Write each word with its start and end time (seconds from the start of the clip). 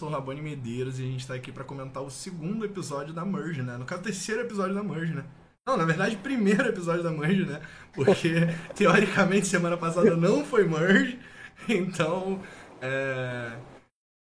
Sou 0.00 0.08
o 0.08 0.12
Rabone 0.12 0.40
Medeiros 0.40 0.98
e 0.98 1.02
a 1.02 1.06
gente 1.06 1.26
tá 1.26 1.34
aqui 1.34 1.52
para 1.52 1.62
comentar 1.62 2.02
o 2.02 2.08
segundo 2.08 2.64
episódio 2.64 3.12
da 3.12 3.22
Merge, 3.22 3.62
né? 3.62 3.76
No 3.76 3.84
caso, 3.84 4.00
o 4.00 4.04
terceiro 4.04 4.40
episódio 4.40 4.74
da 4.74 4.82
Merge, 4.82 5.12
né? 5.12 5.26
Não, 5.68 5.76
na 5.76 5.84
verdade, 5.84 6.16
primeiro 6.16 6.66
episódio 6.66 7.02
da 7.02 7.10
Merge, 7.10 7.44
né? 7.44 7.60
Porque, 7.92 8.30
teoricamente, 8.74 9.46
semana 9.46 9.76
passada 9.76 10.16
não 10.16 10.42
foi 10.42 10.66
Merge. 10.66 11.18
Então, 11.68 12.40
é... 12.80 13.52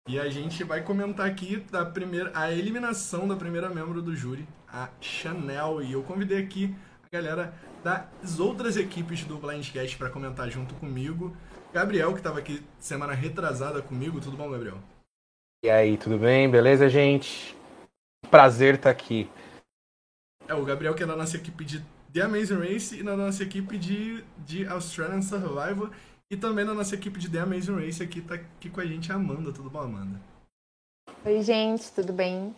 E 0.09 0.19
a 0.19 0.31
gente 0.31 0.65
vai 0.65 0.83
comentar 0.83 1.27
aqui 1.27 1.59
da 1.71 1.85
primeira, 1.85 2.33
a 2.35 2.51
eliminação 2.51 3.29
da 3.29 3.37
primeira 3.37 3.69
membro 3.69 4.01
do 4.01 4.17
júri, 4.17 4.49
a 4.73 4.89
Chanel. 5.03 5.83
E 5.83 5.93
eu 5.93 6.03
convidei 6.03 6.43
aqui 6.43 6.75
a 7.05 7.15
galera 7.15 7.53
das 7.85 8.41
outras 8.41 8.79
equipes 8.79 9.23
do 9.25 9.37
Blindcast 9.37 9.99
para 9.99 10.09
comentar 10.09 10.51
junto 10.51 10.75
comigo. 10.77 11.37
Gabriel, 11.75 12.13
que 12.13 12.21
estava 12.21 12.39
aqui 12.39 12.63
semana 12.79 13.13
retrasada 13.13 13.83
comigo. 13.83 14.19
Tudo 14.19 14.35
bom, 14.35 14.51
Gabriel? 14.51 14.79
E 15.61 15.69
aí, 15.69 15.97
tudo 15.97 16.17
bem? 16.17 16.49
Beleza, 16.49 16.89
gente? 16.89 17.57
Prazer 18.31 18.77
estar 18.77 18.85
tá 18.85 18.91
aqui. 18.91 19.29
É, 20.47 20.55
o 20.55 20.65
Gabriel 20.65 20.95
que 20.95 21.03
é 21.03 21.07
da 21.07 21.17
nossa 21.17 21.37
equipe 21.37 21.65
de 21.65 21.85
The 22.13 22.21
Amazing 22.21 22.61
Race 22.61 23.01
e 23.01 23.03
na 23.03 23.17
nossa 23.17 23.43
equipe 23.43 23.77
de, 23.77 24.23
de 24.47 24.65
Australian 24.69 25.21
Survivor. 25.21 25.91
E 26.31 26.37
também 26.37 26.65
na 26.65 26.75
nossa 26.75 26.95
equipe 26.95 27.19
de 27.19 27.29
The 27.29 27.41
Amazing 27.41 27.75
Race 27.75 28.01
aqui 28.01 28.21
tá 28.21 28.37
aqui 28.37 28.71
com 28.71 28.81
a 28.81 28.87
gente 28.87 29.11
a 29.11 29.17
Amanda. 29.17 29.53
Tudo 29.53 29.69
bom, 29.69 29.81
Amanda? 29.81 30.21
Oi, 31.25 31.43
gente, 31.43 31.91
tudo 31.91 32.13
bem? 32.13 32.55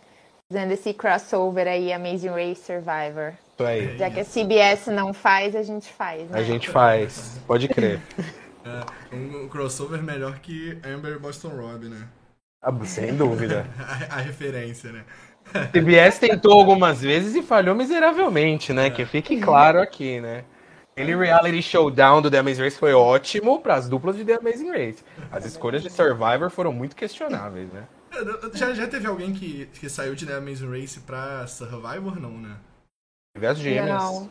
Fazendo 0.53 0.73
esse 0.73 0.93
crossover 0.93 1.67
aí, 1.67 1.95
Amazing 1.95 2.29
Race 2.29 2.63
Survivor. 2.63 3.33
Isso 3.55 3.67
aí. 3.67 3.97
Já 3.97 4.11
que 4.11 4.21
a 4.21 4.25
CBS 4.27 4.89
não 4.89 5.15
faz, 5.15 5.57
a 5.57 5.63
gente 5.63 5.91
faz, 5.91 6.29
né? 6.29 6.39
A 6.39 6.43
gente 6.43 6.69
faz, 6.69 7.41
pode 7.47 7.67
crer. 7.67 7.99
É, 8.63 9.17
um 9.17 9.49
crossover 9.49 10.03
melhor 10.03 10.39
que 10.39 10.79
Amber 10.85 11.17
e 11.17 11.19
Boston 11.19 11.49
Rob, 11.49 11.89
né? 11.89 12.07
Ah, 12.63 12.73
sem 12.85 13.17
dúvida. 13.17 13.67
a, 14.11 14.17
a, 14.17 14.21
referência, 14.21 14.93
né? 14.93 15.05
CBS 15.73 16.19
tentou 16.19 16.53
algumas 16.53 17.01
vezes 17.01 17.35
e 17.35 17.43
falhou 17.43 17.75
miseravelmente, 17.75 18.73
né? 18.73 18.87
É. 18.87 18.91
Que 18.91 19.05
fique 19.07 19.41
claro 19.41 19.81
aqui, 19.81 20.21
né? 20.21 20.45
Aquele 20.93 21.17
reality 21.17 21.63
showdown 21.63 22.21
do 22.21 22.31
The 22.31 22.39
Amazing 22.39 22.63
Race 22.63 22.79
foi 22.79 22.93
ótimo 22.93 23.61
para 23.61 23.75
as 23.75 23.89
duplas 23.89 24.17
de 24.17 24.25
The 24.25 24.35
Amazing 24.35 24.71
Race. 24.71 25.05
As 25.33 25.47
escolhas 25.47 25.83
de 25.83 25.89
Survivor 25.89 26.51
foram 26.51 26.73
muito 26.73 26.95
questionáveis, 26.95 27.73
né? 27.73 27.87
Já, 28.55 28.75
já 28.75 28.87
teve 28.87 29.07
alguém 29.07 29.33
que, 29.33 29.67
que 29.67 29.89
saiu 29.89 30.15
de 30.15 30.27
The 30.27 30.35
Amazing 30.35 30.69
Race 30.69 31.01
pra 31.01 31.47
Survivor, 31.47 32.21
não, 32.21 32.33
né? 32.33 32.57
Teve 33.35 33.47
as 33.47 33.59
gêmeas. 33.59 34.03
Não. 34.03 34.31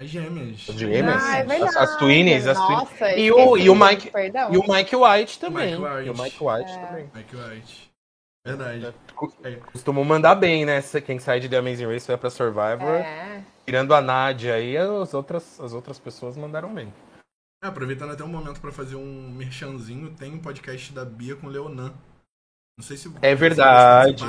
As 0.00 0.08
gêmeas. 0.08 0.66
As 0.68 0.76
gêmeas. 0.76 1.22
Ah, 1.24 1.38
é 1.38 1.62
as, 1.62 1.76
as 1.76 1.96
twins. 1.96 2.46
As 2.46 2.56
Nossa, 2.56 3.16
e, 3.16 3.32
o, 3.32 3.56
e, 3.56 3.68
o 3.68 3.74
Mike, 3.74 4.12
perdão. 4.12 4.54
e 4.54 4.56
o 4.56 4.62
Mike 4.72 4.94
White 4.94 5.40
também. 5.40 5.72
Mike 5.72 5.82
White. 5.82 6.06
E 6.06 6.10
o 6.10 6.22
Mike 6.22 6.44
White 6.44 6.70
é. 6.70 6.86
também. 6.86 7.10
Mike 7.12 7.36
White. 7.36 7.90
Verdade. 8.46 8.94
É. 9.42 9.52
Costumam 9.72 10.04
mandar 10.04 10.36
bem, 10.36 10.64
né? 10.64 10.80
Quem 11.04 11.18
sai 11.18 11.40
de 11.40 11.48
The 11.48 11.56
Amazing 11.56 11.86
Race 11.86 12.06
vai 12.06 12.16
pra 12.16 12.30
Survivor. 12.30 12.94
É. 12.94 13.42
Tirando 13.66 13.92
a 13.92 14.00
Nadia 14.00 14.54
aí, 14.54 14.76
as 14.76 15.12
outras, 15.12 15.60
as 15.60 15.72
outras 15.72 15.98
pessoas 15.98 16.36
mandaram 16.36 16.72
bem. 16.72 16.94
É, 17.62 17.66
aproveitando 17.66 18.12
até 18.12 18.22
um 18.22 18.28
momento 18.28 18.60
para 18.60 18.70
fazer 18.70 18.94
um 18.94 19.30
merchanzinho, 19.32 20.10
tem 20.10 20.32
um 20.32 20.38
podcast 20.38 20.92
da 20.92 21.04
Bia 21.04 21.34
com 21.34 21.48
o 21.48 21.50
Leonan. 21.50 21.92
Não 22.78 22.84
sei 22.84 22.96
se 22.96 23.12
é 23.20 23.34
verdade. 23.34 24.24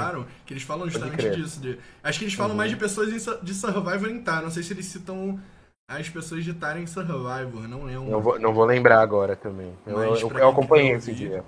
que 0.47 0.53
eles 0.53 0.63
falam 0.63 0.89
justamente 0.89 1.29
disso. 1.29 1.61
De, 1.61 1.77
acho 2.03 2.17
que 2.17 2.25
eles 2.25 2.33
falam 2.33 2.53
uhum. 2.53 2.57
mais 2.57 2.71
de 2.71 2.77
pessoas 2.77 3.13
de 3.43 3.53
Survivor 3.53 4.09
em 4.09 4.23
Tar. 4.23 4.41
Não 4.41 4.49
sei 4.49 4.63
se 4.63 4.73
eles 4.73 4.87
citam 4.87 5.39
as 5.97 6.07
pessoas 6.07 6.43
de 6.43 6.53
Tar 6.53 6.77
em 6.77 6.85
Survivor, 6.85 7.67
não 7.67 7.83
lembro. 7.83 8.09
Não 8.09 8.21
vou, 8.21 8.39
não 8.39 8.53
vou 8.53 8.65
lembrar 8.65 9.01
agora 9.01 9.35
também. 9.35 9.75
Eu, 9.85 10.01
eu, 10.03 10.29
eu 10.37 10.49
acompanhei 10.49 10.91
esse 10.91 11.13
dia. 11.13 11.43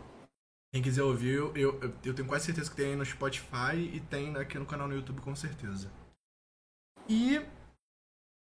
Quem 0.74 0.82
quiser 0.82 1.04
ouvir, 1.04 1.36
eu, 1.36 1.56
eu, 1.56 1.94
eu, 2.04 2.14
tenho 2.14 2.28
quase 2.28 2.46
certeza 2.46 2.70
que 2.70 2.76
tem 2.76 2.88
aí 2.88 2.96
no 2.96 3.06
Spotify 3.06 3.76
e 3.76 4.00
tem 4.00 4.36
aqui 4.38 4.58
no 4.58 4.66
canal 4.66 4.88
no 4.88 4.96
YouTube 4.96 5.22
com 5.22 5.36
certeza. 5.36 5.92
E 7.08 7.42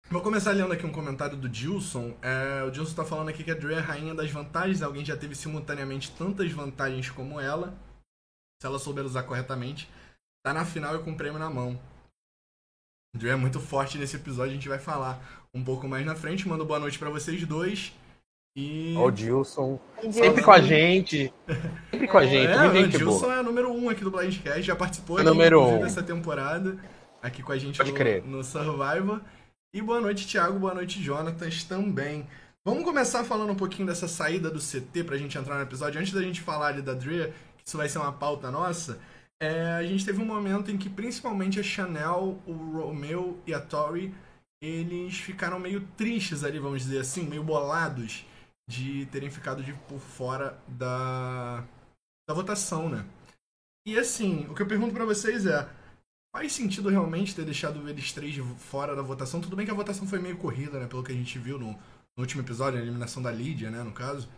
Vou 0.08 0.20
começar 0.20 0.50
lendo 0.50 0.72
aqui 0.72 0.84
um 0.84 0.90
comentário 0.90 1.36
do 1.36 1.48
Dilson. 1.48 2.16
É, 2.20 2.64
o 2.64 2.70
Dilson 2.70 2.96
tá 2.96 3.04
falando 3.04 3.28
aqui 3.28 3.44
que 3.44 3.50
a 3.52 3.54
Dre 3.54 3.74
é 3.74 3.78
a 3.78 3.80
rainha 3.80 4.12
das 4.12 4.28
vantagens. 4.28 4.82
Alguém 4.82 5.04
já 5.04 5.16
teve 5.16 5.36
simultaneamente 5.36 6.10
tantas 6.16 6.50
vantagens 6.50 7.08
como 7.08 7.38
ela. 7.38 7.78
Se 8.60 8.66
ela 8.66 8.78
souber 8.78 9.04
usar 9.04 9.22
corretamente. 9.22 9.88
Tá 10.44 10.52
na 10.52 10.64
final 10.64 10.96
e 10.96 11.02
com 11.04 11.12
o 11.12 11.16
prêmio 11.16 11.38
na 11.38 11.48
mão. 11.48 11.80
A 13.14 13.18
Dre 13.18 13.30
é 13.30 13.36
muito 13.36 13.58
forte 13.58 13.98
nesse 13.98 14.16
episódio. 14.16 14.52
A 14.52 14.54
gente 14.54 14.68
vai 14.68 14.78
falar 14.78 15.20
um 15.52 15.64
pouco 15.64 15.88
mais 15.88 16.06
na 16.06 16.14
frente. 16.14 16.46
Mando 16.48 16.64
boa 16.64 16.78
noite 16.78 16.98
para 16.98 17.10
vocês 17.10 17.44
dois. 17.44 17.92
E. 18.56 18.94
Ó, 18.96 19.06
o 19.06 19.10
Dilson. 19.10 19.80
Sempre 20.10 20.42
com 20.42 20.52
a 20.52 20.60
gente. 20.60 21.32
Sempre 21.90 22.08
com 22.08 22.18
a 22.18 22.26
gente. 22.26 22.50
É, 22.50 22.72
gente 22.72 22.96
o 22.96 22.98
Dilson 22.98 23.20
boa. 23.20 23.34
é 23.36 23.42
número 23.42 23.72
um 23.72 23.88
aqui 23.88 24.04
do 24.04 24.10
Blindcast. 24.10 24.62
Já 24.62 24.76
participou 24.76 25.18
é 25.18 25.22
número 25.22 25.60
um. 25.62 25.80
dessa 25.80 26.02
temporada. 26.02 26.78
Aqui 27.22 27.42
com 27.42 27.52
a 27.52 27.58
gente 27.58 27.76
Pode 27.76 27.90
no, 27.90 27.96
crer. 27.96 28.24
no 28.24 28.42
Survivor. 28.44 29.20
E 29.74 29.82
boa 29.82 30.00
noite, 30.00 30.26
Thiago. 30.26 30.58
Boa 30.58 30.74
noite, 30.74 31.02
Jonatas 31.02 31.64
também. 31.64 32.26
Vamos 32.64 32.84
começar 32.84 33.24
falando 33.24 33.50
um 33.50 33.56
pouquinho 33.56 33.88
dessa 33.88 34.06
saída 34.06 34.50
do 34.50 34.58
CT 34.60 35.04
pra 35.04 35.16
gente 35.16 35.36
entrar 35.36 35.56
no 35.56 35.62
episódio. 35.62 36.00
Antes 36.00 36.12
da 36.12 36.22
gente 36.22 36.40
falar 36.40 36.68
ali 36.68 36.82
da 36.82 36.92
Drea, 36.94 37.32
que 37.56 37.66
isso 37.66 37.76
vai 37.76 37.88
ser 37.88 37.98
uma 37.98 38.12
pauta 38.12 38.50
nossa, 38.50 38.98
é, 39.40 39.72
a 39.72 39.82
gente 39.82 40.04
teve 40.04 40.20
um 40.20 40.26
momento 40.26 40.70
em 40.70 40.78
que 40.78 40.88
principalmente 40.88 41.58
a 41.58 41.62
Chanel, 41.62 42.40
o 42.46 42.52
Romeo 42.52 43.40
e 43.46 43.54
a 43.54 43.60
Tori, 43.60 44.14
eles 44.62 45.16
ficaram 45.16 45.58
meio 45.58 45.86
tristes 45.96 46.44
ali, 46.44 46.58
vamos 46.58 46.82
dizer 46.82 47.00
assim, 47.00 47.24
meio 47.24 47.42
bolados 47.42 48.26
de 48.68 49.06
terem 49.06 49.30
ficado 49.30 49.62
de, 49.62 49.72
por 49.72 49.98
fora 49.98 50.62
da, 50.68 51.64
da 52.28 52.34
votação, 52.34 52.88
né? 52.88 53.06
E 53.86 53.98
assim, 53.98 54.46
o 54.48 54.54
que 54.54 54.62
eu 54.62 54.68
pergunto 54.68 54.92
para 54.92 55.06
vocês 55.06 55.46
é, 55.46 55.68
Faz 56.32 56.52
sentido 56.52 56.88
realmente 56.88 57.34
ter 57.34 57.44
deixado 57.44 57.88
eles 57.88 58.12
três 58.12 58.36
fora 58.56 58.94
da 58.94 59.02
votação? 59.02 59.40
Tudo 59.40 59.56
bem 59.56 59.66
que 59.66 59.72
a 59.72 59.74
votação 59.74 60.06
foi 60.06 60.20
meio 60.20 60.38
corrida, 60.38 60.78
né? 60.78 60.86
Pelo 60.86 61.02
que 61.02 61.10
a 61.10 61.14
gente 61.14 61.38
viu 61.40 61.58
no, 61.58 61.72
no 61.72 62.18
último 62.18 62.40
episódio, 62.42 62.78
a 62.78 62.82
eliminação 62.82 63.20
da 63.20 63.32
Lídia, 63.32 63.68
né? 63.68 63.82
No 63.82 63.90
caso. 63.90 64.28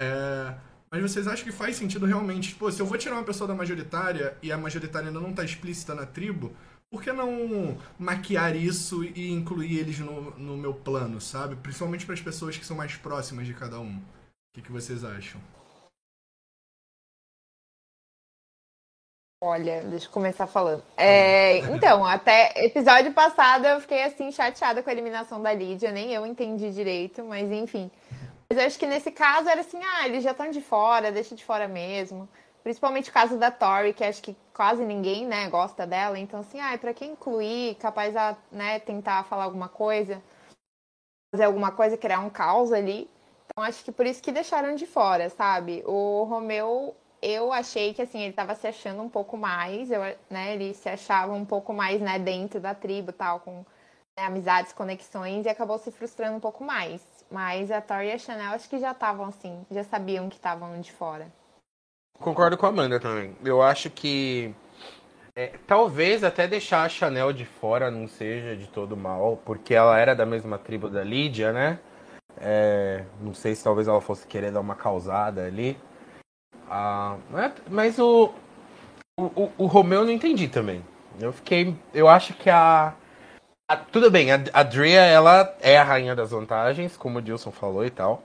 É... 0.00 0.58
Mas 0.96 1.12
vocês 1.12 1.28
acham 1.28 1.44
que 1.44 1.52
faz 1.52 1.76
sentido 1.76 2.06
realmente? 2.06 2.54
Pô, 2.54 2.70
se 2.72 2.80
eu 2.80 2.86
vou 2.86 2.96
tirar 2.96 3.16
uma 3.16 3.24
pessoa 3.24 3.46
da 3.46 3.54
majoritária 3.54 4.36
e 4.42 4.50
a 4.50 4.56
majoritária 4.56 5.08
ainda 5.08 5.20
não 5.20 5.32
tá 5.32 5.44
explícita 5.44 5.94
na 5.94 6.06
tribo, 6.06 6.56
por 6.90 7.02
que 7.02 7.12
não 7.12 7.76
maquiar 7.98 8.56
isso 8.56 9.04
e 9.04 9.30
incluir 9.30 9.78
eles 9.78 9.98
no, 9.98 10.30
no 10.38 10.56
meu 10.56 10.72
plano, 10.72 11.20
sabe? 11.20 11.56
Principalmente 11.56 12.06
para 12.06 12.14
as 12.14 12.20
pessoas 12.20 12.56
que 12.56 12.64
são 12.64 12.76
mais 12.76 12.96
próximas 12.96 13.46
de 13.46 13.52
cada 13.52 13.78
um. 13.78 13.96
O 13.96 14.02
que, 14.54 14.62
que 14.62 14.72
vocês 14.72 15.04
acham? 15.04 15.40
Olha, 19.42 19.82
deixa 19.82 20.06
eu 20.06 20.10
começar 20.10 20.46
falando. 20.46 20.82
É, 20.96 21.58
então, 21.58 22.04
até 22.04 22.52
episódio 22.64 23.12
passado 23.12 23.66
eu 23.66 23.80
fiquei 23.80 24.02
assim 24.02 24.32
chateada 24.32 24.82
com 24.82 24.88
a 24.90 24.92
eliminação 24.92 25.40
da 25.42 25.52
Lídia, 25.52 25.92
nem 25.92 26.12
eu 26.12 26.26
entendi 26.26 26.72
direito, 26.72 27.22
mas 27.22 27.50
enfim. 27.52 27.90
Mas 28.48 28.58
eu 28.58 28.66
acho 28.66 28.78
que 28.78 28.86
nesse 28.86 29.10
caso 29.10 29.48
era 29.48 29.60
assim, 29.60 29.80
ah, 29.82 30.06
eles 30.06 30.22
já 30.22 30.30
estão 30.30 30.50
de 30.50 30.60
fora, 30.60 31.10
deixa 31.12 31.34
de 31.34 31.44
fora 31.44 31.66
mesmo. 31.66 32.28
Principalmente 32.62 33.10
o 33.10 33.12
caso 33.12 33.38
da 33.38 33.50
Tori, 33.50 33.92
que 33.92 34.04
acho 34.04 34.22
que 34.22 34.36
quase 34.54 34.84
ninguém, 34.84 35.26
né, 35.26 35.48
gosta 35.48 35.86
dela. 35.86 36.18
Então, 36.18 36.40
assim, 36.40 36.60
ah, 36.60 36.76
pra 36.78 36.94
quem 36.94 37.12
incluir, 37.12 37.76
capaz 37.76 38.16
a, 38.16 38.36
né, 38.50 38.78
tentar 38.80 39.24
falar 39.24 39.44
alguma 39.44 39.68
coisa, 39.68 40.22
fazer 41.32 41.44
alguma 41.44 41.72
coisa, 41.72 41.96
criar 41.96 42.20
um 42.20 42.30
caos 42.30 42.72
ali. 42.72 43.08
Então, 43.46 43.64
acho 43.64 43.84
que 43.84 43.92
por 43.92 44.06
isso 44.06 44.22
que 44.22 44.32
deixaram 44.32 44.74
de 44.74 44.86
fora, 44.86 45.30
sabe? 45.30 45.82
O 45.86 46.24
Romeu 46.24 46.96
eu 47.22 47.52
achei 47.52 47.94
que 47.94 48.02
assim 48.02 48.20
ele 48.20 48.30
estava 48.30 48.54
se 48.54 48.66
achando 48.66 49.02
um 49.02 49.08
pouco 49.08 49.36
mais, 49.36 49.90
eu, 49.90 50.00
né, 50.30 50.54
ele 50.54 50.74
se 50.74 50.88
achava 50.88 51.32
um 51.32 51.44
pouco 51.44 51.72
mais, 51.72 52.00
né, 52.00 52.18
dentro 52.18 52.60
da 52.60 52.74
tribo, 52.74 53.12
tal, 53.12 53.40
com 53.40 53.64
né, 54.18 54.24
amizades, 54.26 54.72
conexões 54.72 55.46
e 55.46 55.48
acabou 55.48 55.78
se 55.78 55.90
frustrando 55.90 56.36
um 56.36 56.40
pouco 56.40 56.62
mais. 56.64 57.00
Mas 57.30 57.70
a 57.70 57.80
Tori 57.80 58.08
e 58.08 58.12
a 58.12 58.18
Chanel 58.18 58.52
acho 58.52 58.68
que 58.68 58.78
já 58.78 58.92
estavam 58.92 59.26
assim, 59.26 59.64
já 59.70 59.82
sabiam 59.82 60.28
que 60.28 60.36
estavam 60.36 60.80
de 60.80 60.92
fora. 60.92 61.26
Concordo 62.18 62.56
com 62.56 62.66
a 62.66 62.68
Amanda 62.68 62.98
também. 62.98 63.36
Eu 63.44 63.62
acho 63.62 63.90
que 63.90 64.54
é, 65.34 65.52
talvez 65.66 66.24
até 66.24 66.48
deixar 66.48 66.84
a 66.84 66.88
Chanel 66.88 67.32
de 67.32 67.44
fora 67.44 67.90
não 67.90 68.08
seja 68.08 68.56
de 68.56 68.66
todo 68.68 68.96
mal, 68.96 69.38
porque 69.44 69.74
ela 69.74 69.98
era 69.98 70.14
da 70.14 70.24
mesma 70.24 70.58
tribo 70.58 70.88
da 70.88 71.04
Lídia, 71.04 71.52
né? 71.52 71.78
É, 72.38 73.04
não 73.20 73.34
sei 73.34 73.54
se 73.54 73.62
talvez 73.62 73.88
ela 73.88 74.00
fosse 74.00 74.26
querer 74.26 74.50
dar 74.50 74.60
uma 74.60 74.74
causada 74.74 75.44
ali. 75.44 75.78
Ah, 76.68 77.16
mas 77.68 77.98
o, 77.98 78.32
o, 79.18 79.50
o 79.58 79.66
Romeu 79.66 80.00
eu 80.00 80.04
não 80.06 80.12
entendi 80.12 80.48
também. 80.48 80.82
Eu 81.20 81.32
fiquei. 81.32 81.74
Eu 81.92 82.08
acho 82.08 82.34
que 82.34 82.50
a. 82.50 82.94
a 83.68 83.76
tudo 83.76 84.10
bem, 84.10 84.30
a, 84.32 84.36
a 84.52 84.62
Drea, 84.62 85.02
ela 85.02 85.56
é 85.60 85.76
a 85.76 85.84
rainha 85.84 86.14
das 86.14 86.30
vantagens, 86.30 86.96
como 86.96 87.18
o 87.18 87.22
Dilson 87.22 87.50
falou 87.50 87.84
e 87.84 87.90
tal. 87.90 88.22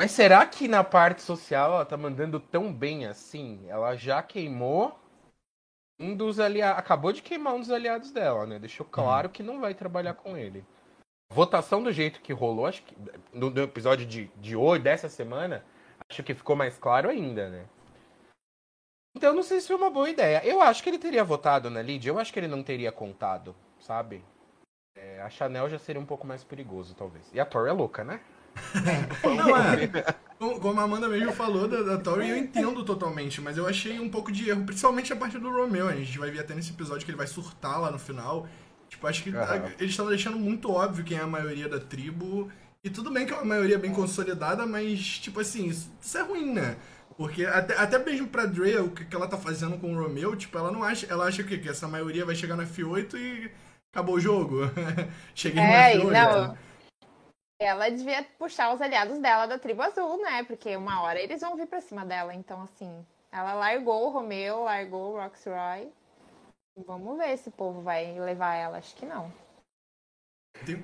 Mas 0.00 0.12
será 0.12 0.46
que 0.46 0.68
na 0.68 0.84
parte 0.84 1.22
social 1.22 1.72
ela 1.72 1.84
tá 1.84 1.96
mandando 1.96 2.38
tão 2.38 2.72
bem 2.72 3.06
assim? 3.06 3.66
Ela 3.68 3.96
já 3.96 4.22
queimou 4.22 4.96
um 5.98 6.14
dos 6.14 6.38
aliados. 6.38 6.78
Acabou 6.78 7.12
de 7.12 7.20
queimar 7.20 7.54
um 7.54 7.60
dos 7.60 7.70
aliados 7.70 8.12
dela, 8.12 8.46
né? 8.46 8.60
Deixou 8.60 8.86
claro 8.86 9.28
que 9.28 9.42
não 9.42 9.60
vai 9.60 9.74
trabalhar 9.74 10.14
com 10.14 10.36
ele. 10.36 10.64
Votação 11.32 11.82
do 11.82 11.92
jeito 11.92 12.20
que 12.20 12.32
rolou, 12.32 12.66
acho 12.66 12.82
que 12.84 12.96
no, 13.32 13.50
no 13.50 13.62
episódio 13.62 14.06
de, 14.06 14.30
de 14.36 14.56
hoje, 14.56 14.82
dessa 14.82 15.08
semana, 15.08 15.64
acho 16.08 16.22
que 16.22 16.32
ficou 16.32 16.54
mais 16.54 16.78
claro 16.78 17.10
ainda, 17.10 17.50
né? 17.50 17.66
Então 19.16 19.34
não 19.34 19.42
sei 19.42 19.60
se 19.60 19.66
foi 19.66 19.76
uma 19.76 19.90
boa 19.90 20.08
ideia. 20.08 20.42
Eu 20.44 20.62
acho 20.62 20.82
que 20.82 20.88
ele 20.88 20.98
teria 20.98 21.24
votado 21.24 21.68
na 21.68 21.82
Lid, 21.82 22.06
eu 22.06 22.18
acho 22.18 22.32
que 22.32 22.38
ele 22.38 22.46
não 22.46 22.62
teria 22.62 22.92
contado, 22.92 23.54
sabe? 23.88 24.22
É, 24.94 25.22
a 25.22 25.30
Chanel 25.30 25.70
já 25.70 25.78
seria 25.78 26.00
um 26.00 26.04
pouco 26.04 26.26
mais 26.26 26.44
perigoso, 26.44 26.94
talvez. 26.94 27.24
E 27.32 27.40
a 27.40 27.46
Tori 27.46 27.70
é 27.70 27.72
louca, 27.72 28.04
né? 28.04 28.20
Não, 29.24 29.56
é. 29.56 30.14
Como 30.60 30.78
a 30.78 30.84
Amanda 30.84 31.08
mesmo 31.08 31.32
falou 31.32 31.66
da, 31.66 31.82
da 31.82 31.98
Tori, 31.98 32.28
eu 32.28 32.36
entendo 32.36 32.84
totalmente, 32.84 33.40
mas 33.40 33.56
eu 33.56 33.66
achei 33.66 33.98
um 33.98 34.10
pouco 34.10 34.30
de 34.30 34.50
erro, 34.50 34.64
principalmente 34.64 35.12
a 35.12 35.16
parte 35.16 35.38
do 35.38 35.50
Romeo. 35.50 35.88
A 35.88 35.96
gente 35.96 36.18
vai 36.18 36.30
ver 36.30 36.40
até 36.40 36.54
nesse 36.54 36.72
episódio 36.72 37.04
que 37.04 37.10
ele 37.10 37.18
vai 37.18 37.26
surtar 37.26 37.80
lá 37.80 37.90
no 37.90 37.98
final. 37.98 38.46
Tipo, 38.88 39.06
acho 39.06 39.22
que 39.22 39.30
uhum. 39.30 39.66
eles 39.78 39.90
estão 39.90 40.06
deixando 40.06 40.38
muito 40.38 40.70
óbvio 40.70 41.04
quem 41.04 41.16
é 41.16 41.22
a 41.22 41.26
maioria 41.26 41.68
da 41.68 41.80
tribo. 41.80 42.50
E 42.82 42.90
tudo 42.90 43.10
bem 43.10 43.26
que 43.26 43.32
é 43.32 43.36
uma 43.36 43.44
maioria 43.44 43.78
bem 43.78 43.92
consolidada, 43.92 44.66
mas, 44.66 45.18
tipo 45.18 45.40
assim, 45.40 45.66
isso, 45.66 45.90
isso 46.00 46.18
é 46.18 46.22
ruim, 46.22 46.52
né? 46.52 46.76
Porque 47.16 47.44
até, 47.44 47.76
até 47.76 47.98
mesmo 47.98 48.28
pra 48.28 48.46
Drea, 48.46 48.82
o 48.82 48.90
que 48.90 49.14
ela 49.14 49.26
tá 49.26 49.36
fazendo 49.36 49.76
com 49.78 49.92
o 49.92 50.00
Romeo, 50.00 50.36
tipo, 50.36 50.56
ela 50.56 50.70
não 50.70 50.84
acha. 50.84 51.06
Ela 51.06 51.26
acha 51.26 51.42
que, 51.42 51.58
que 51.58 51.68
essa 51.68 51.88
maioria 51.88 52.24
vai 52.24 52.34
chegar 52.34 52.56
na 52.56 52.64
F8 52.64 53.14
e 53.14 53.50
acabou 53.98 54.14
o 54.14 54.20
jogo. 54.20 54.60
Cheguei 55.34 55.62
é, 55.62 55.96
no 55.96 56.04
F8. 56.04 56.12
Não. 56.12 56.58
Ela 57.60 57.88
devia 57.88 58.22
puxar 58.38 58.72
os 58.72 58.80
aliados 58.80 59.18
dela 59.18 59.46
da 59.46 59.58
tribo 59.58 59.82
azul, 59.82 60.22
né? 60.22 60.44
Porque 60.44 60.76
uma 60.76 61.02
hora 61.02 61.20
eles 61.20 61.40
vão 61.40 61.56
vir 61.56 61.66
pra 61.66 61.80
cima 61.80 62.06
dela. 62.06 62.32
Então, 62.32 62.62
assim, 62.62 63.04
ela 63.32 63.54
largou 63.54 64.06
o 64.06 64.10
Romeo, 64.10 64.62
largou 64.64 65.14
o 65.14 65.20
Roxroy. 65.20 65.88
Vamos 66.86 67.18
ver 67.18 67.36
se 67.36 67.48
o 67.48 67.52
povo 67.52 67.82
vai 67.82 68.18
levar 68.20 68.54
ela. 68.54 68.78
Acho 68.78 68.94
que 68.94 69.04
não. 69.04 69.32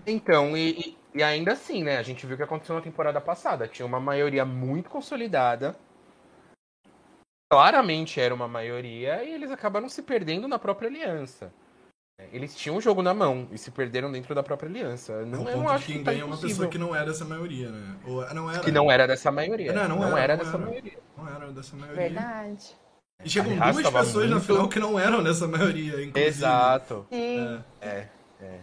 Então, 0.05 0.57
e, 0.57 0.97
e 1.15 1.23
ainda 1.23 1.53
assim, 1.53 1.85
né? 1.85 1.99
A 1.99 2.03
gente 2.03 2.27
viu 2.27 2.35
o 2.35 2.37
que 2.37 2.43
aconteceu 2.43 2.75
na 2.75 2.81
temporada 2.81 3.21
passada. 3.21 3.69
Tinha 3.69 3.87
uma 3.87 4.01
maioria 4.01 4.45
muito 4.45 4.91
consolidada. 4.91 5.77
Claramente 7.49 8.21
era 8.21 8.35
uma 8.35 8.49
maioria, 8.49 9.23
e 9.23 9.33
eles 9.33 9.51
acabaram 9.51 9.89
se 9.89 10.03
perdendo 10.03 10.49
na 10.49 10.59
própria 10.59 10.89
aliança. 10.89 11.53
Eles 12.33 12.55
tinham 12.55 12.77
o 12.77 12.81
jogo 12.81 13.03
na 13.03 13.13
mão 13.13 13.49
e 13.51 13.59
se 13.59 13.71
perderam 13.73 14.11
dentro 14.11 14.35
da 14.35 14.43
própria 14.43 14.69
aliança. 14.69 15.25
Não, 15.27 15.49
eu 15.49 15.57
não 15.57 15.69
acho 15.69 15.87
que 15.87 15.95
quem 15.95 16.05
tá 16.05 16.13
ganha 16.13 16.23
é 16.23 16.25
uma 16.25 16.37
pessoa 16.37 16.69
que 16.69 16.79
não 16.79 16.95
é 16.95 17.05
dessa 17.05 17.25
maioria, 17.25 17.71
né? 17.71 17.97
Ou, 18.07 18.35
não 18.35 18.51
era. 18.51 18.61
Que 18.61 18.71
não 18.71 18.91
era 18.91 19.07
dessa 19.07 19.33
maioria. 19.33 19.73
Não, 19.73 19.89
não, 19.89 19.99
não 19.99 20.17
era, 20.17 20.35
era, 20.35 20.37
dessa 20.37 20.59
maioria. 20.59 20.99
Não 21.17 21.29
era 21.29 21.53
dessa 21.53 21.77
maioria. 21.77 22.03
Verdade. 22.03 22.77
E 23.25 23.31
chegam 23.31 23.57
duas 23.57 23.91
pessoas 23.91 24.15
muito... 24.15 24.35
na 24.35 24.41
final 24.41 24.69
que 24.69 24.79
não 24.79 24.99
eram 24.99 25.23
dessa 25.23 25.49
maioria, 25.49 26.05
inclusive. 26.05 26.21
Exato. 26.21 27.07
Sim. 27.11 27.63
É, 27.81 27.89
é. 27.89 28.09
é. 28.41 28.61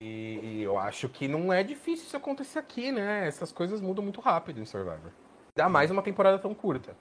E, 0.00 0.40
e, 0.42 0.62
eu 0.62 0.78
acho 0.78 1.08
que 1.08 1.26
não 1.26 1.52
é 1.52 1.62
difícil 1.62 2.06
isso 2.06 2.16
acontecer 2.16 2.58
aqui, 2.58 2.92
né? 2.92 3.26
Essas 3.26 3.50
coisas 3.50 3.80
mudam 3.80 4.02
muito 4.04 4.20
rápido 4.20 4.60
em 4.60 4.64
Survivor. 4.64 5.10
Ainda 5.56 5.68
mais 5.68 5.90
uma 5.90 6.02
temporada 6.02 6.38
tão 6.38 6.54
curta. 6.54 6.96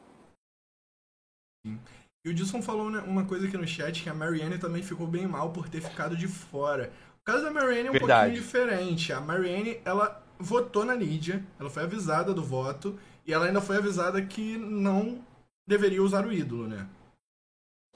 Sim. 1.66 1.80
E 2.28 2.30
o 2.30 2.34
Dilson 2.34 2.62
falou 2.62 2.90
né, 2.90 3.02
uma 3.08 3.24
coisa 3.24 3.48
aqui 3.48 3.58
no 3.58 3.66
chat, 3.66 4.04
que 4.04 4.10
a 4.10 4.14
Marianne 4.14 4.58
também 4.58 4.84
ficou 4.84 5.08
bem 5.08 5.26
mal 5.26 5.52
por 5.52 5.70
ter 5.70 5.80
ficado 5.80 6.18
de 6.18 6.28
fora. 6.28 6.92
O 7.22 7.24
caso 7.24 7.42
da 7.42 7.52
Marianne 7.52 7.88
é 7.88 7.90
um 7.90 7.94
Verdade. 7.94 8.24
pouquinho 8.24 8.44
diferente. 8.44 9.14
A 9.14 9.22
Marianne, 9.22 9.80
ela 9.86 10.22
votou 10.38 10.84
na 10.84 10.94
Lídia, 10.94 11.42
ela 11.58 11.70
foi 11.70 11.84
avisada 11.84 12.34
do 12.34 12.44
voto, 12.44 13.00
e 13.26 13.32
ela 13.32 13.46
ainda 13.46 13.62
foi 13.62 13.78
avisada 13.78 14.22
que 14.22 14.58
não 14.58 15.24
deveria 15.66 16.04
usar 16.04 16.26
o 16.26 16.34
ídolo, 16.34 16.68
né? 16.68 16.86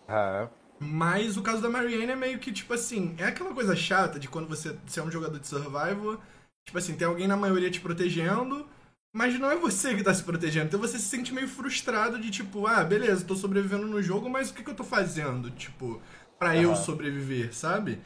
Ah. 0.08 0.48
Mas 0.80 1.36
o 1.36 1.42
caso 1.42 1.62
da 1.62 1.70
Marianne 1.70 2.14
é 2.14 2.16
meio 2.16 2.40
que, 2.40 2.54
tipo 2.54 2.74
assim, 2.74 3.14
é 3.18 3.26
aquela 3.26 3.54
coisa 3.54 3.76
chata 3.76 4.18
de 4.18 4.30
quando 4.30 4.48
você, 4.48 4.78
você 4.88 5.02
é 5.02 5.04
um 5.04 5.12
jogador 5.12 5.40
de 5.40 5.48
survival, 5.48 6.22
tipo 6.66 6.78
assim, 6.78 6.96
tem 6.96 7.06
alguém 7.06 7.28
na 7.28 7.36
maioria 7.36 7.70
te 7.70 7.82
protegendo, 7.82 8.66
mas 9.14 9.38
não 9.40 9.52
é 9.52 9.56
você 9.56 9.96
que 9.96 10.04
tá 10.04 10.14
se 10.14 10.24
protegendo. 10.24 10.68
Então 10.68 10.80
você 10.80 10.98
se 10.98 11.06
sente 11.06 11.34
meio 11.34 11.48
frustrado 11.48 12.20
de 12.20 12.32
tipo, 12.32 12.66
ah, 12.66 12.84
beleza, 12.84 13.26
tô 13.26 13.36
sobrevivendo 13.36 13.88
no 13.88 14.02
jogo, 14.02 14.30
mas 14.30 14.50
o 14.50 14.54
que, 14.54 14.64
que 14.64 14.70
eu 14.70 14.76
tô 14.76 14.84
fazendo, 14.84 15.52
tipo, 15.52 16.02
para 16.40 16.52
uhum. 16.52 16.62
eu 16.62 16.76
sobreviver, 16.76 17.54
sabe? 17.54 18.00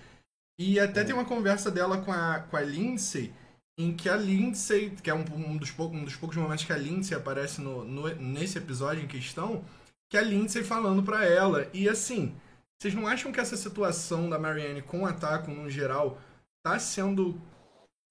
E 0.59 0.79
até 0.79 1.01
uhum. 1.01 1.05
tem 1.05 1.15
uma 1.15 1.25
conversa 1.25 1.69
dela 1.69 1.99
com 1.99 2.11
a, 2.11 2.39
com 2.39 2.57
a 2.57 2.61
Lindsay, 2.61 3.33
em 3.77 3.95
que 3.95 4.09
a 4.09 4.15
Lindsay, 4.15 4.89
que 4.91 5.09
é 5.09 5.13
um, 5.13 5.25
um, 5.35 5.57
dos, 5.57 5.69
poucos, 5.71 5.97
um 5.97 6.03
dos 6.03 6.15
poucos 6.15 6.37
momentos 6.37 6.63
que 6.63 6.73
a 6.73 6.77
Lindsay 6.77 7.15
aparece 7.15 7.61
no, 7.61 7.83
no, 7.83 8.07
nesse 8.15 8.57
episódio 8.57 9.03
em 9.03 9.07
questão, 9.07 9.63
que 10.09 10.17
a 10.17 10.21
Lindsay 10.21 10.63
falando 10.63 11.03
para 11.03 11.25
ela. 11.25 11.67
E 11.73 11.89
assim, 11.89 12.35
vocês 12.79 12.93
não 12.93 13.07
acham 13.07 13.31
que 13.31 13.39
essa 13.39 13.57
situação 13.57 14.29
da 14.29 14.39
Marianne 14.39 14.81
com 14.81 15.01
o 15.01 15.05
Ataco, 15.05 15.51
no 15.51 15.69
geral, 15.69 16.19
tá 16.63 16.79
sendo 16.79 17.39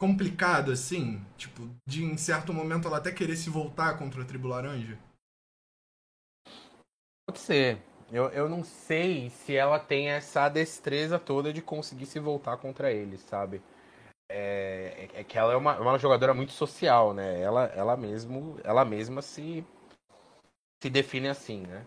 complicado, 0.04 0.70
assim? 0.70 1.24
Tipo, 1.34 1.62
de 1.86 2.04
em 2.04 2.18
certo 2.18 2.52
momento 2.52 2.86
ela 2.86 2.98
até 2.98 3.10
querer 3.10 3.36
se 3.36 3.48
voltar 3.48 3.96
contra 3.96 4.20
a 4.20 4.24
tribo 4.24 4.48
laranja? 4.48 4.98
Pode 7.26 7.38
ser. 7.38 7.78
Eu, 8.12 8.28
eu 8.28 8.46
não 8.46 8.62
sei 8.62 9.30
se 9.30 9.56
ela 9.56 9.78
tem 9.78 10.10
essa 10.10 10.46
destreza 10.50 11.18
toda 11.18 11.54
de 11.54 11.62
conseguir 11.62 12.04
se 12.04 12.20
voltar 12.20 12.58
contra 12.58 12.92
eles, 12.92 13.22
sabe? 13.22 13.62
É, 14.30 15.08
é, 15.14 15.20
é 15.20 15.24
que 15.24 15.38
ela 15.38 15.54
é 15.54 15.56
uma, 15.56 15.80
uma 15.80 15.98
jogadora 15.98 16.34
muito 16.34 16.52
social, 16.52 17.14
né? 17.14 17.40
Ela, 17.40 17.64
ela, 17.74 17.96
mesmo, 17.96 18.58
ela 18.62 18.84
mesma 18.84 19.22
se, 19.22 19.64
se 20.82 20.90
define 20.90 21.28
assim, 21.28 21.62
né? 21.62 21.86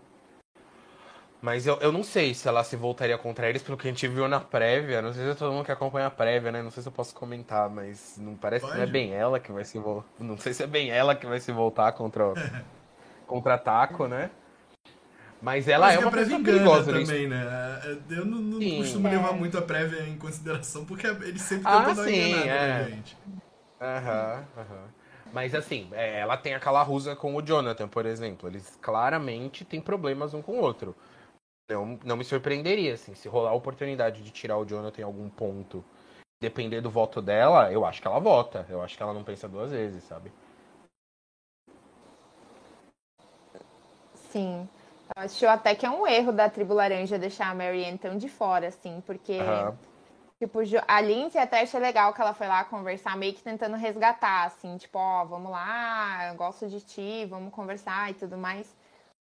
Mas 1.42 1.68
eu, 1.68 1.78
eu 1.78 1.92
não 1.92 2.04
sei 2.04 2.34
se 2.34 2.48
ela 2.48 2.64
se 2.64 2.76
voltaria 2.76 3.18
contra 3.18 3.48
eles 3.48 3.62
pelo 3.62 3.78
que 3.78 3.88
a 3.88 3.92
gente 3.92 4.08
viu 4.08 4.28
na 4.28 4.40
prévia. 4.40 5.02
Não 5.02 5.14
sei 5.14 5.32
se 5.32 5.36
todo 5.38 5.54
mundo 5.54 5.66
que 5.66 5.72
acompanha 5.72 6.08
a 6.08 6.12
prévia, 6.12 6.52
né? 6.52 6.62
Não 6.64 6.72
sei 6.72 6.82
se 6.82 6.90
eu 6.90 6.94
posso 6.94 7.14
comentar, 7.14 7.70
mas 7.70 8.18
não 8.18 8.36
parece 8.36 8.66
Pode. 8.66 8.74
que 8.74 8.78
não 8.78 8.84
é 8.84 8.88
bem 8.88 9.14
ela 9.14 9.40
que 9.40 9.52
vai 9.52 9.64
se 9.64 9.78
voltar. 9.78 10.08
Não 10.20 10.38
sei 10.38 10.54
se 10.54 10.64
é 10.64 10.68
bem 10.68 10.90
ela 10.90 11.16
que 11.16 11.28
vai 11.28 11.40
se 11.40 11.52
voltar 11.52 11.92
contra 11.92 12.28
o 12.30 12.36
contra 13.28 13.58
Taco, 13.58 14.08
né? 14.08 14.32
Mas 15.42 15.68
ela 15.68 15.86
mas 15.88 15.96
é 15.96 16.00
uma 16.00 16.12
pessoa 16.12 16.40
perigosa 16.40 16.92
também, 16.92 17.28
né? 17.28 17.46
Eu 18.10 18.26
não, 18.26 18.40
não 18.40 18.60
sim, 18.60 18.78
costumo 18.78 19.08
é. 19.08 19.12
levar 19.12 19.34
muito 19.34 19.58
a 19.58 19.62
prévia 19.62 20.08
em 20.08 20.18
consideração, 20.18 20.86
porque 20.86 21.06
eles 21.06 21.42
sempre 21.42 21.66
tentam 21.66 21.82
ah, 21.92 21.96
dar 21.96 22.10
sim, 22.10 22.18
enganada 22.18 22.50
é. 22.50 22.80
pra 22.80 22.90
gente. 22.90 23.18
Aham, 23.80 24.44
aham. 24.58 24.84
Mas 25.32 25.54
assim, 25.54 25.88
é, 25.92 26.20
ela 26.20 26.38
tem 26.38 26.56
aquela 26.56 26.82
rusa 26.82 27.16
com 27.16 27.36
o 27.36 27.42
Jonathan, 27.42 27.88
por 27.88 28.06
exemplo. 28.06 28.50
Eles 28.50 28.78
claramente 28.82 29.64
têm 29.64 29.80
problemas 29.80 30.34
um 30.34 30.42
com 30.42 30.54
o 30.54 30.62
outro. 30.62 30.96
Não, 31.70 32.00
não 32.06 32.16
me 32.16 32.24
surpreenderia, 32.24 32.94
assim, 32.94 33.14
se 33.14 33.28
rolar 33.28 33.50
a 33.50 33.54
oportunidade 33.54 34.24
de 34.24 34.32
tirar 34.32 34.58
o 34.58 34.66
Jonathan 34.66 35.02
em 35.02 35.04
algum 35.04 35.30
ponto, 35.30 35.84
depender 36.40 36.80
do 36.80 36.90
voto 36.90 37.22
dela, 37.22 37.72
eu 37.72 37.86
acho 37.86 38.02
que 38.02 38.08
ela 38.08 38.20
vota. 38.20 38.66
Eu 38.70 38.82
acho 38.82 38.96
que 38.96 39.04
ela 39.04 39.14
não 39.14 39.24
pensa 39.24 39.50
duas 39.50 39.72
vezes, 39.72 40.04
sabe? 40.06 40.32
Sim. 44.14 44.68
Eu 45.16 45.24
acho 45.24 45.48
até 45.48 45.76
que 45.76 45.86
é 45.86 45.90
um 45.90 46.08
erro 46.08 46.32
da 46.32 46.50
tribo 46.50 46.74
laranja 46.74 47.20
deixar 47.20 47.50
a 47.50 47.56
Marianne 47.56 47.98
tão 47.98 48.18
de 48.18 48.30
fora, 48.30 48.68
assim, 48.68 49.02
porque. 49.06 49.40
Uhum. 49.40 49.76
Tipo, 50.40 50.60
a 50.88 51.02
Lindsay 51.02 51.42
até 51.42 51.62
achei 51.62 51.80
legal 51.80 52.14
que 52.14 52.22
ela 52.22 52.32
foi 52.32 52.48
lá 52.48 52.64
conversar, 52.64 53.18
meio 53.18 53.34
que 53.34 53.42
tentando 53.42 53.76
resgatar, 53.76 54.46
assim, 54.46 54.78
tipo, 54.78 55.00
ó, 55.00 55.24
oh, 55.24 55.26
vamos 55.26 55.52
lá, 55.52 56.28
eu 56.28 56.36
gosto 56.36 56.68
de 56.68 56.80
ti, 56.80 57.26
vamos 57.26 57.52
conversar 57.52 58.12
e 58.12 58.14
tudo 58.14 58.38
mais. 58.38 58.68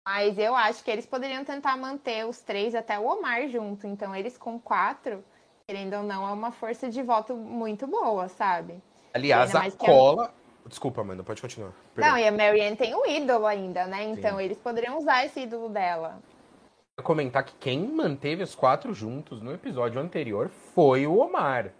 Mas 0.05 0.37
eu 0.37 0.55
acho 0.55 0.83
que 0.83 0.91
eles 0.91 1.05
poderiam 1.05 1.45
tentar 1.45 1.77
manter 1.77 2.25
os 2.25 2.41
três 2.41 2.75
até 2.75 2.99
o 2.99 3.05
Omar 3.05 3.47
junto. 3.47 3.87
Então, 3.87 4.13
eles 4.13 4.37
com 4.37 4.59
quatro, 4.59 5.23
querendo 5.65 5.95
ou 5.95 6.03
não, 6.03 6.27
é 6.27 6.31
uma 6.31 6.51
força 6.51 6.89
de 6.89 7.01
voto 7.01 7.35
muito 7.35 7.87
boa, 7.87 8.27
sabe? 8.27 8.81
Aliás, 9.13 9.55
a 9.55 9.71
cola. 9.71 10.33
É... 10.65 10.67
Desculpa, 10.67 11.01
Amanda, 11.01 11.23
pode 11.23 11.41
continuar. 11.41 11.71
Perdão. 11.93 12.11
Não, 12.11 12.17
e 12.17 12.27
a 12.27 12.31
Marianne 12.31 12.75
tem 12.75 12.95
um 12.95 13.05
ídolo 13.05 13.45
ainda, 13.45 13.85
né? 13.85 14.03
Então, 14.03 14.37
Sim. 14.37 14.43
eles 14.43 14.57
poderiam 14.57 14.97
usar 14.97 15.25
esse 15.25 15.41
ídolo 15.41 15.69
dela. 15.69 16.21
Vou 16.97 17.05
comentar 17.05 17.43
que 17.43 17.55
quem 17.55 17.87
manteve 17.87 18.43
os 18.43 18.55
quatro 18.55 18.93
juntos 18.93 19.41
no 19.41 19.53
episódio 19.53 19.99
anterior 19.99 20.49
foi 20.73 21.07
o 21.07 21.17
Omar. 21.17 21.73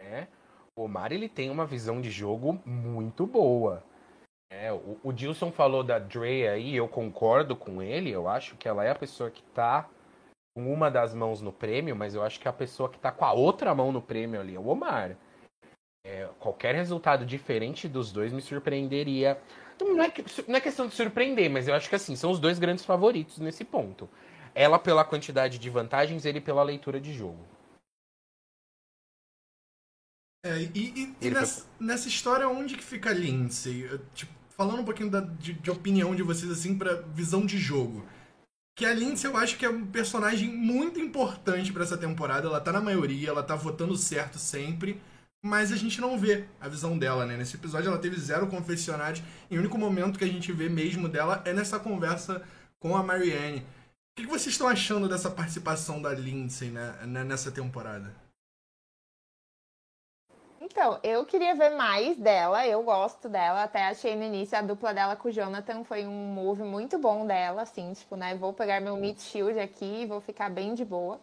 Né? 0.00 0.28
O 0.76 0.84
Omar 0.84 1.12
ele 1.12 1.28
tem 1.28 1.50
uma 1.50 1.66
visão 1.66 2.00
de 2.00 2.10
jogo 2.10 2.60
muito 2.64 3.26
boa. 3.26 3.82
É, 4.54 4.70
o, 4.70 4.98
o 5.02 5.12
Dilson 5.12 5.50
falou 5.50 5.82
da 5.82 5.98
Dre 5.98 6.46
aí, 6.46 6.76
eu 6.76 6.86
concordo 6.86 7.56
com 7.56 7.82
ele, 7.82 8.10
eu 8.10 8.28
acho 8.28 8.54
que 8.56 8.68
ela 8.68 8.84
é 8.84 8.90
a 8.90 8.94
pessoa 8.94 9.30
que 9.30 9.42
tá 9.42 9.88
com 10.54 10.70
uma 10.70 10.90
das 10.90 11.14
mãos 11.14 11.40
no 11.40 11.50
prêmio, 11.50 11.96
mas 11.96 12.14
eu 12.14 12.22
acho 12.22 12.38
que 12.38 12.46
a 12.46 12.52
pessoa 12.52 12.90
que 12.90 12.98
tá 12.98 13.10
com 13.10 13.24
a 13.24 13.32
outra 13.32 13.74
mão 13.74 13.90
no 13.90 14.02
prêmio 14.02 14.38
ali 14.38 14.54
é 14.54 14.60
o 14.60 14.68
Omar. 14.68 15.16
É, 16.04 16.28
qualquer 16.38 16.74
resultado 16.74 17.24
diferente 17.24 17.88
dos 17.88 18.12
dois 18.12 18.30
me 18.30 18.42
surpreenderia. 18.42 19.40
Não 19.80 20.02
é, 20.02 20.12
não 20.46 20.56
é 20.56 20.60
questão 20.60 20.86
de 20.86 20.94
surpreender, 20.94 21.48
mas 21.48 21.66
eu 21.66 21.74
acho 21.74 21.88
que 21.88 21.94
assim, 21.94 22.14
são 22.14 22.30
os 22.30 22.38
dois 22.38 22.58
grandes 22.58 22.84
favoritos 22.84 23.38
nesse 23.38 23.64
ponto. 23.64 24.06
Ela 24.54 24.78
pela 24.78 25.02
quantidade 25.02 25.58
de 25.58 25.70
vantagens, 25.70 26.26
ele 26.26 26.42
pela 26.42 26.62
leitura 26.62 27.00
de 27.00 27.14
jogo. 27.14 27.42
É, 30.44 30.58
e, 30.58 30.72
e, 30.74 31.16
e 31.20 31.30
nessa, 31.30 31.62
foi... 31.62 31.86
nessa, 31.86 32.08
história, 32.08 32.48
onde 32.48 32.76
que 32.76 32.84
fica 32.84 33.10
a 33.10 33.14
Lindsay? 33.14 33.88
Tipo, 34.12 34.41
falando 34.56 34.80
um 34.80 34.84
pouquinho 34.84 35.10
da, 35.10 35.20
de, 35.20 35.54
de, 35.54 35.70
opinião 35.70 36.14
de 36.14 36.22
vocês, 36.22 36.50
assim, 36.50 36.76
pra 36.76 37.02
visão 37.14 37.44
de 37.44 37.58
jogo. 37.58 38.04
Que 38.76 38.86
a 38.86 38.94
Lindsay, 38.94 39.30
eu 39.30 39.36
acho 39.36 39.58
que 39.58 39.66
é 39.66 39.70
um 39.70 39.86
personagem 39.86 40.48
muito 40.48 40.98
importante 40.98 41.72
para 41.72 41.82
essa 41.82 41.96
temporada. 41.96 42.46
Ela 42.46 42.60
tá 42.60 42.72
na 42.72 42.80
maioria, 42.80 43.28
ela 43.28 43.42
tá 43.42 43.54
votando 43.54 43.96
certo 43.96 44.38
sempre. 44.38 45.00
Mas 45.44 45.72
a 45.72 45.76
gente 45.76 46.00
não 46.00 46.18
vê 46.18 46.44
a 46.60 46.68
visão 46.68 46.96
dela, 46.96 47.26
né? 47.26 47.36
Nesse 47.36 47.56
episódio 47.56 47.88
ela 47.88 47.98
teve 47.98 48.16
zero 48.16 48.46
confessionários. 48.46 49.22
E 49.50 49.56
o 49.56 49.60
único 49.60 49.76
momento 49.76 50.18
que 50.18 50.24
a 50.24 50.28
gente 50.28 50.52
vê 50.52 50.68
mesmo 50.68 51.08
dela 51.08 51.42
é 51.44 51.52
nessa 51.52 51.78
conversa 51.80 52.42
com 52.78 52.96
a 52.96 53.02
Marianne. 53.02 53.66
que, 54.16 54.22
que 54.22 54.30
vocês 54.30 54.54
estão 54.54 54.68
achando 54.68 55.08
dessa 55.08 55.30
participação 55.30 56.00
da 56.00 56.14
Lindsay 56.14 56.70
né, 56.70 57.24
nessa 57.24 57.50
temporada? 57.50 58.14
Então, 60.72 60.98
eu 61.02 61.26
queria 61.26 61.54
ver 61.54 61.76
mais 61.76 62.16
dela, 62.16 62.66
eu 62.66 62.82
gosto 62.82 63.28
dela, 63.28 63.64
até 63.64 63.84
achei 63.88 64.16
no 64.16 64.22
início 64.22 64.56
a 64.56 64.62
dupla 64.62 64.94
dela 64.94 65.14
com 65.14 65.28
o 65.28 65.30
Jonathan 65.30 65.84
foi 65.84 66.06
um 66.06 66.32
move 66.32 66.62
muito 66.62 66.98
bom 66.98 67.26
dela, 67.26 67.60
assim, 67.60 67.92
tipo, 67.92 68.16
né, 68.16 68.34
vou 68.34 68.54
pegar 68.54 68.80
meu 68.80 68.96
Meat 68.96 69.20
Shield 69.20 69.60
aqui 69.60 70.00
e 70.00 70.06
vou 70.06 70.18
ficar 70.22 70.48
bem 70.48 70.72
de 70.72 70.82
boa. 70.82 71.20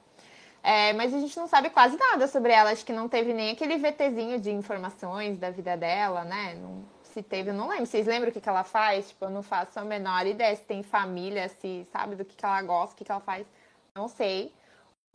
É, 0.62 0.94
mas 0.94 1.16
a 1.16 1.20
gente 1.20 1.36
não 1.36 1.48
sabe 1.48 1.72
quase 1.72 1.98
nada 1.98 2.28
sobre 2.28 2.52
ela, 2.52 2.70
acho 2.70 2.86
que 2.86 2.94
não 2.94 3.10
teve 3.10 3.34
nem 3.34 3.50
aquele 3.50 3.80
VTzinho 3.80 4.40
de 4.40 4.52
informações 4.52 5.40
da 5.40 5.50
vida 5.50 5.76
dela, 5.76 6.24
né, 6.24 6.54
não, 6.62 6.84
se 7.02 7.24
teve, 7.24 7.50
eu 7.50 7.56
não 7.56 7.70
lembro, 7.70 7.88
vocês 7.88 8.06
lembram 8.06 8.30
o 8.30 8.32
que, 8.32 8.40
que 8.40 8.50
ela 8.50 8.64
faz? 8.64 9.10
Tipo, 9.10 9.26
eu 9.26 9.32
não 9.32 9.42
faço 9.42 9.80
a 9.80 9.84
menor 9.84 10.28
ideia 10.28 10.56
se 10.56 10.62
tem 10.62 10.84
família, 10.84 11.50
se 11.50 11.88
sabe 11.92 12.16
do 12.16 12.24
que, 12.24 12.36
que 12.36 12.46
ela 12.46 12.62
gosta, 12.62 12.94
o 12.94 12.98
que, 13.00 13.04
que 13.04 13.12
ela 13.12 13.20
faz, 13.20 13.48
não 13.96 14.08
sei 14.08 14.54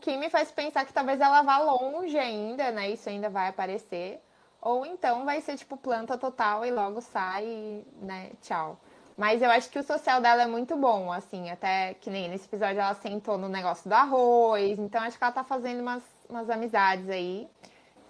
que 0.01 0.17
me 0.17 0.31
faz 0.31 0.51
pensar 0.51 0.85
que 0.85 0.93
talvez 0.93 1.21
ela 1.21 1.43
vá 1.43 1.59
longe 1.59 2.19
ainda, 2.19 2.71
né? 2.71 2.91
Isso 2.91 3.09
ainda 3.09 3.29
vai 3.31 3.49
aparecer. 3.49 4.21
Ou 4.61 4.87
então 4.87 5.25
vai 5.25 5.41
ser 5.41 5.57
tipo 5.57 5.77
planta 5.77 6.17
total 6.17 6.65
e 6.65 6.71
logo 6.71 7.01
sai, 7.01 7.85
né? 8.01 8.31
Tchau. 8.41 8.79
Mas 9.17 9.43
eu 9.43 9.51
acho 9.51 9.71
que 9.71 9.79
o 9.79 9.83
social 9.83 10.21
dela 10.21 10.43
é 10.43 10.47
muito 10.47 10.77
bom, 10.77 11.13
assim, 11.13 11.51
até 11.51 11.95
que 11.95 12.11
nem 12.11 12.29
nesse 12.29 12.47
episódio 12.47 12.81
ela 12.81 12.95
sentou 12.95 13.39
no 13.39 13.49
negócio 13.49 13.89
do 13.89 13.93
arroz, 13.93 14.79
então 14.79 15.01
acho 15.03 15.17
que 15.17 15.23
ela 15.23 15.33
tá 15.33 15.45
fazendo 15.45 15.81
umas, 15.81 16.03
umas 16.29 16.51
amizades 16.51 17.09
aí. 17.09 17.49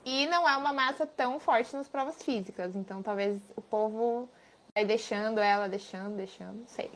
E 0.04 0.26
não 0.28 0.48
é 0.48 0.56
uma 0.56 0.72
massa 0.72 1.06
tão 1.06 1.38
forte 1.38 1.74
nas 1.76 1.88
provas 1.88 2.22
físicas, 2.22 2.74
então 2.74 3.02
talvez 3.02 3.40
o 3.56 3.60
povo 3.60 4.28
vai 4.74 4.84
deixando 4.84 5.40
ela, 5.40 5.68
deixando, 5.68 6.16
deixando, 6.16 6.60
não 6.60 6.68
sei. 6.68 6.90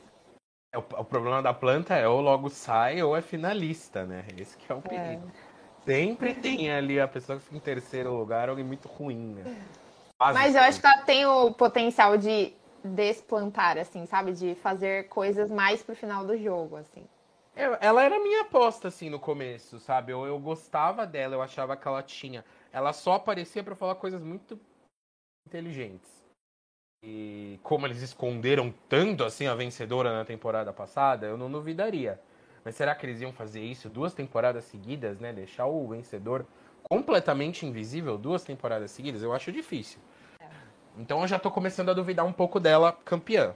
É, 0.72 0.78
o, 0.78 0.80
o, 0.80 1.04
problema 1.04 1.42
da 1.42 1.54
planta 1.54 1.94
é 1.94 2.06
ou 2.06 2.20
logo 2.20 2.50
sai 2.50 3.02
ou 3.02 3.16
é 3.16 3.22
finalista, 3.22 4.04
né? 4.04 4.24
Esse 4.36 4.56
que 4.56 4.70
é 4.70 4.74
o 4.74 4.82
perigo. 4.82 5.30
É. 5.44 5.48
Sempre 5.84 6.34
tem 6.34 6.70
ali 6.70 7.00
a 7.00 7.08
pessoa 7.08 7.38
que 7.38 7.44
fica 7.44 7.56
em 7.56 7.60
terceiro 7.60 8.12
lugar, 8.14 8.48
alguém 8.48 8.64
muito 8.64 8.86
ruim, 8.86 9.34
né? 9.34 9.66
Mas 10.20 10.54
eu 10.54 10.60
acho 10.60 10.80
que 10.80 10.86
ela 10.86 11.02
tem 11.02 11.24
o 11.24 11.52
potencial 11.52 12.18
de 12.18 12.52
desplantar, 12.84 13.78
assim, 13.78 14.04
sabe? 14.04 14.32
De 14.32 14.54
fazer 14.56 15.08
coisas 15.08 15.50
mais 15.50 15.82
pro 15.82 15.96
final 15.96 16.26
do 16.26 16.36
jogo, 16.36 16.76
assim. 16.76 17.06
Eu, 17.56 17.76
ela 17.80 18.02
era 18.02 18.20
minha 18.20 18.42
aposta, 18.42 18.88
assim, 18.88 19.08
no 19.08 19.18
começo, 19.18 19.80
sabe? 19.80 20.12
Eu, 20.12 20.26
eu 20.26 20.38
gostava 20.38 21.06
dela, 21.06 21.34
eu 21.34 21.42
achava 21.42 21.76
que 21.76 21.88
ela 21.88 22.02
tinha. 22.02 22.44
Ela 22.72 22.92
só 22.92 23.14
aparecia 23.14 23.64
para 23.64 23.74
falar 23.74 23.94
coisas 23.94 24.22
muito 24.22 24.60
inteligentes. 25.46 26.17
E 27.02 27.60
como 27.62 27.86
eles 27.86 28.02
esconderam 28.02 28.74
tanto 28.88 29.24
assim 29.24 29.46
a 29.46 29.54
vencedora 29.54 30.12
na 30.12 30.24
temporada 30.24 30.72
passada, 30.72 31.26
eu 31.26 31.36
não 31.36 31.50
duvidaria. 31.50 32.20
Mas 32.64 32.74
será 32.74 32.94
que 32.94 33.06
eles 33.06 33.20
iam 33.20 33.32
fazer 33.32 33.62
isso 33.62 33.88
duas 33.88 34.12
temporadas 34.12 34.64
seguidas, 34.64 35.18
né? 35.18 35.32
Deixar 35.32 35.66
o 35.66 35.88
vencedor 35.88 36.44
completamente 36.82 37.64
invisível 37.64 38.18
duas 38.18 38.42
temporadas 38.42 38.90
seguidas? 38.90 39.22
Eu 39.22 39.32
acho 39.32 39.52
difícil. 39.52 40.00
É. 40.40 40.48
Então 40.98 41.22
eu 41.22 41.28
já 41.28 41.38
tô 41.38 41.50
começando 41.50 41.90
a 41.90 41.94
duvidar 41.94 42.26
um 42.26 42.32
pouco 42.32 42.58
dela 42.58 42.92
campeã. 42.92 43.54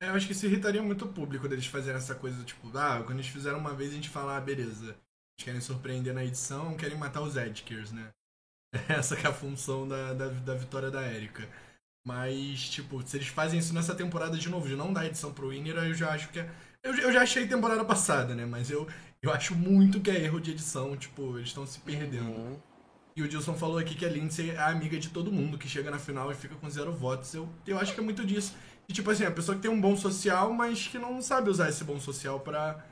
É, 0.00 0.10
eu 0.10 0.14
acho 0.14 0.26
que 0.26 0.32
isso 0.32 0.44
irritaria 0.44 0.82
muito 0.82 1.06
o 1.06 1.12
público 1.12 1.48
deles 1.48 1.66
fazerem 1.66 1.96
essa 1.96 2.14
coisa, 2.14 2.44
tipo, 2.44 2.68
ah, 2.76 3.02
quando 3.04 3.18
eles 3.18 3.28
fizeram 3.28 3.58
uma 3.58 3.72
vez 3.72 3.90
a 3.90 3.94
gente 3.94 4.10
fala, 4.10 4.36
ah, 4.36 4.40
beleza. 4.40 4.88
Eles 4.88 5.44
querem 5.44 5.60
surpreender 5.60 6.12
na 6.12 6.24
edição, 6.24 6.76
querem 6.76 6.98
matar 6.98 7.22
os 7.22 7.36
Edkers, 7.36 7.92
né? 7.92 8.10
Essa 8.88 9.16
que 9.16 9.26
é 9.26 9.30
a 9.30 9.34
função 9.34 9.86
da, 9.86 10.12
da, 10.12 10.28
da 10.28 10.54
vitória 10.54 10.90
da 10.90 11.02
Erika. 11.12 11.48
Mas, 12.06 12.60
tipo, 12.70 13.02
se 13.06 13.16
eles 13.16 13.28
fazem 13.28 13.58
isso 13.58 13.74
nessa 13.74 13.94
temporada 13.94 14.38
de 14.38 14.48
novo, 14.48 14.68
de 14.68 14.76
não 14.76 14.92
dar 14.92 15.06
edição 15.06 15.32
pro 15.32 15.48
Winner, 15.48 15.76
eu 15.76 15.94
já 15.94 16.10
acho 16.10 16.28
que 16.28 16.38
é. 16.38 16.48
Eu, 16.82 16.94
eu 16.94 17.12
já 17.12 17.22
achei 17.22 17.48
temporada 17.48 17.84
passada, 17.84 18.32
né? 18.32 18.46
Mas 18.46 18.70
eu, 18.70 18.86
eu 19.20 19.32
acho 19.32 19.56
muito 19.56 20.00
que 20.00 20.10
é 20.10 20.22
erro 20.22 20.40
de 20.40 20.52
edição, 20.52 20.96
tipo, 20.96 21.36
eles 21.36 21.48
estão 21.48 21.66
se 21.66 21.80
perdendo. 21.80 22.30
Uhum. 22.30 22.56
E 23.16 23.22
o 23.22 23.28
Dilson 23.28 23.54
falou 23.54 23.78
aqui 23.78 23.94
que 23.94 24.04
a 24.04 24.08
Lindsay 24.08 24.50
é 24.50 24.58
amiga 24.58 24.98
de 24.98 25.08
todo 25.08 25.32
mundo 25.32 25.58
que 25.58 25.68
chega 25.68 25.90
na 25.90 25.98
final 25.98 26.30
e 26.30 26.34
fica 26.34 26.54
com 26.54 26.70
zero 26.70 26.92
votos. 26.92 27.34
Eu, 27.34 27.48
eu 27.66 27.78
acho 27.78 27.92
que 27.92 28.00
é 28.00 28.04
muito 28.04 28.24
disso. 28.24 28.54
E, 28.88 28.92
tipo 28.92 29.10
assim, 29.10 29.24
a 29.24 29.30
pessoa 29.30 29.56
que 29.56 29.62
tem 29.62 29.70
um 29.70 29.80
bom 29.80 29.96
social, 29.96 30.52
mas 30.52 30.86
que 30.86 30.98
não 30.98 31.20
sabe 31.20 31.50
usar 31.50 31.68
esse 31.68 31.82
bom 31.82 31.98
social 31.98 32.38
pra, 32.38 32.84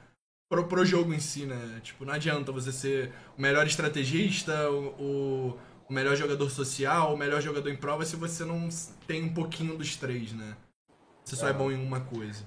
pro, 0.49 0.67
pro 0.67 0.85
jogo 0.85 1.13
em 1.13 1.21
si, 1.21 1.47
né? 1.47 1.81
Tipo, 1.83 2.05
não 2.05 2.15
adianta 2.15 2.53
você 2.53 2.73
ser 2.73 3.13
o 3.37 3.43
melhor 3.43 3.67
estrategista, 3.67 4.71
o, 4.71 5.59
o 5.89 5.93
melhor 5.93 6.17
jogador 6.17 6.51
social, 6.51 7.15
o 7.15 7.17
melhor 7.17 7.41
jogador 7.41 7.69
em 7.71 7.77
prova 7.77 8.05
se 8.05 8.17
você 8.17 8.45
não 8.45 8.69
tem 9.07 9.25
um 9.25 9.35
pouquinho 9.35 9.77
dos 9.77 9.97
três, 9.97 10.33
né? 10.33 10.57
Você 11.25 11.37
só 11.37 11.47
é, 11.47 11.51
é 11.51 11.53
bom 11.53 11.71
em 11.71 11.83
uma 11.83 12.01
coisa. 12.01 12.47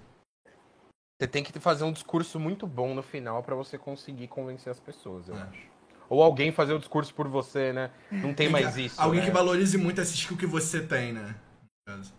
Você 1.19 1.27
tem 1.27 1.43
que 1.43 1.59
fazer 1.59 1.83
um 1.83 1.91
discurso 1.91 2.39
muito 2.39 2.67
bom 2.67 2.93
no 2.93 3.01
final 3.01 3.41
para 3.41 3.55
você 3.55 3.77
conseguir 3.77 4.27
convencer 4.27 4.71
as 4.71 4.79
pessoas, 4.79 5.27
eu 5.27 5.35
é. 5.35 5.41
acho. 5.41 5.77
Ou 6.09 6.23
alguém 6.23 6.51
fazer 6.51 6.73
o 6.73 6.79
discurso 6.79 7.13
por 7.13 7.27
você, 7.27 7.73
né? 7.73 7.91
Não 8.09 8.33
tem 8.33 8.47
mais 8.47 8.77
isso. 8.77 9.01
Alguém 9.01 9.19
né? 9.19 9.25
que 9.25 9.31
valorize 9.31 9.77
muito 9.77 9.99
essa 9.99 10.13
skill 10.13 10.37
que 10.37 10.45
você 10.45 10.81
tem, 10.81 11.11
né? 11.11 11.35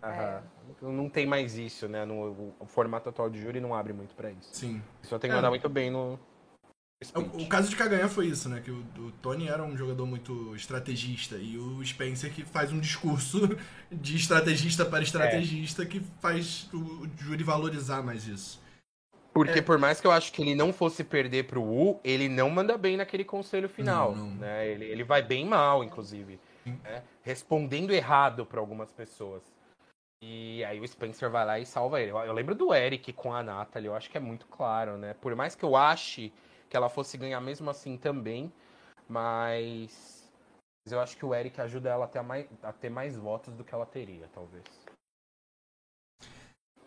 Aham. 0.03 0.43
Não 0.83 1.09
tem 1.09 1.27
mais 1.27 1.57
isso, 1.57 1.89
né? 1.89 2.05
No, 2.05 2.55
o 2.59 2.67
formato 2.67 3.09
atual 3.09 3.29
de 3.29 3.41
júri 3.41 3.61
não 3.61 3.75
abre 3.75 3.93
muito 3.93 4.15
para 4.15 4.31
isso. 4.31 4.49
Sim. 4.53 4.83
Só 5.03 5.19
tem 5.19 5.31
que 5.31 5.37
mandar 5.37 5.49
é. 5.49 5.51
muito 5.51 5.69
bem 5.69 5.91
no, 5.91 6.19
o, 7.15 7.43
o, 7.43 7.49
caso 7.49 7.71
de 7.71 7.77
Kaganha 7.77 8.09
foi 8.09 8.27
isso, 8.27 8.49
né? 8.49 8.61
Que 8.61 8.73
o, 8.73 8.85
o, 8.99 9.13
Tony 9.23 9.47
era 9.47 9.63
um 9.63 9.77
jogador 9.77 10.05
muito 10.05 10.55
estrategista 10.57 11.37
e 11.37 11.57
o 11.57 11.85
Spencer 11.85 12.33
que 12.33 12.45
faz 12.45 12.73
um 12.73 12.81
discurso 12.81 13.57
de 13.91 14.17
estrategista 14.17 14.85
para 14.85 15.05
estrategista 15.05 15.85
é. 15.85 15.87
que 15.87 16.01
faz 16.21 16.69
o, 16.73 16.77
o 16.77 17.11
júri 17.17 17.45
valorizar 17.45 18.03
mais 18.03 18.27
isso. 18.27 18.61
Porque 19.33 19.61
é. 19.61 19.63
por 19.63 19.79
mais 19.79 20.01
que 20.01 20.09
eu 20.09 20.11
acho 20.11 20.33
que 20.33 20.43
ele 20.43 20.57
não 20.57 20.73
fosse 20.73 21.05
perder 21.05 21.45
pro 21.45 21.63
Wu, 21.63 22.01
ele 22.03 22.29
não 22.29 22.51
manda 22.51 22.77
bem 22.77 22.97
naquele 22.97 23.25
conselho 23.25 23.69
final. 23.69 24.17
Não, 24.17 24.27
não. 24.27 24.35
Né? 24.35 24.69
Ele, 24.69 24.85
ele 24.87 25.05
vai 25.05 25.23
bem 25.23 25.47
mal, 25.47 25.85
inclusive. 25.85 26.41
Né? 26.67 27.05
Respondendo 27.23 27.93
errado 27.93 28.45
para 28.45 28.59
algumas 28.59 28.91
pessoas. 28.91 29.45
E 30.21 30.65
aí 30.65 30.81
o 30.81 30.89
Spencer 30.89 31.31
vai 31.31 31.47
lá 31.47 31.59
e 31.59 31.67
salva 31.67 32.01
ele. 32.01 32.11
Eu 32.11 32.33
lembro 32.33 32.55
do 32.55 32.75
Eric 32.75 33.13
com 33.13 33.33
a 33.33 33.43
Natalie, 33.43 33.87
eu 33.87 33.95
acho 33.95 34.11
que 34.11 34.17
é 34.17 34.21
muito 34.21 34.47
claro, 34.47 34.97
né? 34.97 35.15
Por 35.15 35.35
mais 35.37 35.55
que 35.55 35.65
eu 35.65 35.77
ache 35.77 36.33
que 36.69 36.77
ela 36.77 36.89
fosse 36.89 37.17
ganhar 37.17 37.41
mesmo 37.41 37.71
assim 37.71 37.97
também, 37.97 38.53
mas 39.09 40.31
eu 40.91 41.01
acho 41.01 41.17
que 41.17 41.25
o 41.25 41.35
Eric 41.35 41.61
ajuda 41.61 41.91
ela 41.91 42.05
a 42.05 42.09
ter 42.09 42.23
mais, 42.23 42.47
a 42.63 42.73
ter 42.73 42.91
mais 42.91 43.17
votos 43.17 43.55
do 43.55 43.65
que 43.65 43.75
ela 43.75 43.87
teria, 43.87 44.29
talvez. 44.35 44.65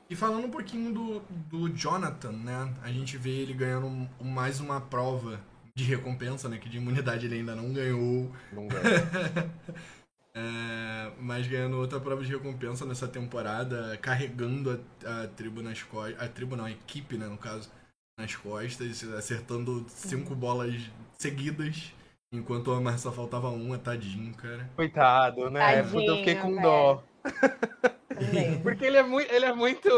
E 0.10 0.16
falando 0.16 0.46
um 0.46 0.52
pouquinho 0.52 0.94
do, 0.94 1.20
do 1.22 1.70
Jonathan, 1.70 2.34
né? 2.34 2.74
A 2.84 2.92
gente 2.92 3.18
vê 3.18 3.30
ele 3.30 3.54
ganhando 3.54 4.10
mais 4.22 4.60
uma 4.60 4.82
prova 4.82 5.40
de 5.74 5.86
recompensa, 5.86 6.50
né? 6.50 6.58
Que 6.58 6.68
de 6.68 6.78
imunidade 6.78 7.28
ele 7.28 7.36
ainda 7.36 7.56
não 7.56 7.72
ganhou. 7.72 8.30
Não 8.52 8.68
ganhou. 8.68 8.84
é, 10.34 11.12
mas 11.20 11.46
ganhando 11.48 11.78
outra 11.78 12.00
prova 12.00 12.24
de 12.24 12.32
recompensa 12.32 12.86
nessa 12.86 13.08
temporada, 13.08 13.98
carregando 14.02 14.82
a, 15.06 15.24
a 15.24 15.28
tribo 15.28 15.62
nas 15.62 15.84
costas. 15.84 16.22
A 16.22 16.28
tribo 16.28 16.56
não, 16.56 16.66
a 16.66 16.72
equipe, 16.72 17.18
né, 17.18 17.28
no 17.28 17.38
caso, 17.38 17.70
nas 18.18 18.36
costas, 18.36 19.04
acertando 19.18 19.86
cinco 19.90 20.34
bolas 20.34 20.90
seguidas. 21.18 21.94
Enquanto 22.34 22.70
o 22.70 22.78
Omar 22.78 22.98
só 22.98 23.12
faltava 23.12 23.50
uma, 23.50 23.78
tadinho, 23.78 24.34
cara. 24.36 24.70
Coitado, 24.76 25.50
né? 25.50 25.60
Tadinho, 25.60 26.10
eu 26.10 26.18
fiquei 26.18 26.36
com 26.36 26.62
dó. 26.62 27.04
Porque 28.64 28.86
ele 28.86 28.98
é 28.98 29.04
muito. 29.04 29.32
Ele 29.34 29.46
é 29.46 29.54
muito. 29.54 29.90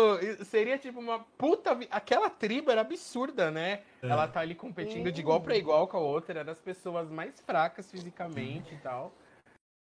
Seria 0.46 0.78
tipo 0.80 1.00
uma 1.00 1.20
puta. 1.38 1.78
Aquela 1.92 2.30
tribo 2.32 2.72
era 2.72 2.82
absurda, 2.82 3.52
né? 3.52 3.82
É. 4.02 4.08
Ela 4.08 4.28
tá 4.28 4.40
ali 4.40 4.56
competindo 4.56 5.08
Sim. 5.08 5.12
de 5.12 5.22
igual 5.22 5.42
para 5.42 5.56
igual 5.56 5.88
com 5.88 5.98
a 5.98 6.00
outra. 6.00 6.40
Era 6.40 6.44
das 6.44 6.60
pessoas 6.60 7.10
mais 7.12 7.40
fracas 7.42 7.92
fisicamente 7.92 8.70
Sim. 8.70 8.76
e 8.76 8.80
tal. 8.80 9.14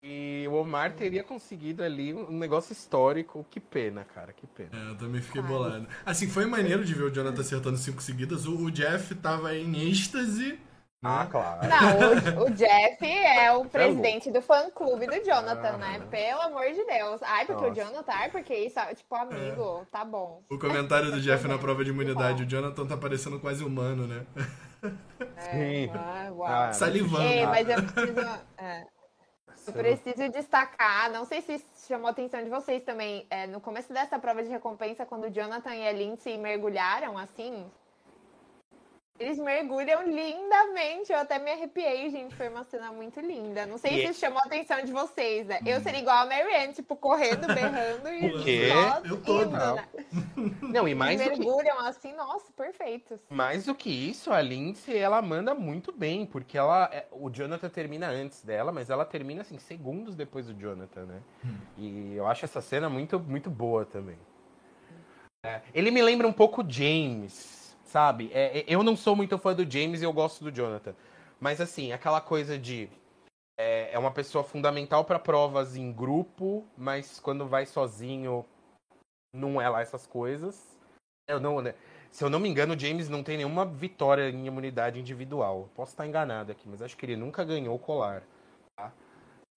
E 0.01 0.47
o 0.47 0.53
Omar 0.53 0.93
teria 0.93 1.23
conseguido 1.23 1.83
ali 1.83 2.13
um 2.13 2.37
negócio 2.37 2.71
histórico. 2.71 3.45
Que 3.49 3.59
pena, 3.59 4.05
cara, 4.05 4.31
que 4.31 4.47
pena. 4.47 4.69
É, 4.71 4.91
eu 4.91 4.97
também 4.97 5.21
fiquei 5.21 5.41
bolado. 5.41 5.87
Assim, 6.05 6.27
foi 6.29 6.45
maneiro 6.45 6.85
de 6.85 6.93
ver 6.93 7.03
o 7.03 7.11
Jonathan 7.11 7.41
acertando 7.41 7.77
cinco 7.77 8.01
seguidas. 8.01 8.45
O, 8.45 8.71
Jeff 8.71 9.13
tava 9.15 9.53
em 9.55 9.89
êxtase. 9.89 10.53
Né? 10.53 10.59
Ah, 11.03 11.27
claro. 11.29 11.67
Não, 11.67 12.43
o, 12.43 12.45
o 12.45 12.49
Jeff 12.51 13.05
é 13.05 13.51
o 13.51 13.63
é 13.63 13.67
presidente 13.67 14.31
do 14.31 14.41
fã-clube 14.41 15.05
do 15.05 15.25
Jonathan, 15.25 15.73
ah, 15.73 15.77
né? 15.77 16.07
Pelo 16.09 16.41
amor 16.41 16.71
de 16.71 16.85
Deus. 16.85 17.21
Ai, 17.21 17.45
porque 17.45 17.67
Nossa. 17.67 17.81
o 17.81 17.85
Jonathan, 17.85 18.13
ai, 18.13 18.29
porque 18.29 18.53
isso, 18.53 18.79
tipo, 18.95 19.15
amigo, 19.15 19.81
é. 19.81 19.85
tá 19.91 20.05
bom. 20.05 20.43
O 20.49 20.57
comentário 20.57 21.11
do 21.11 21.19
Jeff 21.19 21.45
na 21.45 21.57
prova 21.59 21.83
de 21.83 21.89
imunidade, 21.89 22.43
o 22.43 22.45
Jonathan 22.45 22.85
tá 22.85 22.95
parecendo 22.95 23.37
quase 23.39 23.65
humano, 23.65 24.07
né? 24.07 24.25
É, 25.35 25.51
Sim. 25.51 25.91
Ah, 25.93 26.71
Salivando. 26.71 27.23
Ei, 27.23 27.45
mas 27.45 27.67
eu 27.67 27.83
preciso... 27.83 28.21
É. 28.57 28.98
Eu 29.69 29.73
preciso 29.73 30.29
destacar, 30.29 31.11
não 31.11 31.25
sei 31.25 31.41
se 31.41 31.63
chamou 31.87 32.07
a 32.07 32.11
atenção 32.11 32.43
de 32.43 32.49
vocês 32.49 32.83
também, 32.83 33.25
é, 33.29 33.45
no 33.47 33.61
começo 33.61 33.93
dessa 33.93 34.17
prova 34.17 34.43
de 34.43 34.49
recompensa, 34.49 35.05
quando 35.05 35.29
Jonathan 35.29 35.75
e 35.75 35.87
a 35.87 35.91
Lindsay 35.91 36.37
mergulharam, 36.37 37.17
assim, 37.17 37.69
Eles 39.19 39.37
mergulham 39.37 40.01
lindamente, 40.07 41.11
eu 41.11 41.17
até 41.19 41.37
me 41.37 41.51
arrepiei, 41.51 42.09
gente. 42.09 42.33
Foi 42.35 42.47
uma 42.47 42.63
cena 42.63 42.89
muito 42.91 43.19
linda. 43.19 43.65
Não 43.65 43.77
sei 43.77 44.05
E- 44.05 44.13
se 44.13 44.19
chamou 44.21 44.39
a 44.39 44.45
atenção 44.45 44.81
de 44.81 44.93
vocês, 44.93 45.45
né? 45.45 45.59
Eu 45.65 45.81
seria 45.81 45.99
igual 45.99 46.19
a 46.19 46.25
Marianne, 46.25 46.71
tipo, 46.73 46.95
correndo, 46.95 47.45
berrando 47.53 48.07
e 48.07 48.27
O 48.27 48.43
quê? 48.43 48.69
só 48.71 49.01
Eu 49.05 49.21
tô, 49.21 49.41
indo, 49.41 49.51
não. 49.57 49.75
né? 49.75 49.87
Não, 50.61 50.87
e 50.87 50.95
mais 50.95 51.19
Eles 51.19 51.37
do 51.37 51.41
que, 51.41 51.45
mergulham 51.45 51.79
assim, 51.79 52.13
nossa, 52.13 52.49
perfeitos. 52.53 53.19
mais 53.29 53.65
do 53.65 53.75
que 53.75 53.89
isso, 53.89 54.31
a 54.31 54.41
Lindsay, 54.41 54.97
ela 54.97 55.21
manda 55.21 55.53
muito 55.53 55.91
bem, 55.91 56.25
porque 56.25 56.57
ela, 56.57 56.89
é- 56.93 57.05
o 57.11 57.29
Jonathan 57.29 57.67
termina 57.67 58.07
antes 58.07 58.41
dela, 58.41 58.71
mas 58.71 58.89
ela 58.89 59.03
termina, 59.03 59.41
assim, 59.41 59.59
segundos 59.59 60.15
depois 60.15 60.45
do 60.47 60.53
Jonathan, 60.53 61.03
né? 61.05 61.19
E 61.77 62.13
eu 62.15 62.25
acho 62.25 62.45
essa 62.45 62.61
cena 62.61 62.87
muito, 62.89 63.19
muito 63.19 63.49
boa 63.49 63.83
também. 63.85 64.17
É, 65.45 65.61
ele 65.73 65.91
me 65.91 66.01
lembra 66.01 66.25
um 66.27 66.33
pouco 66.33 66.63
James, 66.67 67.58
sabe? 67.89 68.29
É, 68.33 68.59
é, 68.59 68.65
eu 68.67 68.83
não 68.83 68.95
sou 68.95 69.15
muito 69.15 69.37
fã 69.37 69.53
do 69.53 69.69
James 69.69 70.01
e 70.01 70.05
eu 70.05 70.13
gosto 70.13 70.43
do 70.43 70.51
Jonathan. 70.51 70.95
Mas, 71.39 71.59
assim, 71.59 71.91
aquela 71.91 72.21
coisa 72.21 72.57
de... 72.57 72.89
É, 73.59 73.93
é 73.93 73.99
uma 73.99 74.11
pessoa 74.11 74.43
fundamental 74.43 75.03
para 75.03 75.19
provas 75.19 75.75
em 75.75 75.91
grupo, 75.91 76.65
mas 76.77 77.19
quando 77.19 77.45
vai 77.45 77.65
sozinho, 77.65 78.45
não 79.35 79.59
é 79.59 79.67
lá 79.67 79.81
essas 79.81 80.07
coisas. 80.07 80.77
Eu 81.27 81.39
não, 81.39 81.61
né? 81.61 81.75
Se 82.09 82.23
eu 82.23 82.29
não 82.29 82.39
me 82.39 82.47
engano, 82.49 82.73
o 82.73 82.79
James 82.79 83.09
não 83.09 83.21
tem 83.21 83.37
nenhuma 83.37 83.65
vitória 83.65 84.29
em 84.29 84.45
imunidade 84.47 84.99
individual. 84.99 85.69
Posso 85.75 85.91
estar 85.91 86.07
enganado 86.07 86.51
aqui, 86.51 86.67
mas 86.69 86.81
acho 86.81 86.95
que 86.95 87.05
ele 87.05 87.15
nunca 87.17 87.43
ganhou 87.43 87.75
o 87.75 87.79
colar. 87.79 88.23
tá? 88.77 88.91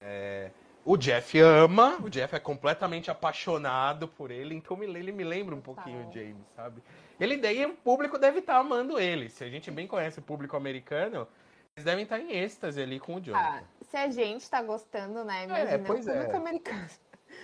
É, 0.02 0.50
O 0.84 0.96
Jeff 0.96 1.38
ama, 1.38 1.96
o 2.02 2.10
Jeff 2.10 2.34
é 2.34 2.40
completamente 2.40 3.08
apaixonado 3.08 4.08
por 4.08 4.32
ele, 4.32 4.52
então 4.52 4.76
me- 4.76 4.86
ele 4.86 5.12
me 5.12 5.22
lembra 5.22 5.54
um 5.54 5.60
pouquinho 5.60 6.08
o 6.08 6.12
James, 6.12 6.44
sabe? 6.56 6.82
Ele 7.22 7.36
daí 7.36 7.64
o 7.66 7.74
público 7.76 8.18
deve 8.18 8.40
estar 8.40 8.56
amando 8.56 8.98
ele. 8.98 9.28
Se 9.28 9.44
a 9.44 9.48
gente 9.48 9.70
bem 9.70 9.86
conhece 9.86 10.18
o 10.18 10.22
público 10.22 10.56
americano, 10.56 11.28
eles 11.76 11.84
devem 11.84 12.02
estar 12.02 12.18
em 12.18 12.32
êxtase 12.32 12.82
ali 12.82 12.98
com 12.98 13.14
o 13.14 13.18
Ah, 13.18 13.20
Jonathan. 13.20 13.64
se 13.82 13.96
a 13.96 14.10
gente 14.10 14.50
tá 14.50 14.60
gostando, 14.60 15.24
né? 15.24 15.44
Imagina 15.44 15.76
o 15.82 15.86
pois 15.86 16.06
é. 16.08 16.12
público 16.14 16.36
americano. 16.36 16.88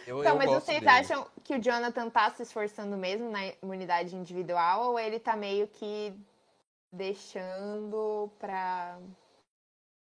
Eu, 0.07 0.21
Então, 0.21 0.33
eu 0.33 0.39
mas 0.39 0.51
vocês 0.51 0.81
dele. 0.81 0.91
acham 0.91 1.27
que 1.45 1.55
o 1.55 1.63
Jonathan 1.63 2.11
tá 2.11 2.29
se 2.31 2.43
esforçando 2.43 2.97
mesmo 2.97 3.31
na 3.31 3.53
imunidade 3.63 4.17
individual 4.17 4.91
ou 4.91 4.99
ele 4.99 5.21
tá 5.21 5.37
meio 5.37 5.69
que 5.69 6.13
deixando 6.93 8.31
pra 8.39 8.99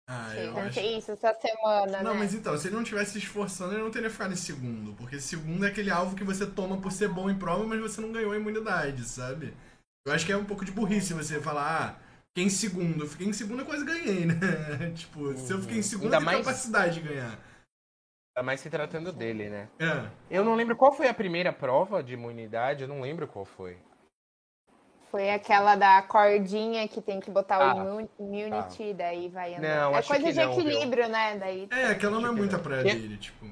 Ah, 0.07 0.35
eu 0.35 0.51
acontecer 0.51 0.79
acho. 0.81 0.97
isso 0.99 1.11
essa 1.13 1.33
semana, 1.33 2.03
Não, 2.03 2.13
né? 2.13 2.19
mas 2.19 2.33
então, 2.33 2.55
se 2.57 2.67
ele 2.67 2.75
não 2.75 2.83
tivesse 2.83 3.13
se 3.13 3.17
esforçando, 3.17 3.73
ele 3.73 3.81
não 3.83 3.89
teria 3.89 4.09
ficado 4.09 4.33
em 4.33 4.37
segundo. 4.37 4.93
Porque 4.93 5.19
segundo 5.19 5.65
é 5.65 5.69
aquele 5.69 5.89
alvo 5.89 6.15
que 6.15 6.23
você 6.23 6.45
toma 6.45 6.79
por 6.79 6.91
ser 6.91 7.07
bom 7.09 7.29
em 7.29 7.37
prova, 7.37 7.65
mas 7.65 7.79
você 7.81 7.99
não 8.01 8.11
ganhou 8.11 8.31
a 8.31 8.37
imunidade, 8.37 9.03
sabe? 9.03 9.53
Eu 10.05 10.13
acho 10.13 10.23
que 10.25 10.31
é 10.31 10.37
um 10.37 10.45
pouco 10.45 10.63
de 10.63 10.71
burrice 10.71 11.13
você 11.15 11.41
falar, 11.41 11.81
ah, 11.81 11.99
fiquei 12.29 12.43
em 12.45 12.49
segundo. 12.51 13.03
Eu 13.05 13.07
fiquei 13.09 13.27
em 13.27 13.33
segundo 13.33 13.63
e 13.63 13.65
quase 13.65 13.83
ganhei, 13.83 14.25
né? 14.27 14.35
tipo, 14.95 15.35
se 15.37 15.51
eu 15.51 15.59
fiquei 15.61 15.79
em 15.79 15.81
segundo, 15.81 16.13
Ainda 16.13 16.17
eu 16.17 16.19
tenho 16.19 16.31
mais- 16.33 16.45
capacidade 16.45 17.01
de 17.01 17.07
ganhar. 17.09 17.39
Ainda 18.37 18.45
mais 18.45 18.59
se 18.59 18.69
tratando 18.69 19.11
dele, 19.11 19.49
né? 19.49 19.69
É. 19.79 20.07
Eu 20.29 20.43
não 20.45 20.53
lembro 20.53 20.75
qual 20.75 20.93
foi 20.93 21.07
a 21.07 21.13
primeira 21.15 21.51
prova 21.51 22.03
de 22.03 22.13
imunidade, 22.13 22.83
eu 22.83 22.87
não 22.87 23.01
lembro 23.01 23.27
qual 23.27 23.45
foi. 23.45 23.77
Foi 25.15 25.29
aquela 25.31 25.77
da 25.77 26.01
cordinha 26.01 26.85
que 26.89 27.01
tem 27.01 27.21
que 27.21 27.31
botar 27.31 27.55
Ah, 27.55 27.73
o 27.73 27.79
immu- 28.01 28.09
immunity, 28.19 28.93
daí 28.93 29.29
vai 29.29 29.55
andando. 29.55 29.63
Não, 29.63 29.95
é 29.97 30.03
coisa 30.03 30.23
que 30.25 30.33
de 30.33 30.39
não, 30.43 30.51
viu? 30.53 30.67
equilíbrio, 30.69 31.07
né? 31.07 31.37
Daí 31.37 31.69
É, 31.71 31.85
aquela 31.85 32.19
não 32.19 32.19
é 32.19 32.23
Acho 32.25 32.33
que 32.33 32.39
muito 32.41 32.53
a 32.53 32.57
não. 32.57 32.63
praia 32.65 32.83
Que- 32.83 32.95
dele, 32.95 33.17
tipo. 33.17 33.45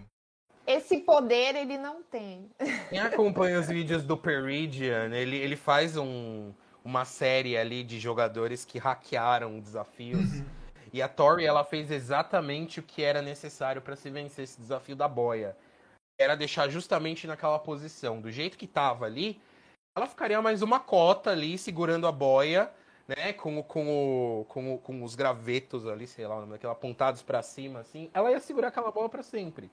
esse 0.67 0.98
poder 0.98 1.55
ele 1.55 1.77
não 1.77 2.03
tem. 2.03 2.50
Quem 2.89 3.00
acompanha 3.00 3.58
os 3.62 3.70
vídeos 3.70 4.03
do 4.03 4.17
Peridian, 4.17 5.10
ele, 5.15 5.38
ele 5.38 5.55
faz 5.55 5.96
um, 5.96 6.51
uma 6.84 7.05
série 7.05 7.55
ali 7.58 7.82
de 7.82 7.98
jogadores 7.98 8.65
que 8.65 8.77
hackearam 8.77 9.58
desafios. 9.62 10.43
E 10.92 11.01
a 11.01 11.07
Tori, 11.07 11.46
ela 11.46 11.64
fez 11.64 11.90
exatamente 11.90 12.81
o 12.81 12.83
que 12.83 13.01
era 13.01 13.22
necessário 13.22 13.81
para 13.81 13.96
se 13.96 14.09
vencer 14.09 14.44
esse 14.44 14.59
desafio 14.59 14.98
da 14.98 15.07
boia. 15.07 15.55
Era 16.20 16.35
deixar 16.35 16.68
justamente 16.68 17.25
naquela 17.25 17.57
posição. 17.57 18.20
Do 18.20 18.29
jeito 18.29 18.57
que 18.57 18.68
tava 18.68 19.05
ali, 19.05 19.42
ela 19.96 20.08
ficaria 20.08 20.42
mais 20.42 20.62
uma 20.62 20.79
cota 20.79 21.29
ali, 21.32 21.58
segurando 21.58 22.08
a 22.08 22.12
boia, 22.12 22.72
né? 23.08 23.34
Com, 23.34 23.62
com, 23.64 24.42
o, 24.42 24.46
com, 24.46 24.75
o- 24.75 24.77
com 24.79 25.03
os 25.03 25.16
gravetos 25.16 25.88
ali, 25.88 26.08
sei 26.08 26.25
lá, 26.27 26.36
o 26.36 26.40
nome 26.42 26.53
daquilo, 26.53 26.72
apontados 26.72 27.22
para 27.22 27.42
cima, 27.44 27.79
assim. 27.79 28.10
Ela 28.14 28.32
ia 28.32 28.40
segurar 28.40 28.70
aquela 28.70 28.92
bola 28.92 29.08
para 29.10 29.22
sempre. 29.24 29.70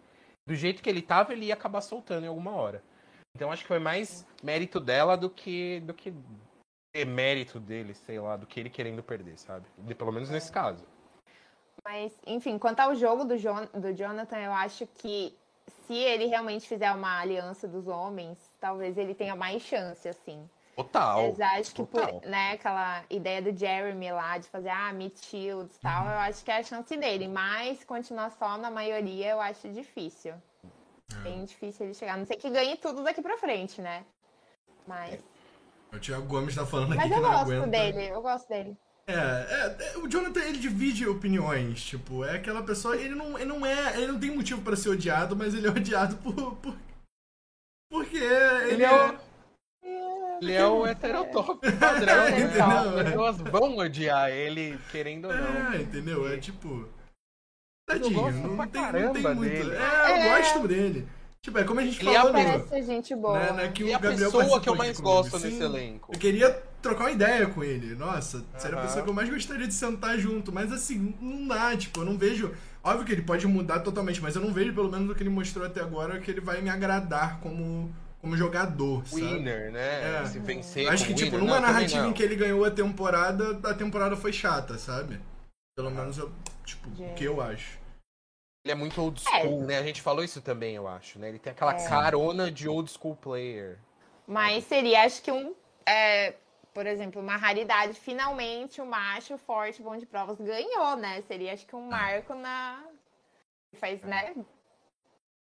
Do 0.46 0.54
jeito 0.54 0.82
que 0.82 0.90
ele 0.90 1.02
tava, 1.02 1.32
ele 1.32 1.46
ia 1.46 1.54
acabar 1.54 1.80
soltando 1.80 2.24
em 2.24 2.28
alguma 2.28 2.52
hora. 2.52 2.82
Então 3.34 3.50
acho 3.50 3.62
que 3.62 3.68
foi 3.68 3.78
mais 3.78 4.26
mérito 4.42 4.80
dela 4.80 5.16
do 5.16 5.30
que 5.30 5.80
do 5.80 5.94
que 5.94 6.12
mérito 7.06 7.60
dele, 7.60 7.94
sei 7.94 8.18
lá, 8.18 8.36
do 8.36 8.46
que 8.46 8.58
ele 8.58 8.68
querendo 8.68 9.02
perder, 9.02 9.38
sabe? 9.38 9.64
De- 9.78 9.94
pelo 9.94 10.10
menos 10.12 10.28
nesse 10.28 10.50
caso. 10.50 10.84
Mas, 11.84 12.12
enfim, 12.26 12.58
quanto 12.58 12.80
ao 12.80 12.94
jogo 12.94 13.24
do, 13.24 13.38
Jon- 13.38 13.68
do 13.72 13.94
Jonathan, 13.94 14.38
eu 14.38 14.52
acho 14.52 14.86
que 14.86 15.34
se 15.86 15.94
ele 15.94 16.26
realmente 16.26 16.66
fizer 16.68 16.90
uma 16.92 17.20
aliança 17.20 17.66
dos 17.66 17.86
homens, 17.88 18.38
talvez 18.60 18.96
ele 18.98 19.14
tenha 19.14 19.34
mais 19.36 19.62
chance, 19.62 20.08
assim. 20.08 20.48
Total. 20.76 21.28
Mas 21.28 21.40
acho 21.40 21.74
que, 21.74 21.84
por, 21.84 22.06
né, 22.22 22.52
aquela 22.52 23.04
ideia 23.10 23.42
do 23.42 23.56
Jeremy 23.56 24.12
lá 24.12 24.38
de 24.38 24.48
fazer, 24.48 24.70
ah, 24.70 24.92
meet 24.92 25.18
shields 25.18 25.76
e 25.76 25.80
tal, 25.80 26.04
eu 26.06 26.18
acho 26.18 26.44
que 26.44 26.50
é 26.50 26.58
a 26.58 26.62
chance 26.62 26.96
dele. 26.96 27.28
Mas 27.28 27.84
continuar 27.84 28.30
só 28.30 28.56
na 28.56 28.70
maioria, 28.70 29.30
eu 29.30 29.40
acho 29.40 29.68
difícil. 29.68 30.34
Bem 31.22 31.44
difícil 31.44 31.86
ele 31.86 31.94
chegar. 31.94 32.14
A 32.14 32.16
não 32.16 32.24
sei 32.24 32.36
que 32.36 32.48
ganhe 32.48 32.76
tudo 32.76 33.02
daqui 33.02 33.20
pra 33.20 33.36
frente, 33.36 33.82
né? 33.82 34.04
Mas, 34.86 35.20
O 35.92 35.98
Thiago 35.98 36.26
Gomes 36.26 36.54
tá 36.54 36.64
falando 36.64 36.92
aqui 36.92 36.96
mas 37.02 37.08
que 37.08 37.18
eu 37.18 37.22
não 37.22 37.30
gosto 37.30 37.52
aguenta. 37.52 37.66
dele, 37.66 38.06
eu 38.08 38.22
gosto 38.22 38.48
dele. 38.48 38.76
É, 39.06 39.12
é, 39.14 39.76
é, 39.94 39.98
o 39.98 40.06
Jonathan 40.08 40.40
ele 40.40 40.58
divide 40.58 41.06
opiniões, 41.08 41.82
tipo, 41.82 42.24
é 42.24 42.36
aquela 42.36 42.62
pessoa, 42.62 42.96
ele 42.96 43.14
não, 43.14 43.36
ele 43.38 43.46
não 43.48 43.66
é, 43.66 43.96
ele 43.96 44.06
não 44.12 44.20
tem 44.20 44.30
motivo 44.30 44.62
pra 44.62 44.76
ser 44.76 44.88
odiado, 44.90 45.34
mas 45.34 45.52
ele 45.54 45.66
é 45.66 45.70
odiado 45.70 46.16
por, 46.18 46.54
por 46.56 46.76
porque 47.90 48.16
ele, 48.18 48.74
Ele 48.74 48.84
é 48.84 48.92
o, 48.94 49.18
ele 50.40 50.52
é 50.52 50.64
o 50.66 50.86
heterotópico 50.86 51.60
padrão, 51.76 52.30
né? 52.30 52.40
Entendeu? 52.40 52.98
As 52.98 53.04
pessoas 53.08 53.36
vão 53.38 53.76
odiar 53.78 54.30
ele, 54.30 54.78
querendo 54.92 55.26
ou 55.26 55.34
não. 55.34 55.72
É, 55.72 55.82
entendeu? 55.82 56.32
É 56.32 56.36
tipo. 56.38 56.68
Eu 56.68 56.88
Tadinho, 58.00 58.20
gosto 58.22 58.36
não 58.38 58.56
pra 58.56 58.66
tem, 58.68 59.02
não 59.02 59.12
tem 59.12 59.22
muito. 59.34 59.40
dele. 59.40 59.70
É, 59.74 60.10
eu 60.10 60.14
É. 60.14 60.38
gosto 60.38 60.68
dele. 60.68 61.08
Tipo, 61.42 61.58
é 61.58 61.64
como 61.64 61.80
a 61.80 61.84
gente 61.84 62.00
Ele 62.00 62.10
é 62.10 62.14
falou. 62.14 62.32
no- 62.32 62.38
Parece 62.38 62.68
ser 62.68 62.82
gente 62.84 63.14
boa. 63.16 63.38
né, 63.40 63.52
né, 63.54 63.72
que 63.72 63.82
E 63.82 63.86
o 63.90 63.96
a 63.96 63.98
Gabriel 63.98 64.30
pessoa 64.30 64.60
que 64.60 64.68
eu 64.68 64.76
mais 64.76 65.00
gosto 65.00 65.38
nesse 65.40 65.56
Sim, 65.58 65.64
elenco. 65.64 66.12
Eu 66.14 66.18
queria 66.20 66.62
trocar 66.80 67.04
uma 67.04 67.10
ideia 67.12 67.46
com 67.46 67.62
ele. 67.62 67.94
Nossa, 67.94 68.44
seria 68.58 68.76
a 68.76 68.78
Aham. 68.80 68.86
pessoa 68.86 69.04
que 69.04 69.10
eu 69.10 69.14
mais 69.14 69.28
gostaria 69.28 69.66
de 69.66 69.74
sentar 69.74 70.18
junto. 70.18 70.52
Mas 70.52 70.72
assim, 70.72 71.14
não 71.20 71.46
dá, 71.48 71.76
tipo, 71.76 72.00
eu 72.00 72.04
não 72.04 72.16
vejo. 72.18 72.54
Óbvio 72.82 73.04
que 73.06 73.12
ele 73.12 73.22
pode 73.22 73.46
mudar 73.46 73.80
totalmente, 73.80 74.20
mas 74.22 74.34
eu 74.34 74.42
não 74.42 74.52
vejo, 74.52 74.72
pelo 74.72 74.90
menos, 74.90 75.06
do 75.06 75.14
que 75.14 75.22
ele 75.22 75.30
mostrou 75.30 75.66
até 75.66 75.80
agora, 75.80 76.18
que 76.20 76.30
ele 76.30 76.40
vai 76.40 76.60
me 76.62 76.70
agradar 76.70 77.38
como, 77.40 77.94
como 78.20 78.36
jogador, 78.36 79.06
sabe? 79.06 79.22
Winner, 79.22 79.70
né? 79.70 80.22
É. 80.22 80.24
Se 80.26 80.38
vencer 80.38 80.88
Acho 80.88 81.06
que, 81.06 81.14
tipo, 81.14 81.32
winner. 81.32 81.44
numa 81.44 81.60
Não, 81.60 81.68
narrativa 81.68 82.06
em 82.06 82.12
que 82.12 82.22
ele 82.22 82.36
ganhou 82.36 82.64
a 82.64 82.70
temporada, 82.70 83.58
a 83.68 83.74
temporada 83.74 84.16
foi 84.16 84.32
chata, 84.32 84.78
sabe? 84.78 85.20
Pelo 85.76 85.90
menos, 85.90 86.16
eu, 86.18 86.32
tipo, 86.64 86.88
o 86.90 86.94
Gente. 86.96 87.14
que 87.14 87.24
eu 87.24 87.40
acho. 87.40 87.78
Ele 88.64 88.72
é 88.72 88.74
muito 88.74 89.00
old 89.00 89.20
school, 89.20 89.62
né? 89.66 89.78
A 89.78 89.82
gente 89.82 90.02
falou 90.02 90.22
isso 90.24 90.40
também, 90.42 90.74
eu 90.74 90.86
acho, 90.88 91.18
né? 91.18 91.28
Ele 91.30 91.38
tem 91.38 91.50
aquela 91.50 91.74
É. 91.74 91.88
carona 91.88 92.50
de 92.50 92.68
old 92.68 92.90
school 92.90 93.16
player. 93.16 93.78
Mas 94.26 94.64
seria, 94.64 95.04
acho 95.04 95.22
que 95.22 95.30
um. 95.30 95.54
é, 95.86 96.34
por 96.72 96.86
exemplo, 96.86 97.20
uma 97.20 97.36
raridade. 97.36 97.94
Finalmente, 97.94 98.80
o 98.80 98.86
macho 98.86 99.36
forte, 99.38 99.82
bom 99.82 99.96
de 99.96 100.06
provas, 100.06 100.38
ganhou, 100.40 100.96
né? 100.96 101.22
Seria, 101.22 101.52
acho 101.52 101.66
que 101.66 101.76
um 101.76 101.88
marco 101.88 102.34
na. 102.34 102.82
Faz, 103.78 104.02
né? 104.02 104.34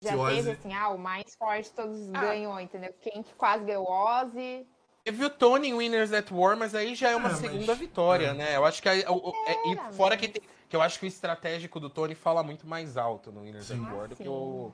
Já 0.02 0.10
Se 0.10 0.16
teve, 0.16 0.38
Ozzy- 0.40 0.50
assim, 0.50 0.74
ah, 0.74 0.88
o 0.90 0.98
mais 0.98 1.34
forte 1.36 1.70
todos 1.72 2.12
Ah. 2.14 2.20
ganhou, 2.20 2.60
entendeu? 2.60 2.94
Quem 3.00 3.22
que 3.22 3.34
quase 3.34 3.64
ganhou 3.64 3.86
o 3.88 3.90
Ozzy. 4.22 4.66
Teve 5.04 5.24
o 5.24 5.30
Tony 5.30 5.68
em 5.68 5.74
Winners 5.74 6.12
at 6.12 6.30
War, 6.32 6.56
mas 6.56 6.74
aí 6.74 6.94
já 6.94 7.10
é 7.10 7.16
uma 7.16 7.28
Ah, 7.28 7.32
mas- 7.32 7.40
segunda 7.40 7.74
vitória, 7.74 8.26
é. 8.28 8.34
né? 8.34 8.56
Eu 8.56 8.64
acho 8.64 8.82
que. 8.82 8.88
a- 8.88 9.10
o- 9.10 9.30
o- 9.30 9.44
é- 9.46 9.72
e 9.72 9.76
fora 9.94 10.14
mas- 10.16 10.20
que, 10.20 10.28
tem- 10.28 10.42
que 10.68 10.74
eu 10.76 10.82
acho 10.82 10.98
que 10.98 11.06
o 11.06 11.08
estratégico 11.08 11.78
do 11.80 11.88
Tony 11.88 12.14
fala 12.14 12.42
muito 12.42 12.66
mais 12.66 12.96
alto 12.96 13.30
no 13.32 13.42
Winners 13.42 13.66
Sim. 13.66 13.84
at 13.86 13.92
War 13.92 14.08
do 14.08 14.14
Ah, 14.14 14.16
que 14.16 14.22
sim. 14.24 14.28
o 14.28 14.72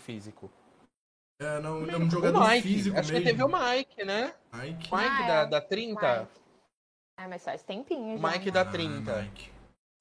físico. 0.00 0.50
É, 1.40 1.60
não, 1.60 1.82
ele 1.82 1.92
é 1.92 1.96
um 1.98 2.10
jogador 2.10 2.42
o 2.42 2.48
Mike. 2.48 2.62
físico 2.68 2.98
acho 2.98 3.12
mesmo. 3.12 3.24
que 3.26 3.30
teve 3.30 3.42
o 3.44 3.48
Mike, 3.48 4.04
né? 4.04 4.34
Mike. 4.52 4.74
Mike 4.92 4.92
Ah, 4.92 5.26
da, 5.26 5.34
é. 5.34 5.46
da 5.46 5.60
30. 5.60 6.18
Mike. 6.20 6.30
Ah, 7.16 7.28
mas 7.28 7.44
faz 7.44 7.62
tempinho 7.62 8.16
O 8.16 8.18
já. 8.20 8.28
Mike 8.30 8.50
da 8.50 8.60
Ah, 8.62 8.64
30. 8.64 9.22
Mike. 9.22 9.50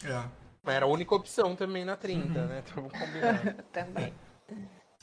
É. 0.03 0.23
Era 0.71 0.85
a 0.85 0.89
única 0.89 1.15
opção 1.15 1.55
também 1.55 1.85
na 1.85 1.95
30, 1.95 2.39
Uhum. 2.39 2.47
né? 2.47 2.63
Então 2.65 2.83
vamos 2.83 2.91
combinar. 2.91 3.53
Também. 3.71 4.13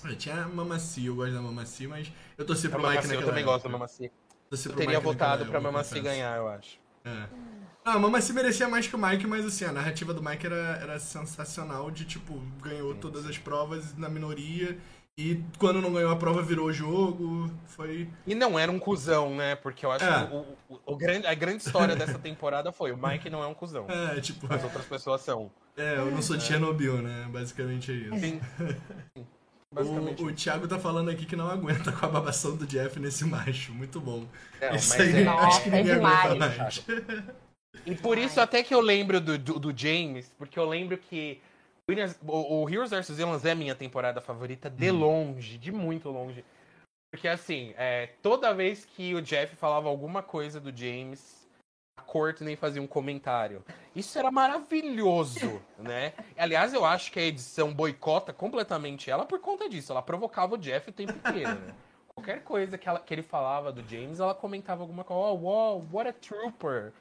É, 0.04 0.14
Tinha 0.16 0.42
a 0.44 0.48
Mamaci, 0.48 1.06
eu 1.06 1.14
gosto 1.14 1.32
da 1.32 1.40
Mamaci, 1.40 1.86
mas 1.86 2.12
eu 2.36 2.44
torci 2.44 2.68
pro 2.68 2.78
Mike 2.82 2.94
naquela 2.96 3.14
eu 3.14 3.20
também 3.20 3.42
época. 3.42 3.52
gosto 3.52 3.64
da 3.64 3.70
Mamaci. 3.70 4.12
Torci 4.50 4.66
Eu 4.68 4.72
pro 4.72 4.80
teria 4.80 4.98
Mike 4.98 5.04
votado 5.12 5.46
pra 5.46 5.60
Mamaci 5.60 6.00
ganhar, 6.00 6.36
eu 6.36 6.48
acho. 6.48 6.78
É. 7.04 7.28
Ah, 7.84 7.92
a 7.94 7.98
Mamaci 7.98 8.32
merecia 8.34 8.68
mais 8.68 8.86
que 8.86 8.94
o 8.94 8.98
Mike, 8.98 9.26
mas 9.26 9.44
assim, 9.46 9.64
a 9.64 9.72
narrativa 9.72 10.12
do 10.12 10.22
Mike 10.22 10.44
era, 10.46 10.78
era 10.82 10.98
sensacional 10.98 11.90
de, 11.90 12.04
tipo, 12.04 12.34
ganhou 12.60 12.92
Sim, 12.94 13.00
todas 13.00 13.24
as 13.26 13.38
provas 13.38 13.96
na 13.96 14.08
minoria 14.08 14.76
E 15.16 15.40
quando 15.58 15.80
não 15.80 15.92
ganhou 15.92 16.10
a 16.10 16.16
prova, 16.16 16.42
virou 16.42 16.66
o 16.66 16.72
jogo. 16.72 17.48
Foi. 17.66 18.08
E 18.26 18.34
não 18.34 18.58
era 18.58 18.70
um 18.72 18.80
cuzão, 18.80 19.34
né? 19.36 19.54
Porque 19.54 19.86
eu 19.86 19.92
acho 19.92 20.04
É. 20.04 20.26
que 20.26 20.34
o, 20.34 20.44
o- 20.68 20.80
o 20.86 20.96
grande, 20.96 21.26
a 21.26 21.34
grande 21.34 21.62
história 21.62 21.94
dessa 21.94 22.18
temporada 22.18 22.72
foi 22.72 22.90
o 22.90 22.96
Mike 22.96 23.30
não 23.30 23.42
é 23.42 23.46
um 23.46 23.54
cuzão. 23.54 23.86
É, 23.88 24.20
tipo, 24.20 24.52
As 24.52 24.64
outras 24.64 24.84
pessoas 24.86 25.20
são. 25.20 25.50
é, 25.76 25.98
eu 25.98 26.10
não 26.10 26.20
sou 26.20 26.36
de 26.36 26.42
Chernobyl, 26.42 27.00
né? 27.00 27.28
Basicamente 27.30 27.92
é 27.92 27.94
isso. 27.94 28.18
Sim. 28.18 28.40
O, 29.76 30.26
o 30.26 30.32
Thiago 30.32 30.68
tá 30.68 30.78
falando 30.78 31.10
aqui 31.10 31.26
que 31.26 31.34
não 31.34 31.48
aguenta 31.50 31.90
com 31.90 32.06
a 32.06 32.08
babação 32.08 32.54
do 32.54 32.64
Jeff 32.64 33.00
nesse 33.00 33.24
macho. 33.26 33.72
Muito 33.74 34.00
bom. 34.00 34.24
Não, 34.62 34.72
isso 34.76 34.94
aí, 35.02 35.22
é- 35.24 35.26
acho 35.26 35.62
que 35.64 35.68
é 35.68 35.72
ninguém 35.72 35.94
aguenta 35.94 36.32
demais. 36.32 36.56
mais. 36.56 36.84
E 37.84 37.92
por 37.96 38.16
isso 38.16 38.40
até 38.40 38.62
que 38.62 38.72
eu 38.72 38.80
lembro 38.80 39.20
do, 39.20 39.36
do, 39.36 39.58
do 39.58 39.76
James, 39.76 40.32
porque 40.38 40.60
eu 40.60 40.64
lembro 40.64 40.96
que 40.96 41.40
o, 42.26 42.62
o 42.62 42.70
Heroes 42.70 42.90
vs 42.90 43.10
Villains 43.16 43.44
é 43.44 43.54
minha 43.54 43.74
temporada 43.74 44.20
favorita 44.20 44.70
de 44.70 44.90
Uhum. 44.90 44.98
longe, 44.98 45.58
de 45.58 45.70
muito 45.70 46.10
longe. 46.10 46.44
Porque 47.12 47.28
assim, 47.28 47.74
é, 47.76 48.08
toda 48.22 48.54
vez 48.54 48.84
que 48.84 49.14
o 49.14 49.22
Jeff 49.22 49.54
falava 49.54 49.88
alguma 49.88 50.22
coisa 50.22 50.58
do 50.60 50.74
James, 50.76 51.46
a 51.98 52.02
Courtney 52.02 52.56
fazia 52.56 52.82
um 52.82 52.86
comentário. 52.86 53.62
Isso 53.94 54.18
era 54.18 54.30
maravilhoso, 54.30 55.62
né? 55.78 56.14
Aliás, 56.36 56.72
eu 56.74 56.84
acho 56.84 57.12
que 57.12 57.20
a 57.20 57.22
edição 57.22 57.72
boicota 57.72 58.32
completamente 58.32 59.10
ela 59.10 59.24
por 59.24 59.38
conta 59.40 59.68
disso. 59.68 59.92
Ela 59.92 60.02
provocava 60.02 60.54
o 60.54 60.58
Jeff 60.58 60.88
o 60.90 60.92
tempo 60.92 61.12
inteiro, 61.12 61.54
né? 61.54 61.74
Qualquer 62.16 62.42
coisa 62.44 62.78
que, 62.78 62.88
ela- 62.88 63.00
que 63.00 63.12
ele 63.12 63.22
falava 63.22 63.70
do 63.72 63.86
James, 63.88 64.20
ela 64.20 64.34
comentava 64.34 64.82
alguma 64.82 65.04
coisa. 65.04 65.20
Oh, 65.22 65.34
wow, 65.34 65.86
what 65.92 66.08
a 66.08 66.12
trooper. 66.12 66.92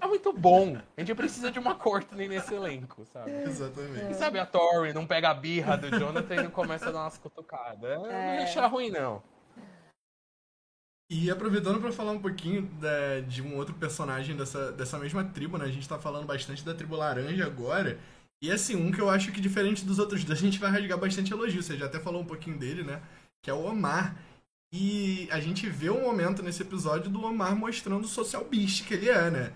É 0.00 0.06
muito 0.06 0.32
bom. 0.32 0.76
A 0.96 1.00
gente 1.00 1.14
precisa 1.14 1.50
de 1.50 1.58
uma 1.58 1.74
Courtney 1.74 2.28
nesse 2.28 2.54
elenco, 2.54 3.04
sabe? 3.12 3.30
Exatamente. 3.42 4.12
E 4.12 4.14
sabe 4.14 4.38
a 4.38 4.46
Tori 4.46 4.92
não 4.92 5.06
pega 5.06 5.30
a 5.30 5.34
birra 5.34 5.76
do 5.76 5.90
Jonathan 5.98 6.34
e 6.36 6.42
não 6.44 6.50
começa 6.50 6.88
a 6.88 6.92
dar 6.92 7.00
umas 7.00 7.18
cutucadas. 7.18 7.98
Não 7.98 8.06
É. 8.10 8.36
ia 8.38 8.42
achar 8.44 8.66
ruim, 8.68 8.90
não. 8.90 9.22
E 11.10 11.30
aproveitando 11.30 11.80
pra 11.80 11.92
falar 11.92 12.12
um 12.12 12.20
pouquinho 12.20 12.62
da- 12.80 13.20
de 13.26 13.42
um 13.42 13.56
outro 13.56 13.74
personagem 13.74 14.34
dessa, 14.36 14.72
dessa 14.72 14.98
mesma 14.98 15.22
tribo, 15.24 15.58
né? 15.58 15.66
A 15.66 15.70
gente 15.70 15.88
tá 15.88 15.98
falando 15.98 16.26
bastante 16.26 16.64
da 16.64 16.72
tribo 16.74 16.96
laranja 16.96 17.44
agora. 17.44 17.98
E 18.40 18.50
assim, 18.50 18.74
um 18.76 18.90
que 18.90 19.00
eu 19.00 19.10
acho 19.10 19.30
que 19.30 19.40
diferente 19.40 19.84
dos 19.84 19.98
outros 19.98 20.24
dois, 20.24 20.38
a 20.38 20.42
gente 20.42 20.58
vai 20.58 20.70
rasgar 20.70 20.98
bastante 20.98 21.32
elogio. 21.32 21.62
Você 21.62 21.76
já 21.76 21.86
até 21.86 21.98
falou 22.00 22.22
um 22.22 22.26
pouquinho 22.26 22.56
dele, 22.58 22.82
né? 22.82 23.02
Que 23.42 23.50
é 23.50 23.54
o 23.54 23.64
Omar. 23.64 24.16
E 24.72 25.28
a 25.30 25.38
gente 25.38 25.68
vê 25.68 25.90
um 25.90 26.00
momento 26.00 26.42
nesse 26.42 26.62
episódio 26.62 27.10
do 27.10 27.22
Omar 27.22 27.54
mostrando 27.54 28.04
o 28.04 28.08
social 28.08 28.44
beast 28.44 28.86
que 28.86 28.94
ele 28.94 29.10
é, 29.10 29.30
né? 29.30 29.52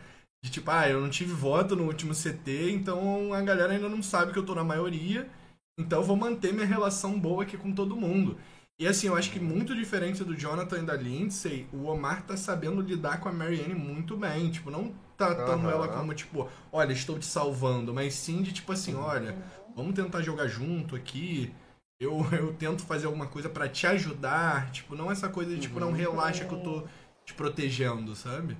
De 0.47 0.53
tipo, 0.53 0.71
ah, 0.71 0.89
eu 0.89 1.01
não 1.01 1.11
tive 1.11 1.33
voto 1.33 1.75
no 1.75 1.83
último 1.83 2.15
CT, 2.15 2.71
então 2.71 3.35
a 3.35 3.43
galera 3.43 3.73
ainda 3.73 3.89
não 3.89 4.01
sabe 4.01 4.33
que 4.33 4.39
eu 4.39 4.47
tô 4.47 4.55
na 4.55 4.63
maioria. 4.63 5.29
Então 5.77 5.99
eu 5.99 6.05
vou 6.05 6.17
manter 6.17 6.55
minha 6.55 6.65
relação 6.65 7.19
boa 7.19 7.43
aqui 7.43 7.59
com 7.59 7.73
todo 7.73 7.97
mundo. 7.97 8.39
E 8.79 8.87
assim, 8.87 9.09
eu 9.09 9.17
acho 9.17 9.33
que 9.33 9.41
muito 9.41 9.75
diferente 9.75 10.23
do 10.23 10.37
Jonathan 10.37 10.79
e 10.79 10.87
da 10.87 10.95
Lindsay, 10.95 11.67
o 11.73 11.87
Omar 11.87 12.23
tá 12.23 12.37
sabendo 12.37 12.81
lidar 12.81 13.19
com 13.19 13.29
a 13.29 13.33
Marianne 13.33 13.75
muito 13.75 14.17
bem. 14.17 14.49
Tipo, 14.53 14.71
não 14.71 14.95
tratando 15.17 15.67
Aham. 15.67 15.73
ela 15.73 15.89
como, 15.89 16.15
tipo, 16.15 16.49
olha, 16.71 16.93
estou 16.93 17.19
te 17.19 17.27
salvando, 17.27 17.93
mas 17.93 18.15
sim 18.15 18.41
de 18.41 18.53
tipo 18.53 18.71
assim, 18.71 18.95
olha, 18.95 19.37
vamos 19.75 19.97
tentar 19.97 20.23
jogar 20.23 20.47
junto 20.47 20.95
aqui. 20.95 21.53
Eu, 21.99 22.25
eu 22.39 22.55
tento 22.55 22.85
fazer 22.85 23.07
alguma 23.07 23.27
coisa 23.27 23.51
pra 23.51 23.69
te 23.69 23.85
ajudar. 23.89 24.71
Tipo, 24.71 24.95
não 24.95 25.11
essa 25.11 25.29
coisa 25.29 25.53
de, 25.57 25.61
tipo, 25.63 25.81
não 25.81 25.91
relaxa 25.91 26.45
que 26.45 26.55
eu 26.55 26.63
tô 26.63 26.85
te 27.25 27.35
protegendo, 27.35 28.15
sabe? 28.15 28.57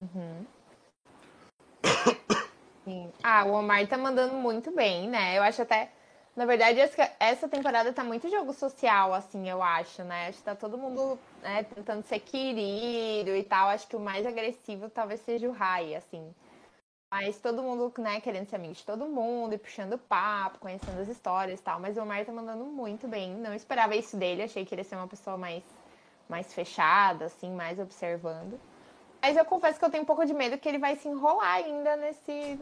Uhum. 0.00 0.46
Sim. 2.84 3.12
Ah, 3.22 3.44
o 3.44 3.52
Omar 3.52 3.86
tá 3.86 3.98
mandando 3.98 4.34
muito 4.34 4.70
bem, 4.70 5.08
né? 5.08 5.36
Eu 5.36 5.42
acho 5.42 5.60
até. 5.60 5.90
Na 6.34 6.46
verdade, 6.46 6.78
essa, 7.18 7.48
temporada 7.48 7.92
tá 7.92 8.04
muito 8.04 8.30
jogo 8.30 8.52
social, 8.54 9.12
assim, 9.12 9.50
eu 9.50 9.60
acho, 9.60 10.04
né? 10.04 10.28
Acho 10.28 10.38
que 10.38 10.44
tá 10.44 10.54
todo 10.54 10.78
mundo 10.78 11.18
né, 11.42 11.64
tentando 11.64 12.02
ser 12.04 12.20
querido 12.20 13.30
e 13.36 13.42
tal. 13.42 13.68
Acho 13.68 13.88
que 13.88 13.96
o 13.96 14.00
mais 14.00 14.24
agressivo 14.24 14.88
talvez 14.88 15.20
seja 15.20 15.48
o 15.48 15.52
Rai, 15.52 15.96
assim. 15.96 16.32
Mas 17.10 17.38
todo 17.38 17.62
mundo, 17.62 17.92
né, 17.98 18.20
querendo 18.20 18.46
ser 18.46 18.56
amigo 18.56 18.74
de 18.74 18.84
todo 18.84 19.06
mundo 19.06 19.54
e 19.54 19.58
puxando 19.58 19.98
papo, 19.98 20.60
conhecendo 20.60 21.00
as 21.00 21.08
histórias 21.08 21.58
e 21.58 21.62
tal. 21.62 21.80
Mas 21.80 21.96
o 21.96 22.02
Omar 22.02 22.24
tá 22.24 22.32
mandando 22.32 22.64
muito 22.64 23.08
bem. 23.08 23.34
Não 23.34 23.52
esperava 23.52 23.96
isso 23.96 24.16
dele, 24.16 24.42
achei 24.44 24.64
que 24.64 24.74
ele 24.74 24.82
ia 24.82 24.84
ser 24.84 24.96
uma 24.96 25.08
pessoa 25.08 25.36
mais, 25.36 25.64
mais 26.28 26.54
fechada, 26.54 27.24
assim, 27.24 27.50
mais 27.50 27.78
observando. 27.78 28.60
Mas 29.20 29.36
eu 29.36 29.44
confesso 29.44 29.78
que 29.78 29.84
eu 29.84 29.90
tenho 29.90 30.02
um 30.02 30.06
pouco 30.06 30.24
de 30.24 30.32
medo 30.32 30.58
que 30.58 30.68
ele 30.68 30.78
vai 30.78 30.96
se 30.96 31.08
enrolar 31.08 31.56
ainda 31.56 31.96
nesse, 31.96 32.58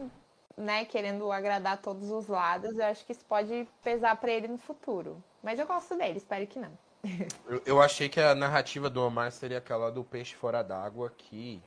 né, 0.57 0.85
querendo 0.85 1.31
agradar 1.31 1.77
todos 1.81 2.09
os 2.09 2.27
lados. 2.27 2.77
Eu 2.77 2.85
acho 2.85 3.05
que 3.05 3.11
isso 3.11 3.25
pode 3.25 3.67
pesar 3.83 4.15
pra 4.15 4.31
ele 4.31 4.47
no 4.47 4.57
futuro. 4.57 5.23
Mas 5.43 5.59
eu 5.59 5.67
gosto 5.67 5.95
dele, 5.95 6.17
espero 6.17 6.45
que 6.47 6.59
não. 6.59 6.77
Eu, 7.47 7.61
eu 7.65 7.81
achei 7.81 8.09
que 8.09 8.19
a 8.19 8.33
narrativa 8.33 8.89
do 8.89 9.01
Omar 9.01 9.31
seria 9.31 9.59
aquela 9.59 9.91
do 9.91 10.03
peixe 10.03 10.35
fora 10.35 10.63
d'água 10.63 11.13
que 11.15 11.61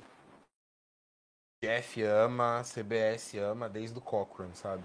Jeff 1.62 2.03
ama, 2.03 2.62
CBS 2.64 3.35
ama 3.35 3.68
desde 3.68 3.96
o 3.96 4.00
Cochrane, 4.00 4.55
sabe? 4.55 4.83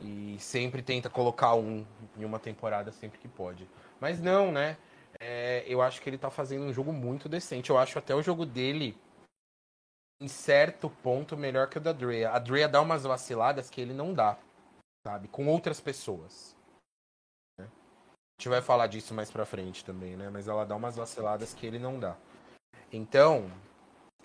E 0.00 0.36
sempre 0.38 0.82
tenta 0.82 1.10
colocar 1.10 1.54
um 1.54 1.84
em 2.16 2.24
uma 2.24 2.38
temporada 2.38 2.92
sempre 2.92 3.18
que 3.18 3.28
pode. 3.28 3.68
Mas 4.00 4.20
não, 4.20 4.52
né? 4.52 4.76
É, 5.18 5.64
eu 5.66 5.80
acho 5.82 6.00
que 6.00 6.08
ele 6.08 6.18
tá 6.18 6.30
fazendo 6.30 6.64
um 6.64 6.72
jogo 6.72 6.92
muito 6.92 7.28
decente. 7.28 7.70
Eu 7.70 7.78
acho 7.78 7.98
até 7.98 8.14
o 8.14 8.22
jogo 8.22 8.46
dele, 8.46 8.96
em 10.20 10.28
certo 10.28 10.88
ponto, 10.88 11.36
melhor 11.36 11.68
que 11.68 11.78
o 11.78 11.80
da 11.80 11.92
Drea. 11.92 12.30
A 12.30 12.38
Drea 12.38 12.68
dá 12.68 12.80
umas 12.80 13.02
vaciladas 13.04 13.68
que 13.68 13.80
ele 13.80 13.92
não 13.92 14.14
dá, 14.14 14.38
sabe? 15.06 15.28
Com 15.28 15.46
outras 15.46 15.80
pessoas. 15.80 16.56
né? 17.58 17.66
A 17.66 18.40
gente 18.40 18.48
vai 18.48 18.62
falar 18.62 18.86
disso 18.86 19.14
mais 19.14 19.30
pra 19.30 19.44
frente 19.44 19.84
também, 19.84 20.16
né? 20.16 20.30
Mas 20.30 20.48
ela 20.48 20.64
dá 20.64 20.76
umas 20.76 20.96
vaciladas 20.96 21.52
que 21.52 21.66
ele 21.66 21.78
não 21.78 21.98
dá. 21.98 22.16
Então, 22.92 23.50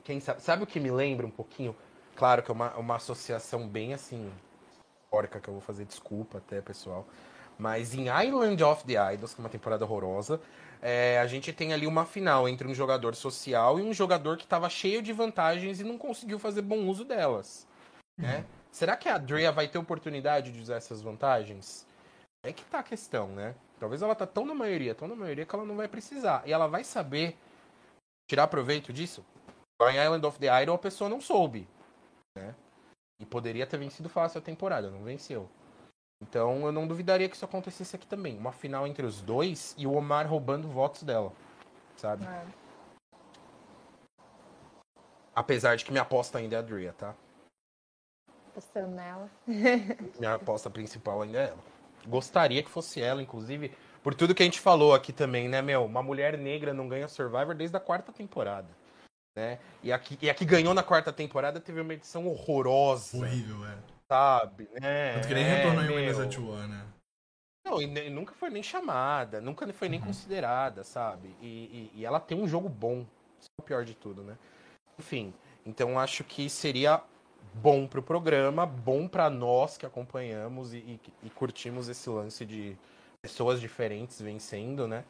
quem 0.03 0.19
sabe, 0.19 0.41
sabe 0.41 0.63
o 0.63 0.67
que 0.67 0.79
me 0.79 0.91
lembra 0.91 1.25
um 1.25 1.31
pouquinho? 1.31 1.75
Claro 2.15 2.43
que 2.43 2.51
é 2.51 2.53
uma, 2.53 2.75
uma 2.75 2.95
associação 2.95 3.67
bem 3.67 3.93
assim, 3.93 4.31
porca 5.09 5.39
que 5.39 5.47
eu 5.47 5.53
vou 5.53 5.61
fazer, 5.61 5.85
desculpa 5.85 6.37
até, 6.37 6.61
pessoal. 6.61 7.05
Mas 7.57 7.93
em 7.93 8.05
Island 8.07 8.63
of 8.63 8.85
the 8.85 9.13
Idols, 9.13 9.33
que 9.33 9.41
é 9.41 9.43
uma 9.43 9.49
temporada 9.49 9.83
horrorosa, 9.85 10.39
é, 10.81 11.19
a 11.19 11.27
gente 11.27 11.51
tem 11.51 11.73
ali 11.73 11.85
uma 11.85 12.05
final 12.05 12.47
entre 12.47 12.67
um 12.67 12.73
jogador 12.73 13.15
social 13.15 13.79
e 13.79 13.83
um 13.83 13.93
jogador 13.93 14.37
que 14.37 14.43
estava 14.43 14.69
cheio 14.69 15.01
de 15.01 15.11
vantagens 15.11 15.79
e 15.79 15.83
não 15.83 15.97
conseguiu 15.97 16.39
fazer 16.39 16.61
bom 16.61 16.87
uso 16.87 17.03
delas. 17.03 17.67
Né? 18.17 18.45
Será 18.71 18.95
que 18.95 19.09
a 19.09 19.17
Drea 19.17 19.51
vai 19.51 19.67
ter 19.67 19.77
oportunidade 19.77 20.51
de 20.51 20.61
usar 20.61 20.75
essas 20.75 21.01
vantagens? 21.01 21.85
É 22.43 22.53
que 22.53 22.63
tá 22.65 22.79
a 22.79 22.83
questão, 22.83 23.27
né? 23.29 23.55
Talvez 23.79 24.01
ela 24.01 24.15
tá 24.15 24.25
tão 24.25 24.45
na 24.45 24.53
maioria, 24.53 24.95
tão 24.95 25.07
na 25.07 25.15
maioria 25.15 25.45
que 25.45 25.53
ela 25.53 25.65
não 25.65 25.75
vai 25.75 25.87
precisar. 25.87 26.43
E 26.45 26.53
ela 26.53 26.67
vai 26.67 26.83
saber 26.83 27.35
tirar 28.29 28.47
proveito 28.47 28.93
disso? 28.93 29.25
Lá 29.81 29.91
em 29.91 29.97
Island 29.97 30.25
of 30.25 30.39
the 30.39 30.61
Idol 30.61 30.75
a 30.75 30.79
pessoa 30.79 31.09
não 31.09 31.19
soube, 31.19 31.67
né? 32.37 32.55
E 33.19 33.25
poderia 33.25 33.67
ter 33.67 33.77
vencido 33.77 34.07
fácil 34.07 34.39
a 34.39 34.41
temporada, 34.41 34.89
não 34.89 35.03
venceu. 35.03 35.49
Então 36.21 36.65
eu 36.65 36.71
não 36.71 36.87
duvidaria 36.87 37.29
que 37.29 37.35
isso 37.35 37.45
acontecesse 37.45 37.95
aqui 37.95 38.05
também. 38.05 38.37
Uma 38.37 38.51
final 38.51 38.85
entre 38.85 39.05
os 39.05 39.21
dois 39.21 39.73
e 39.77 39.87
o 39.87 39.93
Omar 39.93 40.27
roubando 40.27 40.67
votos 40.67 41.03
dela, 41.03 41.31
sabe? 41.95 42.25
Apesar 45.33 45.77
de 45.77 45.85
que 45.85 45.91
minha 45.91 46.01
aposta 46.01 46.37
ainda 46.37 46.57
é 46.57 46.59
a 46.59 46.61
Drea, 46.61 46.93
tá? 46.93 47.15
Postando 48.53 48.89
nela. 48.89 49.29
Minha 50.19 50.33
aposta 50.33 50.69
principal 50.69 51.21
ainda 51.21 51.37
é 51.37 51.47
ela. 51.49 51.63
Gostaria 52.05 52.61
que 52.61 52.69
fosse 52.69 53.01
ela, 53.01 53.21
inclusive, 53.21 53.73
por 54.03 54.13
tudo 54.13 54.35
que 54.35 54.43
a 54.43 54.45
gente 54.45 54.59
falou 54.59 54.93
aqui 54.93 55.13
também, 55.13 55.47
né, 55.47 55.61
meu? 55.61 55.85
Uma 55.85 56.03
mulher 56.03 56.37
negra 56.37 56.73
não 56.73 56.89
ganha 56.89 57.07
Survivor 57.07 57.55
desde 57.55 57.77
a 57.77 57.79
quarta 57.79 58.11
temporada. 58.11 58.67
Né? 59.35 59.59
E, 59.81 59.93
aqui, 59.93 60.17
e 60.21 60.29
aqui 60.29 60.43
ganhou 60.43 60.73
na 60.73 60.83
quarta 60.83 61.13
temporada, 61.13 61.61
teve 61.61 61.79
uma 61.79 61.93
edição 61.93 62.27
horrorosa, 62.27 63.15
Horrível, 63.17 63.65
é. 63.65 63.77
Sabe? 64.11 64.67
Né? 64.81 65.13
Tanto 65.13 65.27
que 65.27 65.33
nem 65.33 65.43
É, 65.43 65.55
retornou 65.55 65.83
em. 65.83 65.95
Winners 65.95 66.19
at 66.19 66.37
War, 66.37 66.67
né? 66.67 66.85
Não, 67.65 67.79
e 67.81 68.09
nunca 68.09 68.33
foi 68.33 68.49
nem 68.49 68.63
chamada, 68.63 69.39
nunca 69.39 69.71
foi 69.71 69.89
nem 69.89 69.99
considerada, 69.99 70.83
sabe? 70.83 71.35
E, 71.39 71.45
e- 71.45 71.91
e 71.99 72.05
ela 72.05 72.19
tem 72.19 72.41
um 72.41 72.47
jogo 72.47 72.67
bom. 72.67 73.05
Isso 73.39 73.47
é 73.59 73.61
o 73.61 73.63
pior 73.63 73.85
de 73.85 73.93
tudo, 73.93 74.23
né? 74.23 74.35
Enfim, 74.97 75.33
então 75.65 75.99
acho 75.99 76.23
que 76.23 76.49
seria 76.49 77.01
bom 77.53 77.85
pro 77.85 78.01
programa, 78.01 78.65
bom 78.65 79.07
pra 79.07 79.29
nós 79.29 79.77
que 79.77 79.85
acompanhamos 79.85 80.73
e, 80.73 80.99
e- 81.23 81.29
curtimos 81.29 81.87
esse 81.89 82.09
lance 82.09 82.45
de 82.45 82.75
pessoas 83.21 83.61
diferentes 83.61 84.19
vencendo, 84.19 84.87
né? 84.87 85.03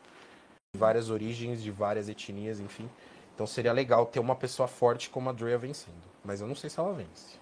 De 0.75 0.79
várias 0.79 1.09
origens, 1.09 1.63
de 1.63 1.71
várias 1.71 2.09
etnias, 2.09 2.59
enfim. 2.59 2.89
Então 3.33 3.47
seria 3.47 3.71
legal 3.71 4.05
ter 4.05 4.19
uma 4.19 4.35
pessoa 4.35 4.67
forte 4.67 5.09
como 5.09 5.29
a 5.29 5.33
Drea 5.33 5.57
vencendo. 5.57 6.03
Mas 6.25 6.41
eu 6.41 6.47
não 6.47 6.55
sei 6.55 6.69
se 6.69 6.77
ela 6.79 6.91
vence, 6.93 7.39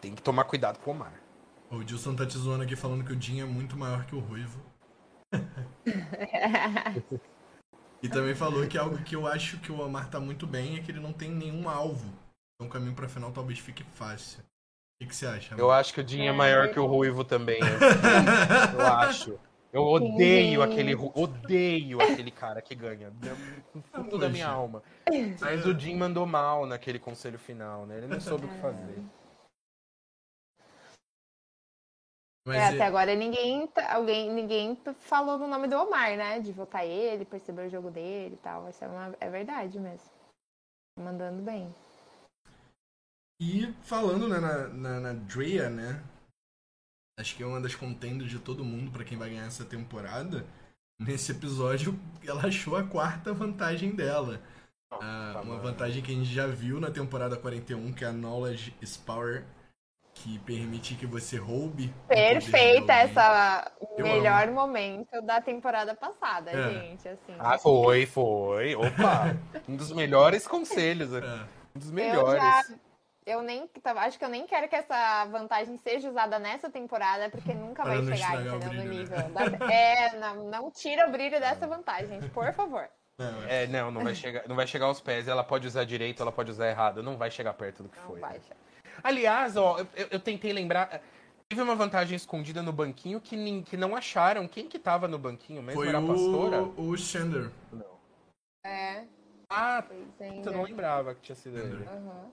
tem 0.00 0.14
que 0.14 0.22
tomar 0.22 0.44
cuidado 0.44 0.78
com 0.78 0.90
o 0.90 0.94
Omar. 0.94 1.12
O 1.70 1.84
Dilson 1.84 2.14
tá 2.16 2.26
te 2.26 2.36
zoando 2.36 2.64
aqui 2.64 2.74
falando 2.74 3.04
que 3.04 3.12
o 3.12 3.20
Jim 3.20 3.40
é 3.40 3.44
muito 3.44 3.76
maior 3.76 4.04
que 4.06 4.14
o 4.14 4.20
Ruivo. 4.20 4.60
E 8.02 8.08
também 8.08 8.34
falou 8.34 8.66
que 8.66 8.78
algo 8.78 8.96
que 9.02 9.14
eu 9.14 9.26
acho 9.26 9.58
que 9.58 9.70
o 9.70 9.78
Omar 9.78 10.08
tá 10.08 10.18
muito 10.18 10.46
bem 10.46 10.78
é 10.78 10.80
que 10.80 10.90
ele 10.90 11.00
não 11.00 11.12
tem 11.12 11.30
nenhum 11.30 11.68
alvo. 11.68 12.06
Então 12.54 12.66
o 12.66 12.70
caminho 12.70 12.94
pra 12.94 13.08
final 13.08 13.30
talvez 13.30 13.58
fique 13.58 13.84
fácil. 13.94 14.40
O 14.40 14.44
que, 15.02 15.08
que 15.08 15.14
você 15.14 15.26
acha? 15.26 15.54
Eu 15.54 15.70
acho 15.70 15.92
que 15.92 16.00
o 16.00 16.04
Dinho 16.04 16.24
é 16.24 16.28
É, 16.28 16.32
maior 16.32 16.70
que 16.70 16.80
o. 16.80 16.86
Ruivo 16.86 17.24
também. 17.24 17.60
assim. 17.62 18.72
Eu 18.78 18.86
acho. 18.86 19.40
Eu 19.70 19.82
odeio 19.82 20.62
aquele. 20.62 20.94
Odeio 20.94 22.00
aquele 22.00 22.30
cara 22.30 22.62
que 22.62 22.74
ganha. 22.74 23.12
No 23.74 23.82
fundo 23.82 24.18
da 24.18 24.30
minha 24.30 24.48
alma. 24.48 24.82
Mas 25.38 25.66
o 25.66 25.78
Jim 25.78 25.94
mandou 25.94 26.24
mal 26.26 26.64
naquele 26.66 26.98
conselho 26.98 27.38
final, 27.38 27.84
né? 27.84 27.98
Ele 27.98 28.06
não 28.06 28.20
soube 28.20 28.46
o 28.46 28.48
que 28.48 28.58
fazer. 28.60 28.98
Mas 32.50 32.58
É, 32.58 32.66
até 32.74 32.82
agora 32.86 33.14
ninguém, 33.14 33.66
tá- 33.68 33.94
alguém, 33.94 34.32
ninguém 34.32 34.76
falou 34.98 35.38
no 35.38 35.46
nome 35.46 35.68
do 35.68 35.76
Omar, 35.76 36.16
né? 36.16 36.40
De 36.40 36.52
votar 36.52 36.84
ele, 36.84 37.24
perceber 37.24 37.66
o 37.66 37.70
jogo 37.70 37.90
dele 37.90 38.34
e 38.34 38.38
tal. 38.38 38.68
Isso 38.68 38.82
é, 38.84 38.88
uma- 38.88 39.16
é 39.20 39.30
verdade 39.30 39.78
mesmo. 39.78 40.08
Tá 40.96 41.02
Mandando 41.04 41.42
bem. 41.42 41.72
E 43.40 43.72
falando 43.82 44.28
né, 44.28 44.38
na, 44.38 44.68
na, 44.68 45.00
na 45.00 45.12
Drea, 45.12 45.70
né? 45.70 46.02
Acho 47.18 47.36
que 47.36 47.42
é 47.42 47.46
uma 47.46 47.60
das 47.60 47.74
contenders 47.74 48.30
de 48.30 48.38
todo 48.38 48.64
mundo 48.64 48.90
pra 48.90 49.04
quem 49.04 49.16
vai 49.16 49.30
ganhar 49.30 49.46
essa 49.46 49.64
temporada. 49.64 50.44
Nesse 51.00 51.32
episódio, 51.32 51.98
ela 52.26 52.46
achou 52.46 52.76
a 52.76 52.86
quarta 52.86 53.32
vantagem 53.32 53.94
dela. 53.94 54.40
Ah, 54.92 55.30
Tá 55.34 55.40
uma 55.42 55.56
vantagem 55.58 56.02
que 56.02 56.10
a 56.10 56.14
gente 56.14 56.32
já 56.32 56.46
viu 56.46 56.80
na 56.80 56.90
temporada 56.90 57.36
41, 57.36 57.92
que 57.94 58.04
é 58.04 58.08
a 58.08 58.12
Knowledge 58.12 58.74
is 58.82 58.96
Power, 58.96 59.44
que 60.22 60.38
permite 60.40 60.94
que 60.94 61.06
você 61.06 61.36
roube. 61.38 61.92
Perfeita 62.06 62.92
essa 62.92 63.72
Eu 63.96 64.04
melhor 64.04 64.48
momento 64.50 65.20
da 65.22 65.40
temporada 65.40 65.94
passada, 65.94 66.50
É. 66.50 66.70
gente. 66.70 67.08
Assim. 67.08 67.34
Ah, 67.38 67.58
foi, 67.58 68.04
foi. 68.06 68.74
Opa! 68.76 69.34
um 69.68 69.76
dos 69.76 69.90
melhores 69.92 70.46
conselhos. 70.46 71.14
aqui. 71.14 71.26
É. 71.26 71.40
Um 71.74 71.78
dos 71.78 71.88
eu 71.88 71.94
melhores. 71.94 72.42
já. 72.42 72.62
Eu 73.26 73.42
nem. 73.42 73.68
Acho 73.96 74.18
que 74.18 74.24
eu 74.24 74.28
nem 74.28 74.46
quero 74.46 74.68
que 74.68 74.74
essa 74.76 75.24
vantagem 75.26 75.76
seja 75.78 76.08
usada 76.10 76.38
nessa 76.38 76.68
temporada, 76.70 77.30
porque 77.30 77.54
nunca 77.54 77.82
Para 77.82 77.92
vai 77.94 78.02
não 78.02 78.16
chegar, 78.16 78.34
entendeu? 78.34 78.52
No 78.60 78.68
brilho, 78.68 78.88
nível. 78.90 79.16
né? 79.18 79.28
da- 79.58 79.72
É, 79.72 80.18
não, 80.18 80.34
não 80.50 80.70
tira 80.70 81.08
o 81.08 81.12
brilho 81.12 81.38
dessa 81.40 81.66
vantagem, 81.66 82.08
gente, 82.20 82.28
por 82.30 82.52
favor. 82.52 82.88
Não, 83.18 83.42
É, 83.48 83.66
não, 83.66 83.90
não 83.90 84.02
vai 84.02 84.14
chegar, 84.14 84.48
não 84.48 84.56
vai 84.56 84.66
chegar 84.66 84.86
aos 84.86 85.00
pés. 85.00 85.28
Ela 85.28 85.44
pode 85.44 85.66
usar 85.66 85.84
direito, 85.84 86.22
ela 86.22 86.32
pode 86.32 86.50
usar 86.50 86.68
errado. 86.68 87.02
Não 87.02 87.16
vai 87.18 87.30
chegar 87.30 87.52
perto 87.54 87.82
do 87.82 87.88
que 87.88 87.98
Não 88.00 88.06
foi. 88.06 88.20
vai 88.20 88.40
chegar. 88.40 88.56
Aliás, 89.02 89.56
ó, 89.56 89.78
eu, 89.78 90.06
eu- 90.10 90.20
tentei 90.20 90.52
lembrar. 90.52 91.00
Teve 91.48 91.62
uma 91.62 91.74
vantagem 91.74 92.14
escondida 92.16 92.62
no 92.62 92.72
banquinho 92.72 93.20
que, 93.20 93.34
nin- 93.36 93.62
que 93.62 93.76
não 93.76 93.96
acharam. 93.96 94.46
Quem 94.46 94.68
que 94.68 94.78
tava 94.78 95.08
no 95.08 95.18
banquinho 95.18 95.62
mesmo? 95.62 95.80
Foi 95.80 95.88
Era 95.88 95.98
a 95.98 96.02
pastora? 96.06 96.62
o, 96.62 96.88
o 96.90 96.96
Shander. 96.96 97.50
Não. 97.72 97.84
É, 98.64 99.04
Ah, 99.48 99.82
ainda. 100.20 100.50
não 100.52 100.62
lembrava 100.62 101.14
que 101.14 101.22
tinha 101.22 101.34
sido 101.34 101.58
ele. 101.58 101.84
Uhum. 101.88 102.30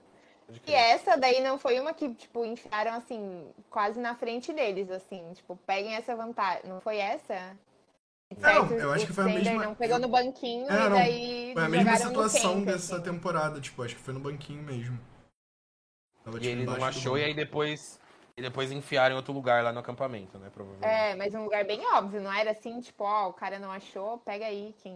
E 0.65 0.73
essa 0.73 1.17
daí 1.17 1.41
não 1.41 1.58
foi 1.58 1.80
uma 1.80 1.93
que, 1.93 2.13
tipo, 2.13 2.45
enfiaram 2.45 2.93
assim, 2.93 3.47
quase 3.69 3.99
na 3.99 4.13
frente 4.15 4.53
deles, 4.53 4.89
assim, 4.91 5.23
tipo, 5.34 5.58
peguem 5.65 5.95
essa 5.95 6.15
vantagem. 6.15 6.69
Não 6.69 6.80
foi 6.80 6.97
essa? 6.97 7.58
Não, 8.38 8.71
eu 8.77 8.91
acho 8.93 9.08
que 9.08 9.13
foi 9.13 9.23
a 9.23 9.27
mesma- 9.34 9.65
Não 9.65 9.73
pegou 9.75 9.97
no 9.99 10.08
banquinho 10.10 10.69
É, 10.69 10.73
e 10.75 10.89
não, 10.89 10.89
daí. 10.91 11.51
Foi 11.53 11.63
a 11.65 11.69
mesma 11.69 11.95
situação 11.97 12.63
dessa 12.63 12.95
assim. 12.95 13.03
temporada, 13.03 13.60
tipo, 13.60 13.82
acho 13.84 13.95
que 13.95 14.01
foi 14.01 14.13
no 14.13 14.19
banquinho 14.19 14.62
mesmo. 14.63 14.99
Tava, 16.27 16.37
E 16.37 16.41
tipo, 16.41 16.51
ele 16.51 16.65
não 16.65 16.83
achou, 16.83 17.17
e 17.17 17.23
aí 17.23 17.33
depois. 17.33 17.99
E 18.35 18.41
depois 18.41 18.71
enfiaram 18.71 19.13
em 19.13 19.17
outro 19.17 19.33
lugar 19.33 19.63
lá 19.63 19.71
no 19.73 19.79
acampamento, 19.79 20.37
né? 20.37 20.49
Provavelmente. 20.53 20.87
É, 20.87 21.15
mas 21.15 21.33
um 21.33 21.43
lugar 21.43 21.63
bem 21.65 21.81
óbvio, 21.93 22.21
não 22.21 22.31
era 22.31 22.51
assim, 22.51 22.79
tipo, 22.81 23.03
ó, 23.03 23.29
o 23.29 23.33
cara 23.33 23.57
não 23.57 23.71
achou, 23.71 24.19
pega 24.19 24.45
aí 24.45 24.75
quem. 24.83 24.95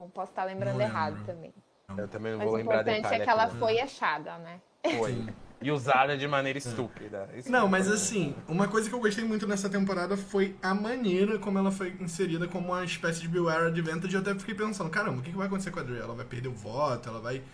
Não 0.00 0.10
posso 0.10 0.32
estar 0.32 0.42
lembrando 0.44 0.74
Não 0.74 0.80
errado 0.80 1.24
também. 1.24 1.54
Eu 1.96 2.08
também 2.08 2.32
não 2.32 2.38
Mas 2.38 2.46
vou 2.46 2.54
o 2.54 2.56
lembrar 2.56 2.80
importante 2.80 3.02
detalhe 3.02 3.22
é 3.22 3.24
que 3.24 3.30
ela 3.30 3.44
aqui. 3.44 3.58
foi 3.58 3.78
achada, 3.78 4.38
né? 4.38 4.60
Foi. 4.96 5.26
E 5.60 5.70
usada 5.70 6.16
de 6.16 6.26
maneira 6.26 6.58
estúpida. 6.58 7.28
Isso 7.36 7.52
Não, 7.52 7.60
foi 7.60 7.70
mas 7.70 7.86
importante. 7.86 8.02
assim, 8.02 8.36
uma 8.48 8.66
coisa 8.66 8.88
que 8.88 8.94
eu 8.96 8.98
gostei 8.98 9.22
muito 9.24 9.46
nessa 9.46 9.70
temporada 9.70 10.16
foi 10.16 10.56
a 10.60 10.74
maneira 10.74 11.38
como 11.38 11.58
ela 11.58 11.70
foi 11.70 11.96
inserida 12.00 12.48
como 12.48 12.68
uma 12.72 12.84
espécie 12.84 13.20
de 13.20 13.28
Beware 13.28 13.66
Advantage. 13.66 14.12
Eu 14.12 14.20
até 14.22 14.34
fiquei 14.34 14.56
pensando, 14.56 14.90
caramba, 14.90 15.20
o 15.20 15.22
que 15.22 15.30
que 15.30 15.36
vai 15.36 15.46
acontecer 15.46 15.70
com 15.70 15.78
a 15.78 15.82
Dre? 15.84 15.98
Ela 16.00 16.14
vai 16.14 16.24
perder 16.24 16.48
o 16.48 16.52
voto, 16.54 17.08
ela 17.08 17.20
vai. 17.20 17.44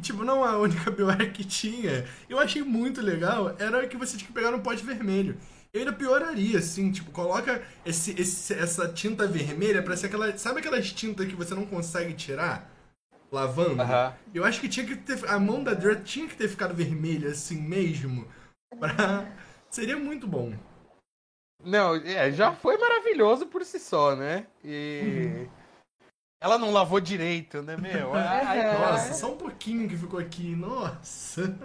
Tipo, 0.00 0.24
não 0.24 0.44
a 0.44 0.56
única 0.58 0.90
Beware 0.92 1.30
que 1.30 1.44
tinha. 1.44 2.06
Eu 2.28 2.38
achei 2.38 2.62
muito 2.62 3.00
legal, 3.00 3.54
era 3.58 3.86
que 3.86 3.96
você 3.96 4.16
tinha 4.16 4.26
que 4.28 4.32
pegar 4.32 4.50
no 4.50 4.60
pote 4.60 4.84
vermelho. 4.84 5.36
Eu 5.72 5.80
ainda 5.80 5.92
pioraria, 5.92 6.58
assim, 6.58 6.90
tipo, 6.90 7.10
coloca 7.10 7.62
esse, 7.84 8.18
esse- 8.20 8.54
essa 8.54 8.88
tinta 8.88 9.26
vermelha 9.26 9.82
pra 9.82 9.96
ser 9.96 10.06
aquela. 10.06 10.36
Sabe 10.38 10.60
aquelas 10.60 10.90
tintas 10.92 11.26
que 11.26 11.34
você 11.34 11.54
não 11.54 11.66
consegue 11.66 12.14
tirar? 12.14 12.70
Lavando? 13.30 13.82
Aham. 13.82 14.14
Eu 14.32 14.44
acho 14.44 14.60
que 14.60 14.68
tinha 14.68 14.86
que 14.86 14.96
ter. 14.96 15.28
A 15.28 15.38
mão 15.38 15.62
da 15.62 15.74
Dre 15.74 15.96
tinha 15.96 16.26
que 16.26 16.36
ter 16.36 16.48
ficado 16.48 16.74
vermelha 16.74 17.30
assim 17.30 17.60
mesmo. 17.60 18.26
Pra... 18.78 19.26
Seria 19.70 19.96
muito 19.98 20.26
bom. 20.26 20.54
Não, 21.62 21.96
é, 21.96 22.30
já 22.32 22.52
foi 22.54 22.78
maravilhoso 22.78 23.46
por 23.46 23.64
si 23.64 23.78
só, 23.78 24.14
né? 24.16 24.46
E. 24.64 25.46
Ela 26.40 26.56
não 26.56 26.70
lavou 26.70 27.00
direito, 27.00 27.62
né, 27.62 27.76
meu? 27.76 28.14
Ai. 28.16 28.78
Nossa, 28.78 29.14
só 29.14 29.32
um 29.32 29.36
pouquinho 29.36 29.88
que 29.88 29.96
ficou 29.96 30.20
aqui. 30.20 30.54
Nossa. 30.54 31.56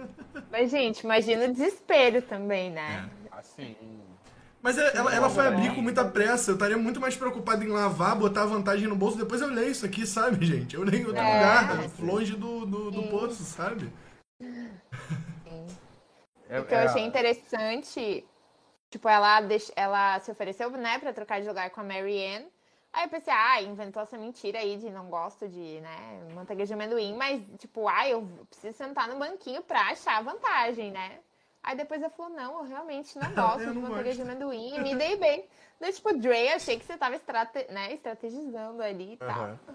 Mas, 0.50 0.70
gente, 0.70 1.00
imagina 1.00 1.44
o 1.44 1.52
desespero 1.52 2.20
também, 2.22 2.70
né? 2.70 3.08
Assim. 3.30 3.76
Mas 4.60 4.76
é- 4.78 4.96
ela, 4.96 5.14
ela 5.14 5.30
foi 5.30 5.46
abrir 5.46 5.74
com 5.74 5.82
muita 5.82 6.04
pressa. 6.04 6.50
Eu 6.50 6.54
estaria 6.54 6.76
muito 6.76 7.00
mais 7.00 7.14
preocupado 7.16 7.62
em 7.62 7.68
lavar, 7.68 8.16
botar 8.16 8.42
a 8.42 8.46
vantagem 8.46 8.88
no 8.88 8.96
bolso. 8.96 9.16
Depois 9.16 9.40
eu 9.40 9.48
leio 9.48 9.70
isso 9.70 9.86
aqui, 9.86 10.06
sabe, 10.06 10.44
gente? 10.44 10.74
Eu 10.74 10.82
leio 10.82 11.02
em 11.02 11.06
outro 11.06 11.20
É, 11.20 11.34
lugar, 11.34 11.88
sim. 11.90 12.04
longe 12.04 12.32
do, 12.34 12.66
do, 12.66 12.90
do 12.90 13.02
Sim. 13.02 13.08
poço, 13.10 13.44
sabe? 13.44 13.92
É, 16.48 16.60
O 16.60 16.64
que 16.64 16.74
eu 16.74 16.78
é- 16.78 16.84
achei 16.86 17.02
interessante, 17.04 18.24
tipo, 18.90 19.08
ela, 19.08 19.40
deix... 19.40 19.70
ela 19.76 20.18
se 20.20 20.30
ofereceu, 20.30 20.70
né, 20.70 20.98
pra 20.98 21.12
trocar 21.12 21.40
de 21.40 21.46
lugar 21.48 21.70
com 21.70 21.80
a 21.80 21.84
Marianne. 21.84 22.46
Aí 22.94 23.06
eu 23.06 23.08
pensei, 23.08 23.32
ah, 23.34 23.60
inventou 23.60 24.00
essa 24.00 24.16
mentira 24.16 24.60
aí 24.60 24.76
de 24.76 24.88
não 24.88 25.06
gosto 25.10 25.48
de, 25.48 25.80
né, 25.80 26.20
manteiga 26.32 26.64
de 26.64 26.72
amendoim, 26.72 27.16
mas, 27.16 27.42
tipo, 27.58 27.88
ah, 27.88 28.08
eu 28.08 28.24
preciso 28.48 28.76
sentar 28.76 29.08
no 29.08 29.18
banquinho 29.18 29.62
pra 29.62 29.80
achar 29.88 30.18
a 30.18 30.22
vantagem, 30.22 30.92
né? 30.92 31.18
Aí 31.60 31.76
depois 31.76 32.00
ela 32.00 32.10
falou, 32.10 32.30
não, 32.30 32.58
eu 32.60 32.64
realmente 32.64 33.18
não 33.18 33.28
gosto 33.34 33.62
Eu 33.62 33.68
de 33.70 33.74
não 33.74 33.82
manteiga 33.82 34.10
gosto. 34.10 34.16
de 34.16 34.22
amendoim 34.22 34.76
e 34.76 34.80
me 34.80 34.94
dei 34.94 35.16
bem. 35.16 35.44
Daí, 35.80 35.92
tipo, 35.92 36.16
Dre, 36.16 36.50
achei 36.50 36.78
que 36.78 36.84
você 36.84 36.96
tava 36.96 37.16
estrate... 37.16 37.66
né, 37.72 37.92
estrategizando 37.94 38.80
ali 38.80 39.14
e 39.14 39.16
tal. 39.16 39.28
Aham. 39.28 39.58
Eu 39.66 39.74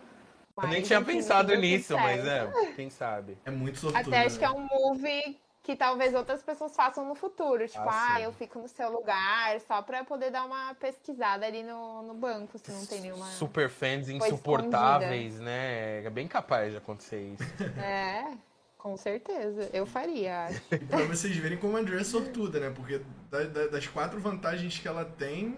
Mas, 0.55 0.69
nem 0.71 0.81
tinha 0.81 0.99
enfim, 0.99 1.13
pensado 1.13 1.53
nisso, 1.55 1.95
mas 1.95 2.25
é, 2.25 2.71
quem 2.75 2.89
sabe. 2.89 3.37
É 3.45 3.51
muito 3.51 3.79
sortudo. 3.79 4.07
Até 4.07 4.25
acho 4.25 4.39
né? 4.39 4.39
que 4.39 4.45
é 4.45 4.51
um 4.51 4.61
move 4.61 5.39
que 5.69 5.75
talvez 5.75 6.15
outras 6.15 6.41
pessoas 6.41 6.75
façam 6.75 7.07
no 7.07 7.13
futuro. 7.13 7.67
Tipo, 7.67 7.87
Ah, 7.87 8.15
ah, 8.15 8.21
eu 8.21 8.33
fico 8.33 8.57
no 8.57 8.67
seu 8.67 8.91
lugar, 8.91 9.59
só 9.61 9.83
pra 9.83 10.03
poder 10.03 10.31
dar 10.31 10.43
uma 10.45 10.73
pesquisada 10.73 11.45
ali 11.45 11.61
no, 11.61 12.01
no 12.01 12.15
banco, 12.15 12.57
se 12.57 12.71
não 12.71 12.83
tem 12.87 13.01
nenhuma. 13.01 13.27
Super 13.27 13.69
fans 13.69 14.09
insuportáveis, 14.09 15.39
né? 15.39 16.03
É 16.03 16.09
bem 16.09 16.27
capaz 16.27 16.71
de 16.71 16.77
acontecer 16.77 17.21
isso. 17.21 17.43
É, 17.79 18.35
com 18.79 18.97
certeza. 18.97 19.69
Eu 19.71 19.85
faria, 19.85 20.45
acho. 20.45 20.59
E 20.73 20.79
pra 20.79 21.03
vocês 21.05 21.37
verem 21.37 21.59
como 21.59 21.77
a 21.77 21.81
Andrea 21.81 22.01
é 22.01 22.03
sortuda, 22.03 22.59
né? 22.59 22.71
Porque 22.75 22.99
da- 23.29 23.43
da- 23.43 23.67
das 23.67 23.85
quatro 23.85 24.19
vantagens 24.19 24.79
que 24.79 24.87
ela 24.87 25.05
tem, 25.05 25.55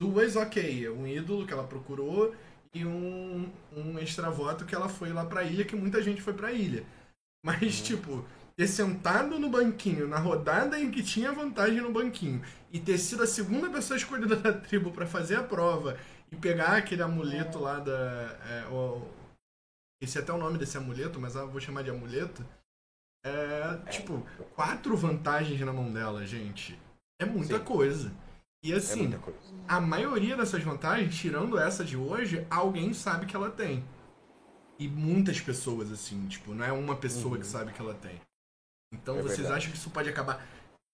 duas 0.00 0.36
ok. 0.36 0.88
Um 0.90 1.08
ídolo 1.08 1.44
que 1.44 1.52
ela 1.52 1.64
procurou 1.66 2.32
e 2.72 2.86
um, 2.86 3.52
um 3.76 3.98
extra 3.98 4.30
voto 4.30 4.64
que 4.64 4.76
ela 4.76 4.88
foi 4.88 5.12
lá 5.12 5.24
pra 5.24 5.42
ilha, 5.42 5.64
que 5.64 5.74
muita 5.74 6.00
gente 6.00 6.22
foi 6.22 6.34
pra 6.34 6.52
ilha. 6.52 6.84
Mas, 7.44 7.80
tipo, 7.82 8.24
ter 8.56 8.68
sentado 8.68 9.38
no 9.38 9.48
banquinho, 9.50 10.06
na 10.08 10.18
rodada 10.18 10.78
em 10.78 10.90
que 10.90 11.02
tinha 11.02 11.32
vantagem 11.32 11.80
no 11.80 11.92
banquinho, 11.92 12.42
e 12.72 12.78
ter 12.78 12.98
sido 12.98 13.22
a 13.22 13.26
segunda 13.26 13.68
pessoa 13.70 13.96
escolhida 13.96 14.36
da 14.36 14.52
tribo 14.52 14.90
pra 14.92 15.06
fazer 15.06 15.36
a 15.36 15.42
prova 15.42 15.98
e 16.30 16.36
pegar 16.36 16.76
aquele 16.76 17.02
amuleto 17.02 17.58
lá 17.58 17.78
da. 17.80 17.92
É, 18.48 18.66
o, 18.70 19.02
esse 20.00 20.18
é 20.18 20.20
até 20.20 20.32
o 20.32 20.38
nome 20.38 20.58
desse 20.58 20.76
amuleto, 20.76 21.20
mas 21.20 21.34
eu 21.34 21.48
vou 21.50 21.60
chamar 21.60 21.82
de 21.82 21.90
amuleto. 21.90 22.44
É, 23.26 23.76
tipo, 23.90 24.24
quatro 24.54 24.96
vantagens 24.96 25.58
na 25.60 25.72
mão 25.72 25.90
dela, 25.92 26.26
gente. 26.26 26.78
É 27.20 27.24
muita 27.24 27.58
Sim. 27.58 27.64
coisa. 27.64 28.12
E 28.62 28.72
É 28.72 28.76
assim, 28.76 29.02
muita 29.02 29.18
coisa. 29.18 29.38
a 29.68 29.80
maioria 29.80 30.36
dessas 30.36 30.62
vantagens, 30.62 31.14
tirando 31.16 31.58
essa 31.58 31.84
de 31.84 31.96
hoje, 31.96 32.46
alguém 32.50 32.92
sabe 32.92 33.24
que 33.26 33.34
ela 33.36 33.50
tem. 33.50 33.84
E 34.78 34.88
muitas 34.88 35.40
pessoas, 35.40 35.90
assim, 35.92 36.26
tipo, 36.28 36.52
não 36.54 36.64
é 36.64 36.72
uma 36.72 36.96
pessoa 36.96 37.34
Uhum. 37.34 37.40
que 37.40 37.46
sabe 37.46 37.72
que 37.72 37.80
ela 37.80 37.94
tem. 37.94 38.20
Então 38.94 39.18
É 39.18 39.22
vocês 39.22 39.38
verdade. 39.38 39.58
acham 39.58 39.70
que 39.72 39.76
isso 39.76 39.90
pode 39.90 40.08
acabar 40.08 40.44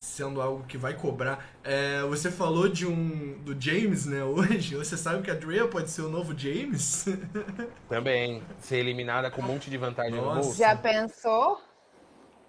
sendo 0.03 0.41
algo 0.41 0.65
que 0.65 0.79
vai 0.79 0.95
cobrar? 0.95 1.47
É, 1.63 2.03
você 2.03 2.31
falou 2.31 2.69
de 2.69 2.87
um. 2.87 3.39
do 3.43 3.59
James, 3.61 4.07
né, 4.07 4.23
hoje. 4.25 4.75
Você 4.75 4.97
sabe 4.97 5.23
que 5.23 5.31
a 5.31 5.35
Drea 5.35 5.69
pode 5.69 5.91
ser 5.91 6.03
o 6.03 6.09
novo 6.09 6.37
James? 6.37 7.05
Também, 7.89 8.43
ser 8.59 8.77
eliminada 8.79 9.31
com 9.31 9.43
um 9.43 9.47
monte 9.47 9.69
de 9.71 9.77
vantagem 9.77 10.13
no 10.19 10.25
Nossa. 10.25 10.41
bolso. 10.41 10.59
Já 10.59 10.75
pensou? 10.75 11.61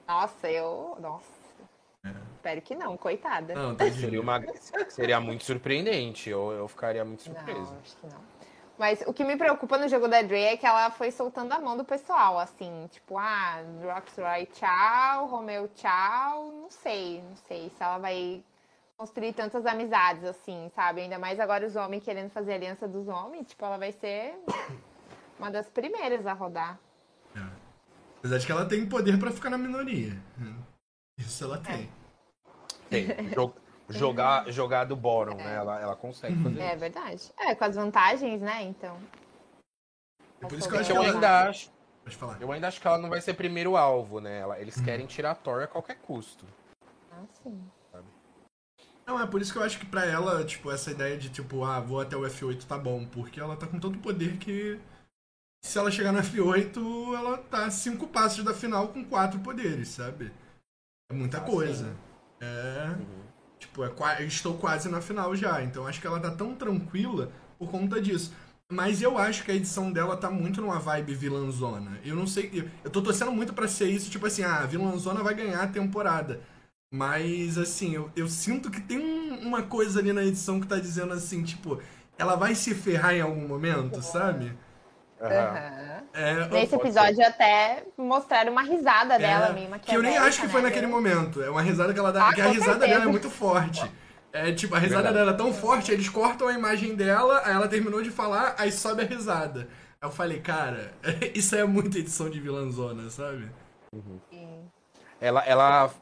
Nossa, 0.08 0.50
eu. 0.50 0.98
Nossa. 1.00 1.42
É. 2.06 2.10
Espero 2.36 2.62
que 2.62 2.74
não, 2.74 2.98
coitada. 2.98 3.54
Não, 3.54 3.76
tá 3.76 3.90
Seria, 3.92 4.20
uma, 4.20 4.42
seria 4.90 5.20
muito 5.20 5.44
surpreendente. 5.44 6.30
Eu, 6.30 6.52
eu 6.52 6.68
ficaria 6.68 7.06
muito 7.06 7.22
surpreso. 7.22 7.72
Não, 7.72 7.80
acho 7.80 7.96
que 7.98 8.08
não. 8.08 8.41
Mas 8.78 9.04
o 9.06 9.14
que 9.14 9.24
me 9.24 9.38
preocupa 9.38 9.78
no 9.78 9.88
jogo 9.88 10.08
da 10.08 10.22
Dre 10.22 10.42
é 10.42 10.58
que 10.58 10.66
ela 10.66 10.90
foi 10.90 11.12
soltando 11.12 11.52
a 11.52 11.60
mão 11.60 11.78
do 11.78 11.86
pessoal, 11.86 12.40
assim, 12.40 12.88
tipo, 12.92 13.18
ah, 13.18 13.62
Roxroy, 13.84 14.48
tchau, 14.48 15.28
Romeu, 15.28 15.68
tchau, 15.76 16.52
não 16.52 16.70
sei, 16.70 17.22
não 17.22 17.36
sei 17.36 17.70
se 17.70 17.84
ela 17.84 18.00
vai 18.00 18.44
construir 18.98 19.34
tantas 19.34 19.66
amizades, 19.66 20.24
assim, 20.24 20.72
sabe? 20.76 21.02
Ainda 21.02 21.20
mais 21.20 21.40
agora 21.40 21.66
os 21.66 21.76
homens 21.76 22.04
querendo 22.04 22.30
fazer 22.32 22.54
aliança 22.54 22.88
dos 22.88 23.08
homens, 23.08 23.48
tipo, 23.48 23.64
ela 23.64 23.78
vai 23.78 23.92
ser 23.92 24.34
uma 25.38 25.52
das 25.52 25.70
primeiras 25.70 26.26
a 26.26 26.34
rodar. 26.34 26.80
É. 27.36 27.40
Apesar 28.20 28.38
de 28.38 28.46
que 28.46 28.52
ela 28.52 28.66
tem 28.66 28.86
poder 28.88 29.20
pra 29.20 29.32
ficar 29.32 29.50
na 29.50 29.58
minoria. 29.58 30.16
Isso 31.18 31.44
ela 31.44 31.58
tem. 31.58 31.90
Tem. 32.90 33.08
Jo- 33.34 33.54
jogar, 34.00 34.50
jogar 34.52 34.86
do 34.86 34.96
bottom, 34.96 35.36
né? 35.36 35.56
Ela, 35.56 35.80
ela 35.80 35.96
consegue 35.96 36.36
fazer 36.44 36.60
É 36.62 36.70
isso. 36.72 36.80
verdade. 36.80 37.32
É, 37.40 37.56
com 37.56 37.64
as 37.66 37.76
vantagens, 37.76 38.42
né? 38.42 38.64
Então. 38.64 38.98
É 40.42 40.48
por 40.48 40.58
isso 40.58 40.68
que 40.70 40.76
eu 40.76 40.80
acho 40.80 40.92
que 40.92 40.98
Eu 40.98 41.04
ela... 41.04 41.14
ainda 41.14 41.50
acho, 41.50 41.72
Pode 42.04 42.16
falar. 42.16 42.42
eu 42.42 42.52
ainda 42.52 42.68
acho 42.68 42.82
que 42.82 42.88
ela 42.88 42.98
não 42.98 43.10
vai 43.10 43.22
ser 43.22 43.34
primeiro 43.36 43.78
alvo, 43.78 44.20
né? 44.20 44.40
Ela- 44.40 44.60
eles 44.60 44.80
querem 44.82 45.06
tirar 45.06 45.32
a 45.32 45.36
Thor 45.36 45.64
a 45.64 45.68
qualquer 45.68 45.98
custo. 45.98 46.46
Ah, 47.12 47.24
sim. 47.44 47.62
Não, 49.06 49.20
é 49.20 49.26
por 49.28 49.42
isso 49.42 49.52
que 49.52 49.60
eu 49.60 49.64
acho 49.64 49.78
que 49.80 49.86
pra 49.86 50.06
ela, 50.06 50.44
tipo, 50.46 50.72
essa 50.72 50.92
ideia 50.92 51.18
de, 51.18 51.30
tipo, 51.30 51.64
ah, 51.66 51.80
vou 51.80 52.00
até 52.00 52.16
o 52.16 52.22
F8 52.22 52.66
tá 52.66 52.78
bom. 52.78 53.06
Porque 53.06 53.40
ela 53.42 53.58
tá 53.58 53.68
com 53.68 53.80
tanto 53.80 53.98
poder 54.00 54.38
que 54.38 54.80
se 55.64 55.78
ela 55.78 55.92
chegar 55.92 56.12
no 56.14 56.20
F8, 56.20 56.78
ela 57.18 57.38
tá 57.40 57.66
a 57.66 57.72
cinco 57.72 58.08
passos 58.08 58.44
da 58.44 58.54
final 58.54 58.88
com 58.88 59.04
quatro 59.04 59.40
poderes, 59.42 59.90
sabe? 59.90 60.32
É 61.12 61.14
muita 61.14 61.40
Ah, 61.40 61.42
coisa. 61.42 61.90
sim. 61.90 61.98
É. 62.42 62.88
Uhum. 62.90 63.21
Tipo, 63.72 63.84
é, 63.86 64.24
estou 64.26 64.58
quase 64.58 64.90
na 64.90 65.02
final 65.02 65.36
já. 65.36 65.62
Então 65.64 65.88
acho 65.88 66.02
que 66.02 66.08
ela 66.08 66.20
tá 66.20 66.32
tão 66.32 66.56
tranquila 66.56 67.32
por 67.58 67.70
conta 67.70 68.02
disso. 68.02 68.34
Mas 68.70 69.02
eu 69.02 69.18
acho 69.18 69.44
que 69.44 69.52
a 69.52 69.56
edição 69.56 69.92
dela 69.92 70.16
tá 70.16 70.30
muito 70.30 70.62
numa 70.62 70.80
vibe 70.80 71.14
vilãzona. 71.16 72.00
Eu 72.06 72.16
não 72.16 72.26
sei. 72.28 72.50
Eu, 72.54 72.70
eu 72.86 72.90
tô 72.92 73.02
torcendo 73.02 73.32
muito 73.32 73.54
pra 73.54 73.68
ser 73.68 73.90
isso, 73.90 74.10
tipo 74.10 74.26
assim, 74.28 74.44
ah, 74.44 74.60
a 74.60 74.66
vilãzona 74.66 75.24
vai 75.24 75.34
ganhar 75.34 75.62
a 75.64 75.68
temporada. 75.68 76.42
Mas, 76.94 77.58
assim, 77.58 77.94
eu, 77.96 78.12
eu 78.16 78.28
sinto 78.28 78.70
que 78.70 78.82
tem 78.82 78.98
um- 79.00 79.48
uma 79.48 79.64
coisa 79.64 80.00
ali 80.00 80.12
na 80.14 80.24
edição 80.24 80.60
que 80.60 80.68
tá 80.68 80.78
dizendo 80.78 81.14
assim, 81.14 81.44
tipo, 81.44 81.82
ela 82.18 82.36
vai 82.36 82.54
se 82.56 82.76
ferrar 82.76 83.14
em 83.16 83.22
algum 83.22 83.48
momento, 83.48 84.02
sabe? 84.02 84.58
Aham. 85.20 85.66
É, 86.14 86.48
Nesse 86.50 86.76
episódio 86.76 87.26
até 87.26 87.84
mostraram 87.98 88.52
uma 88.52 88.62
risada 88.64 89.18
dela 89.18 89.48
É, 89.48 89.54
mesmo. 89.54 89.80
que 89.80 89.96
eu 89.96 90.02
nem 90.04 90.18
acho 90.18 90.42
que 90.42 90.48
foi 90.50 90.62
naquele 90.62 90.88
momento. 90.88 91.42
É 91.42 91.50
uma 91.50 91.62
risada 91.62 91.94
que 91.94 92.00
ela 92.00 92.12
dá. 92.12 92.24
Ah, 92.24 92.26
porque 92.28 92.42
a 92.42 92.48
risada 92.48 92.72
certeza. 92.72 92.88
dela 92.92 93.04
é 93.06 93.08
muito 93.08 93.30
forte. 93.30 93.90
É 94.34 94.52
tipo, 94.54 94.76
a 94.76 94.80
risada 94.80 95.04
Verdade. 95.04 95.26
dela 95.26 95.32
é 95.32 95.38
tão 95.38 95.54
forte, 95.54 95.92
eles 95.92 96.08
cortam 96.08 96.48
a 96.48 96.54
imagem 96.54 96.96
dela, 96.96 97.42
aí 97.46 97.54
ela 97.54 97.68
terminou 97.68 98.02
de 98.02 98.10
falar, 98.10 98.56
aí 98.58 98.72
sobe 98.72 99.04
a 99.04 99.06
risada. 99.06 99.68
Aí 100.02 100.08
eu 100.08 100.12
falei, 100.12 100.40
cara, 100.40 100.94
isso 101.36 101.54
é 101.56 101.66
muita 101.66 101.98
edição 102.00 102.30
de 102.30 102.40
vilãzona, 102.40 103.10
sabe? 103.10 103.52
Ela, 105.20 105.44
ela 105.46 105.94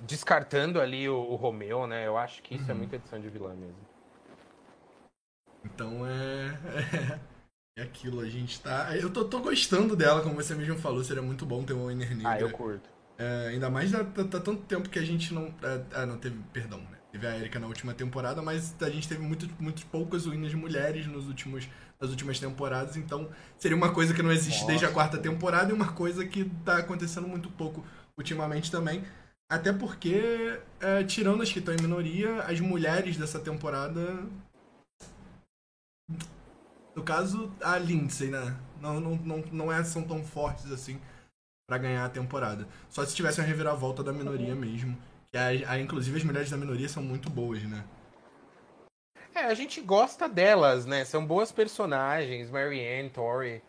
descartando 0.00 0.80
ali 0.80 1.08
o, 1.08 1.16
o 1.16 1.36
Romeu, 1.36 1.86
né? 1.86 2.06
Eu 2.06 2.16
acho 2.16 2.42
que 2.42 2.56
isso 2.56 2.68
é 2.70 2.74
muita 2.74 2.96
edição 2.96 3.20
de 3.20 3.28
vilã 3.28 3.54
mesmo. 3.54 3.76
Então 5.64 6.04
é. 6.06 7.18
É 7.78 7.82
aquilo, 7.82 8.20
a 8.20 8.28
gente 8.28 8.58
tá. 8.60 8.96
Eu 8.96 9.10
tô, 9.10 9.22
tô 9.26 9.38
gostando 9.40 9.94
dela, 9.94 10.22
como 10.22 10.34
você 10.34 10.54
mesmo 10.54 10.78
falou, 10.78 11.04
seria 11.04 11.22
muito 11.22 11.44
bom 11.44 11.62
ter 11.62 11.74
uma 11.74 11.88
Winner 11.88 12.16
Negra. 12.16 12.32
Ah, 12.32 12.40
eu 12.40 12.50
curto. 12.50 12.88
É, 13.18 13.48
ainda 13.48 13.68
mais 13.68 13.92
tá, 13.92 14.02
tá- 14.02 14.40
tanto 14.40 14.56
tempo 14.62 14.88
que 14.88 14.98
a 14.98 15.04
gente 15.04 15.34
não. 15.34 15.54
Ah, 15.92 16.06
não 16.06 16.16
teve. 16.16 16.38
Perdão, 16.54 16.78
né? 16.80 16.96
Teve 17.12 17.26
a 17.26 17.38
Erika 17.38 17.58
na 17.58 17.66
última 17.66 17.92
temporada, 17.92 18.40
mas 18.40 18.74
a 18.80 18.88
gente 18.88 19.06
teve 19.06 19.22
muito, 19.22 19.46
muito 19.60 19.84
poucas 19.86 20.26
winners 20.26 20.54
mulheres 20.54 21.06
nos 21.06 21.28
últimos, 21.28 21.68
nas 22.00 22.10
últimas 22.10 22.38
temporadas, 22.38 22.96
então 22.96 23.30
seria 23.56 23.76
uma 23.76 23.90
coisa 23.92 24.12
que 24.12 24.22
não 24.22 24.32
existe 24.32 24.60
Nossa. 24.60 24.66
desde 24.66 24.84
a 24.86 24.90
quarta 24.90 25.16
temporada 25.16 25.70
e 25.70 25.74
uma 25.74 25.92
coisa 25.92 26.26
que 26.26 26.44
tá 26.64 26.78
acontecendo 26.78 27.28
muito 27.28 27.50
pouco 27.50 27.84
ultimamente 28.18 28.70
também. 28.70 29.04
Até 29.50 29.72
porque, 29.72 30.60
é, 30.80 31.04
tirando 31.04 31.42
as 31.42 31.52
que 31.52 31.58
estão 31.58 31.74
em 31.74 31.80
minoria, 31.80 32.42
as 32.42 32.58
mulheres 32.60 33.16
dessa 33.16 33.38
temporada. 33.38 34.26
No 36.96 37.02
caso, 37.04 37.52
a 37.60 37.76
Lindsay, 37.78 38.30
né? 38.30 38.56
Não, 38.80 38.98
não, 38.98 39.16
não, 39.16 39.38
não 39.52 39.72
é, 39.72 39.84
são 39.84 40.02
tão 40.02 40.24
fortes 40.24 40.70
assim 40.72 40.98
pra 41.68 41.76
ganhar 41.78 42.04
a 42.06 42.08
temporada. 42.08 42.66
Só 42.88 43.04
se 43.04 43.14
tivesse 43.14 43.38
uma 43.40 43.46
reviravolta 43.46 44.02
da 44.02 44.12
minoria 44.12 44.54
mesmo. 44.54 44.96
Que 45.30 45.36
a, 45.36 45.72
a- 45.72 45.78
inclusive 45.78 46.16
as 46.16 46.24
mulheres 46.24 46.50
da 46.50 46.56
minoria 46.56 46.88
são 46.88 47.02
muito 47.02 47.28
boas, 47.28 47.62
né? 47.64 47.84
É, 49.34 49.40
a 49.40 49.54
gente 49.54 49.82
gosta 49.82 50.26
delas, 50.26 50.86
né? 50.86 51.04
São 51.04 51.26
boas 51.26 51.52
personagens, 51.52 52.50
Marianne, 52.50 53.10
Tori. 53.10 53.62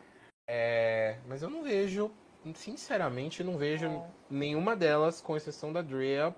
É, 0.50 1.18
mas 1.28 1.42
eu 1.42 1.50
não 1.50 1.62
vejo, 1.64 2.10
sinceramente, 2.56 3.44
não 3.44 3.58
vejo 3.58 3.86
É. 3.88 4.08
nenhuma 4.30 4.74
delas, 4.78 5.20
com 5.20 5.36
exceção 5.36 5.74
da 5.74 5.82
Drea, 5.82 6.34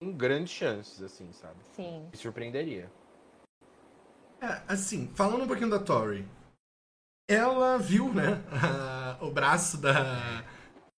com 0.00 0.12
grandes 0.12 0.52
chances, 0.52 1.02
assim, 1.02 1.32
sabe? 1.32 1.58
Sim. 1.74 2.08
Me 2.12 2.16
surpreenderia. 2.16 2.88
É, 4.40 4.62
assim, 4.68 5.10
falando 5.14 5.44
um 5.44 5.46
pouquinho 5.46 5.70
da 5.70 5.78
Tori. 5.78 6.26
Ela 7.28 7.78
viu, 7.78 8.12
né, 8.12 8.42
a- 8.50 9.16
o 9.24 9.30
braço 9.30 9.76
da, 9.78 10.42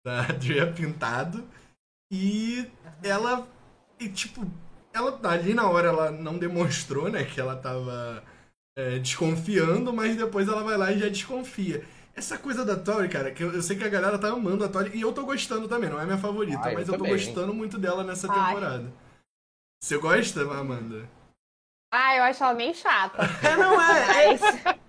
da 0.05 0.23
Drea 0.39 0.73
pintado. 0.73 1.47
E 2.11 2.71
ela, 3.03 3.49
e, 3.99 4.09
tipo, 4.09 4.43
ela 4.93 5.19
ali 5.29 5.55
na 5.55 5.69
hora 5.69 5.89
ela 5.89 6.11
não 6.11 6.39
demonstrou, 6.39 7.11
né, 7.11 7.25
que 7.25 7.41
ela 7.41 7.57
tava 7.57 8.23
é, 8.77 8.99
desconfiando, 8.99 9.93
mas 9.93 10.17
depois 10.17 10.49
ela 10.49 10.63
vai 10.63 10.77
lá 10.77 10.93
e 10.93 10.99
já 10.99 11.09
desconfia. 11.09 11.85
Essa 12.15 12.37
coisa 12.39 12.65
da 12.65 12.77
Tori, 12.77 13.09
cara, 13.09 13.33
que 13.33 13.43
eu, 13.43 13.53
eu 13.55 13.63
sei 13.63 13.77
que 13.77 13.85
a 13.85 13.89
galera 13.89 14.19
tá 14.19 14.29
amando 14.29 14.65
a 14.65 14.69
Tori, 14.69 14.97
e 14.97 15.01
eu 15.01 15.13
tô 15.13 15.25
gostando 15.25 15.67
também, 15.69 15.89
não 15.91 16.01
é 16.01 16.05
minha 16.05 16.19
favorita, 16.19 16.69
Ah, 16.69 16.73
eu 16.73 16.75
mas 16.79 16.89
eu 16.89 16.95
tô 16.95 17.05
também. 17.05 17.15
gostando 17.15 17.55
muito 17.55 17.79
dela 17.79 18.05
nessa 18.05 18.31
Ai. 18.31 18.55
temporada. 18.55 18.93
Você 19.83 19.99
gosta, 19.99 20.43
Amanda? 20.43 21.09
Ah, 21.95 22.17
eu 22.17 22.23
acho 22.23 22.43
ela 22.43 22.55
meio 22.55 22.75
chata. 22.75 23.23
É, 23.47 23.55
não 23.55 23.79
é, 23.79 24.33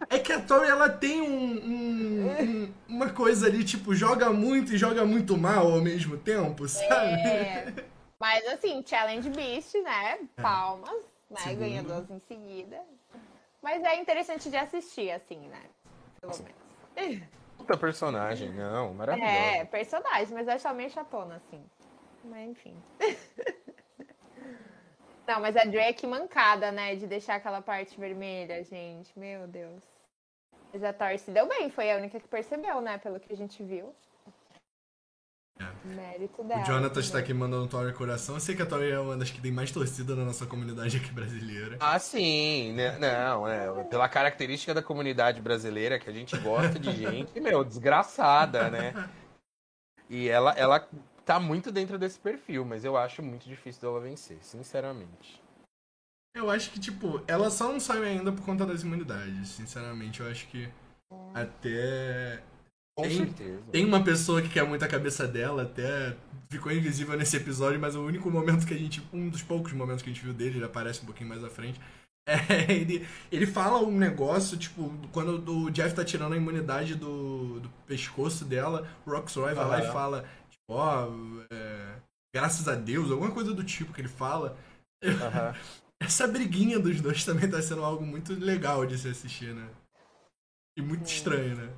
é, 0.09 0.15
é 0.15 0.19
que 0.19 0.31
a 0.31 0.39
Tori, 0.41 0.69
ela 0.69 0.87
tem 0.89 1.21
um, 1.21 1.27
um- 1.27 2.41
um- 2.41 2.73
uma 2.87 3.09
coisa 3.09 3.45
ali, 3.47 3.61
tipo, 3.65 3.93
joga 3.93 4.29
muito 4.29 4.73
e 4.73 4.77
joga 4.77 5.03
muito 5.05 5.37
mal 5.37 5.69
ao 5.69 5.81
mesmo 5.81 6.17
tempo, 6.17 6.65
sabe? 6.65 7.27
é, 7.27 7.73
mas 8.17 8.45
assim, 8.47 8.81
Challenge 8.87 9.29
Beast, 9.31 9.73
né? 9.83 10.17
Palmas, 10.41 10.89
né? 11.29 11.41
Segundo. 11.41 11.59
Ganha 11.59 11.83
duas 11.83 12.09
em 12.09 12.19
seguida. 12.21 12.79
Mas 13.61 13.83
é 13.83 13.99
interessante 13.99 14.49
de 14.49 14.55
assistir, 14.55 15.11
assim, 15.11 15.39
né? 15.49 15.61
Pelo 16.21 16.33
menos. 16.95 17.27
Puta 17.57 17.77
personagem, 17.77 18.49
não, 18.53 18.93
maravilhosa. 18.93 19.35
É, 19.35 19.65
personagem, 19.65 20.33
mas 20.33 20.47
eu 20.47 20.53
acho 20.53 20.67
ela 20.67 20.75
meio 20.75 20.89
chatona, 20.89 21.35
assim. 21.35 21.61
Mas 22.23 22.49
enfim. 22.49 22.75
Não, 25.27 25.39
mas 25.39 25.55
a 25.55 25.63
Dre 25.63 25.79
é 25.79 25.93
que 25.93 26.05
mancada, 26.05 26.71
né? 26.71 26.95
De 26.95 27.07
deixar 27.07 27.35
aquela 27.35 27.61
parte 27.61 27.99
vermelha, 27.99 28.63
gente. 28.63 29.17
Meu 29.17 29.47
Deus. 29.47 29.81
Mas 30.71 30.83
a 30.83 30.91
Tor 30.91 31.17
se 31.17 31.31
deu 31.31 31.47
bem, 31.47 31.69
foi 31.69 31.91
a 31.91 31.97
única 31.97 32.19
que 32.19 32.27
percebeu, 32.27 32.81
né? 32.81 32.97
Pelo 32.97 33.19
que 33.19 33.31
a 33.31 33.37
gente 33.37 33.63
viu. 33.63 33.93
Mérito 35.85 36.43
dela. 36.43 36.61
O 36.61 36.65
Jonathan 36.65 36.99
está 36.99 37.19
entendeu? 37.19 37.19
aqui 37.19 37.33
mandando 37.33 37.67
Tori 37.67 37.93
coração. 37.93 38.35
Eu 38.35 38.41
sei 38.41 38.55
que 38.55 38.61
a 38.61 38.65
Tori 38.65 38.89
é 38.89 38.99
uma 38.99 39.15
das 39.15 39.29
que 39.29 39.39
tem 39.39 39.51
mais 39.51 39.71
torcida 39.71 40.15
na 40.15 40.25
nossa 40.25 40.45
comunidade 40.45 40.97
aqui 40.97 41.11
brasileira. 41.11 41.77
Ah, 41.79 41.99
sim, 41.99 42.73
né? 42.73 42.97
Não, 42.97 43.47
é, 43.47 43.83
pela 43.83 44.09
característica 44.09 44.73
da 44.73 44.81
comunidade 44.81 45.41
brasileira, 45.41 45.99
que 45.99 46.09
a 46.09 46.13
gente 46.13 46.37
gosta 46.39 46.79
de 46.79 46.91
gente, 46.97 47.39
meu, 47.39 47.63
desgraçada, 47.63 48.69
né? 48.69 49.09
E 50.09 50.27
ela, 50.27 50.53
ela 50.53 50.87
tá 51.25 51.39
muito 51.39 51.71
dentro 51.71 51.97
desse 51.97 52.19
perfil, 52.19 52.65
mas 52.65 52.83
eu 52.83 52.97
acho 52.97 53.21
muito 53.23 53.47
difícil 53.47 53.81
dela 53.81 53.99
vencer, 53.99 54.37
sinceramente. 54.41 55.41
Eu 56.35 56.49
acho 56.49 56.71
que, 56.71 56.79
tipo, 56.79 57.21
ela 57.27 57.49
só 57.51 57.71
não 57.71 57.79
saiu 57.79 58.03
ainda 58.03 58.31
por 58.31 58.43
conta 58.43 58.65
das 58.65 58.81
imunidades. 58.81 59.49
Sinceramente, 59.49 60.19
eu 60.19 60.27
acho 60.27 60.47
que 60.47 60.67
até. 61.33 62.41
Com 62.95 63.03
Tem- 63.03 63.17
certeza. 63.17 63.63
Tem 63.71 63.85
uma 63.85 64.03
pessoa 64.03 64.41
que 64.41 64.49
quer 64.49 64.63
muito 64.67 64.83
a 64.83 64.87
cabeça 64.87 65.27
dela, 65.27 65.63
até 65.63 66.15
ficou 66.49 66.71
invisível 66.71 67.17
nesse 67.17 67.37
episódio, 67.37 67.79
mas 67.79 67.95
o 67.95 68.03
único 68.03 68.29
momento 68.31 68.65
que 68.65 68.73
a 68.73 68.77
gente. 68.77 69.01
Um 69.11 69.29
dos 69.29 69.41
poucos 69.43 69.73
momentos 69.73 70.03
que 70.03 70.09
a 70.09 70.13
gente 70.13 70.23
viu 70.23 70.33
dele, 70.33 70.57
ele 70.57 70.65
aparece 70.65 71.01
um 71.01 71.05
pouquinho 71.05 71.29
mais 71.29 71.43
à 71.43 71.49
frente. 71.49 71.79
É, 72.25 72.71
ele, 72.71 73.05
ele 73.29 73.45
fala 73.45 73.79
um 73.79 73.97
negócio, 73.97 74.57
tipo, 74.57 74.89
quando 75.11 75.43
o 75.45 75.69
Jeff 75.69 75.93
tá 75.93 76.05
tirando 76.05 76.31
a 76.31 76.37
imunidade 76.37 76.95
do, 76.95 77.59
do 77.59 77.69
pescoço 77.85 78.45
dela, 78.45 78.87
o 79.05 79.11
Roxroy 79.11 79.53
vai 79.53 79.67
lá 79.67 79.79
e 79.79 79.83
Aham. 79.83 79.91
fala, 79.91 80.25
ó, 80.69 81.07
é, 81.51 82.01
graças 82.33 82.67
a 82.67 82.75
Deus, 82.75 83.11
alguma 83.11 83.31
coisa 83.31 83.53
do 83.53 83.63
tipo 83.63 83.93
que 83.93 84.01
ele 84.01 84.07
fala. 84.07 84.57
Aham. 85.03 85.53
Essa 85.99 86.27
briguinha 86.27 86.79
dos 86.79 86.99
dois 86.99 87.23
também 87.23 87.49
tá 87.49 87.61
sendo 87.61 87.83
algo 87.83 88.05
muito 88.05 88.33
legal 88.33 88.85
de 88.85 88.97
se 88.97 89.07
assistir, 89.07 89.53
né? 89.55 89.69
E 90.77 90.81
muito 90.81 91.05
estranho, 91.05 91.55
né? 91.55 91.73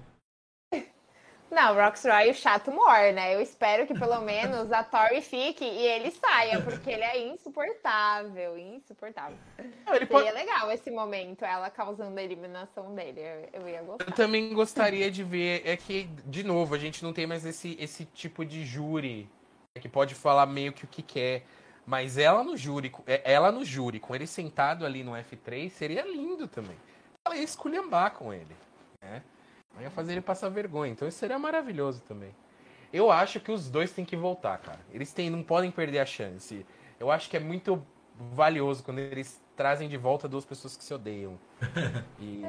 Não, 1.55 1.73
o 1.73 1.81
Roxroy, 1.81 2.29
o 2.29 2.33
chato 2.33 2.69
mor, 2.69 3.13
né? 3.13 3.33
Eu 3.33 3.41
espero 3.41 3.87
que 3.87 3.97
pelo 3.97 4.19
menos 4.21 4.69
a 4.73 4.83
Tori 4.83 5.21
fique 5.21 5.63
e 5.63 5.87
ele 5.87 6.11
saia, 6.11 6.61
porque 6.61 6.91
ele 6.91 7.03
é 7.03 7.17
insuportável, 7.27 8.57
insuportável. 8.57 9.37
Não, 9.85 9.95
ele 9.95 10.05
pode- 10.05 10.25
Seria 10.25 10.37
legal 10.37 10.69
esse 10.71 10.91
momento, 10.91 11.45
ela 11.45 11.69
causando 11.69 12.19
a 12.19 12.21
eliminação 12.21 12.93
dele. 12.93 13.21
Eu, 13.21 13.61
eu 13.61 13.69
ia 13.69 13.81
gostar. 13.81 14.05
Eu 14.05 14.11
também 14.11 14.53
gostaria 14.53 15.09
de 15.09 15.23
ver. 15.23 15.61
É 15.65 15.77
que, 15.77 16.03
de 16.25 16.43
novo, 16.43 16.75
a 16.75 16.77
gente 16.77 17.01
não 17.01 17.13
tem 17.13 17.25
mais 17.25 17.45
esse, 17.45 17.77
esse 17.79 18.03
tipo 18.05 18.43
de 18.45 18.65
júri 18.65 19.29
né, 19.73 19.81
que 19.81 19.87
pode 19.87 20.13
falar 20.13 20.45
meio 20.45 20.73
que 20.73 20.83
o 20.83 20.87
que 20.87 21.01
quer. 21.01 21.43
Mas 21.85 22.17
ela 22.17 22.43
no 22.43 22.57
júri, 22.57 22.91
é, 23.07 23.21
ela 23.31 23.49
no 23.51 23.63
júri, 23.63 23.99
com 23.99 24.13
ele 24.13 24.27
sentado 24.27 24.85
ali 24.85 25.03
no 25.03 25.11
F3, 25.11 25.69
seria 25.69 26.03
lindo 26.03 26.47
também. 26.47 26.75
Ela 27.25 27.37
ia 27.37 27.43
esculhambar 27.43 28.11
com 28.11 28.33
ele, 28.33 28.55
né? 29.01 29.21
Ia 29.81 29.89
fazer 29.89 30.13
ele 30.13 30.21
passar 30.21 30.49
vergonha. 30.49 30.91
Então 30.91 31.07
isso 31.07 31.17
seria 31.17 31.37
maravilhoso 31.37 32.01
também. 32.01 32.33
Eu 32.93 33.11
acho 33.11 33.39
que 33.39 33.51
os 33.51 33.69
dois 33.69 33.91
têm 33.91 34.05
que 34.05 34.15
voltar, 34.15 34.57
cara. 34.59 34.79
Eles 34.93 35.11
têm, 35.11 35.29
não 35.29 35.43
podem 35.43 35.69
perder 35.71 35.99
a 35.99 36.05
chance. 36.05 36.65
Eu 36.99 37.11
acho 37.11 37.29
que 37.29 37.35
é 37.35 37.39
muito 37.39 37.85
valioso 38.17 38.83
quando 38.83 38.99
eles 38.99 39.41
trazem 39.55 39.89
de 39.89 39.97
volta 39.97 40.27
duas 40.27 40.45
pessoas 40.45 40.77
que 40.77 40.83
se 40.83 40.93
odeiam. 40.93 41.37
E 42.19 42.43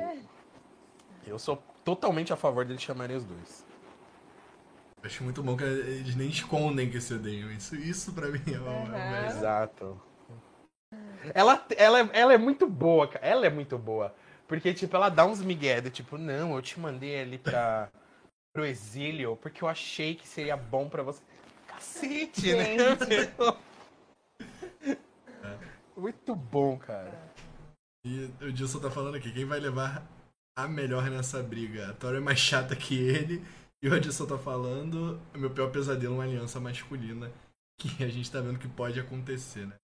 eu 1.27 1.39
sou 1.41 1.61
totalmente 1.85 2.33
a 2.33 2.37
favor 2.37 2.64
deles 2.64 2.81
chamarem 2.83 3.16
os 3.16 3.24
dois. 3.24 3.66
Acho 5.03 5.24
muito 5.24 5.43
bom 5.43 5.57
que 5.57 5.64
eles 5.64 6.14
nem 6.14 6.29
escondem 6.29 6.89
que 6.91 7.01
se 7.01 7.14
odeiam. 7.14 7.51
Isso, 7.51 7.74
isso 7.77 8.12
pra 8.12 8.29
mim 8.29 8.41
é 8.47 8.59
o 8.59 8.62
Uhum. 8.62 8.89
melhor. 8.89 9.27
Exato. 9.27 10.01
Ela, 11.35 11.64
ela, 11.77 11.99
ela 12.12 12.33
é 12.35 12.39
muito 12.39 12.68
boa, 12.68 13.09
cara. 13.09 13.27
Ela 13.27 13.47
é 13.47 13.51
muito 13.51 13.77
boa. 13.77 14.14
Porque, 14.47 14.72
tipo, 14.72 14.94
ela 14.97 15.09
dá 15.09 15.24
uns 15.24 15.42
migué 15.42 15.80
do 15.80 15.90
tipo, 15.90 16.16
não, 16.16 16.55
eu 16.55 16.62
te 16.62 16.78
mandei 16.78 17.20
ali 17.20 17.38
pra, 17.38 17.90
pro 18.53 18.64
exílio 18.64 19.36
porque 19.36 19.62
eu 19.62 19.68
achei 19.68 20.14
que 20.14 20.26
seria 20.26 20.57
bom 20.57 20.88
pra 20.88 21.03
você. 21.03 21.22
Cacete, 21.66 22.55
né? 22.55 22.76
meu? 22.76 23.57
Muito 25.97 26.34
bom, 26.34 26.78
cara. 26.78 27.12
E 28.05 28.30
o 28.40 28.53
Dilson 28.53 28.78
tá 28.78 28.90
falando 28.90 29.16
aqui, 29.16 29.32
quem 29.32 29.44
vai 29.44 29.59
levar 29.59 30.07
a 30.57 30.68
melhor 30.68 31.11
nessa 31.11 31.42
briga? 31.42 31.90
A 31.90 31.92
Tori 31.94 32.18
é 32.18 32.20
mais 32.20 32.38
chata 32.38 32.76
que 32.76 32.97
ele. 32.97 33.44
E 33.82 33.88
o 33.88 33.94
Adilson 33.94 34.26
tá 34.26 34.38
falando, 34.38 35.20
meu 35.34 35.51
pior 35.51 35.70
pesadelo 35.70 36.14
é 36.14 36.16
uma 36.16 36.24
aliança 36.24 36.59
masculina. 36.59 37.30
Que 37.78 38.03
a 38.03 38.09
gente 38.09 38.30
tá 38.30 38.40
vendo 38.40 38.59
que 38.59 38.68
pode 38.68 38.99
acontecer, 38.99 39.66
né? 39.66 39.74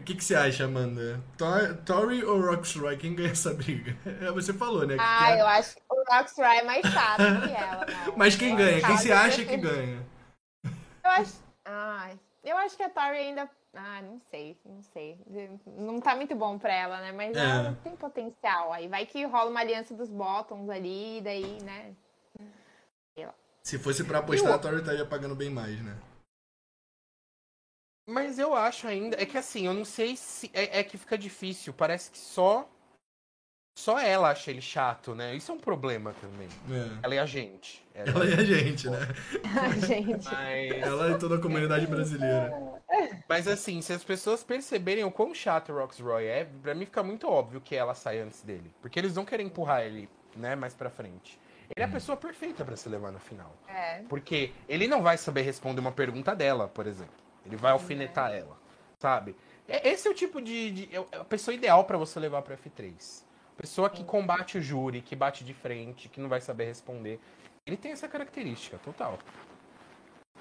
O 0.00 0.02
que, 0.02 0.14
que 0.14 0.24
você 0.24 0.34
acha, 0.34 0.64
Amanda? 0.64 1.20
Tor- 1.36 1.76
Tori 1.84 2.24
ou 2.24 2.40
Roxroy? 2.40 2.96
Quem 2.96 3.14
ganha 3.14 3.30
essa 3.32 3.52
briga? 3.52 3.94
É, 4.20 4.32
Você 4.32 4.52
falou, 4.52 4.86
né? 4.86 4.94
que 4.94 5.00
Ah, 5.00 5.18
quer- 5.26 5.38
eu 5.40 5.46
acho 5.46 5.76
que 5.76 5.82
o 5.90 6.04
Roxray 6.10 6.58
é 6.58 6.62
mais 6.64 6.86
chato 6.86 7.16
que 7.18 7.52
ela. 7.52 7.86
não. 8.06 8.16
Mas 8.16 8.34
quem 8.34 8.56
ganha? 8.56 8.80
Quem 8.80 8.96
você 8.96 9.12
acha 9.12 9.44
que 9.44 9.56
ganha? 9.56 10.02
Eu 10.64 11.10
acho. 11.10 11.32
Ai, 11.64 12.18
eu 12.42 12.56
acho 12.56 12.76
que 12.76 12.82
a 12.82 12.88
Tori 12.90 13.16
ainda. 13.18 13.48
Ah, 13.74 14.02
não 14.02 14.20
sei, 14.30 14.58
não 14.64 14.82
sei. 14.82 15.16
Não 15.78 16.00
tá 16.00 16.16
muito 16.16 16.34
bom 16.34 16.58
pra 16.58 16.72
ela, 16.74 17.00
né? 17.00 17.12
Mas 17.12 17.36
É. 17.36 17.40
ela 17.40 17.78
tem 17.84 17.94
potencial. 17.94 18.72
Aí 18.72 18.88
vai 18.88 19.06
que 19.06 19.24
rola 19.26 19.48
uma 19.50 19.60
aliança 19.60 19.94
dos 19.94 20.08
Bottoms 20.10 20.68
ali, 20.70 21.18
e 21.18 21.20
daí, 21.20 21.58
né? 21.62 21.92
Se 23.62 23.78
fosse 23.78 24.02
pra 24.02 24.18
apostar, 24.20 24.54
a 24.54 24.58
Tori 24.58 24.76
estaria 24.78 25.04
pagando 25.04 25.34
bem 25.36 25.50
mais, 25.50 25.80
né? 25.82 25.94
Mas 28.10 28.38
eu 28.38 28.54
acho 28.54 28.88
ainda. 28.88 29.20
É 29.20 29.24
que 29.24 29.38
assim, 29.38 29.66
eu 29.66 29.72
não 29.72 29.84
sei 29.84 30.16
se. 30.16 30.50
É, 30.52 30.80
é 30.80 30.84
que 30.84 30.98
fica 30.98 31.16
difícil. 31.16 31.72
Parece 31.72 32.10
que 32.10 32.18
só. 32.18 32.68
Só 33.78 33.98
ela 33.98 34.30
acha 34.30 34.50
ele 34.50 34.60
chato, 34.60 35.14
né? 35.14 35.34
Isso 35.34 35.50
é 35.50 35.54
um 35.54 35.58
problema 35.58 36.12
também. 36.20 36.48
É. 36.70 36.98
Ela 37.02 37.14
é 37.14 37.18
a 37.20 37.24
gente. 37.24 37.82
Ela 37.94 38.26
e 38.26 38.34
a 38.34 38.44
gente, 38.44 38.90
né? 38.90 38.98
Ai, 39.44 39.80
gente. 39.80 40.24
Mas, 40.24 40.82
Ela 40.82 41.12
e 41.12 41.18
toda 41.18 41.36
a 41.36 41.40
comunidade 41.40 41.86
brasileira. 41.86 42.52
mas 43.28 43.48
assim, 43.48 43.80
se 43.80 43.92
as 43.92 44.04
pessoas 44.04 44.42
perceberem 44.42 45.04
o 45.04 45.10
quão 45.10 45.32
chato 45.32 45.72
o 45.72 45.78
Roxroy 45.78 46.26
é, 46.26 46.44
pra 46.62 46.74
mim 46.74 46.84
fica 46.84 47.02
muito 47.02 47.26
óbvio 47.28 47.60
que 47.60 47.74
ela 47.74 47.94
sai 47.94 48.18
antes 48.18 48.42
dele. 48.42 48.74
Porque 48.82 48.98
eles 48.98 49.14
vão 49.14 49.24
querer 49.24 49.44
empurrar 49.44 49.82
ele, 49.82 50.10
né, 50.36 50.54
mais 50.56 50.74
pra 50.74 50.90
frente. 50.90 51.40
Ele 51.74 51.82
é 51.82 51.84
a 51.84 51.88
pessoa 51.88 52.16
perfeita 52.16 52.64
pra 52.64 52.76
se 52.76 52.88
levar 52.88 53.12
na 53.12 53.20
final. 53.20 53.56
É. 53.68 54.02
Porque 54.08 54.52
ele 54.68 54.88
não 54.88 55.00
vai 55.00 55.16
saber 55.16 55.42
responder 55.42 55.80
uma 55.80 55.92
pergunta 55.92 56.34
dela, 56.34 56.68
por 56.68 56.86
exemplo. 56.86 57.29
Ele 57.46 57.56
vai 57.56 57.72
alfinetar 57.72 58.32
ela, 58.32 58.56
sabe? 58.98 59.34
É- 59.68 59.88
Esse 59.90 60.06
é 60.08 60.10
o 60.10 60.14
tipo 60.14 60.40
de, 60.40 60.70
de- 60.70 60.96
é 60.96 60.98
a 61.18 61.24
pessoa 61.24 61.54
ideal 61.54 61.84
pra 61.84 61.96
você 61.98 62.18
levar 62.20 62.42
pro 62.42 62.56
F3. 62.56 63.24
Pessoa 63.56 63.90
que 63.90 64.02
combate 64.04 64.56
o 64.58 64.62
júri, 64.62 65.02
que 65.02 65.14
bate 65.14 65.44
de 65.44 65.52
frente, 65.52 66.08
que 66.08 66.20
não 66.20 66.28
vai 66.28 66.40
saber 66.40 66.64
responder. 66.64 67.20
Ele 67.66 67.76
tem 67.76 67.92
essa 67.92 68.08
característica, 68.08 68.78
total. 68.78 69.18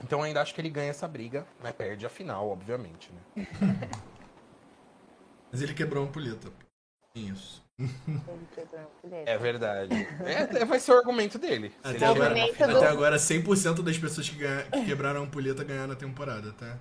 Então 0.02 0.24
ainda 0.24 0.42
acho 0.42 0.56
que 0.56 0.62
ele 0.62 0.70
ganha 0.70 0.90
essa 0.92 1.08
briga, 1.08 1.46
mas 1.62 1.74
perde 1.74 2.06
a 2.06 2.10
final, 2.10 2.50
obviamente, 2.50 3.12
né? 3.12 3.46
Mas 5.52 5.62
ele 5.64 5.74
quebrou 5.74 6.04
uma 6.04 6.10
ampulheta. 6.10 6.52
Isso. 7.16 7.64
É 9.26 9.38
verdade. 9.38 9.94
É, 10.26 10.66
vai 10.66 10.80
ser 10.80 10.92
o 10.92 10.98
argumento 10.98 11.38
dele. 11.40 11.72
Até 11.84 12.06
agora, 12.06 12.34
do- 12.36 12.64
até 12.64 12.88
agora, 12.88 13.20
100% 13.20 13.82
das 13.82 13.98
pessoas 13.98 14.30
que, 14.30 14.36
ganha- 14.38 14.64
que 14.64 14.86
quebraram 14.86 15.22
a 15.22 15.24
ampulheta 15.24 15.64
ganharam 15.64 15.94
a 15.94 15.96
temporada, 15.96 16.52
tá? 16.54 16.78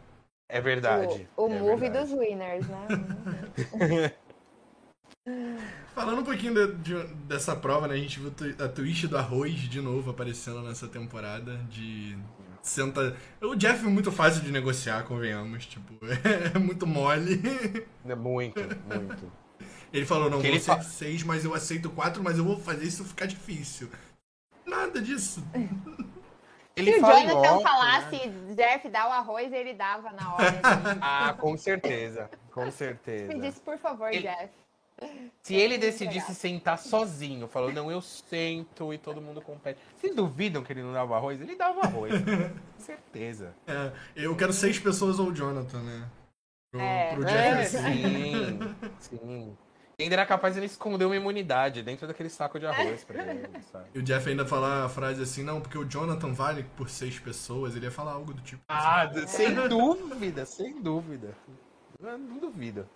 É 0.49 0.61
verdade. 0.61 1.29
O, 1.37 1.45
o 1.47 1.53
é 1.53 1.59
movie 1.59 1.77
verdade. 1.91 2.11
dos 2.11 2.19
winners, 2.19 2.67
né? 2.69 2.87
Falando 5.95 6.21
um 6.21 6.25
pouquinho 6.25 6.55
de- 6.55 6.75
de- 6.77 7.15
dessa 7.27 7.55
prova, 7.57 7.89
né? 7.89 7.95
A 7.95 7.99
gente 7.99 8.21
viu 8.21 8.33
a 8.65 8.69
twist 8.69 9.07
do 9.09 9.17
arroz 9.19 9.55
de 9.55 9.81
novo 9.81 10.11
aparecendo 10.11 10.63
nessa 10.63 10.87
temporada. 10.89 11.57
De. 11.71 12.17
Senta. 12.63 13.17
O 13.41 13.55
Jeff 13.55 13.85
é 13.85 13.89
muito 13.89 14.13
fácil 14.13 14.43
de 14.43 14.51
negociar, 14.51 15.05
convenhamos. 15.05 15.67
Tipo, 15.67 15.95
é 16.55 16.59
muito 16.59 16.87
mole. 16.87 17.41
É 18.05 18.15
Muito, 18.15 18.61
muito. 18.87 19.33
Ele 19.93 20.05
falou, 20.07 20.29
não, 20.31 20.41
Que 20.41 20.51
vou 20.51 20.59
ser 20.61 20.65
fa- 20.67 20.83
seis, 20.83 21.23
mas 21.23 21.45
eu 21.45 21.55
aceito 21.55 21.89
quatro, 21.91 22.23
mas 22.23 22.37
eu 22.39 22.45
vou 22.45 22.59
fazer 22.59 22.85
isso 22.85 23.05
ficar 23.05 23.27
difícil. 23.27 23.89
Nada 24.67 25.01
disso. 25.01 25.43
Ele 26.77 26.93
Se 26.93 26.99
o 26.99 27.01
Jonathan 27.07 27.39
off, 27.53 27.65
né? 27.65 27.71
falasse, 27.71 28.29
Jeff, 28.55 28.89
dá 28.89 29.09
o 29.09 29.13
arroz, 29.13 29.53
ele 29.53 29.75
dava 29.75 30.13
na 30.13 30.35
hora. 30.35 30.45
Ele 30.93 30.99
Ah, 31.01 31.35
com 31.37 31.57
certeza. 31.57 32.31
Com 32.53 32.71
certeza. 32.71 33.33
me 33.35 33.41
disse, 33.41 33.61
por 33.61 33.79
favor, 33.79 34.13
Ele- 34.13 34.23
Jeff. 34.29 34.51
Se 35.45 35.55
ele 35.55 35.79
decidisse 35.79 36.35
sentar 36.35 36.77
sozinho, 36.77 37.47
falou, 37.47 37.73
não, 37.73 37.89
eu 37.89 38.01
sento 38.03 38.93
e 38.93 38.99
todo 38.99 39.21
mundo 39.21 39.41
compete. 39.41 39.79
Vocês 39.97 40.13
duvidam 40.15 40.63
que 40.65 40.73
ele 40.73 40.83
não 40.83 40.93
dava 40.93 41.17
arroz? 41.17 41.41
Ele 41.41 41.55
dava 41.55 41.83
arroz. 41.83 42.13
com 42.77 42.81
certeza. 42.81 43.55
É, 43.67 43.93
eu 44.17 44.35
quero 44.37 44.53
seis 44.53 44.77
pessoas 44.79 45.21
ou 45.21 45.29
o 45.29 45.33
Jonathan, 45.35 45.79
né? 45.83 46.09
Pro, 46.73 46.81
É. 46.81 47.15
pro 47.15 47.29
É, 47.29 47.55
Jeff 47.63 47.77
assim. 47.77 48.03
sim, 48.03 48.59
sim. 48.99 49.57
Ainda 50.01 50.15
era 50.15 50.25
capaz 50.27 50.55
de 50.55 50.61
ele 50.61 50.67
esconder 50.67 51.05
uma 51.07 51.17
imunidade 51.17 51.83
dentro 51.83 52.07
daquele 52.07 52.29
saco 52.31 52.61
de 52.61 52.67
arroz 52.67 53.03
pra 53.03 53.21
ele, 53.35 53.49
sabe? 53.73 53.87
E 53.93 53.99
o 53.99 54.03
Jeff 54.03 54.29
ainda 54.29 54.47
falar 54.47 54.85
a 54.85 54.89
frase 54.89 55.21
assim, 55.23 55.43
não, 55.43 55.61
porque 55.61 55.77
o 55.77 55.85
Jonathan 55.85 56.33
vale 56.33 56.63
por 56.77 56.89
seis 56.89 57.19
pessoas, 57.19 57.75
ele 57.75 57.87
ia 57.87 57.91
falar 57.91 58.13
algo 58.13 58.33
do 58.33 58.41
tipo. 58.43 58.63
Ah, 58.69 59.07
d- 59.07 59.27
sem 59.27 59.53
dúvida, 59.69 60.47
sem 60.47 60.81
dúvida. 60.81 61.37
Eu 62.01 62.17
Não 62.17 62.39
duvido. 62.39 62.89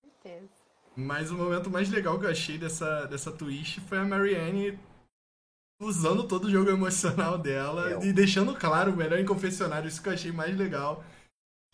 Com 0.00 0.10
certeza. 0.22 0.48
Mas 0.94 1.30
o 1.32 1.34
momento 1.36 1.70
mais 1.70 1.90
legal 1.90 2.18
que 2.20 2.26
eu 2.26 2.30
achei 2.30 2.56
dessa, 2.56 3.06
dessa 3.06 3.32
twist 3.32 3.80
foi 3.80 3.98
a 3.98 4.04
Marianne 4.04 4.78
usando 5.80 6.22
todo 6.26 6.44
o 6.44 6.50
jogo 6.50 6.70
emocional 6.70 7.36
dela 7.38 7.90
Eu. 7.90 8.02
e 8.02 8.12
deixando 8.12 8.54
claro 8.54 8.92
o 8.92 8.96
melhor 8.96 9.18
em 9.18 9.24
confessionário. 9.26 9.88
Isso 9.88 10.00
que 10.02 10.08
eu 10.08 10.12
achei 10.12 10.30
mais 10.32 10.56
legal. 10.56 11.02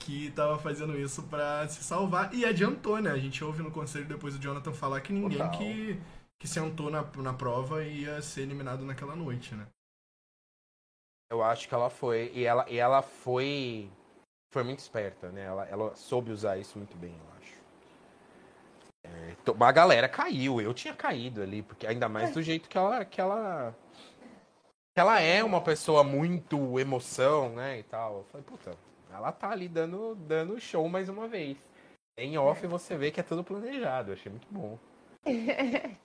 Que 0.01 0.31
tava 0.33 0.59
fazendo 0.59 0.99
isso 0.99 1.23
pra 1.25 1.67
se 1.69 1.83
salvar. 1.83 2.35
E 2.35 2.45
adiantou, 2.45 2.99
né? 3.01 3.11
A 3.11 3.19
gente 3.19 3.43
ouve 3.45 3.63
no 3.63 3.71
conselho 3.71 4.07
depois 4.07 4.35
o 4.35 4.39
Jonathan 4.39 4.73
falar 4.73 5.01
que 5.01 5.13
ninguém 5.13 5.39
Total. 5.39 5.59
que, 5.59 6.01
que 6.39 6.49
sentou 6.49 6.91
na, 6.91 7.03
na 7.03 7.33
prova 7.33 7.83
ia 7.85 8.21
ser 8.21 8.43
eliminado 8.43 8.85
naquela 8.85 9.15
noite, 9.17 9.55
né? 9.55 9.67
Eu 11.31 11.43
acho 11.43 11.69
que 11.69 11.75
ela 11.75 11.89
foi. 11.91 12.31
E 12.35 12.45
ela, 12.45 12.69
e 12.69 12.77
ela 12.77 13.03
foi. 13.03 13.91
Foi 14.53 14.63
muito 14.63 14.79
esperta, 14.81 15.31
né? 15.31 15.43
Ela, 15.45 15.67
ela 15.67 15.97
soube 15.97 16.31
usar 16.31 16.59
isso 16.59 16.79
muito 16.79 16.97
bem, 16.97 17.13
eu 17.13 17.33
acho. 17.39 17.55
É, 19.05 19.35
to- 19.45 19.57
a 19.59 19.73
galera 19.73 20.09
caiu, 20.09 20.61
eu 20.61 20.73
tinha 20.75 20.95
caído 20.95 21.43
ali, 21.43 21.63
porque 21.63 21.87
ainda 21.87 22.09
mais 22.09 22.33
do 22.33 22.43
jeito 22.43 22.69
que 22.69 22.77
ela. 22.79 23.05
Que 23.05 23.21
ela, 23.21 23.75
que 24.95 25.01
ela 25.01 25.21
é 25.21 25.43
uma 25.43 25.61
pessoa 25.61 26.05
muito 26.05 26.79
emoção, 26.79 27.51
né? 27.55 27.79
E 27.79 27.83
tal. 27.85 28.19
Eu 28.19 28.25
falei, 28.25 28.45
puta, 28.47 28.77
ela 29.15 29.33
tá 29.33 29.51
ali 29.51 29.69
dando, 29.69 30.15
dando 30.15 30.61
show 30.61 30.89
mais 30.89 31.09
uma 31.09 31.29
vez. 31.29 31.57
Em 32.19 32.37
off 32.37 32.67
você 32.67 32.97
vê 32.97 33.11
que 33.11 33.21
é 33.21 33.23
tudo 33.23 33.45
planejado, 33.45 34.11
eu 34.11 34.15
achei 34.15 34.31
muito 34.31 34.49
bom. 34.51 34.79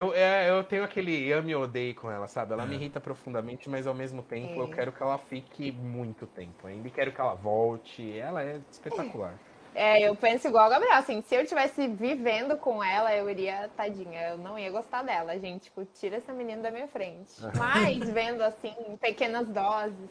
Eu, 0.00 0.14
é, 0.14 0.48
eu 0.48 0.62
tenho 0.62 0.84
aquele 0.84 1.32
ame 1.32 1.50
e 1.50 1.56
odeio 1.56 1.92
com 1.96 2.08
ela, 2.08 2.28
sabe? 2.28 2.52
Ela 2.52 2.64
me 2.64 2.76
irrita 2.76 3.00
profundamente, 3.00 3.68
mas 3.68 3.84
ao 3.84 3.92
mesmo 3.92 4.22
tempo 4.22 4.60
eu 4.60 4.66
Sim. 4.68 4.72
quero 4.72 4.92
que 4.92 5.02
ela 5.02 5.18
fique 5.18 5.72
muito 5.72 6.24
tempo 6.24 6.68
ainda. 6.68 6.86
E 6.86 6.90
quero 6.92 7.10
que 7.10 7.20
ela 7.20 7.34
volte. 7.34 8.16
Ela 8.16 8.44
é 8.44 8.60
espetacular. 8.70 9.36
É, 9.74 10.08
eu 10.08 10.14
penso 10.14 10.46
igual 10.48 10.66
a 10.66 10.68
Gabriel, 10.68 10.94
assim, 10.94 11.20
se 11.22 11.34
eu 11.34 11.44
tivesse 11.44 11.86
vivendo 11.88 12.56
com 12.56 12.82
ela, 12.82 13.14
eu 13.14 13.28
iria, 13.28 13.68
tadinha, 13.76 14.30
eu 14.30 14.38
não 14.38 14.58
ia 14.58 14.70
gostar 14.70 15.02
dela, 15.02 15.38
gente, 15.38 15.64
tipo, 15.64 15.84
tira 15.84 16.16
essa 16.16 16.32
menina 16.32 16.62
da 16.62 16.70
minha 16.70 16.88
frente. 16.88 17.32
Mas 17.56 18.08
vendo, 18.10 18.42
assim, 18.42 18.74
em 18.88 18.96
pequenas 18.96 19.48
doses, 19.48 20.10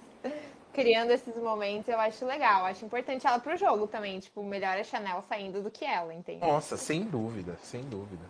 criando 0.77 1.09
esses 1.09 1.35
momentos, 1.35 1.87
eu 1.87 1.99
acho 1.99 2.23
legal, 2.23 2.65
acho 2.65 2.85
importante 2.85 3.25
ela 3.25 3.39
pro 3.39 3.57
jogo 3.57 3.87
também, 3.87 4.19
tipo, 4.19 4.43
melhor 4.43 4.77
a 4.77 4.83
Chanel 4.83 5.23
saindo 5.27 5.59
do 5.63 5.71
que 5.71 5.83
ela, 5.83 6.13
entende? 6.13 6.39
Nossa, 6.41 6.77
sem 6.77 7.01
dúvida, 7.01 7.57
sem 7.63 7.81
dúvida. 7.81 8.23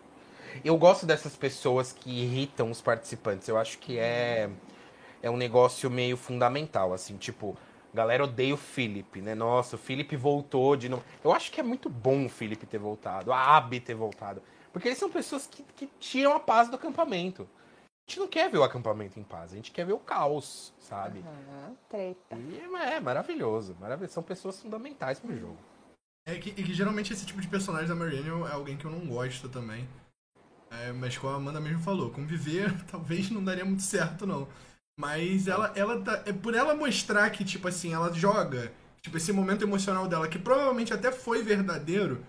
Eu 0.64 0.78
gosto 0.78 1.06
dessas 1.06 1.36
pessoas 1.36 1.91
que 1.91 2.10
irritam 2.10 2.72
os 2.72 2.80
participantes. 2.80 3.50
Eu 3.50 3.58
acho 3.58 3.78
que 3.80 4.00
é, 4.00 4.50
é 5.22 5.30
um 5.30 5.36
negócio 5.36 5.89
meio 5.91 6.16
fundamental, 6.16 6.93
assim, 6.93 7.18
tipo, 7.18 7.58
galera 7.93 8.24
odeia 8.24 8.54
o 8.54 8.58
Philip, 8.58 9.22
né? 9.22 9.36
Nossa, 9.36 9.76
o 9.76 9.80
Philip 9.80 10.16
voltou 10.16 10.78
de 10.78 10.88
novo. 10.88 11.04
Eu 11.22 11.34
acho 11.34 11.52
que 11.52 11.60
é 11.60 11.64
muito 11.64 11.89
bom 11.89 12.28
o 12.28 12.30
Philip 12.30 12.66
ter 12.66 12.78
voltado, 12.78 13.34
a 13.34 13.58
Abby 13.58 13.82
ter 13.82 13.93
voltado. 13.93 14.41
Porque 14.72 14.88
eles 14.88 14.98
são 14.98 15.10
pessoas 15.10 15.45
que, 15.48 15.66
que 15.76 15.89
tiram 16.00 16.34
a 16.34 16.39
paz 16.39 16.70
do 16.70 16.78
acampamento. 16.78 17.45
A 18.08 18.12
gente 18.12 18.20
não 18.22 18.28
quer 18.28 18.49
ver 18.49 18.58
o 18.58 18.64
acampamento 18.64 19.20
em 19.20 19.24
paz, 19.24 19.51
a 19.51 19.55
gente 19.58 19.70
quer 19.70 19.86
ver 19.86 19.91
o 19.91 19.99
caos, 19.99 20.74
sabe? 20.80 21.20
Uhum, 21.20 21.76
treta. 21.89 22.38
E 22.38 22.58
é, 22.58 22.93
é 22.93 22.99
maravilhoso, 23.01 23.76
maravilhoso. 23.82 24.14
São 24.14 24.24
pessoas 24.24 24.62
fundamentais 24.62 25.20
pro 25.20 25.38
jogo. 25.38 25.58
É 26.26 26.36
que, 26.36 26.51
e 26.51 26.64
que 26.64 26.74
geralmente 26.74 27.12
esse 27.12 27.26
tipo 27.26 27.41
de 27.41 27.47
personagem 27.49 27.89
da 27.89 27.95
Marianne 27.95 28.30
é 28.30 28.53
alguém 28.53 28.78
que 28.78 28.86
eu 28.86 28.91
não 28.91 29.05
gosto 29.05 29.49
também. 29.49 29.88
É, 30.72 30.93
mas 30.93 31.18
como 31.18 31.34
a 31.34 31.36
Amanda 31.36 31.60
mesmo 31.60 31.82
falou, 31.82 32.10
conviver 32.10 32.74
talvez 32.88 33.30
não 33.30 33.43
daria 33.43 33.66
muito 33.66 33.84
certo, 33.84 34.26
não. 34.26 34.47
Mas 34.97 35.49
ela, 35.49 35.74
ela 35.76 36.01
tá, 36.01 36.24
é 36.26 36.32
por 36.32 36.55
ela 36.55 36.74
mostrar 36.74 37.30
que, 37.30 37.43
tipo 37.43 37.68
assim, 37.68 37.93
ela 37.93 38.12
joga, 38.14 38.72
tipo, 39.01 39.18
esse 39.18 39.34
momento 39.34 39.64
emocional 39.64 40.08
dela, 40.08 40.30
que 40.30 40.39
provavelmente 40.39 40.93
até 40.93 41.12
foi 41.12 41.43
verdadeiro, 41.43 42.24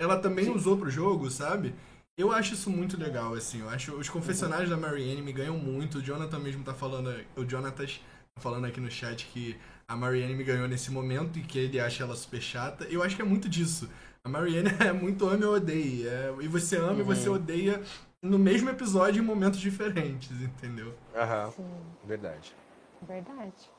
ela 0.00 0.18
também 0.18 0.44
Sim. 0.44 0.54
usou 0.54 0.78
pro 0.78 0.88
jogo, 0.88 1.28
sabe? 1.28 1.74
Eu 2.18 2.32
acho 2.32 2.54
isso 2.54 2.68
muito 2.68 2.98
legal, 2.98 3.32
assim. 3.34 3.60
Eu 3.60 3.70
acho 3.70 3.94
os 3.94 4.08
confessionários 4.08 4.68
uhum. 4.68 4.80
da 4.80 4.88
Marianne 4.88 5.22
me 5.22 5.32
ganham 5.32 5.56
muito. 5.56 5.98
O 5.98 6.02
Jonathan 6.02 6.40
mesmo 6.40 6.64
tá 6.64 6.74
falando. 6.74 7.14
O 7.36 7.44
Jonathan 7.44 7.86
tá 7.86 8.40
falando 8.40 8.64
aqui 8.64 8.80
no 8.80 8.90
chat 8.90 9.24
que 9.26 9.56
a 9.86 9.94
Marianne 9.94 10.34
me 10.34 10.42
ganhou 10.42 10.66
nesse 10.66 10.90
momento 10.90 11.38
e 11.38 11.42
que 11.42 11.60
ele 11.60 11.78
acha 11.78 12.02
ela 12.02 12.16
super 12.16 12.42
chata. 12.42 12.84
Eu 12.86 13.04
acho 13.04 13.14
que 13.14 13.22
é 13.22 13.24
muito 13.24 13.48
disso. 13.48 13.88
A 14.24 14.28
Marianne 14.28 14.68
é 14.84 14.92
muito 14.92 15.28
ama 15.28 15.44
e 15.44 15.46
odeia. 15.46 16.08
É, 16.08 16.34
e 16.40 16.48
você 16.48 16.76
ama 16.76 16.94
uhum. 16.94 17.00
e 17.00 17.02
você 17.04 17.28
odeia 17.28 17.80
no 18.20 18.36
mesmo 18.36 18.68
episódio 18.68 19.22
em 19.22 19.24
momentos 19.24 19.60
diferentes, 19.60 20.32
entendeu? 20.42 20.92
Aham. 21.14 21.52
Sim. 21.52 21.70
Verdade. 22.04 22.52
Verdade. 23.06 23.70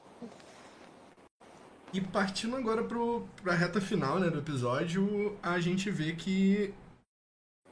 E 1.91 1.99
partindo 1.99 2.55
agora 2.55 2.83
pro, 2.83 3.27
pra 3.43 3.53
reta 3.53 3.81
final 3.81 4.17
né, 4.17 4.29
do 4.29 4.39
episódio, 4.39 5.35
a 5.43 5.59
gente 5.59 5.89
vê 5.91 6.13
que 6.13 6.73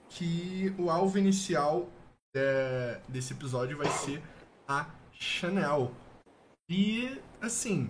que 0.10 0.74
o 0.78 0.89
alvo 0.89 1.18
inicial 1.18 1.89
é, 2.36 3.01
desse 3.08 3.34
episódio 3.34 3.78
vai 3.78 3.89
ser 3.89 4.22
a 4.68 4.88
Chanel. 5.12 5.91
E, 6.70 7.20
assim. 7.41 7.89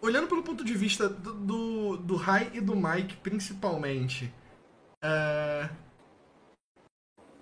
Olhando 0.00 0.28
pelo 0.28 0.42
ponto 0.42 0.64
de 0.64 0.74
vista 0.74 1.08
do, 1.08 1.34
do, 1.34 1.96
do 1.96 2.16
Rai 2.16 2.50
e 2.54 2.60
do 2.60 2.74
Mike, 2.74 3.16
principalmente. 3.16 4.32
É... 5.02 5.68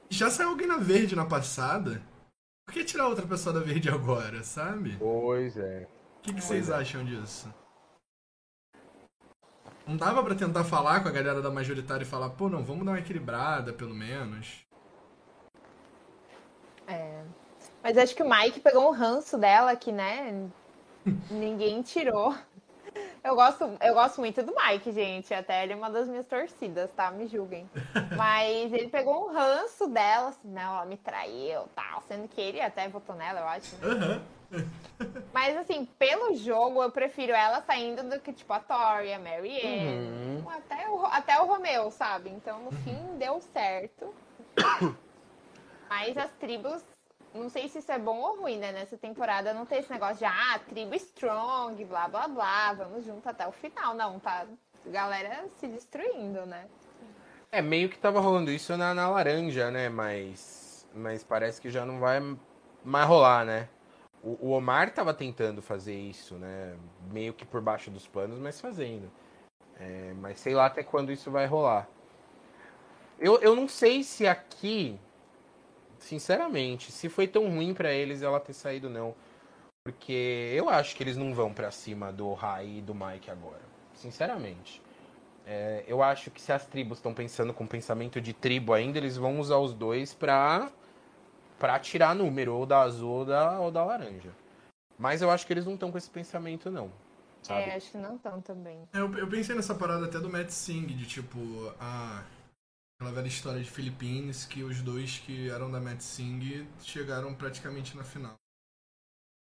Já 0.09 0.31
saiu 0.31 0.51
alguém 0.51 0.67
na 0.67 0.79
verde 0.79 1.15
na 1.15 1.27
passada. 1.27 2.03
Por 2.67 2.73
que 2.73 2.85
tirar 2.85 3.09
outra 3.09 3.27
pessoa 3.27 3.53
da 3.53 3.61
verde 3.61 3.89
agora, 3.89 4.43
sabe? 4.43 4.97
Pois 4.99 5.57
é. 5.57 5.89
O 6.19 6.23
que, 6.23 6.35
que 6.35 6.41
vocês 6.41 6.69
é. 6.69 6.75
acham 6.75 7.05
disso? 7.05 7.53
Não 9.87 9.97
dava 9.97 10.23
para 10.23 10.35
tentar 10.35 10.65
falar 10.65 11.01
com 11.01 11.09
a 11.09 11.13
galera 11.13 11.41
da 11.41 11.51
majoritária 11.51 12.03
e 12.03 12.07
falar, 12.07 12.31
pô, 12.31 12.49
não, 12.49 12.65
vamos 12.65 12.85
dar 12.85 12.93
uma 12.93 12.99
equilibrada, 12.99 13.73
pelo 13.73 13.95
menos. 13.95 14.67
É. 16.89 17.23
Mas 17.83 17.97
acho 17.97 18.17
que 18.17 18.23
o 18.23 18.29
Mike 18.29 18.59
pegou 18.59 18.89
um 18.89 18.93
ranço 18.93 19.39
dela 19.39 19.77
que, 19.77 19.93
né? 19.93 20.49
ninguém 21.31 21.83
tirou. 21.83 22.35
Eu 23.27 23.35
gosto, 23.35 23.65
eu 23.81 23.93
gosto 23.93 24.21
muito 24.21 24.41
do 24.41 24.55
Mike, 24.55 24.93
gente. 24.93 25.35
Até 25.35 25.65
ele 25.65 25.73
é 25.73 25.77
uma 25.77 25.91
das 25.91 26.07
minhas 26.07 26.25
torcidas, 26.27 26.89
tá? 26.95 27.11
Me 27.11 27.27
julguem. 27.27 27.69
Mas 28.17 28.73
ele 28.73 28.89
pegou 28.89 29.29
um 29.29 29.33
ranço 29.33 29.89
dela, 29.89 30.29
assim, 30.29 30.47
não, 30.49 30.77
ela 30.77 30.85
me 30.85 30.97
traiu, 30.97 31.63
tal. 31.75 32.03
Sendo 32.07 32.29
que 32.29 32.41
ele 32.41 32.61
até 32.61 32.87
votou 32.87 33.17
nela, 33.17 33.41
eu 33.41 33.49
acho. 33.49 33.75
Né? 33.79 34.23
Uhum. 34.53 34.71
Mas 35.33 35.57
assim, 35.57 35.87
pelo 35.99 36.37
jogo, 36.37 36.81
eu 36.81 36.91
prefiro 36.93 37.33
ela 37.33 37.61
saindo 37.63 38.05
do 38.05 38.21
que, 38.21 38.33
tipo, 38.33 38.53
a 38.53 38.61
Tori, 38.61 39.13
a 39.13 39.19
Mary 39.19 39.61
Ann, 39.61 40.45
uhum. 40.45 40.49
até, 40.49 40.89
o, 40.89 41.07
até 41.07 41.41
o 41.41 41.47
Romeu, 41.47 41.91
sabe? 41.91 42.31
Então, 42.31 42.61
no 42.61 42.71
fim, 42.71 43.19
deu 43.19 43.41
certo. 43.53 44.15
Mas 45.91 46.17
as 46.17 46.31
tribos, 46.35 46.81
não 47.37 47.49
sei 47.49 47.69
se 47.69 47.79
isso 47.79 47.93
é 47.93 47.99
bom 47.99 48.19
ou 48.19 48.41
ruim, 48.41 48.59
né? 48.59 48.73
Nessa 48.73 48.97
temporada 48.97 49.55
não 49.55 49.67
tem 49.67 49.79
esse 49.79 49.91
negócio 49.91 50.19
de, 50.19 50.25
ah, 50.25 50.61
tribo 50.69 50.95
strong, 50.95 51.85
blá, 51.85 52.09
blá, 52.09 52.29
blá, 52.29 52.73
vamos 52.73 53.05
junto 53.05 53.29
até 53.29 53.47
o 53.47 53.53
final. 53.53 53.95
Não, 53.95 54.19
tá 54.19 54.47
galera 54.91 55.47
se 55.59 55.67
destruindo, 55.67 56.47
né? 56.47 56.67
É, 57.51 57.63
meio 57.63 57.89
que 57.89 57.99
tava 57.99 58.21
rolando 58.21 58.51
isso 58.51 58.77
na, 58.77 58.95
na 58.95 59.09
laranja, 59.09 59.71
né? 59.71 59.89
Mas, 59.89 60.87
mas 60.95 61.25
parece 61.25 61.61
que 61.61 61.71
já 61.71 61.85
não 61.85 61.99
vai 61.99 62.21
mais 62.85 63.09
rolar, 63.09 63.45
né? 63.45 63.69
O, 64.23 64.51
Omar 64.51 64.89
estava 64.89 65.15
tentando 65.15 65.63
fazer 65.63 65.95
isso, 65.95 66.35
né? 66.35 66.77
Meio 67.13 67.33
que 67.33 67.45
por 67.45 67.61
baixo 67.61 67.91
dos 67.91 68.07
panos, 68.09 68.39
mas 68.39 68.61
fazendo. 68.61 69.11
É, 69.79 70.13
mas 70.21 70.41
sei 70.41 70.55
lá 70.55 70.67
até 70.67 70.83
quando 70.83 71.13
isso 71.13 71.31
vai 71.31 71.47
rolar. 71.47 71.89
Eu, 73.19 73.41
eu 73.41 73.55
não 73.55 73.69
sei 73.69 74.03
se 74.03 74.27
aqui, 74.27 74.99
sinceramente, 76.07 76.93
se 76.93 77.09
foi 77.09 77.27
tão 77.27 77.49
ruim 77.49 77.75
para 77.75 77.93
eles 77.93 78.23
ela 78.23 78.41
ter 78.41 78.53
saído, 78.53 78.89
não. 78.89 79.15
Porque 79.85 80.53
eu 80.55 80.69
acho 80.69 80.97
que 80.97 81.03
eles 81.03 81.17
não 81.17 81.35
vão 81.35 81.53
para 81.53 81.71
cima 81.71 82.13
do 82.13 82.33
Rai 82.33 82.79
e 82.79 82.81
do 82.81 82.95
Mike 82.95 83.31
agora. 83.31 83.63
Sinceramente. 83.95 84.83
É, 85.47 85.85
eu 85.87 86.03
acho 86.03 86.31
que 86.31 86.41
se 86.41 86.53
as 86.53 86.67
tribos 86.67 86.99
estão 86.99 87.15
pensando 87.15 87.55
com 87.55 87.67
pensamento 87.67 88.21
de 88.21 88.33
tribo 88.33 88.73
ainda, 88.73 88.99
eles 88.99 89.17
vão 89.17 89.39
usar 89.39 89.59
os 89.59 89.73
dois 89.73 90.13
pra 90.13 90.71
para 91.59 91.79
tirar 91.79 92.15
número, 92.15 92.55
ou 92.55 92.67
da 92.67 92.81
azul 92.81 93.21
ou 93.21 93.25
da, 93.25 93.59
ou 93.61 93.71
da 93.71 93.83
laranja. 93.83 94.31
Mas 94.99 95.23
eu 95.23 95.31
acho 95.31 95.47
que 95.47 95.53
eles 95.53 95.65
não 95.65 95.75
estão 95.75 95.91
com 95.91 95.97
esse 95.97 96.11
pensamento, 96.11 96.71
não. 96.71 96.91
Sabe? 97.43 97.71
É, 97.71 97.77
acho 97.77 97.93
que 97.93 97.97
não 97.97 98.17
estão 98.17 98.41
também. 98.41 98.89
É, 98.93 98.99
eu, 98.99 99.15
eu, 99.17 99.29
pensei 99.29 99.55
nessa 99.55 99.75
parada 99.75 100.07
até 100.07 100.19
do 100.19 100.29
Matt 100.29 100.51
Singh, 100.51 100.89
de 100.89 101.07
tipo, 101.07 101.39
a. 101.81 102.25
Aquela 102.99 103.15
velha 103.15 103.29
história 103.29 103.63
de 103.63 103.71
Philippines, 103.71 104.47
que 104.47 104.63
os 104.63 104.81
dois 104.81 105.19
que 105.19 105.51
eram 105.51 105.71
da 105.71 105.81
Matt 105.81 106.01
Singh 106.01 106.67
chegaram 106.81 107.35
praticamente 107.35 107.97
na 107.97 108.03
final. 108.05 108.35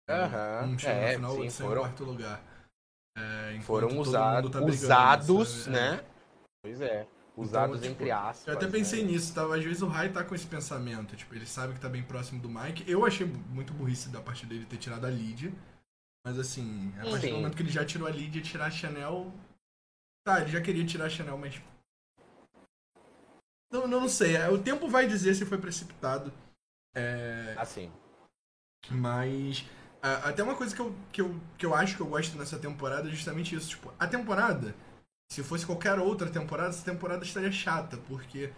Aham. 0.09 0.66
Um 0.66 0.78
chegou 0.78 0.97
é, 0.97 1.07
na 1.07 1.14
final, 1.14 1.32
o 1.32 1.38
outro 1.38 1.51
foram... 1.53 1.80
em 1.80 1.84
quarto 1.84 2.05
lugar. 2.05 2.42
É, 3.16 3.61
foram 3.62 3.99
usado, 3.99 4.51
tá 4.51 4.61
usados, 4.61 5.66
né? 5.68 5.94
É. 5.94 6.05
Pois 6.62 6.80
é. 6.80 7.09
Usados 7.36 7.78
então, 7.78 7.90
tipo, 7.90 8.03
entre 8.03 8.11
aspas. 8.11 8.47
Eu 8.47 8.55
até 8.55 8.66
pensei 8.66 9.05
né? 9.05 9.12
nisso, 9.12 9.34
tá? 9.34 9.42
Às 9.42 9.62
vezes 9.62 9.82
o 9.82 9.86
Rai 9.86 10.11
tá 10.11 10.24
com 10.24 10.34
esse 10.34 10.47
pensamento, 10.47 11.14
tipo, 11.16 11.34
ele 11.34 11.47
sabe 11.47 11.74
que 11.74 11.80
tá 11.80 11.88
bem 11.88 12.03
próximo 12.03 12.40
do 12.40 12.49
Mike. 12.49 12.90
Eu 12.90 13.05
achei 13.05 13.26
muito 13.26 13.72
burrice 13.74 14.09
da 14.09 14.20
parte 14.20 14.47
dele 14.47 14.64
ter 14.64 14.78
tirado 14.78 15.07
a 15.07 15.11
Lydia. 15.11 15.53
Mas 16.26 16.38
assim, 16.38 16.92
a 16.99 17.03
partir 17.03 17.20
Sim. 17.20 17.30
do 17.30 17.36
momento 17.36 17.57
que 17.57 17.62
ele 17.62 17.70
já 17.70 17.84
tirou 17.84 18.09
a 18.09 18.11
Lydia 18.11 18.42
tirar 18.42 18.66
a 18.66 18.70
Chanel. 18.70 19.32
Tá, 20.26 20.40
ele 20.40 20.51
já 20.51 20.61
queria 20.61 20.84
tirar 20.84 21.05
a 21.05 21.11
Chanel, 21.11 21.38
mas. 21.38 21.62
Não, 23.76 23.86
não, 23.86 24.00
não 24.02 24.08
sei. 24.08 24.36
É, 24.36 24.48
o 24.48 24.58
tempo 24.58 24.88
vai 24.88 25.06
dizer 25.06 25.34
se 25.34 25.46
foi 25.46 25.58
precipitado. 25.58 26.32
É... 26.94 27.54
Assim. 27.58 27.90
Mas. 28.90 29.64
Até 30.02 30.42
uma 30.42 30.54
coisa 30.54 30.74
que 30.74 30.80
eu, 30.80 30.94
que, 31.10 31.20
eu, 31.20 31.40
que 31.58 31.66
eu 31.66 31.74
acho 31.74 31.96
que 31.96 32.00
eu 32.00 32.06
gosto 32.06 32.38
nessa 32.38 32.58
temporada 32.58 33.08
é 33.08 33.10
justamente 33.10 33.56
isso. 33.56 33.70
Tipo, 33.70 33.92
a 33.98 34.06
temporada 34.06 34.72
se 35.28 35.42
fosse 35.42 35.66
qualquer 35.66 35.98
outra 35.98 36.30
temporada, 36.30 36.70
essa 36.70 36.84
temporada 36.84 37.24
estaria 37.24 37.50
chata, 37.50 37.96
porque, 38.08 38.52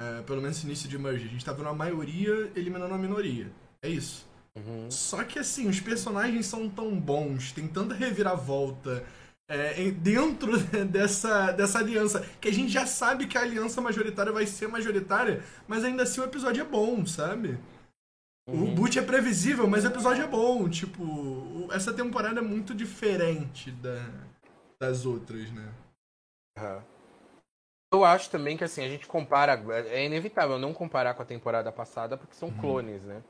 é, 0.00 0.22
pelo 0.22 0.40
menos 0.40 0.62
no 0.62 0.70
início 0.70 0.88
de 0.88 0.98
Merge, 0.98 1.26
a 1.26 1.28
gente 1.28 1.44
tá 1.44 1.52
vendo 1.52 1.68
a 1.68 1.74
maioria 1.74 2.50
eliminando 2.54 2.94
a 2.94 2.98
minoria. 2.98 3.50
É 3.82 3.88
isso. 3.88 4.26
Uhum. 4.56 4.90
Só 4.90 5.22
que 5.24 5.38
assim, 5.38 5.68
os 5.68 5.80
personagens 5.80 6.46
são 6.46 6.68
tão 6.68 6.98
bons, 6.98 7.52
tem 7.52 7.68
tanta 7.68 7.94
reviravolta 7.94 9.04
é, 9.48 9.90
dentro 9.90 10.58
dessa, 10.86 11.52
dessa 11.52 11.78
aliança, 11.78 12.20
que 12.40 12.48
a 12.48 12.52
gente 12.52 12.70
já 12.70 12.86
sabe 12.86 13.26
que 13.26 13.38
a 13.38 13.42
aliança 13.42 13.80
majoritária 13.80 14.32
vai 14.32 14.46
ser 14.46 14.68
majoritária, 14.68 15.42
mas 15.68 15.84
ainda 15.84 16.02
assim 16.02 16.20
o 16.20 16.24
episódio 16.24 16.60
é 16.60 16.64
bom, 16.64 17.06
sabe? 17.06 17.58
Uhum. 18.48 18.72
O 18.72 18.74
boot 18.74 18.98
é 18.98 19.02
previsível, 19.02 19.66
mas 19.66 19.84
o 19.84 19.88
episódio 19.88 20.22
é 20.22 20.26
bom. 20.26 20.68
Tipo, 20.68 21.68
essa 21.72 21.92
temporada 21.92 22.40
é 22.40 22.42
muito 22.42 22.74
diferente 22.74 23.72
da, 23.72 24.08
das 24.80 25.04
outras, 25.04 25.50
né? 25.50 25.72
Uhum. 26.58 26.82
Eu 27.92 28.04
acho 28.04 28.30
também 28.30 28.56
que 28.56 28.64
assim, 28.64 28.84
a 28.84 28.88
gente 28.88 29.06
compara. 29.06 29.60
É 29.88 30.04
inevitável 30.04 30.58
não 30.58 30.72
comparar 30.72 31.14
com 31.14 31.22
a 31.22 31.26
temporada 31.26 31.72
passada, 31.72 32.16
porque 32.16 32.34
são 32.34 32.48
uhum. 32.48 32.58
clones, 32.58 33.02
né? 33.04 33.22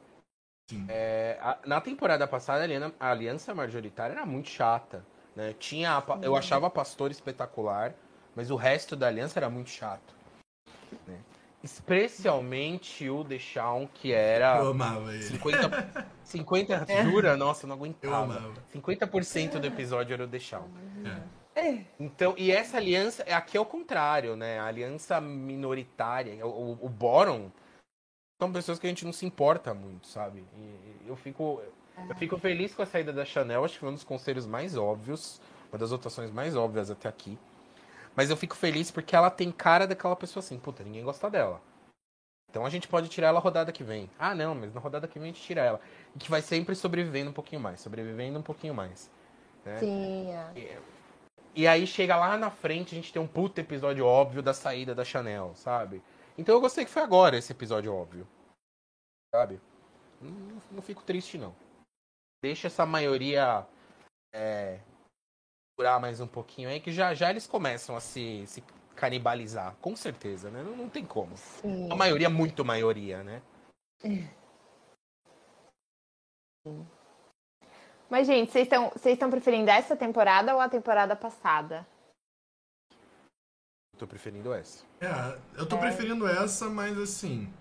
É, 0.88 1.38
a, 1.40 1.58
na 1.64 1.80
temporada 1.80 2.26
passada, 2.26 2.64
a 2.98 3.10
aliança 3.10 3.54
majoritária 3.54 4.14
era 4.14 4.26
muito 4.26 4.48
chata. 4.48 5.04
Né? 5.36 5.54
Tinha 5.58 5.98
a, 5.98 6.18
eu 6.22 6.34
achava 6.34 6.66
a 6.66 6.70
Pastor 6.70 7.10
espetacular, 7.10 7.94
mas 8.34 8.50
o 8.50 8.56
resto 8.56 8.96
da 8.96 9.06
aliança 9.06 9.38
era 9.38 9.50
muito 9.50 9.70
chato. 9.70 10.14
Né? 11.06 11.18
Especialmente 11.62 13.08
o 13.10 13.22
Deshaun, 13.22 13.86
que 13.86 14.12
era. 14.12 14.58
Eu 14.58 14.70
amava 14.70 15.12
ele. 15.12 15.22
50, 15.22 16.06
50 16.24 16.86
jura? 17.04 17.36
Nossa, 17.36 17.66
eu 17.66 17.68
não 17.68 17.76
aguentava. 17.76 18.14
Eu 18.34 18.38
amava. 18.38 18.54
50% 18.74 19.58
do 19.58 19.66
episódio 19.66 20.14
era 20.14 20.24
o 20.24 20.26
Deshaun. 20.26 20.68
É. 21.04 21.36
É. 21.56 21.84
Então, 21.98 22.34
e 22.36 22.52
essa 22.52 22.76
aliança, 22.76 23.22
aqui 23.24 23.56
é 23.56 23.60
o 23.60 23.64
contrário, 23.64 24.36
né? 24.36 24.58
A 24.58 24.66
aliança 24.66 25.20
minoritária, 25.20 26.46
o, 26.46 26.72
o 26.80 26.88
Boron, 26.88 27.50
são 28.38 28.52
pessoas 28.52 28.78
que 28.78 28.86
a 28.86 28.90
gente 28.90 29.06
não 29.06 29.12
se 29.12 29.24
importa 29.24 29.72
muito, 29.72 30.06
sabe? 30.06 30.44
E 30.54 31.08
eu 31.08 31.16
fico. 31.16 31.62
Eu 32.08 32.14
fico 32.16 32.38
feliz 32.38 32.74
com 32.74 32.82
a 32.82 32.86
saída 32.86 33.12
da 33.12 33.24
Chanel, 33.24 33.64
acho 33.64 33.74
que 33.74 33.80
foi 33.80 33.88
um 33.88 33.94
dos 33.94 34.04
conselhos 34.04 34.46
mais 34.46 34.76
óbvios, 34.76 35.40
uma 35.72 35.78
das 35.78 35.90
votações 35.90 36.30
mais 36.30 36.54
óbvias 36.54 36.90
até 36.90 37.08
aqui. 37.08 37.38
Mas 38.14 38.30
eu 38.30 38.36
fico 38.36 38.56
feliz 38.56 38.90
porque 38.90 39.16
ela 39.16 39.30
tem 39.30 39.50
cara 39.50 39.86
daquela 39.86 40.16
pessoa 40.16 40.42
assim, 40.42 40.58
puta, 40.58 40.82
ninguém 40.82 41.04
gosta 41.04 41.28
dela. 41.28 41.60
Então 42.48 42.64
a 42.64 42.70
gente 42.70 42.88
pode 42.88 43.08
tirar 43.08 43.28
ela 43.28 43.40
rodada 43.40 43.72
que 43.72 43.84
vem. 43.84 44.08
Ah, 44.18 44.34
não, 44.34 44.54
mas 44.54 44.72
na 44.72 44.80
rodada 44.80 45.08
que 45.08 45.18
vem 45.18 45.30
a 45.30 45.32
gente 45.32 45.42
tira 45.42 45.60
ela. 45.60 45.80
E 46.14 46.18
que 46.18 46.30
vai 46.30 46.40
sempre 46.40 46.74
sobrevivendo 46.74 47.30
um 47.30 47.34
pouquinho 47.34 47.60
mais, 47.60 47.80
sobrevivendo 47.80 48.38
um 48.38 48.42
pouquinho 48.42 48.74
mais. 48.74 49.10
Né? 49.64 49.78
Sim. 49.78 50.30
É. 50.30 50.52
E, 50.56 50.78
e 51.62 51.66
aí 51.66 51.86
chega 51.86 52.16
lá 52.16 52.36
na 52.38 52.50
frente, 52.50 52.94
a 52.94 52.96
gente 52.96 53.12
tem 53.12 53.20
um 53.20 53.26
puto 53.26 53.60
episódio 53.60 54.06
óbvio 54.06 54.42
da 54.42 54.54
saída 54.54 54.94
da 54.94 55.04
Chanel, 55.04 55.52
sabe? 55.54 56.02
Então 56.38 56.54
eu 56.54 56.60
gostei 56.60 56.84
que 56.84 56.90
foi 56.90 57.02
agora 57.02 57.36
esse 57.36 57.52
episódio 57.52 57.94
óbvio. 57.94 58.26
Sabe? 59.34 59.60
Não, 60.20 60.62
não 60.70 60.82
fico 60.82 61.02
triste, 61.02 61.36
não. 61.36 61.54
Deixa 62.46 62.68
essa 62.68 62.86
maioria 62.86 63.66
é, 64.32 64.78
durar 65.76 65.98
mais 65.98 66.20
um 66.20 66.28
pouquinho 66.28 66.68
aí, 66.68 66.78
que 66.78 66.92
já 66.92 67.12
já 67.12 67.28
eles 67.28 67.44
começam 67.44 67.96
a 67.96 68.00
se, 68.00 68.46
se 68.46 68.62
canibalizar, 68.94 69.74
com 69.80 69.96
certeza, 69.96 70.48
né? 70.48 70.62
Não, 70.62 70.76
não 70.76 70.88
tem 70.88 71.04
como. 71.04 71.36
Sim. 71.36 71.90
A 71.90 71.96
maioria, 71.96 72.30
muito 72.30 72.64
maioria, 72.64 73.24
né? 73.24 73.42
Mas, 78.08 78.28
gente, 78.28 78.52
vocês 78.52 78.62
estão 78.66 78.90
vocês 78.90 79.14
estão 79.14 79.28
preferindo 79.28 79.68
essa 79.68 79.96
temporada 79.96 80.54
ou 80.54 80.60
a 80.60 80.68
temporada 80.68 81.16
passada? 81.16 81.84
Eu 83.92 83.98
tô 83.98 84.06
preferindo 84.06 84.54
essa. 84.54 84.86
É, 85.00 85.60
eu 85.60 85.68
tô 85.68 85.74
É. 85.78 85.80
preferindo 85.80 86.28
essa, 86.28 86.68
mas 86.70 86.96
assim. 86.96 87.52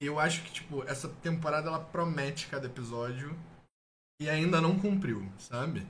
Eu 0.00 0.18
acho 0.18 0.42
que, 0.42 0.50
tipo, 0.50 0.82
essa 0.88 1.08
temporada 1.22 1.68
ela 1.68 1.78
promete 1.84 2.48
cada 2.48 2.66
episódio 2.66 3.30
e 4.20 4.28
ainda 4.28 4.60
não 4.60 4.78
cumpriu, 4.78 5.26
sabe? 5.38 5.86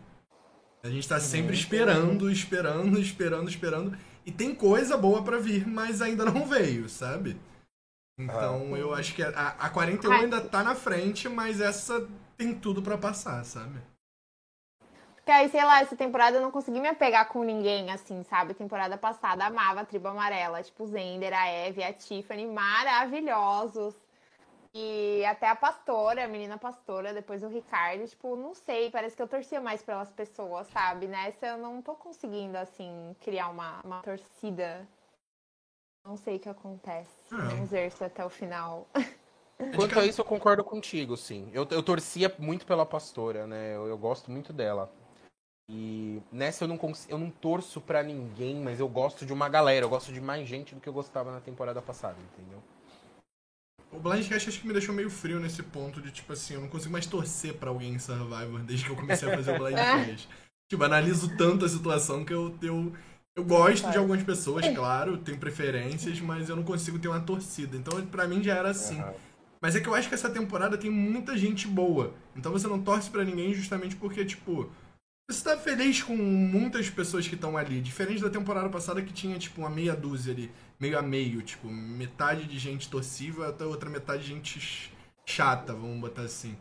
A 0.82 0.88
gente 0.88 1.08
tá 1.08 1.18
sempre 1.18 1.54
esperando, 1.54 2.30
esperando, 2.30 2.98
esperando, 3.00 3.48
esperando. 3.48 3.98
E 4.24 4.30
tem 4.30 4.54
coisa 4.54 4.96
boa 4.96 5.22
pra 5.22 5.38
vir, 5.38 5.66
mas 5.66 6.00
ainda 6.02 6.24
não 6.24 6.46
veio, 6.46 6.88
sabe? 6.88 7.38
Então 8.18 8.76
eu 8.76 8.94
acho 8.94 9.14
que 9.14 9.22
a, 9.22 9.28
a 9.58 9.68
41 9.68 10.12
Ai. 10.12 10.20
ainda 10.24 10.40
tá 10.40 10.62
na 10.62 10.74
frente, 10.74 11.28
mas 11.28 11.60
essa 11.60 12.08
tem 12.36 12.54
tudo 12.54 12.82
pra 12.82 12.96
passar, 12.96 13.44
sabe? 13.44 13.80
Porque 15.16 15.30
aí, 15.32 15.48
sei 15.48 15.64
lá, 15.64 15.80
essa 15.80 15.96
temporada 15.96 16.36
eu 16.36 16.40
não 16.40 16.52
consegui 16.52 16.78
me 16.78 16.88
apegar 16.88 17.28
com 17.28 17.42
ninguém, 17.42 17.90
assim, 17.90 18.22
sabe? 18.22 18.54
Temporada 18.54 18.96
passada 18.96 19.44
amava 19.44 19.80
a 19.80 19.84
tribo 19.84 20.06
amarela, 20.06 20.62
tipo 20.62 20.86
Zender, 20.86 21.36
a 21.36 21.48
Eve, 21.48 21.82
a 21.82 21.92
Tiffany, 21.92 22.46
maravilhosos. 22.46 23.92
E 24.78 25.24
até 25.24 25.48
a 25.48 25.56
pastora, 25.56 26.22
a 26.22 26.28
menina 26.28 26.58
pastora, 26.58 27.14
depois 27.14 27.42
o 27.42 27.48
Ricardo, 27.48 28.06
tipo, 28.06 28.36
não 28.36 28.54
sei, 28.54 28.90
parece 28.90 29.16
que 29.16 29.22
eu 29.22 29.26
torcia 29.26 29.58
mais 29.58 29.82
pelas 29.82 30.12
pessoas, 30.12 30.66
sabe? 30.68 31.06
Nessa 31.08 31.46
eu 31.46 31.56
não 31.56 31.80
tô 31.80 31.94
conseguindo, 31.94 32.58
assim, 32.58 33.16
criar 33.22 33.48
uma, 33.48 33.80
uma 33.82 34.02
torcida. 34.02 34.86
Não 36.04 36.18
sei 36.18 36.36
o 36.36 36.40
que 36.40 36.48
acontece. 36.50 37.08
É. 37.32 37.36
Vamos 37.36 37.70
ver 37.70 37.90
se 37.90 38.04
até 38.04 38.22
o 38.22 38.28
final. 38.28 38.86
Quanto 39.74 39.98
a 39.98 40.04
isso, 40.04 40.20
eu 40.20 40.26
concordo 40.26 40.62
contigo, 40.62 41.16
sim. 41.16 41.50
Eu, 41.54 41.66
eu 41.70 41.82
torcia 41.82 42.30
muito 42.38 42.66
pela 42.66 42.84
pastora, 42.84 43.46
né? 43.46 43.74
Eu, 43.74 43.86
eu 43.86 43.96
gosto 43.96 44.30
muito 44.30 44.52
dela. 44.52 44.92
E 45.70 46.22
nessa 46.30 46.64
eu 46.64 46.68
não, 46.68 46.76
cons- 46.76 47.08
eu 47.08 47.16
não 47.16 47.30
torço 47.30 47.80
pra 47.80 48.02
ninguém, 48.02 48.56
mas 48.56 48.78
eu 48.78 48.88
gosto 48.90 49.24
de 49.24 49.32
uma 49.32 49.48
galera. 49.48 49.86
Eu 49.86 49.88
gosto 49.88 50.12
de 50.12 50.20
mais 50.20 50.46
gente 50.46 50.74
do 50.74 50.82
que 50.82 50.88
eu 50.88 50.92
gostava 50.92 51.32
na 51.32 51.40
temporada 51.40 51.80
passada, 51.80 52.18
entendeu? 52.20 52.62
O 53.92 53.98
Blindcast 53.98 54.48
acho 54.48 54.60
que 54.60 54.66
me 54.66 54.72
deixou 54.72 54.94
meio 54.94 55.08
frio 55.08 55.38
nesse 55.40 55.62
ponto 55.62 56.00
de, 56.02 56.10
tipo 56.10 56.32
assim, 56.32 56.54
eu 56.54 56.60
não 56.60 56.68
consigo 56.68 56.92
mais 56.92 57.06
torcer 57.06 57.54
pra 57.54 57.70
alguém 57.70 57.94
em 57.94 57.98
Survivor 57.98 58.60
desde 58.60 58.84
que 58.84 58.90
eu 58.90 58.96
comecei 58.96 59.30
a 59.30 59.36
fazer 59.36 59.52
o 59.54 59.58
Blindcast. 59.62 60.28
tipo, 60.68 60.84
analiso 60.84 61.36
tanto 61.36 61.64
a 61.64 61.68
situação 61.68 62.24
que 62.24 62.34
eu, 62.34 62.54
eu, 62.60 62.92
eu 63.36 63.44
gosto 63.44 63.90
de 63.90 63.96
algumas 63.96 64.22
pessoas, 64.22 64.66
claro, 64.74 65.16
tenho 65.18 65.38
preferências, 65.38 66.20
mas 66.20 66.48
eu 66.48 66.56
não 66.56 66.62
consigo 66.64 66.98
ter 66.98 67.08
uma 67.08 67.20
torcida. 67.20 67.76
Então, 67.76 68.04
pra 68.06 68.26
mim 68.26 68.42
já 68.42 68.54
era 68.56 68.70
assim. 68.70 69.02
Mas 69.62 69.74
é 69.74 69.80
que 69.80 69.88
eu 69.88 69.94
acho 69.94 70.08
que 70.08 70.14
essa 70.14 70.28
temporada 70.28 70.76
tem 70.76 70.90
muita 70.90 71.36
gente 71.36 71.66
boa. 71.66 72.12
Então 72.36 72.52
você 72.52 72.66
não 72.68 72.80
torce 72.82 73.08
pra 73.10 73.24
ninguém 73.24 73.54
justamente 73.54 73.96
porque, 73.96 74.24
tipo, 74.24 74.70
você 75.28 75.42
tá 75.42 75.56
feliz 75.56 76.02
com 76.02 76.16
muitas 76.16 76.88
pessoas 76.88 77.26
que 77.26 77.34
estão 77.34 77.56
ali. 77.56 77.80
Diferente 77.80 78.22
da 78.22 78.30
temporada 78.30 78.68
passada 78.68 79.02
que 79.02 79.12
tinha, 79.12 79.38
tipo, 79.38 79.60
uma 79.60 79.70
meia 79.70 79.94
dúzia 79.94 80.32
ali, 80.32 80.50
meio 80.78 80.98
a 80.98 81.02
meio, 81.02 81.42
tipo, 81.42 81.68
metade 81.68 82.44
de 82.44 82.58
gente 82.58 82.88
torcível 82.88 83.42
e 83.44 83.62
a 83.62 83.66
outra 83.66 83.90
metade 83.90 84.22
de 84.22 84.28
gente 84.28 84.60
ch- 84.60 84.90
chata, 85.24 85.72
vamos 85.72 86.00
botar 86.00 86.22
assim. 86.22 86.56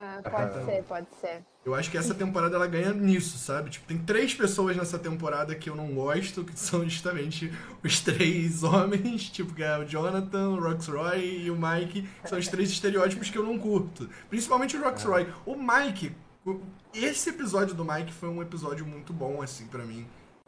Ah, 0.00 0.20
pode 0.22 0.58
Aham. 0.58 0.64
ser, 0.66 0.82
pode 0.84 1.06
ser. 1.20 1.44
Eu 1.64 1.74
acho 1.74 1.90
que 1.90 1.96
essa 1.96 2.14
temporada 2.14 2.54
ela 2.56 2.66
ganha 2.66 2.92
nisso, 2.92 3.38
sabe? 3.38 3.70
Tipo, 3.70 3.86
tem 3.86 3.96
três 3.96 4.34
pessoas 4.34 4.76
nessa 4.76 4.98
temporada 4.98 5.54
que 5.54 5.70
eu 5.70 5.74
não 5.74 5.94
gosto, 5.94 6.44
que 6.44 6.58
são 6.60 6.84
justamente 6.84 7.50
os 7.82 8.00
três 8.00 8.62
homens, 8.62 9.30
tipo, 9.30 9.54
que 9.54 9.62
é 9.62 9.78
o 9.78 9.84
Jonathan, 9.86 10.50
o 10.50 10.60
Roxroy 10.60 11.44
e 11.46 11.50
o 11.50 11.56
Mike, 11.56 12.02
que 12.22 12.28
são 12.28 12.38
os 12.38 12.46
três 12.48 12.68
estereótipos 12.70 13.30
que 13.30 13.38
eu 13.38 13.44
não 13.44 13.58
curto. 13.58 14.08
Principalmente 14.28 14.76
o 14.76 14.82
Roxroy. 14.84 15.26
O 15.46 15.56
Mike, 15.56 16.12
esse 16.92 17.30
episódio 17.30 17.74
do 17.74 17.84
Mike 17.84 18.12
foi 18.12 18.28
um 18.28 18.42
episódio 18.42 18.86
muito 18.86 19.12
bom, 19.12 19.42
assim, 19.42 19.66
pra 19.66 19.84
mim. 19.84 20.06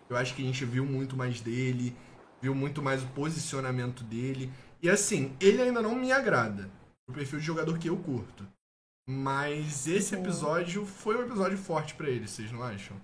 Eu 0.08 0.16
acho 0.16 0.34
que 0.34 0.42
a 0.42 0.44
gente 0.44 0.64
viu 0.64 0.84
muito 0.84 1.16
mais 1.16 1.40
dele, 1.40 1.96
viu 2.40 2.54
muito 2.54 2.82
mais 2.82 3.02
o 3.02 3.08
posicionamento 3.08 4.04
dele. 4.04 4.52
E 4.82 4.88
assim, 4.88 5.34
ele 5.40 5.62
ainda 5.62 5.82
não 5.82 5.94
me 5.94 6.12
agrada. 6.12 6.70
O 7.08 7.12
perfil 7.12 7.38
de 7.38 7.44
jogador 7.44 7.78
que 7.78 7.88
eu 7.88 7.96
curto. 7.96 8.46
Mas 9.08 9.86
esse 9.86 10.14
episódio 10.14 10.84
foi 10.84 11.16
um 11.16 11.22
episódio 11.22 11.56
forte 11.56 11.94
pra 11.94 12.08
ele, 12.08 12.26
vocês 12.26 12.50
não 12.50 12.62
acham? 12.62 12.96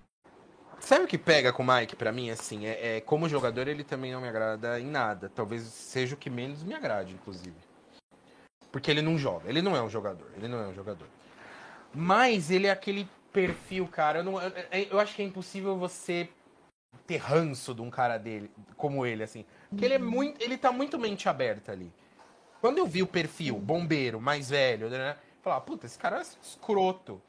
Sabe 0.81 1.05
o 1.05 1.09
que 1.09 1.17
pega 1.17 1.53
com 1.53 1.63
o 1.63 1.67
Mike 1.67 1.95
pra 1.95 2.11
mim, 2.11 2.29
assim? 2.29 2.67
É, 2.67 2.97
é, 2.97 3.01
como 3.01 3.29
jogador, 3.29 3.69
ele 3.69 3.85
também 3.85 4.13
não 4.13 4.21
me 4.21 4.29
agrada 4.29 4.81
em 4.81 4.87
nada. 4.87 5.29
Talvez 5.29 5.63
seja 5.63 6.17
o 6.17 6.19
que 6.19 6.29
menos 6.29 6.65
me 6.65 6.75
agrade, 6.75 7.15
inclusive. 7.15 7.55
Porque 8.73 8.91
ele 8.91 9.01
não 9.01 9.17
joga. 9.17 9.49
Ele 9.49 9.63
não 9.63 9.77
é 9.77 9.83
um 9.83 9.89
jogador. 9.89 10.29
Ele 10.37 10.49
não 10.49 10.59
é 10.59 10.67
um 10.67 10.75
jogador. 10.75 11.07
Mas 11.95 12.51
ele 12.51 12.67
é 12.67 12.71
aquele 12.71 13.09
perfil, 13.33 13.87
cara. 13.89 14.21
Eu, 14.21 14.25
não, 14.25 14.41
eu, 14.41 14.53
eu 14.91 15.01
acho 15.01 15.15
que 15.15 15.23
é 15.23 15.25
impossível 15.25 15.77
você 15.77 16.29
ter 17.07 17.17
ranço 17.17 17.75
de 17.75 17.83
um 17.83 17.91
cara 17.91 18.19
dele, 18.19 18.51
como 18.77 19.05
ele, 19.05 19.23
assim. 19.23 19.45
Porque 19.69 19.85
ele 19.85 19.95
é 19.95 19.99
muito. 19.99 20.43
Ele 20.43 20.57
tá 20.57 20.71
muito 20.73 20.99
mente 20.99 21.29
aberta 21.29 21.73
ali. 21.73 21.93
Quando 22.61 22.79
eu 22.79 22.87
vi 22.87 23.03
o 23.03 23.07
perfil, 23.07 23.59
bombeiro, 23.59 24.21
mais 24.21 24.51
velho, 24.51 24.89
né? 24.89 25.17
Falar, 25.43 25.61
puta, 25.63 25.87
esse 25.87 25.99
cara 25.99 26.19
é 26.19 26.23
escroto. 26.23 27.21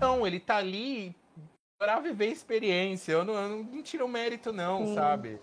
Não, 0.00 0.26
ele 0.26 0.40
tá 0.40 0.56
ali 0.56 1.14
pra 1.78 2.00
viver 2.00 2.26
a 2.26 2.32
experiência. 2.32 3.12
Eu 3.12 3.24
não, 3.24 3.34
eu 3.34 3.48
não, 3.64 3.82
tiro 3.82 4.04
o 4.04 4.08
mérito, 4.08 4.52
não, 4.52 4.86
Sim. 4.86 4.94
sabe? 4.94 5.40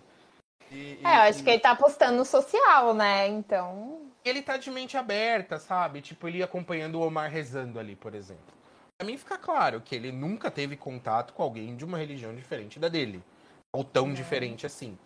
E- 0.69 0.99
É, 1.03 1.15
eu 1.15 1.21
acho 1.21 1.39
e- 1.39 1.43
que 1.43 1.49
ele 1.49 1.59
tá 1.59 1.71
apostando 1.71 2.17
no 2.17 2.25
social, 2.25 2.93
né? 2.93 3.27
Então. 3.27 4.01
ele 4.25 4.41
tá 4.41 4.57
de 4.57 4.69
mente 4.69 4.97
aberta, 4.97 5.57
sabe? 5.57 6.01
Tipo, 6.01 6.27
ele 6.27 6.43
acompanhando 6.43 6.95
o 6.95 7.01
Omar 7.07 7.31
rezando 7.31 7.79
ali, 7.79 7.95
por 7.95 8.13
exemplo. 8.13 8.58
Pra 8.99 9.05
mim 9.05 9.17
fica 9.17 9.37
claro 9.37 9.79
que 9.79 9.95
ele 9.95 10.11
nunca 10.11 10.51
teve 10.51 10.75
contato 10.75 11.33
com 11.33 11.41
alguém 11.41 11.73
de 11.73 11.85
uma 11.85 11.97
religião 11.97 12.35
diferente 12.35 12.77
da 12.77 12.89
dele. 12.89 13.23
Ou 13.71 13.81
tão 13.81 14.13
diferente 14.13 14.65
assim. 14.65 14.97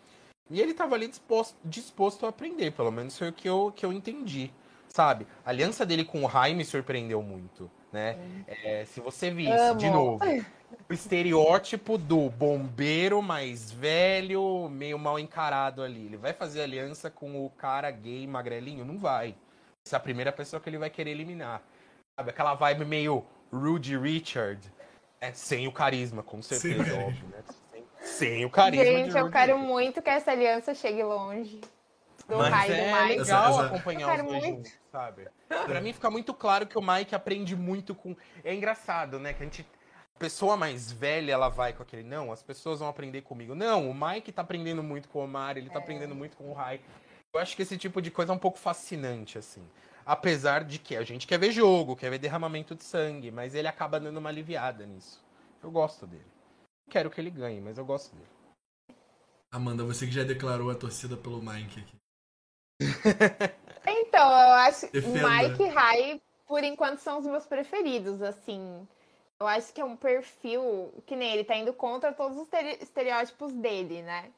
E 0.49 0.59
ele 0.59 0.73
tava 0.73 0.95
ali 0.95 1.07
disposto, 1.07 1.55
disposto 1.63 2.25
a 2.25 2.29
aprender, 2.29 2.71
pelo 2.71 2.91
menos 2.91 3.15
foi 3.15 3.29
o 3.29 3.33
que 3.33 3.47
eu, 3.47 3.71
que 3.75 3.85
eu 3.85 3.93
entendi. 3.93 4.51
Sabe? 4.87 5.27
A 5.45 5.51
aliança 5.51 5.85
dele 5.85 6.03
com 6.03 6.23
o 6.23 6.25
Rai 6.25 6.55
me 6.55 6.65
surpreendeu 6.65 7.21
muito, 7.21 7.69
né? 7.91 8.17
É, 8.47 8.83
se 8.85 8.99
você 8.99 9.29
visse, 9.29 9.51
Amo. 9.51 9.79
de 9.79 9.89
novo, 9.91 10.25
o 10.89 10.93
estereótipo 10.93 11.95
do 11.95 12.31
bombeiro 12.31 13.21
mais 13.21 13.71
velho, 13.71 14.69
meio 14.69 14.97
mal 14.97 15.19
encarado 15.19 15.83
ali. 15.83 16.07
Ele 16.07 16.17
vai 16.17 16.33
fazer 16.33 16.63
aliança 16.63 17.11
com 17.11 17.45
o 17.45 17.49
cara 17.51 17.91
gay 17.91 18.25
magrelinho? 18.25 18.83
Não 18.83 18.97
vai. 18.97 19.35
Essa 19.85 19.97
é 19.97 19.97
a 19.97 19.99
primeira 19.99 20.31
pessoa 20.31 20.59
que 20.59 20.67
ele 20.67 20.79
vai 20.79 20.89
querer 20.89 21.11
eliminar. 21.11 21.61
Sabe? 22.17 22.31
Aquela 22.31 22.55
vibe 22.55 22.85
meio 22.85 23.23
Rudy 23.53 23.97
Richard. 23.97 24.59
É, 25.21 25.31
sem 25.31 25.67
o 25.67 25.71
carisma, 25.71 26.21
com 26.23 26.41
certeza, 26.41 26.83
Sem 26.83 26.93
o 26.99 27.05
óbvio, 27.07 27.27
né? 27.29 27.43
Sem, 27.71 27.83
sem 28.03 28.45
o 28.45 28.49
carisma. 28.49 28.83
de 28.85 28.91
Gente, 28.91 29.15
eu 29.15 29.21
Rudy 29.23 29.31
quero 29.33 29.53
Richard. 29.53 29.71
muito 29.71 30.01
que 30.01 30.09
essa 30.09 30.31
aliança 30.31 30.73
chegue 30.73 31.03
longe. 31.03 31.61
Do 32.27 32.37
Mas 32.37 32.53
raio 32.53 32.73
é 32.73 32.77
do 32.77 32.97
Mike. 32.97 33.19
legal 33.19 33.43
Essa- 33.51 33.51
essa- 33.63 33.65
acompanhar 33.65 34.09
os 34.15 34.23
dois 34.23 34.43
muito. 34.43 34.55
juntos, 34.57 34.71
sabe? 34.91 35.27
Pra 35.47 35.81
mim 35.81 35.91
fica 35.93 36.09
muito 36.09 36.33
claro 36.33 36.65
que 36.65 36.77
o 36.77 36.81
Mike 36.81 37.13
aprende 37.13 37.55
muito 37.55 37.93
com. 37.93 38.15
É 38.43 38.53
engraçado, 38.53 39.19
né? 39.19 39.33
Que 39.33 39.43
a 39.43 39.45
gente. 39.45 39.65
A 40.15 40.19
pessoa 40.19 40.55
mais 40.55 40.89
velha, 40.91 41.33
ela 41.33 41.49
vai 41.49 41.73
com 41.73 41.83
aquele. 41.83 42.03
Não, 42.03 42.31
as 42.31 42.41
pessoas 42.41 42.79
vão 42.79 42.87
aprender 42.87 43.21
comigo. 43.23 43.53
Não, 43.55 43.89
o 43.89 43.93
Mike 43.93 44.31
tá 44.31 44.41
aprendendo 44.41 44.81
muito 44.81 45.09
com 45.09 45.19
o 45.19 45.23
Omar, 45.23 45.57
ele 45.57 45.69
tá 45.69 45.79
aprendendo 45.79 46.15
muito 46.15 46.37
com 46.37 46.49
o 46.49 46.53
Rai. 46.53 46.79
Eu 47.33 47.39
acho 47.41 47.55
que 47.57 47.61
esse 47.63 47.77
tipo 47.77 48.01
de 48.01 48.09
coisa 48.11 48.31
é 48.31 48.35
um 48.35 48.39
pouco 48.39 48.57
fascinante, 48.57 49.37
assim. 49.37 49.63
Apesar 50.05 50.63
de 50.63 50.79
que 50.79 50.95
a 50.95 51.03
gente 51.03 51.25
quer 51.25 51.39
ver 51.39 51.51
jogo, 51.51 51.95
quer 51.95 52.09
ver 52.09 52.19
derramamento 52.19 52.75
de 52.75 52.83
sangue, 52.83 53.31
mas 53.31 53.55
ele 53.55 53.67
acaba 53.67 53.99
dando 53.99 54.17
uma 54.17 54.29
aliviada 54.29 54.85
nisso. 54.85 55.23
Eu 55.61 55.71
gosto 55.71 56.05
dele. 56.05 56.25
Não 56.85 56.91
quero 56.91 57.09
que 57.09 57.21
ele 57.21 57.29
ganhe, 57.29 57.61
mas 57.61 57.77
eu 57.77 57.85
gosto 57.85 58.13
dele. 58.15 58.27
Amanda, 59.51 59.83
você 59.83 60.05
que 60.05 60.11
já 60.11 60.23
declarou 60.23 60.69
a 60.69 60.75
torcida 60.75 61.15
pelo 61.15 61.41
Mike 61.41 61.79
aqui. 61.79 61.95
Então, 63.85 64.29
eu 64.29 64.53
acho 64.53 64.87
que. 64.87 65.01
Mike 65.01 65.63
e 65.63 65.67
Rai 65.67 66.21
por 66.53 66.63
enquanto, 66.63 66.99
são 66.99 67.19
os 67.19 67.25
meus 67.25 67.45
preferidos, 67.45 68.21
assim. 68.21 68.87
Eu 69.39 69.47
acho 69.47 69.73
que 69.73 69.81
é 69.81 69.85
um 69.85 69.95
perfil 69.95 70.93
que 71.05 71.15
nem 71.15 71.31
ele 71.33 71.43
tá 71.43 71.55
indo 71.55 71.73
contra 71.73 72.13
todos 72.13 72.37
os 72.37 72.47
estereótipos 72.79 73.51
dele, 73.53 74.01
né? 74.03 74.31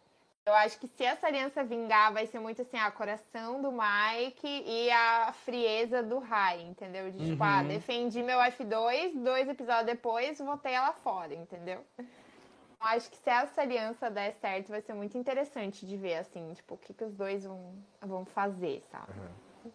Eu 0.47 0.53
acho 0.53 0.79
que 0.79 0.87
se 0.87 1.03
essa 1.03 1.25
aliança 1.25 1.63
vingar, 1.63 2.13
vai 2.13 2.27
ser 2.27 2.39
muito 2.39 2.61
assim, 2.61 2.77
a 2.77 2.91
coração 2.91 3.63
do 3.63 3.71
Mike 3.71 4.45
e 4.45 4.91
a 4.91 5.33
frieza 5.43 6.03
do 6.03 6.19
Rai, 6.19 6.61
entendeu? 6.61 7.09
De 7.09 7.17
tipo, 7.17 7.43
ah, 7.43 7.47
uhum. 7.47 7.53
ah, 7.53 7.63
defendi 7.63 8.21
meu 8.21 8.37
F2, 8.37 9.23
dois 9.23 9.49
episódios 9.49 9.87
depois, 9.87 10.39
botei 10.39 10.73
ela 10.73 10.93
fora, 10.93 11.33
entendeu? 11.33 11.83
Eu 11.97 12.05
acho 12.79 13.09
que 13.09 13.17
se 13.17 13.27
essa 13.27 13.61
aliança 13.61 14.11
der 14.11 14.33
certo, 14.33 14.69
vai 14.69 14.81
ser 14.81 14.93
muito 14.93 15.17
interessante 15.17 15.83
de 15.83 15.97
ver, 15.97 16.17
assim, 16.17 16.53
tipo, 16.53 16.75
o 16.75 16.77
que, 16.77 16.93
que 16.93 17.03
os 17.03 17.15
dois 17.15 17.43
vão, 17.43 17.73
vão 18.01 18.23
fazer, 18.23 18.83
sabe? 18.91 19.13
Uhum. 19.13 19.71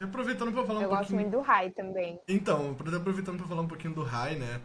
Aproveitando 0.00 0.50
pra 0.50 0.64
falar 0.64 0.80
Eu 0.80 0.86
um 0.86 0.88
pouquinho... 0.88 0.94
Eu 0.94 0.98
gosto 0.98 1.14
muito 1.14 1.30
do 1.30 1.40
Rai 1.42 1.70
também. 1.72 2.18
Então, 2.26 2.70
aproveitando 2.70 3.36
pra 3.36 3.46
falar 3.46 3.60
um 3.60 3.68
pouquinho 3.68 3.92
do 3.92 4.02
Rai, 4.02 4.36
né? 4.36 4.62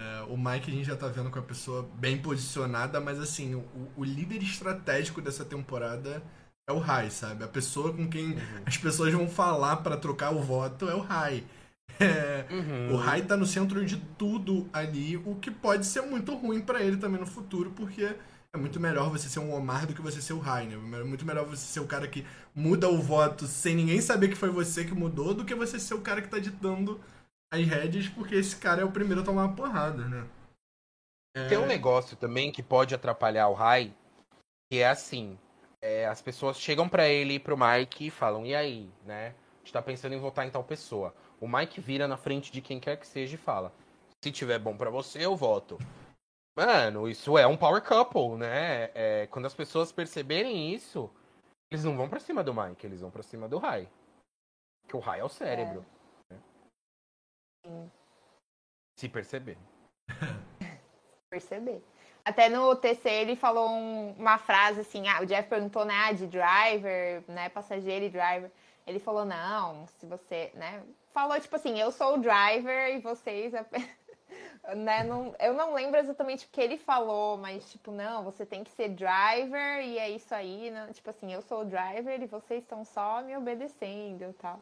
É, 0.00 0.22
o 0.28 0.36
Mike 0.36 0.70
a 0.70 0.74
gente 0.74 0.84
já 0.84 0.96
tá 0.96 1.08
vendo 1.08 1.30
com 1.30 1.38
a 1.38 1.42
pessoa 1.42 1.88
bem 1.94 2.18
posicionada, 2.18 3.00
mas 3.00 3.20
assim, 3.20 3.54
o, 3.54 3.64
o 3.96 4.04
líder 4.04 4.42
estratégico 4.42 5.20
dessa 5.20 5.44
temporada 5.44 6.22
é 6.68 6.72
o 6.72 6.78
Rai, 6.78 7.10
sabe? 7.10 7.44
A 7.44 7.48
pessoa 7.48 7.92
com 7.92 8.08
quem 8.08 8.32
uhum. 8.32 8.62
as 8.66 8.76
pessoas 8.76 9.12
vão 9.12 9.28
falar 9.28 9.76
para 9.76 9.96
trocar 9.96 10.30
o 10.30 10.42
voto 10.42 10.88
é 10.88 10.94
o 10.94 11.00
Rai. 11.00 11.44
É, 12.00 12.46
uhum. 12.50 12.94
O 12.94 12.96
Rai 12.96 13.22
tá 13.22 13.36
no 13.36 13.46
centro 13.46 13.84
de 13.84 13.96
tudo 14.18 14.68
ali, 14.72 15.16
o 15.18 15.34
que 15.36 15.50
pode 15.50 15.86
ser 15.86 16.02
muito 16.02 16.34
ruim 16.34 16.60
para 16.60 16.82
ele 16.82 16.96
também 16.96 17.20
no 17.20 17.26
futuro, 17.26 17.70
porque 17.72 18.16
é 18.54 18.58
muito 18.58 18.80
melhor 18.80 19.10
você 19.10 19.28
ser 19.28 19.40
um 19.40 19.54
Omar 19.54 19.86
do 19.86 19.94
que 19.94 20.02
você 20.02 20.20
ser 20.20 20.32
o 20.32 20.38
Rai, 20.38 20.66
né? 20.66 20.74
É 20.74 21.04
muito 21.04 21.24
melhor 21.24 21.46
você 21.46 21.64
ser 21.64 21.80
o 21.80 21.86
cara 21.86 22.06
que 22.06 22.24
muda 22.54 22.88
o 22.88 23.00
voto 23.00 23.46
sem 23.46 23.74
ninguém 23.74 24.00
saber 24.00 24.28
que 24.28 24.36
foi 24.36 24.50
você 24.50 24.84
que 24.84 24.94
mudou, 24.94 25.32
do 25.34 25.44
que 25.44 25.54
você 25.54 25.78
ser 25.78 25.94
o 25.94 26.00
cara 26.00 26.20
que 26.20 26.28
tá 26.28 26.38
ditando 26.38 27.00
as 27.52 27.66
rédeas, 27.66 28.08
porque 28.08 28.34
esse 28.34 28.56
cara 28.56 28.80
é 28.80 28.84
o 28.84 28.90
primeiro 28.90 29.20
a 29.20 29.24
tomar 29.24 29.44
uma 29.44 29.54
porrada, 29.54 30.08
né? 30.08 30.26
É... 31.36 31.48
Tem 31.48 31.58
um 31.58 31.66
negócio 31.66 32.16
também 32.16 32.50
que 32.50 32.62
pode 32.62 32.94
atrapalhar 32.94 33.48
o 33.48 33.54
Rai, 33.54 33.94
que 34.70 34.78
é 34.78 34.88
assim, 34.88 35.38
é, 35.82 36.06
as 36.06 36.22
pessoas 36.22 36.58
chegam 36.58 36.88
para 36.88 37.06
ele 37.08 37.34
e 37.34 37.38
pro 37.38 37.58
Mike 37.58 38.06
e 38.06 38.10
falam, 38.10 38.46
e 38.46 38.54
aí, 38.54 38.90
né? 39.04 39.34
A 39.56 39.58
gente 39.58 39.72
tá 39.72 39.82
pensando 39.82 40.14
em 40.14 40.18
votar 40.18 40.46
em 40.46 40.50
tal 40.50 40.64
pessoa. 40.64 41.14
O 41.38 41.46
Mike 41.46 41.78
vira 41.78 42.08
na 42.08 42.16
frente 42.16 42.50
de 42.50 42.62
quem 42.62 42.80
quer 42.80 42.96
que 42.96 43.06
seja 43.06 43.34
e 43.34 43.38
fala, 43.38 43.70
se 44.24 44.32
tiver 44.32 44.58
bom 44.58 44.74
para 44.74 44.88
você, 44.88 45.24
eu 45.24 45.36
voto. 45.36 45.78
Mano, 46.56 47.06
isso 47.06 47.36
é 47.36 47.46
um 47.46 47.56
power 47.56 47.82
couple, 47.82 48.38
né? 48.38 48.90
É, 48.94 49.26
quando 49.26 49.46
as 49.46 49.54
pessoas 49.54 49.92
perceberem 49.92 50.72
isso, 50.72 51.10
eles 51.70 51.84
não 51.84 51.96
vão 51.96 52.08
para 52.08 52.20
cima 52.20 52.42
do 52.42 52.54
Mike, 52.54 52.86
eles 52.86 53.00
vão 53.00 53.10
para 53.10 53.22
cima 53.22 53.46
do 53.46 53.58
Rai. 53.58 53.88
Que 54.88 54.96
o 54.96 55.00
Rai 55.00 55.20
é 55.20 55.24
o 55.24 55.28
cérebro. 55.28 55.84
É. 55.98 56.01
Se 58.96 59.08
perceber. 59.08 59.58
perceber. 61.30 61.82
Até 62.24 62.48
no 62.48 62.76
TC 62.76 63.08
ele 63.08 63.36
falou 63.36 63.68
um, 63.70 64.12
uma 64.12 64.38
frase 64.38 64.80
assim, 64.80 65.08
ah, 65.08 65.20
o 65.22 65.26
Jeff 65.26 65.48
perguntou, 65.48 65.84
né, 65.84 65.94
ah, 66.06 66.12
de 66.12 66.26
driver, 66.26 67.24
né, 67.26 67.48
passageiro 67.48 68.04
e 68.04 68.10
driver. 68.10 68.50
Ele 68.86 68.98
falou, 68.98 69.24
não, 69.24 69.86
se 69.86 70.06
você, 70.06 70.52
né, 70.54 70.82
falou 71.12 71.40
tipo 71.40 71.56
assim, 71.56 71.78
eu 71.78 71.90
sou 71.90 72.14
o 72.14 72.18
driver 72.18 72.94
e 72.94 73.00
vocês 73.00 73.52
né, 74.76 75.02
não, 75.02 75.34
eu 75.40 75.52
não 75.54 75.74
lembro 75.74 75.98
exatamente 75.98 76.46
o 76.46 76.48
que 76.48 76.60
ele 76.60 76.78
falou, 76.78 77.36
mas 77.36 77.68
tipo, 77.70 77.90
não, 77.90 78.22
você 78.22 78.46
tem 78.46 78.62
que 78.62 78.70
ser 78.70 78.90
driver 78.90 79.80
e 79.84 79.98
é 79.98 80.08
isso 80.10 80.32
aí, 80.34 80.70
né? 80.70 80.88
tipo 80.92 81.10
assim, 81.10 81.32
eu 81.32 81.42
sou 81.42 81.62
o 81.62 81.64
driver 81.64 82.20
e 82.22 82.26
vocês 82.26 82.62
estão 82.62 82.84
só 82.84 83.22
me 83.22 83.36
obedecendo 83.36 84.22
e 84.22 84.32
tal. 84.34 84.60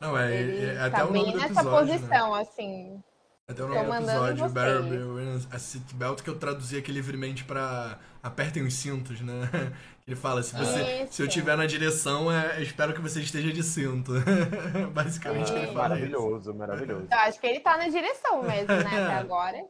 Não, 0.00 0.18
é, 0.18 0.34
ele 0.34 0.66
é, 0.66 0.74
é 0.74 0.80
até 0.80 0.98
tá 0.98 1.04
o 1.04 1.12
nome 1.12 1.32
do 1.32 1.38
nessa 1.38 1.60
episódio, 1.60 1.70
né? 1.70 1.98
posição, 1.98 2.34
né? 2.34 2.40
assim. 2.40 3.04
Até 3.50 3.64
o 3.64 3.68
nome 3.68 3.82
do 3.82 3.94
episódio, 3.94 4.48
Barry 4.50 5.02
Williams, 5.04 5.48
a 5.50 5.58
seatbelt, 5.58 6.22
que 6.22 6.28
eu 6.28 6.38
traduzi 6.38 6.76
aqui 6.76 6.92
livremente 6.92 7.44
pra 7.44 7.98
apertem 8.22 8.62
os 8.62 8.74
cintos, 8.74 9.22
né? 9.22 9.32
Ele 10.06 10.14
fala, 10.14 10.42
se 10.42 10.54
você 10.54 11.06
se 11.10 11.22
eu 11.22 11.26
estiver 11.26 11.56
na 11.56 11.64
direção, 11.64 12.30
é, 12.30 12.62
espero 12.62 12.92
que 12.92 13.00
você 13.00 13.20
esteja 13.20 13.50
de 13.50 13.62
cinto. 13.62 14.12
Basicamente 14.92 15.52
ele 15.52 15.66
fala 15.66 15.90
Maravilhoso, 15.90 16.50
isso. 16.50 16.58
maravilhoso. 16.58 17.08
Eu 17.10 17.18
acho 17.18 17.38
que 17.38 17.46
ele 17.46 17.60
tá 17.60 17.76
na 17.76 17.88
direção 17.88 18.42
mesmo, 18.42 18.68
né, 18.68 19.04
até 19.04 19.14
agora. 19.20 19.62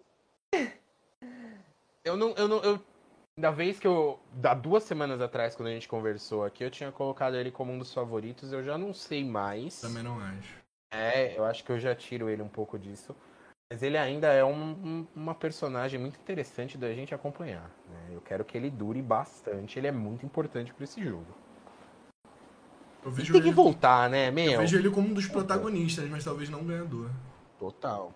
Eu 2.05 2.16
não, 2.16 2.35
eu 2.37 2.47
não, 2.47 2.62
eu... 2.62 2.81
Da 3.37 3.51
vez 3.51 3.81
que 3.81 3.87
eu. 3.87 4.20
Da 4.33 4.55
duas 4.55 4.85
semanas 4.85 5.20
atrás, 5.20 5.57
quando 5.57 5.68
a 5.68 5.72
gente 5.72 5.89
conversou 5.89 6.45
aqui, 6.45 6.62
eu 6.64 6.70
tinha 6.70 6.93
colocado 6.93 7.35
ele 7.35 7.51
como 7.51 7.72
um 7.72 7.79
dos 7.79 7.93
favoritos, 7.93 8.53
eu 8.53 8.62
já 8.62 8.79
não 8.79 8.95
sei 8.95 9.24
mais. 9.24 9.81
Também 9.81 10.05
não 10.05 10.20
acho. 10.20 10.57
É, 10.93 11.37
eu 11.37 11.45
acho 11.45 11.64
que 11.64 11.70
eu 11.70 11.79
já 11.81 11.95
tiro 11.97 12.29
ele 12.29 12.43
um 12.43 12.49
pouco 12.49 12.79
disso. 12.79 13.14
Mas 13.71 13.83
ele 13.83 13.99
ainda 13.99 14.29
é 14.29 14.43
um, 14.43 14.71
um, 14.71 15.07
uma 15.14 15.35
personagem 15.35 16.01
muito 16.01 16.19
interessante 16.19 16.79
da 16.79 16.91
gente 16.95 17.14
acompanhar. 17.14 17.71
Né? 17.87 18.09
Eu 18.12 18.21
quero 18.23 18.43
que 18.43 18.57
ele 18.57 18.71
dure 18.71 19.03
bastante. 19.03 19.79
Ele 19.79 19.87
é 19.87 19.93
muito 19.93 20.25
importante 20.25 20.73
para 20.73 20.85
esse 20.85 21.05
jogo. 21.05 21.27
Eu 23.05 23.11
vejo 23.11 23.33
tem 23.33 23.43
ele, 23.43 23.51
que 23.51 23.55
voltar, 23.55 24.09
né, 24.09 24.31
meu? 24.31 24.53
Eu 24.53 24.61
vejo 24.61 24.79
ele 24.79 24.91
como 24.91 25.09
um 25.09 25.12
dos 25.12 25.29
protagonistas, 25.29 26.09
mas 26.09 26.25
talvez 26.25 26.49
não 26.49 26.64
ganhador. 26.64 27.11
Total. 27.59 28.14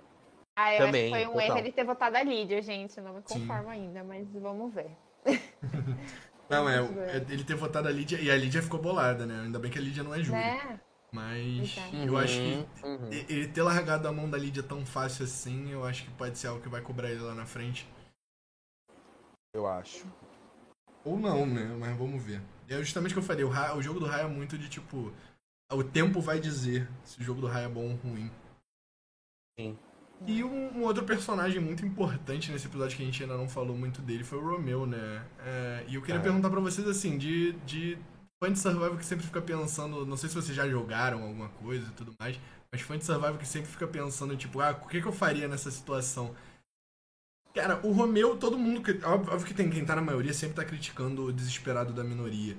Ah, 0.56 0.74
eu 0.74 0.86
Também, 0.86 1.12
acho 1.12 1.12
que 1.12 1.18
foi 1.18 1.26
um 1.26 1.32
total. 1.32 1.46
erro 1.46 1.58
ele 1.58 1.72
ter 1.72 1.84
votado 1.84 2.16
a 2.16 2.22
Lídia, 2.22 2.62
gente. 2.62 2.96
Eu 2.96 3.04
não 3.04 3.14
me 3.14 3.22
conformo 3.22 3.64
Sim. 3.64 3.70
ainda, 3.70 4.04
mas 4.04 4.26
vamos 4.32 4.72
ver. 4.72 4.90
Não, 6.48 6.68
é, 6.68 6.78
é, 7.14 7.16
ele 7.28 7.44
ter 7.44 7.56
votado 7.56 7.88
a 7.88 7.90
Lídia 7.90 8.18
e 8.18 8.30
a 8.30 8.36
Lídia 8.36 8.62
ficou 8.62 8.80
bolada, 8.80 9.26
né? 9.26 9.42
Ainda 9.44 9.58
bem 9.58 9.70
que 9.70 9.78
a 9.78 9.82
Lídia 9.82 10.02
não 10.02 10.14
é 10.14 10.22
júri. 10.22 10.38
Né? 10.38 10.80
Mas 11.12 11.76
eu 12.06 12.16
acho 12.16 12.38
que 12.38 12.66
uhum, 12.82 12.94
uhum. 12.94 13.12
ele 13.12 13.46
ter 13.48 13.62
largado 13.62 14.08
a 14.08 14.12
mão 14.12 14.30
da 14.30 14.38
Lídia 14.38 14.62
tão 14.62 14.84
fácil 14.86 15.26
assim, 15.26 15.70
eu 15.70 15.84
acho 15.84 16.04
que 16.04 16.10
pode 16.12 16.38
ser 16.38 16.46
algo 16.46 16.62
que 16.62 16.70
vai 16.70 16.80
cobrar 16.80 17.10
ele 17.10 17.20
lá 17.20 17.34
na 17.34 17.44
frente. 17.44 17.86
Eu 19.54 19.66
acho. 19.66 20.06
Ou 21.04 21.18
não, 21.18 21.44
né? 21.44 21.64
Mas 21.78 21.96
vamos 21.98 22.22
ver. 22.22 22.40
E 22.66 22.72
é 22.72 22.78
justamente 22.78 23.10
o 23.10 23.14
que 23.14 23.18
eu 23.18 23.24
falei, 23.24 23.44
o, 23.44 23.48
Ra, 23.48 23.76
o 23.76 23.82
jogo 23.82 24.00
do 24.00 24.06
Rai 24.06 24.22
é 24.22 24.28
muito 24.28 24.56
de 24.56 24.68
tipo. 24.68 25.12
O 25.70 25.84
tempo 25.84 26.20
vai 26.20 26.40
dizer 26.40 26.88
se 27.04 27.20
o 27.20 27.24
jogo 27.24 27.42
do 27.42 27.46
Rai 27.46 27.64
é 27.66 27.68
bom 27.68 27.90
ou 27.90 27.96
ruim. 27.96 28.30
Sim. 29.58 29.78
E 30.26 30.42
um, 30.44 30.78
um, 30.78 30.82
outro 30.84 31.04
personagem 31.04 31.60
muito 31.60 31.84
importante 31.84 32.50
nesse 32.50 32.66
episódio 32.66 32.96
que 32.96 33.02
a 33.02 33.06
gente 33.06 33.22
ainda 33.22 33.36
não 33.36 33.48
falou 33.48 33.76
muito 33.76 34.00
dele 34.00 34.22
foi 34.22 34.38
o 34.38 34.48
Romeu, 34.48 34.86
né? 34.86 35.26
É, 35.40 35.84
e 35.88 35.96
eu 35.96 36.02
queria 36.02 36.20
é. 36.20 36.22
perguntar 36.22 36.48
para 36.48 36.60
vocês 36.60 36.86
assim, 36.86 37.18
de, 37.18 37.52
de 37.66 37.98
fã 38.42 38.52
de 38.52 38.58
survival 38.58 38.96
que 38.96 39.06
sempre 39.06 39.24
fica 39.24 39.40
pensando, 39.40 40.04
não 40.04 40.16
sei 40.16 40.28
se 40.28 40.34
vocês 40.34 40.56
já 40.56 40.68
jogaram 40.68 41.22
alguma 41.22 41.48
coisa 41.50 41.86
e 41.86 41.92
tudo 41.92 42.12
mais, 42.18 42.40
mas 42.72 42.80
fã 42.80 42.98
de 42.98 43.04
survival 43.04 43.38
que 43.38 43.46
sempre 43.46 43.70
fica 43.70 43.86
pensando, 43.86 44.36
tipo, 44.36 44.60
ah, 44.60 44.72
o 44.82 44.88
que, 44.88 45.00
que 45.00 45.06
eu 45.06 45.12
faria 45.12 45.46
nessa 45.46 45.70
situação? 45.70 46.34
Cara, 47.54 47.78
o 47.86 47.92
Romeu, 47.92 48.36
todo 48.36 48.58
mundo. 48.58 48.82
Óbvio 49.04 49.46
que 49.46 49.54
tem 49.54 49.70
quem 49.70 49.84
tá 49.84 49.94
na 49.94 50.02
maioria 50.02 50.32
sempre 50.32 50.56
tá 50.56 50.64
criticando 50.64 51.26
o 51.26 51.32
desesperado 51.32 51.92
da 51.92 52.02
minoria. 52.02 52.56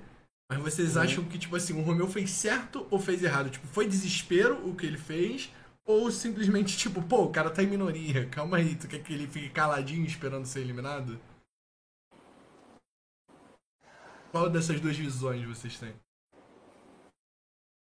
Mas 0.50 0.62
vocês 0.62 0.96
uhum. 0.96 1.02
acham 1.02 1.24
que, 1.26 1.38
tipo 1.38 1.56
assim, 1.56 1.74
o 1.74 1.82
Romeu 1.82 2.08
fez 2.08 2.30
certo 2.30 2.88
ou 2.90 3.00
fez 3.00 3.22
errado? 3.22 3.50
Tipo, 3.50 3.68
foi 3.68 3.86
desespero 3.86 4.66
o 4.66 4.76
que 4.76 4.86
ele 4.86 5.00
fez? 5.00 5.52
Ou 5.86 6.10
simplesmente, 6.12 6.78
tipo, 6.78 7.02
pô, 7.02 7.24
o 7.24 7.32
cara 7.32 7.50
tá 7.50 7.62
em 7.62 7.68
minoria, 7.68 8.28
calma 8.30 8.58
aí, 8.58 8.76
tu 8.76 8.88
quer 8.88 9.00
que 9.00 9.12
ele 9.12 9.28
fique 9.28 9.50
caladinho 9.50 10.06
esperando 10.06 10.46
ser 10.46 10.62
eliminado? 10.62 11.20
Qual 14.34 14.50
dessas 14.50 14.82
duas 14.82 14.98
visões 14.98 15.46
vocês 15.46 15.78
têm? 15.78 15.94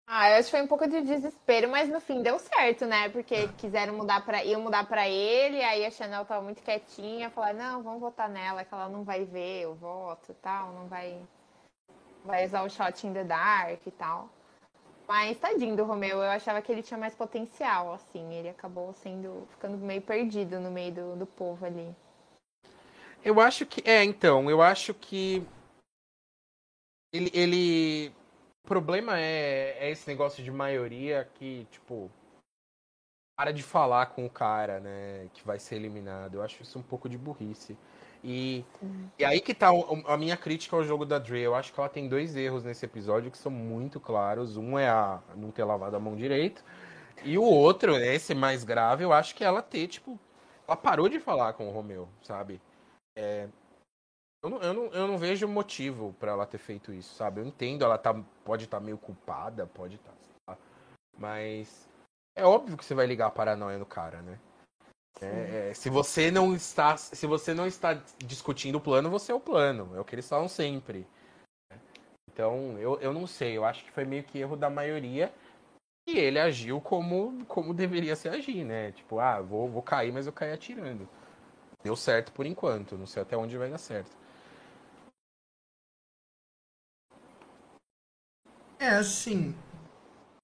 Ah, 0.06 0.30
eu 0.30 0.38
acho 0.38 0.46
que 0.46 0.52
foi 0.52 0.62
um 0.62 0.66
pouco 0.66 0.88
de 0.88 1.02
desespero, 1.02 1.68
mas 1.68 1.90
no 1.90 2.00
fim 2.00 2.22
deu 2.22 2.38
certo, 2.38 2.86
né? 2.86 3.10
Porque 3.10 3.34
ah. 3.34 3.52
quiseram 3.58 3.92
mudar 3.92 4.24
para 4.24 4.42
iam 4.42 4.62
mudar 4.62 4.86
para 4.86 5.06
ele, 5.06 5.62
aí 5.62 5.84
a 5.84 5.90
Chanel 5.90 6.24
tava 6.24 6.42
muito 6.42 6.62
quietinha, 6.62 7.28
falar: 7.28 7.52
"Não, 7.52 7.82
vamos 7.82 8.00
votar 8.00 8.26
nela, 8.26 8.64
que 8.64 8.72
ela 8.72 8.88
não 8.88 9.04
vai 9.04 9.26
ver 9.26 9.66
o 9.66 9.74
voto, 9.74 10.34
tal, 10.40 10.72
não 10.72 10.88
vai 10.88 11.20
vai 12.24 12.46
usar 12.46 12.62
o 12.62 12.70
shot 12.70 13.06
in 13.06 13.12
the 13.12 13.22
dark 13.22 13.86
e 13.86 13.90
tal". 13.90 14.30
Mas 15.06 15.38
tadinho 15.38 15.76
do 15.76 15.84
Romeu, 15.84 16.22
eu 16.22 16.30
achava 16.30 16.62
que 16.62 16.72
ele 16.72 16.82
tinha 16.82 16.96
mais 16.96 17.14
potencial, 17.14 17.92
assim, 17.92 18.32
ele 18.32 18.48
acabou 18.48 18.94
sendo 18.94 19.46
ficando 19.50 19.76
meio 19.76 20.00
perdido 20.00 20.58
no 20.58 20.70
meio 20.70 20.92
do, 20.92 21.16
do 21.16 21.26
povo 21.26 21.66
ali. 21.66 21.94
Eu 23.22 23.38
acho 23.42 23.66
que 23.66 23.82
é, 23.86 24.02
então, 24.02 24.48
eu 24.48 24.62
acho 24.62 24.94
que 24.94 25.46
ele, 27.12 27.30
ele. 27.34 28.12
O 28.64 28.68
problema 28.68 29.18
é, 29.18 29.76
é 29.78 29.90
esse 29.90 30.08
negócio 30.08 30.42
de 30.42 30.50
maioria 30.50 31.28
que, 31.34 31.66
tipo. 31.70 32.10
Para 33.36 33.52
de 33.52 33.62
falar 33.62 34.06
com 34.06 34.26
o 34.26 34.30
cara, 34.30 34.80
né? 34.80 35.28
Que 35.32 35.44
vai 35.46 35.58
ser 35.58 35.76
eliminado. 35.76 36.34
Eu 36.34 36.42
acho 36.42 36.62
isso 36.62 36.78
um 36.78 36.82
pouco 36.82 37.08
de 37.08 37.16
burrice. 37.16 37.76
E, 38.22 38.64
e 39.18 39.24
aí 39.24 39.40
que 39.40 39.54
tá 39.54 39.70
a 40.06 40.16
minha 40.18 40.36
crítica 40.36 40.76
ao 40.76 40.84
jogo 40.84 41.06
da 41.06 41.18
Dre. 41.18 41.40
Eu 41.40 41.54
acho 41.54 41.72
que 41.72 41.80
ela 41.80 41.88
tem 41.88 42.06
dois 42.06 42.36
erros 42.36 42.64
nesse 42.64 42.84
episódio 42.84 43.30
que 43.30 43.38
são 43.38 43.50
muito 43.50 43.98
claros. 43.98 44.58
Um 44.58 44.78
é 44.78 44.88
a 44.88 45.20
não 45.34 45.50
ter 45.50 45.64
lavado 45.64 45.96
a 45.96 46.00
mão 46.00 46.14
direito. 46.16 46.62
E 47.24 47.38
o 47.38 47.42
outro, 47.42 47.96
esse 47.96 48.34
mais 48.34 48.64
grave, 48.64 49.04
eu 49.04 49.12
acho 49.12 49.34
que 49.34 49.44
ela 49.44 49.62
ter, 49.62 49.88
tipo. 49.88 50.18
Ela 50.66 50.76
parou 50.76 51.08
de 51.08 51.18
falar 51.18 51.54
com 51.54 51.68
o 51.68 51.72
Romeu, 51.72 52.08
sabe? 52.22 52.60
É, 53.16 53.48
eu 54.42 54.50
não, 54.50 54.62
eu 54.62 54.74
não, 54.74 54.84
eu 54.86 55.06
não 55.06 55.18
vejo 55.18 55.46
motivo 55.46 56.14
para 56.18 56.32
ela 56.32 56.46
ter 56.46 56.58
feito 56.58 56.92
isso, 56.92 57.14
sabe? 57.14 57.40
Eu 57.40 57.46
entendo, 57.46 57.84
ela 57.84 57.98
tá, 57.98 58.14
pode 58.44 58.64
estar 58.64 58.78
tá 58.78 58.84
meio 58.84 58.96
culpada, 58.96 59.66
pode 59.66 59.96
estar, 59.96 60.12
tá, 60.46 60.56
mas 61.18 61.88
é 62.34 62.44
óbvio 62.44 62.76
que 62.76 62.84
você 62.84 62.94
vai 62.94 63.06
ligar 63.06 63.26
a 63.26 63.30
paranoia 63.30 63.78
no 63.78 63.84
cara, 63.84 64.22
né? 64.22 64.38
É, 65.20 65.68
é, 65.70 65.74
se 65.74 65.90
você 65.90 66.30
não 66.30 66.54
está 66.54 66.96
se 66.96 67.26
você 67.26 67.52
não 67.52 67.66
está 67.66 68.00
discutindo 68.24 68.76
o 68.76 68.80
plano 68.80 69.10
você 69.10 69.32
é 69.32 69.34
o 69.34 69.40
plano. 69.40 69.94
É 69.94 70.00
o 70.00 70.04
que 70.04 70.14
eles 70.14 70.26
falam 70.26 70.48
sempre. 70.48 71.06
Então 72.32 72.78
eu, 72.78 72.98
eu 73.00 73.12
não 73.12 73.26
sei. 73.26 73.56
Eu 73.56 73.64
acho 73.66 73.84
que 73.84 73.90
foi 73.90 74.06
meio 74.06 74.24
que 74.24 74.38
erro 74.38 74.56
da 74.56 74.70
maioria. 74.70 75.30
E 76.08 76.18
ele 76.18 76.38
agiu 76.38 76.80
como 76.80 77.44
como 77.46 77.74
deveria 77.74 78.16
se 78.16 78.28
agir 78.28 78.64
né? 78.64 78.92
Tipo 78.92 79.18
ah 79.18 79.40
vou, 79.42 79.68
vou 79.68 79.82
cair 79.82 80.12
mas 80.12 80.26
eu 80.26 80.32
caí 80.32 80.52
atirando. 80.52 81.06
Deu 81.82 81.96
certo 81.96 82.32
por 82.32 82.46
enquanto. 82.46 82.96
Não 82.96 83.06
sei 83.06 83.22
até 83.22 83.36
onde 83.36 83.58
vai 83.58 83.68
dar 83.68 83.78
certo 83.78 84.19
é 88.80 88.88
assim 88.88 89.54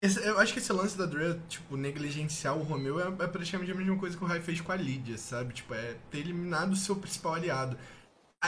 esse, 0.01 0.23
eu 0.25 0.39
acho 0.39 0.53
que 0.53 0.59
esse 0.59 0.73
lance 0.73 0.97
da 0.97 1.07
Drea, 1.07 1.41
tipo, 1.49 1.77
negligenciar 1.77 2.57
o 2.57 2.63
Romeu 2.63 3.01
é, 3.01 3.25
é 3.25 3.27
praticamente 3.27 3.73
a 3.73 3.75
mesma 3.75 3.97
coisa 3.99 4.17
que 4.17 4.23
o 4.23 4.27
Rai 4.27 4.41
fez 4.41 4.61
com 4.61 4.71
a 4.71 4.77
Lídia, 4.77 5.17
sabe? 5.17 5.55
Tipo, 5.55 5.75
é 5.75 5.97
ter 6.11 6.19
eliminado 6.19 6.73
o 6.73 6.77
seu 6.77 6.97
principal 6.97 7.35
aliado. 7.35 7.77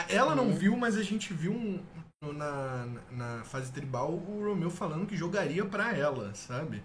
Ela 0.07 0.35
não 0.35 0.45
uhum. 0.45 0.55
viu, 0.55 0.77
mas 0.77 0.95
a 0.95 1.03
gente 1.03 1.33
viu 1.33 1.51
um, 1.51 1.83
na, 2.33 2.87
na 3.11 3.43
fase 3.43 3.71
tribal 3.71 4.11
o 4.11 4.45
Romeu 4.45 4.69
falando 4.69 5.07
que 5.07 5.17
jogaria 5.17 5.65
para 5.65 5.93
ela, 5.93 6.33
sabe? 6.35 6.83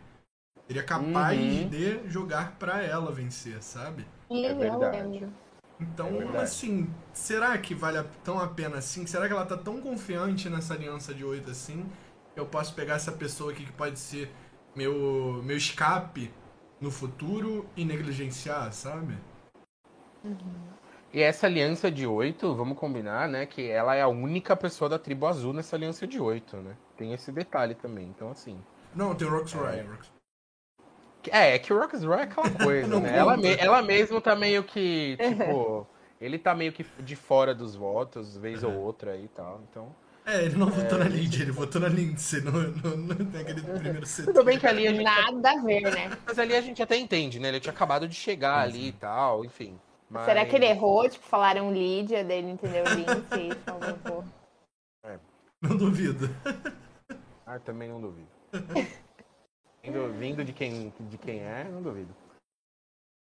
Seria 0.66 0.82
capaz 0.82 1.38
uhum. 1.38 1.68
de 1.68 2.08
jogar 2.08 2.56
para 2.58 2.82
ela 2.82 3.12
vencer, 3.12 3.62
sabe? 3.62 4.06
É 4.30 4.54
verdade. 4.54 5.28
Então, 5.78 6.22
é 6.34 6.38
assim, 6.38 6.88
será 7.12 7.56
que 7.58 7.74
vale 7.74 8.02
tão 8.24 8.38
a 8.38 8.48
pena 8.48 8.78
assim? 8.78 9.06
Será 9.06 9.26
que 9.26 9.32
ela 9.32 9.44
tá 9.44 9.56
tão 9.56 9.80
confiante 9.80 10.48
nessa 10.48 10.72
aliança 10.72 11.12
de 11.12 11.24
oito 11.24 11.50
assim? 11.50 11.84
Eu 12.36 12.46
posso 12.46 12.74
pegar 12.74 12.94
essa 12.94 13.12
pessoa 13.12 13.52
aqui 13.52 13.64
que 13.64 13.72
pode 13.72 13.98
ser 13.98 14.30
meu, 14.74 15.42
meu 15.44 15.56
escape 15.56 16.32
no 16.80 16.90
futuro 16.90 17.66
e 17.76 17.84
negligenciar, 17.84 18.72
sabe? 18.72 19.16
Uhum. 20.24 20.74
E 21.12 21.22
essa 21.22 21.46
aliança 21.46 21.90
de 21.92 22.06
oito, 22.06 22.52
vamos 22.56 22.76
combinar, 22.76 23.28
né? 23.28 23.46
Que 23.46 23.70
ela 23.70 23.94
é 23.94 24.02
a 24.02 24.08
única 24.08 24.56
pessoa 24.56 24.88
da 24.88 24.98
tribo 24.98 25.26
azul 25.26 25.52
nessa 25.52 25.76
aliança 25.76 26.08
de 26.08 26.20
oito, 26.20 26.56
né? 26.56 26.76
Tem 26.96 27.12
esse 27.12 27.30
detalhe 27.30 27.76
também, 27.76 28.08
então 28.08 28.30
assim. 28.30 28.60
Não, 28.92 29.14
tem 29.14 29.26
o 29.26 29.30
Roxray. 29.30 29.86
É, 31.30 31.50
é, 31.52 31.54
é 31.54 31.58
que 31.60 31.72
o 31.72 31.78
Roxray 31.78 32.20
é 32.20 32.22
aquela 32.24 32.50
coisa, 32.58 33.00
né? 33.00 33.16
Ela, 33.16 33.36
me, 33.36 33.54
ela 33.54 33.80
mesmo 33.80 34.20
tá 34.20 34.34
meio 34.34 34.64
que, 34.64 35.16
tipo... 35.22 35.86
ele 36.20 36.36
tá 36.36 36.52
meio 36.52 36.72
que 36.72 36.84
de 36.98 37.14
fora 37.14 37.54
dos 37.54 37.76
votos, 37.76 38.36
vez 38.36 38.64
ou 38.64 38.72
outra 38.72 39.12
aí 39.12 39.26
e 39.26 39.28
tal, 39.28 39.62
então... 39.70 39.94
É, 40.26 40.42
ele 40.42 40.56
não 40.56 40.70
votou 40.70 40.98
é... 40.98 41.04
na 41.04 41.08
Lindsay, 41.10 41.42
ele 41.42 41.52
votou 41.52 41.80
na 41.80 41.88
Lindsay, 41.88 42.40
não, 42.40 42.52
não, 42.52 42.96
não 42.96 43.26
tem 43.26 43.40
aquele 43.42 43.60
primeiro 43.60 44.06
setor. 44.06 44.32
Tudo 44.32 44.44
bem 44.44 44.58
que 44.58 44.66
ali 44.66 44.88
a 44.88 44.92
gente... 44.92 45.04
Nada 45.04 45.50
a 45.50 45.62
ver, 45.62 45.82
né? 45.82 46.18
Mas 46.24 46.38
ali 46.38 46.56
a 46.56 46.62
gente 46.62 46.82
até 46.82 46.96
entende, 46.96 47.38
né? 47.38 47.48
Ele 47.48 47.60
tinha 47.60 47.72
acabado 47.72 48.08
de 48.08 48.14
chegar 48.14 48.60
ali 48.60 48.88
e 48.88 48.92
tal, 48.92 49.44
enfim. 49.44 49.78
Mas... 50.08 50.24
Será 50.24 50.46
que 50.46 50.56
ele 50.56 50.64
errou? 50.64 51.08
Tipo, 51.08 51.26
falaram 51.26 51.72
Lídia, 51.72 52.24
dele 52.24 52.52
entendeu 52.52 52.84
Lindsay 52.84 53.50
e 53.52 53.54
falou, 53.56 54.24
É. 55.04 55.18
Não 55.60 55.76
duvido. 55.76 56.30
Ah, 57.46 57.58
também 57.58 57.88
não 57.90 58.00
duvido. 58.00 58.28
vindo, 59.82 60.12
vindo 60.14 60.44
de, 60.44 60.52
quem, 60.54 60.92
de 61.00 61.18
quem 61.18 61.40
é, 61.40 61.64
não 61.64 61.82
duvido. 61.82 62.14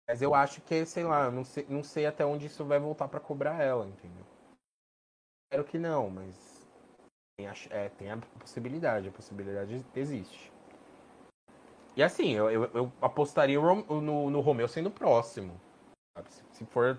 Mas 0.09 0.23
eu 0.23 0.35
acho 0.37 0.61
que, 0.61 0.87
sei 0.87 1.03
lá, 1.03 1.33
não 1.33 1.45
sei, 1.45 1.67
não 1.69 1.83
sei 1.83 2.07
até 2.07 2.25
onde 2.25 2.47
isso 2.47 2.65
vai 2.65 2.79
voltar 2.79 3.09
para 3.09 3.19
cobrar 3.19 3.61
ela, 3.61 3.87
entendeu? 3.89 4.25
Espero 5.45 5.65
que 5.65 5.79
não, 5.79 6.09
mas 6.09 6.56
tem 7.37 7.47
a, 7.47 7.55
é, 7.71 7.89
tem 7.91 8.11
a 8.11 8.17
possibilidade, 8.39 9.09
a 9.09 9.13
possibilidade 9.13 9.85
existe. 9.95 10.51
E 11.95 12.03
assim, 12.03 12.33
eu, 12.33 12.51
eu, 12.51 12.71
eu 12.73 12.93
apostaria 13.01 13.61
no, 13.61 14.01
no, 14.01 14.31
no 14.31 14.41
Romeu 14.41 14.67
sendo 14.67 14.91
próximo. 14.91 15.61
Se, 16.29 16.43
se 16.53 16.65
for 16.65 16.99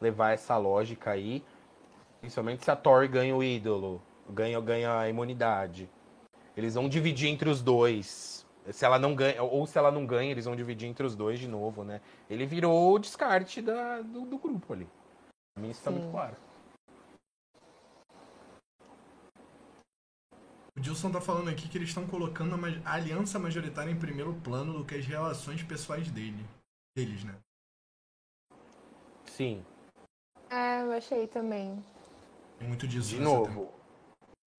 levar 0.00 0.32
essa 0.32 0.56
lógica 0.56 1.10
aí, 1.10 1.42
principalmente 2.20 2.64
se 2.64 2.70
a 2.70 2.76
Thor 2.76 3.08
ganha 3.08 3.34
o 3.34 3.42
ídolo, 3.42 4.02
ganha, 4.28 4.60
ganha 4.60 4.98
a 4.98 5.08
imunidade. 5.08 5.88
Eles 6.54 6.74
vão 6.74 6.88
dividir 6.88 7.28
entre 7.28 7.48
os 7.48 7.62
dois. 7.62 8.46
Se 8.70 8.84
ela 8.84 8.98
não 8.98 9.14
ganha, 9.14 9.42
ou 9.42 9.66
se 9.66 9.78
ela 9.78 9.90
não 9.90 10.04
ganha, 10.04 10.30
eles 10.30 10.44
vão 10.44 10.54
dividir 10.54 10.88
entre 10.88 11.06
os 11.06 11.16
dois 11.16 11.38
de 11.38 11.48
novo, 11.48 11.84
né? 11.84 12.02
Ele 12.28 12.44
virou 12.44 12.92
o 12.94 12.98
descarte 12.98 13.62
da, 13.62 14.02
do, 14.02 14.26
do 14.26 14.38
grupo 14.38 14.74
ali. 14.74 14.88
Pra 15.54 15.62
mim 15.62 15.70
isso 15.70 15.82
tá 15.82 15.90
muito 15.90 16.10
claro. 16.10 16.36
O 20.80 20.82
Dilson 20.82 21.10
tá 21.10 21.20
falando 21.20 21.50
aqui 21.50 21.68
que 21.68 21.76
eles 21.76 21.90
estão 21.90 22.06
colocando 22.06 22.58
a, 22.86 22.94
aliança 22.94 23.38
majoritária 23.38 23.90
em 23.90 23.98
primeiro 23.98 24.32
plano 24.42 24.72
do 24.72 24.82
que 24.82 24.94
as 24.94 25.04
relações 25.04 25.62
pessoais 25.62 26.10
dele. 26.10 26.42
Deles, 26.96 27.22
né? 27.22 27.34
Sim. 29.26 29.62
É, 30.48 30.80
eu 30.80 30.90
achei 30.92 31.26
também. 31.26 31.84
Tem 32.58 32.66
muito 32.66 32.88
disso. 32.88 33.10
De 33.10 33.20
novo, 33.20 33.44
tempo. 33.44 33.72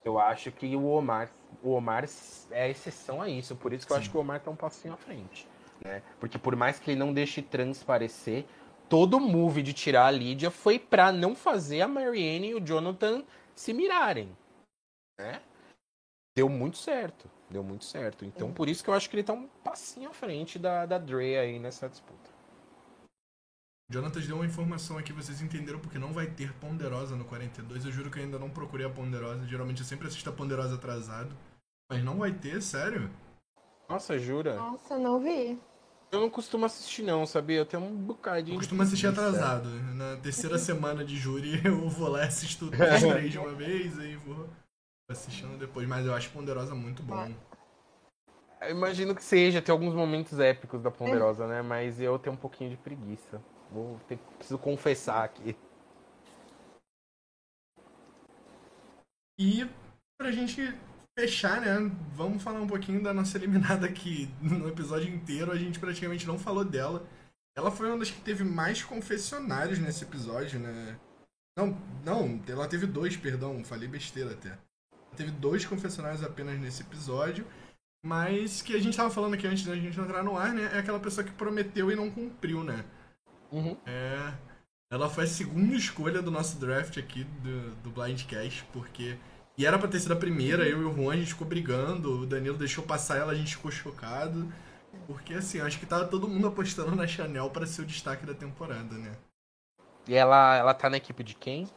eu 0.05 0.19
acho 0.19 0.51
que 0.51 0.75
o 0.75 0.85
Omar, 0.85 1.31
o 1.63 1.71
Omar 1.71 2.05
é 2.51 2.65
a 2.65 2.69
exceção 2.69 3.19
a 3.19 3.27
isso. 3.27 3.55
Por 3.55 3.73
isso 3.73 3.87
que 3.87 3.91
eu 3.91 3.95
Sim. 3.95 4.01
acho 4.01 4.11
que 4.11 4.17
o 4.17 4.19
Omar 4.19 4.41
tá 4.41 4.51
um 4.51 4.55
passinho 4.55 4.93
à 4.93 4.97
frente. 4.97 5.47
Né? 5.83 6.03
Porque 6.19 6.37
por 6.37 6.55
mais 6.55 6.77
que 6.77 6.91
ele 6.91 6.99
não 6.99 7.11
deixe 7.11 7.41
transparecer, 7.41 8.45
todo 8.87 9.17
o 9.17 9.19
move 9.19 9.63
de 9.63 9.73
tirar 9.73 10.05
a 10.05 10.11
Lídia 10.11 10.51
foi 10.51 10.77
pra 10.77 11.11
não 11.11 11.33
fazer 11.33 11.81
a 11.81 11.87
Marianne 11.87 12.49
e 12.49 12.53
o 12.53 12.63
Jonathan 12.63 13.23
se 13.55 13.73
mirarem. 13.73 14.37
Né? 15.17 15.41
Deu 16.35 16.49
muito 16.49 16.77
certo. 16.77 17.29
Deu 17.49 17.63
muito 17.63 17.85
certo. 17.85 18.23
Então, 18.25 18.49
é. 18.49 18.51
por 18.51 18.69
isso 18.69 18.83
que 18.83 18.89
eu 18.89 18.93
acho 18.93 19.09
que 19.09 19.15
ele 19.15 19.23
tá 19.23 19.33
um 19.33 19.47
passinho 19.63 20.09
à 20.09 20.13
frente 20.13 20.57
da, 20.57 20.85
da 20.85 20.97
Dre 20.97 21.37
aí 21.37 21.59
nessa 21.59 21.89
disputa. 21.89 22.29
Jonatas 23.89 24.25
deu 24.25 24.37
uma 24.37 24.45
informação 24.45 24.97
aqui, 24.97 25.11
vocês 25.11 25.41
entenderam 25.41 25.77
porque 25.79 25.99
não 25.99 26.13
vai 26.13 26.25
ter 26.25 26.53
ponderosa 26.53 27.13
no 27.13 27.25
42. 27.25 27.83
Eu 27.83 27.91
juro 27.91 28.09
que 28.09 28.19
eu 28.19 28.23
ainda 28.23 28.39
não 28.39 28.49
procurei 28.49 28.85
a 28.85 28.89
ponderosa. 28.89 29.45
Geralmente 29.45 29.81
eu 29.81 29.85
sempre 29.85 30.07
assisto 30.07 30.29
a 30.29 30.33
ponderosa 30.33 30.75
atrasado. 30.75 31.35
Mas 31.89 32.01
não 32.01 32.17
vai 32.17 32.31
ter, 32.31 32.61
sério? 32.61 33.11
Nossa, 33.89 34.17
jura? 34.17 34.55
Nossa, 34.55 34.97
não 34.97 35.19
vi. 35.19 35.59
Eu 36.09 36.21
não 36.21 36.29
costumo 36.29 36.65
assistir, 36.65 37.03
não, 37.03 37.25
sabia? 37.25 37.57
Eu 37.57 37.65
tenho 37.65 37.83
um 37.83 37.93
bocadinho. 37.93 38.55
Eu 38.55 38.59
costumo 38.59 38.81
assistir 38.81 39.07
atrasado. 39.07 39.69
Na 39.93 40.15
terceira 40.15 40.57
semana 40.59 41.03
de 41.03 41.17
júri 41.17 41.59
eu 41.67 41.89
vou 41.89 42.07
lá 42.07 42.19
e 42.19 42.27
assisto 42.27 42.65
os 42.71 42.71
três 42.71 43.31
de 43.31 43.37
uma 43.37 43.51
vez, 43.53 43.99
aí 43.99 44.15
vou 44.15 44.49
assistindo 45.11 45.57
depois, 45.57 45.87
mas 45.87 46.05
eu 46.05 46.13
acho 46.13 46.31
Ponderosa 46.31 46.75
muito 46.75 47.03
bom. 47.03 47.31
Eu 48.61 48.69
imagino 48.71 49.15
que 49.15 49.23
seja, 49.23 49.61
tem 49.61 49.73
alguns 49.73 49.93
momentos 49.93 50.39
épicos 50.39 50.81
da 50.83 50.91
Ponderosa, 50.91 51.47
né? 51.47 51.61
Mas 51.61 51.99
eu 51.99 52.19
tenho 52.19 52.35
um 52.35 52.39
pouquinho 52.39 52.69
de 52.69 52.77
preguiça. 52.77 53.41
Vou 53.71 53.99
ter, 54.07 54.17
preciso 54.37 54.59
confessar 54.59 55.23
aqui. 55.23 55.55
E 59.39 59.67
pra 60.17 60.31
gente 60.31 60.77
fechar, 61.17 61.61
né? 61.61 61.91
Vamos 62.13 62.43
falar 62.43 62.61
um 62.61 62.67
pouquinho 62.67 63.01
da 63.01 63.13
nossa 63.13 63.37
eliminada 63.37 63.87
aqui. 63.87 64.29
No 64.39 64.67
episódio 64.67 65.11
inteiro 65.11 65.51
a 65.51 65.57
gente 65.57 65.79
praticamente 65.79 66.27
não 66.27 66.37
falou 66.37 66.63
dela. 66.63 67.07
Ela 67.57 67.71
foi 67.71 67.87
uma 67.87 67.97
das 67.97 68.11
que 68.11 68.21
teve 68.21 68.43
mais 68.43 68.83
confessionários 68.83 69.79
nesse 69.79 70.03
episódio, 70.03 70.59
né? 70.59 70.99
Não, 71.57 71.77
não, 72.05 72.41
ela 72.47 72.67
teve 72.67 72.87
dois, 72.87 73.17
perdão, 73.17 73.63
falei 73.63 73.87
besteira 73.87 74.31
até. 74.31 74.57
Teve 75.15 75.31
dois 75.31 75.65
confessionários 75.65 76.23
apenas 76.23 76.59
nesse 76.59 76.81
episódio. 76.81 77.45
Mas 78.03 78.61
que 78.61 78.75
a 78.75 78.79
gente 78.79 78.97
tava 78.97 79.11
falando 79.11 79.35
aqui 79.35 79.45
antes 79.45 79.65
da 79.65 79.75
gente 79.75 79.99
entrar 79.99 80.23
no 80.23 80.35
ar, 80.35 80.53
né? 80.53 80.71
É 80.73 80.79
aquela 80.79 80.99
pessoa 80.99 81.23
que 81.23 81.31
prometeu 81.31 81.91
e 81.91 81.95
não 81.95 82.09
cumpriu, 82.09 82.63
né? 82.63 82.83
Uhum. 83.51 83.77
É. 83.85 84.33
Ela 84.91 85.09
foi 85.09 85.25
a 85.25 85.27
segunda 85.27 85.75
escolha 85.75 86.21
do 86.21 86.31
nosso 86.31 86.59
draft 86.59 86.97
aqui 86.97 87.23
do, 87.23 87.75
do 87.75 87.89
Blindcast, 87.91 88.65
porque. 88.73 89.17
E 89.57 89.65
era 89.65 89.77
pra 89.77 89.87
ter 89.87 89.99
sido 89.99 90.13
a 90.13 90.17
primeira, 90.17 90.67
eu 90.67 90.81
e 90.81 90.85
o 90.85 90.95
Juan, 90.95 91.13
a 91.13 91.17
gente 91.17 91.33
ficou 91.33 91.47
brigando, 91.47 92.21
o 92.21 92.25
Danilo 92.25 92.57
deixou 92.57 92.83
passar 92.83 93.17
ela, 93.17 93.31
a 93.31 93.35
gente 93.35 93.55
ficou 93.55 93.69
chocado. 93.69 94.51
Porque 95.05 95.33
assim, 95.35 95.59
acho 95.59 95.79
que 95.79 95.85
tava 95.85 96.05
todo 96.05 96.27
mundo 96.27 96.47
apostando 96.47 96.95
na 96.95 97.05
Chanel 97.05 97.49
para 97.49 97.67
ser 97.67 97.83
o 97.83 97.85
destaque 97.85 98.25
da 98.25 98.33
temporada, 98.33 98.97
né? 98.97 99.11
E 100.07 100.15
ela, 100.15 100.55
ela 100.55 100.73
tá 100.73 100.89
na 100.89 100.97
equipe 100.97 101.23
de 101.23 101.35
quem? 101.35 101.67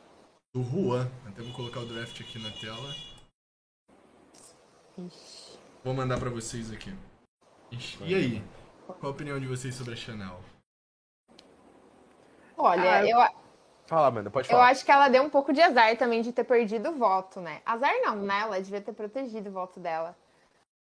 Do 0.55 0.63
Juan. 0.63 1.11
Até 1.27 1.43
vou 1.43 1.53
colocar 1.53 1.81
o 1.81 1.87
draft 1.87 2.19
aqui 2.21 2.39
na 2.39 2.51
tela. 2.51 2.95
Ixi. 4.99 5.59
Vou 5.83 5.93
mandar 5.93 6.19
para 6.19 6.31
vocês 6.31 6.73
aqui. 6.73 6.95
Ixi. 7.71 7.99
E 8.05 8.15
aí? 8.15 8.45
Qual 8.87 8.99
a 9.03 9.09
opinião 9.09 9.41
de 9.41 9.47
vocês 9.47 9.75
sobre 9.75 9.95
a 9.95 9.97
Chanel? 9.97 10.41
Olha, 12.57 12.99
ah, 12.99 13.07
eu. 13.07 13.19
Fala, 13.87 14.07
Amanda, 14.07 14.31
pode 14.31 14.49
falar. 14.49 14.61
Eu 14.61 14.65
acho 14.71 14.85
que 14.85 14.91
ela 14.91 15.09
deu 15.09 15.23
um 15.23 15.31
pouco 15.31 15.53
de 15.53 15.61
azar 15.61 15.97
também 15.99 16.23
de 16.23 16.33
ter 16.33 16.45
perdido 16.45 16.91
o 16.91 16.95
voto, 16.95 17.41
né? 17.41 17.61
Azar 17.67 17.93
não, 18.03 18.17
né? 18.17 18.41
Ela 18.41 18.61
devia 18.61 18.81
ter 18.81 18.93
protegido 18.93 19.51
o 19.51 19.53
voto 19.53 19.81
dela. 19.81 20.17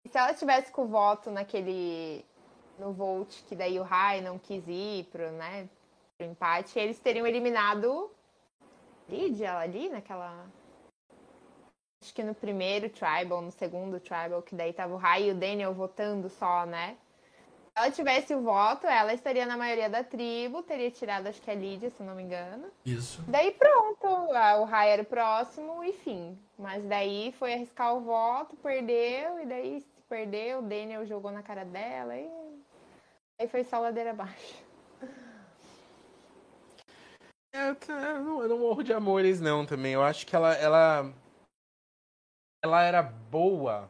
E 0.04 0.08
se 0.08 0.16
ela 0.16 0.32
tivesse 0.32 0.70
com 0.70 0.82
o 0.82 0.88
voto 0.88 1.30
naquele. 1.30 2.24
no 2.78 2.92
Volt, 2.92 3.42
que 3.48 3.56
daí 3.56 3.78
o 3.80 3.82
Rai 3.82 4.20
não 4.20 4.38
quis 4.38 4.62
ir 4.68 5.04
pro, 5.10 5.30
né? 5.32 5.68
Pro 6.16 6.26
empate, 6.26 6.78
eles 6.78 6.98
teriam 6.98 7.26
eliminado 7.26 8.10
Lídia 9.08 9.58
ali 9.58 9.88
naquela 9.88 10.46
acho 12.06 12.14
que 12.14 12.22
no 12.22 12.34
primeiro 12.34 12.88
Tribal, 12.88 13.42
no 13.42 13.50
segundo 13.50 13.98
Tribal, 13.98 14.40
que 14.40 14.54
daí 14.54 14.72
tava 14.72 14.94
o 14.94 14.96
Rai 14.96 15.28
e 15.28 15.32
o 15.32 15.34
Daniel 15.34 15.74
votando 15.74 16.30
só, 16.30 16.64
né? 16.64 16.96
ela 17.74 17.90
tivesse 17.90 18.34
o 18.34 18.40
voto, 18.40 18.86
ela 18.86 19.12
estaria 19.12 19.44
na 19.44 19.54
maioria 19.54 19.90
da 19.90 20.02
tribo, 20.02 20.62
teria 20.62 20.90
tirado, 20.90 21.26
acho 21.26 21.42
que 21.42 21.50
a 21.50 21.54
Lídia, 21.54 21.90
se 21.90 22.02
não 22.02 22.14
me 22.14 22.22
engano. 22.22 22.68
Isso. 22.86 23.22
Daí 23.28 23.50
pronto, 23.50 24.06
o 24.06 24.64
Rai 24.64 24.92
era 24.92 25.02
o 25.02 25.04
próximo 25.04 25.84
e 25.84 25.92
fim. 25.92 26.38
Mas 26.58 26.82
daí 26.84 27.34
foi 27.38 27.52
arriscar 27.52 27.94
o 27.94 28.00
voto, 28.00 28.56
perdeu, 28.56 29.38
e 29.40 29.44
daí 29.44 29.80
se 29.82 30.02
perdeu, 30.08 30.60
o 30.60 30.62
Daniel 30.62 31.04
jogou 31.04 31.30
na 31.30 31.42
cara 31.42 31.66
dela 31.66 32.16
e 32.16 32.30
aí 33.38 33.46
foi 33.46 33.62
só 33.62 33.78
ladeira 33.78 34.12
abaixo. 34.12 34.64
É, 37.52 37.70
eu, 37.70 37.76
eu 37.88 38.22
não, 38.22 38.42
eu 38.42 38.48
não 38.48 38.58
morro 38.58 38.82
de 38.82 38.94
amores, 38.94 39.38
não, 39.38 39.66
também. 39.66 39.92
Eu 39.92 40.02
acho 40.02 40.26
que 40.26 40.34
ela, 40.34 40.54
ela. 40.54 41.12
Ela 42.66 42.82
era 42.82 43.00
boa 43.00 43.88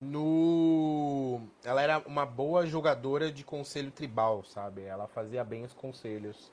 no. 0.00 1.40
Ela 1.64 1.80
era 1.80 1.98
uma 2.00 2.26
boa 2.26 2.66
jogadora 2.66 3.30
de 3.30 3.44
conselho 3.44 3.92
tribal, 3.92 4.42
sabe? 4.42 4.82
Ela 4.82 5.06
fazia 5.06 5.44
bem 5.44 5.64
os 5.64 5.72
conselhos. 5.72 6.50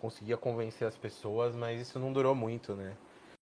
Conseguia 0.00 0.38
convencer 0.38 0.88
as 0.88 0.96
pessoas, 0.96 1.54
mas 1.54 1.80
isso 1.82 1.98
não 1.98 2.14
durou 2.14 2.34
muito, 2.34 2.74
né? 2.74 2.96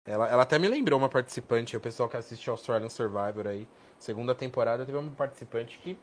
Ela, 0.06 0.28
ela 0.28 0.42
até 0.44 0.58
me 0.58 0.66
lembrou 0.66 0.98
uma 0.98 1.10
participante, 1.10 1.76
o 1.76 1.80
pessoal 1.80 2.08
que 2.08 2.16
assiste 2.16 2.48
Australian 2.48 2.88
Survivor 2.88 3.46
aí. 3.46 3.68
Segunda 3.98 4.34
temporada 4.34 4.86
teve 4.86 4.96
uma 4.96 5.10
participante 5.10 5.78
que 5.78 5.96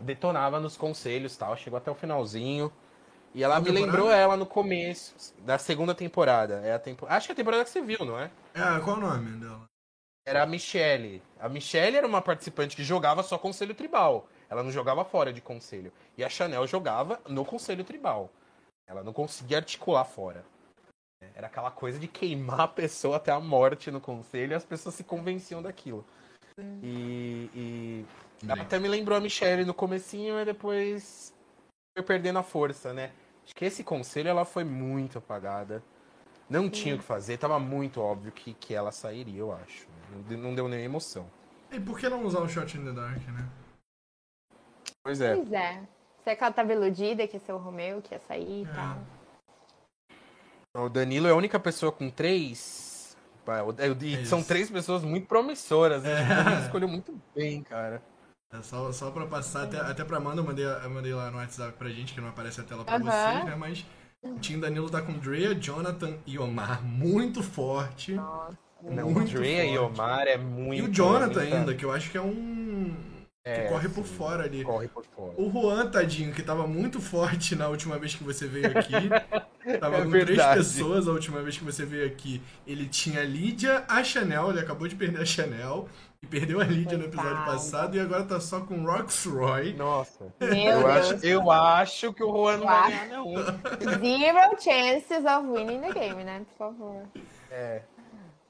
detonava 0.00 0.60
nos 0.60 0.76
conselhos 0.76 1.36
tal, 1.36 1.56
chegou 1.56 1.76
até 1.76 1.90
o 1.90 1.94
finalzinho. 1.94 2.72
E 3.34 3.42
ela 3.42 3.58
me 3.58 3.70
lembrou 3.70 4.12
ela 4.12 4.36
no 4.36 4.46
começo 4.46 5.34
da 5.40 5.58
segunda 5.58 5.92
temporada. 5.92 6.60
É 6.60 6.72
a 6.72 6.78
tempo... 6.78 7.04
Acho 7.08 7.26
que 7.26 7.32
é 7.32 7.34
a 7.34 7.36
temporada 7.36 7.64
que 7.64 7.70
você 7.70 7.82
viu, 7.82 8.04
não 8.04 8.16
é? 8.16 8.30
É, 8.54 8.78
qual 8.78 8.96
o 8.96 9.00
nome 9.00 9.40
dela? 9.40 9.73
Era 10.26 10.42
a 10.42 10.46
Michelle. 10.46 11.22
A 11.38 11.48
Michelle 11.48 11.96
era 11.96 12.06
uma 12.06 12.22
participante 12.22 12.74
que 12.74 12.82
jogava 12.82 13.22
só 13.22 13.36
conselho 13.36 13.74
tribal. 13.74 14.26
Ela 14.48 14.62
não 14.62 14.70
jogava 14.70 15.04
fora 15.04 15.32
de 15.32 15.40
conselho. 15.40 15.92
E 16.16 16.24
a 16.24 16.28
Chanel 16.28 16.66
jogava 16.66 17.20
no 17.28 17.44
conselho 17.44 17.84
tribal. 17.84 18.30
Ela 18.86 19.02
não 19.02 19.12
conseguia 19.12 19.58
articular 19.58 20.04
fora. 20.04 20.44
Era 21.34 21.46
aquela 21.46 21.70
coisa 21.70 21.98
de 21.98 22.08
queimar 22.08 22.60
a 22.60 22.68
pessoa 22.68 23.16
até 23.16 23.32
a 23.32 23.40
morte 23.40 23.90
no 23.90 24.00
conselho 24.00 24.52
e 24.52 24.54
as 24.54 24.64
pessoas 24.64 24.94
se 24.94 25.04
convenciam 25.04 25.62
daquilo. 25.62 26.04
E, 26.82 27.50
e 27.54 28.06
ela 28.48 28.62
até 28.62 28.78
me 28.78 28.88
lembrou 28.88 29.16
a 29.16 29.20
Michelle 29.20 29.64
no 29.64 29.74
comecinho 29.74 30.38
e 30.38 30.44
depois 30.44 31.34
foi 31.96 32.04
perdendo 32.04 32.38
a 32.38 32.42
força, 32.42 32.92
né? 32.92 33.12
Acho 33.44 33.54
que 33.54 33.64
esse 33.64 33.82
conselho 33.82 34.28
ela 34.28 34.44
foi 34.44 34.64
muito 34.64 35.18
apagada. 35.18 35.82
Não 36.54 36.70
tinha 36.70 36.94
o 36.94 36.98
que 36.98 37.04
fazer, 37.04 37.36
tava 37.36 37.58
muito 37.58 38.00
óbvio 38.00 38.30
que, 38.30 38.54
que 38.54 38.72
ela 38.74 38.92
sairia, 38.92 39.40
eu 39.40 39.52
acho. 39.52 39.86
Não 40.12 40.22
de- 40.22 40.36
Não 40.36 40.54
deu 40.54 40.68
nem 40.68 40.84
emoção. 40.84 41.26
E 41.72 41.80
por 41.80 41.98
que 41.98 42.08
não 42.08 42.24
usar 42.24 42.40
o 42.40 42.48
Shot 42.48 42.76
in 42.78 42.84
the 42.84 42.92
Dark, 42.92 43.18
né? 43.28 43.48
Pois 45.02 45.20
é. 45.20 45.34
Pois 45.34 45.52
é. 45.52 45.82
Será 46.22 46.36
que 46.36 46.44
ela 46.44 46.52
tava 46.52 46.72
iludida 46.72 47.26
que 47.26 47.36
ia 47.36 47.40
ser 47.40 47.52
o 47.52 47.58
Romeu, 47.58 48.00
que 48.00 48.14
ia 48.14 48.20
sair 48.20 48.62
e 48.62 48.64
É. 48.64 48.72
tal? 48.72 48.98
O 50.84 50.88
Danilo 50.88 51.26
é 51.26 51.30
a 51.30 51.34
única 51.36 51.58
pessoa 51.60 51.92
com 51.92 52.08
três. 52.10 53.16
É, 53.46 54.04
E 54.04 54.14
É 54.16 54.24
são 54.24 54.42
três 54.42 54.70
pessoas 54.70 55.02
muito 55.02 55.26
promissoras. 55.26 56.02
né? 56.02 56.12
É. 56.20 56.22
O 56.24 56.44
Danilo 56.44 56.62
escolheu 56.62 56.88
muito 56.88 57.20
bem, 57.34 57.62
cara. 57.62 58.02
É 58.52 58.62
só, 58.62 58.90
só 58.92 59.10
pra 59.10 59.26
passar, 59.26 59.64
até, 59.64 59.78
até 59.80 60.04
pra 60.04 60.16
Amanda, 60.16 60.40
eu 60.40 60.44
mandei, 60.44 60.64
eu 60.64 60.90
mandei 60.90 61.12
lá 61.12 61.30
no 61.30 61.38
WhatsApp 61.38 61.76
pra 61.76 61.88
gente, 61.90 62.14
que 62.14 62.20
não 62.20 62.28
aparece 62.28 62.60
a 62.60 62.64
tela 62.64 62.84
pra 62.84 62.94
Aham. 62.94 63.02
vocês, 63.04 63.44
né? 63.46 63.56
Mas 63.56 63.84
o 64.24 64.38
time 64.38 64.60
Danilo 64.60 64.88
tá 64.90 65.00
com 65.02 65.12
Drea, 65.14 65.54
Jonathan 65.54 66.14
e 66.26 66.38
Omar 66.38 66.82
muito 66.84 67.42
forte. 67.42 68.12
Nossa. 68.12 68.58
Não, 68.82 69.10
Muito 69.10 69.32
Drea 69.32 69.64
e 69.64 69.76
forte. 69.78 69.92
Omar 69.94 70.26
é 70.26 70.36
muito. 70.36 70.82
E 70.82 70.82
o 70.82 70.88
Jonathan 70.92 71.40
muita- 71.40 71.56
ainda, 71.56 71.74
que 71.74 71.84
eu 71.84 71.92
acho 71.92 72.10
que 72.10 72.18
é 72.18 72.20
um. 72.22 72.94
É, 73.46 73.62
que 73.64 73.68
corre 73.68 73.88
por 73.88 74.04
fora 74.04 74.44
ali. 74.44 74.62
Corre 74.64 74.88
por 74.88 75.04
fora. 75.04 75.32
O 75.36 75.50
Juan, 75.50 75.86
tadinho, 75.90 76.32
que 76.32 76.42
tava 76.42 76.66
muito 76.66 77.00
forte 77.00 77.54
na 77.54 77.68
última 77.68 77.98
vez 77.98 78.14
que 78.14 78.24
você 78.24 78.46
veio 78.46 78.66
aqui. 78.78 78.94
Tava 79.80 79.96
É 79.98 80.02
com 80.02 80.10
três 80.10 80.26
verdade. 80.26 80.58
pessoas 80.58 81.08
a 81.08 81.12
última 81.12 81.40
vez 81.42 81.56
que 81.56 81.64
você 81.64 81.84
veio 81.84 82.06
aqui. 82.06 82.42
Ele 82.66 82.86
tinha 82.86 83.20
a 83.20 83.24
Lídia, 83.24 83.84
a 83.88 84.04
Chanel, 84.04 84.50
ele 84.50 84.60
acabou 84.60 84.86
de 84.86 84.94
perder 84.94 85.22
a 85.22 85.24
Chanel. 85.24 85.88
E 86.22 86.26
perdeu 86.26 86.58
a 86.60 86.64
Lídia 86.64 86.96
no 86.96 87.04
episódio 87.04 87.44
passado. 87.44 87.96
E 87.96 88.00
agora 88.00 88.24
tá 88.24 88.40
só 88.40 88.60
com 88.60 88.82
Roxroy. 88.84 89.74
Nossa. 89.74 90.24
Meu 90.40 90.50
Eu 90.54 90.78
Deus. 90.78 90.84
acho, 91.12 91.26
eu 91.26 91.50
acho 91.50 92.12
que 92.14 92.22
o 92.24 92.30
Juan 92.32 92.56
não 92.58 92.66
vai 92.66 92.90
ganhar, 92.90 93.08
não. 93.08 93.34
Zero 93.34 94.62
chances 94.62 95.24
of 95.24 95.46
winning 95.50 95.80
the 95.80 95.92
game, 95.92 96.24
né? 96.24 96.42
Por 96.50 96.56
favor. 96.58 97.02
É. 97.50 97.82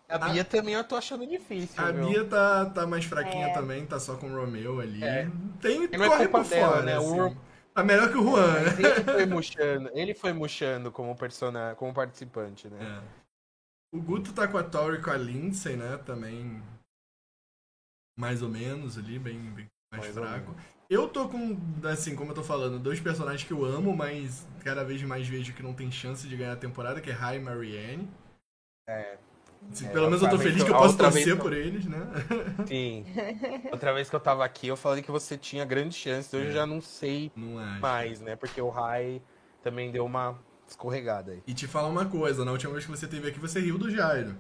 A 0.09 0.19
Bia 0.19 0.45
também 0.45 0.75
eu 0.75 0.85
tô 0.85 0.95
achando 0.97 1.27
difícil. 1.27 1.83
A? 1.85 1.91
Bia 1.91 2.25
tá, 2.25 2.67
tá 2.67 2.87
mais 2.87 3.05
fraquinha 3.07 3.47
É. 3.49 3.53
também, 3.55 3.85
tá 3.87 3.99
só 3.99 4.15
com 4.15 4.27
o 4.29 4.37
Romeu 4.41 4.81
ali. 4.81 5.03
É. 5.03 5.27
Tem, 5.61 5.83
E 5.91 5.97
não 5.97 6.05
é 6.05 6.09
corre 6.09 6.29
por 6.29 6.45
dela, 6.45 6.73
fora, 6.73 6.83
né? 6.83 6.99
O 6.99 7.01
assim. 7.03 7.19
Rom- 7.21 7.37
Tá 7.75 7.83
melhor 7.83 8.09
que 8.11 8.17
o 8.17 8.23
Juan, 8.23 8.61
né? 8.61 8.71
Mas 8.71 8.79
ele 8.79 9.05
foi 9.05 9.27
murchando, 9.27 9.91
ele 9.95 10.15
foi 10.15 10.33
murchando 10.33 10.93
como 10.93 11.17
personagem, 11.17 11.77
como 11.77 11.93
participante, 11.93 12.69
né? 12.69 12.79
É. 12.81 13.25
O 13.97 14.01
Guto 14.01 14.33
tá 14.33 14.47
com 14.47 14.57
a 14.57 14.63
Tori 14.63 14.99
e 14.99 15.03
com 15.03 15.11
a 15.11 15.17
Lindsay, 15.17 15.77
né? 15.77 15.97
Também. 15.99 16.63
Mais 18.17 18.43
ou 18.43 18.49
menos 18.49 18.97
ali, 18.97 19.19
bem, 19.19 19.41
bem 19.51 19.67
mais, 19.93 20.05
Mais 20.05 20.15
fraco. 20.15 20.55
Eu 20.89 21.09
tô 21.09 21.29
com, 21.29 21.59
assim, 21.91 22.15
como 22.15 22.31
eu 22.31 22.35
tô 22.35 22.45
falando, 22.45 22.79
dois 22.79 23.01
personagens 23.01 23.43
que 23.43 23.53
eu 23.53 23.65
amo, 23.65 23.97
mas 23.97 24.47
cada 24.63 24.85
vez 24.85 25.03
mais 25.03 25.27
vejo 25.27 25.55
que 25.55 25.63
não 25.63 25.75
tem 25.75 25.91
chance 25.91 26.29
de 26.29 26.37
ganhar 26.37 26.53
a 26.53 26.57
temporada, 26.57 27.01
que 27.01 27.11
é 27.11 27.13
Rai 27.13 27.39
e 27.39 27.41
Marianne. 27.41 28.09
É. 28.89 29.19
Se- 29.73 29.87
É, 29.87 29.89
Pelo 29.89 30.07
menos 30.07 30.23
eu 30.23 30.31
tô 30.31 30.39
feliz 30.39 30.63
que 30.63 30.71
eu 30.71 30.75
posso 30.77 30.97
torcer 30.97 31.37
por 31.37 31.53
eles, 31.53 31.85
né? 31.87 32.07
Sim. 32.67 33.05
Outra 33.73 33.93
vez 33.93 34.09
que 34.09 34.17
eu 34.17 34.21
tava 34.21 34.45
aqui, 34.45 34.69
eu 34.69 34.77
falei 34.77 35.03
que 35.03 35.11
você 35.11 35.37
tinha 35.37 35.65
grande 35.65 35.95
chance. 35.95 36.35
Hoje 36.35 36.47
É. 36.47 36.49
eu 36.51 36.53
já 36.53 36.67
não 36.67 36.81
sei 36.81 37.33
Não 37.35 37.61
mais, 37.81 38.21
né? 38.21 38.37
Porque 38.37 38.61
o 38.61 38.69
Rai 38.69 39.21
também 39.63 39.91
deu 39.91 40.05
uma 40.05 40.39
escorregada 40.69 41.33
aí. 41.33 41.43
E 41.47 41.53
te 41.55 41.67
falar 41.67 41.89
uma 41.89 42.07
coisa, 42.07 42.45
na 42.45 42.53
última 42.53 42.73
vez 42.73 42.85
que 42.85 42.91
você 42.91 43.07
teve 43.07 43.29
aqui, 43.29 43.39
você 43.41 43.61
riu 43.61 43.77
do 43.79 43.91
Jairo. 43.91 44.37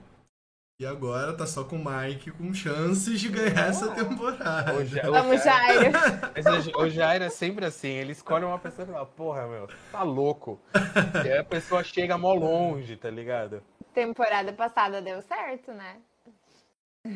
E 0.80 0.84
agora 0.84 1.32
tá 1.32 1.46
só 1.46 1.62
com 1.62 1.76
o 1.76 1.84
Mike 1.84 2.32
com 2.32 2.52
chances 2.52 3.20
de 3.20 3.28
ganhar 3.28 3.68
essa 3.68 3.92
temporada. 3.92 4.74
O 4.74 4.84
Ja- 4.84 5.02
Vamos, 5.08 5.44
Jairo- 5.44 5.92
o 6.80 6.88
Jairo 6.90 7.22
é 7.24 7.28
sempre 7.30 7.64
assim, 7.64 7.90
ele 7.90 8.10
escolhe 8.10 8.44
uma 8.44 8.58
pessoa 8.58 8.86
e 8.86 8.90
fala, 8.90 9.06
porra, 9.06 9.46
meu, 9.46 9.68
tá 9.92 10.02
louco. 10.02 10.60
E 11.24 11.28
aí 11.30 11.38
a 11.38 11.44
pessoa 11.44 11.84
chega 11.84 12.18
mó 12.18 12.34
longe, 12.34 12.96
tá 12.96 13.08
ligado? 13.08 13.62
Temporada 13.94 14.52
passada 14.52 15.00
deu 15.00 15.22
certo, 15.22 15.72
né? 15.72 15.96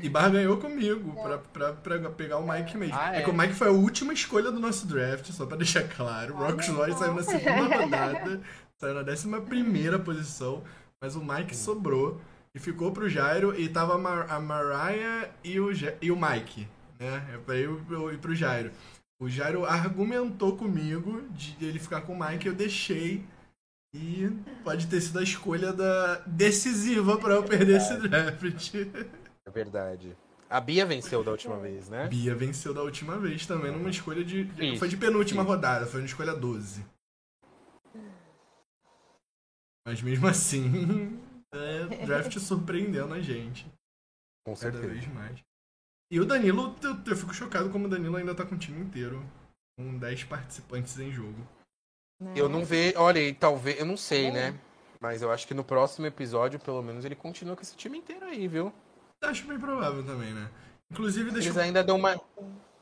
E 0.02 0.08
Bar 0.08 0.30
ganhou 0.30 0.58
comigo 0.58 1.14
pra, 1.22 1.38
pra, 1.38 1.72
pra 1.72 2.10
pegar 2.10 2.36
o 2.38 2.46
Mike 2.46 2.76
mesmo. 2.76 2.94
Ah, 2.98 3.16
é. 3.16 3.20
é? 3.20 3.22
que 3.22 3.30
o 3.30 3.34
Mike 3.34 3.54
foi 3.54 3.68
a 3.68 3.72
última 3.72 4.12
escolha 4.12 4.52
do 4.52 4.60
nosso 4.60 4.86
draft, 4.86 5.30
só 5.32 5.46
pra 5.46 5.56
deixar 5.56 5.88
claro. 5.88 6.34
O 6.34 6.38
Rox 6.38 6.68
Roy 6.68 6.92
saiu 6.92 7.14
na 7.14 7.22
segunda 7.22 7.76
rodada, 7.82 8.40
saiu 8.76 8.94
na 8.94 9.02
décima 9.02 9.40
primeira 9.40 9.98
posição, 9.98 10.62
mas 11.00 11.16
o 11.16 11.24
Mike 11.24 11.56
sobrou 11.56 12.20
e 12.54 12.58
ficou 12.58 12.92
pro 12.92 13.08
Jairo 13.08 13.58
e 13.58 13.66
tava 13.68 13.94
a, 13.94 13.98
Mar 13.98 14.30
a 14.30 14.38
Mariah 14.38 15.30
e 15.42 15.58
o, 15.58 15.72
Ja- 15.72 15.94
e 16.02 16.10
o 16.12 16.16
Mike, 16.16 16.68
né? 17.00 17.26
É 17.34 17.38
pra 17.38 17.56
eu, 17.56 17.80
eu 17.90 18.12
ir 18.12 18.18
pro 18.18 18.34
Jairo. 18.34 18.70
O 19.18 19.28
Jairo 19.28 19.64
argumentou 19.64 20.54
comigo 20.56 21.22
de 21.30 21.56
ele 21.64 21.78
ficar 21.78 22.02
com 22.02 22.12
o 22.12 22.18
Mike, 22.28 22.46
eu 22.46 22.54
deixei. 22.54 23.24
E 23.94 24.28
pode 24.62 24.86
ter 24.86 25.00
sido 25.00 25.18
a 25.18 25.22
escolha 25.22 25.72
da 25.72 26.16
decisiva 26.26 27.16
pra 27.16 27.34
eu 27.34 27.42
perder 27.42 27.78
esse 27.78 27.96
draft. 27.96 28.74
É 29.46 29.50
verdade. 29.50 30.16
A 30.50 30.60
Bia 30.60 30.84
venceu 30.84 31.22
da 31.24 31.30
última 31.30 31.58
vez, 31.58 31.88
né? 31.88 32.06
Bia 32.08 32.34
venceu 32.34 32.72
da 32.72 32.82
última 32.82 33.18
vez 33.18 33.46
também 33.46 33.70
numa 33.70 33.90
escolha 33.90 34.24
de. 34.24 34.42
Isso, 34.58 34.78
foi 34.78 34.88
de 34.88 34.96
penúltima 34.96 35.42
isso. 35.42 35.50
rodada, 35.50 35.86
foi 35.86 36.00
na 36.00 36.06
escolha 36.06 36.34
12. 36.34 36.84
Mas 39.86 40.02
mesmo 40.02 40.26
assim, 40.26 41.18
é, 41.52 42.02
o 42.02 42.06
draft 42.06 42.38
surpreendendo 42.38 43.14
a 43.14 43.20
gente. 43.20 43.66
Com 44.46 44.54
Cada 44.54 44.72
certeza. 44.72 44.88
vez 44.88 45.06
mais. 45.08 45.38
E 46.10 46.20
o 46.20 46.24
Danilo, 46.24 46.74
eu, 46.82 46.96
eu 47.06 47.16
fico 47.16 47.34
chocado 47.34 47.70
como 47.70 47.86
o 47.86 47.88
Danilo 47.88 48.16
ainda 48.16 48.34
tá 48.34 48.44
com 48.44 48.54
o 48.54 48.58
time 48.58 48.80
inteiro. 48.80 49.22
Com 49.78 49.98
10 49.98 50.24
participantes 50.24 50.98
em 50.98 51.12
jogo. 51.12 51.46
Eu 52.34 52.48
não 52.48 52.64
vejo, 52.64 52.94
olha, 52.98 53.20
e 53.20 53.32
talvez, 53.32 53.78
eu 53.78 53.86
não 53.86 53.96
sei, 53.96 54.30
né? 54.30 54.54
Mas 55.00 55.22
eu 55.22 55.30
acho 55.30 55.46
que 55.46 55.54
no 55.54 55.62
próximo 55.62 56.06
episódio, 56.06 56.58
pelo 56.58 56.82
menos, 56.82 57.04
ele 57.04 57.14
continua 57.14 57.54
com 57.54 57.62
esse 57.62 57.76
time 57.76 57.98
inteiro 57.98 58.26
aí, 58.26 58.48
viu? 58.48 58.72
Acho 59.22 59.46
bem 59.46 59.58
provável 59.58 60.02
também, 60.04 60.32
né? 60.32 60.48
Inclusive, 60.90 61.30
deixa 61.30 61.48
Eles 61.48 61.56
eu 61.56 61.62
ainda 61.62 61.84
dão 61.84 61.96
uma, 61.96 62.14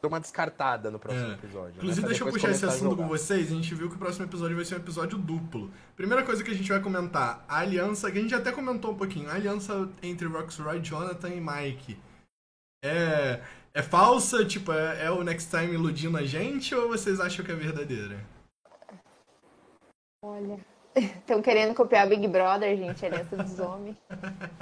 dão 0.01 0.09
uma 0.09 0.21
descartada 0.21 0.91
no 0.91 0.99
próximo 0.99 1.31
É. 1.33 1.35
episódio. 1.35 1.73
né? 1.73 1.77
Inclusive, 1.79 2.01
Pra 2.01 2.09
deixa 2.09 2.25
eu 2.25 2.33
puxar 2.33 2.51
esse 2.51 2.65
assunto 2.65 2.97
com 2.97 3.07
vocês. 3.09 3.51
A 3.51 3.55
gente 3.55 3.75
viu 3.75 3.91
que 3.91 3.97
o 3.97 3.99
próximo 3.99 4.25
episódio 4.25 4.57
vai 4.57 4.65
ser 4.65 4.77
um 4.77 4.79
episódio 4.79 5.19
duplo. 5.19 5.71
Primeira 5.95 6.23
coisa 6.23 6.43
que 6.43 6.51
a 6.51 6.55
gente 6.55 6.69
vai 6.71 6.81
comentar: 6.81 7.45
a 7.47 7.59
aliança, 7.59 8.11
que 8.11 8.19
a 8.19 8.23
gente 8.23 8.35
até 8.35 8.53
comentou 8.53 8.93
um 8.93 8.97
pouquinho, 8.97 9.29
a 9.29 9.35
aliança 9.35 9.89
entre 10.03 10.27
Roxroy, 10.27 10.81
Jonathan 10.81 11.29
e 11.29 11.41
Mike. 11.41 11.99
É, 12.83 13.41
é 13.75 13.83
falsa? 13.83 14.45
Tipo, 14.45 14.73
é, 14.73 15.05
é 15.05 15.11
o 15.11 15.23
Next 15.23 15.51
Time 15.51 15.75
iludindo 15.75 16.17
a 16.17 16.25
gente 16.25 16.75
ou 16.75 16.89
vocês 16.89 17.19
acham 17.21 17.45
que 17.45 17.51
é 17.53 17.55
verdadeira? 17.55 18.25
Olha. 20.23 20.59
Estão 20.97 21.43
querendo 21.43 21.75
copiar 21.75 22.09
Big 22.09 22.27
Brother, 22.27 22.75
gente, 22.77 23.05
a 23.05 23.09
aliança 23.09 23.37
dos 23.37 23.59
homens. 23.61 23.97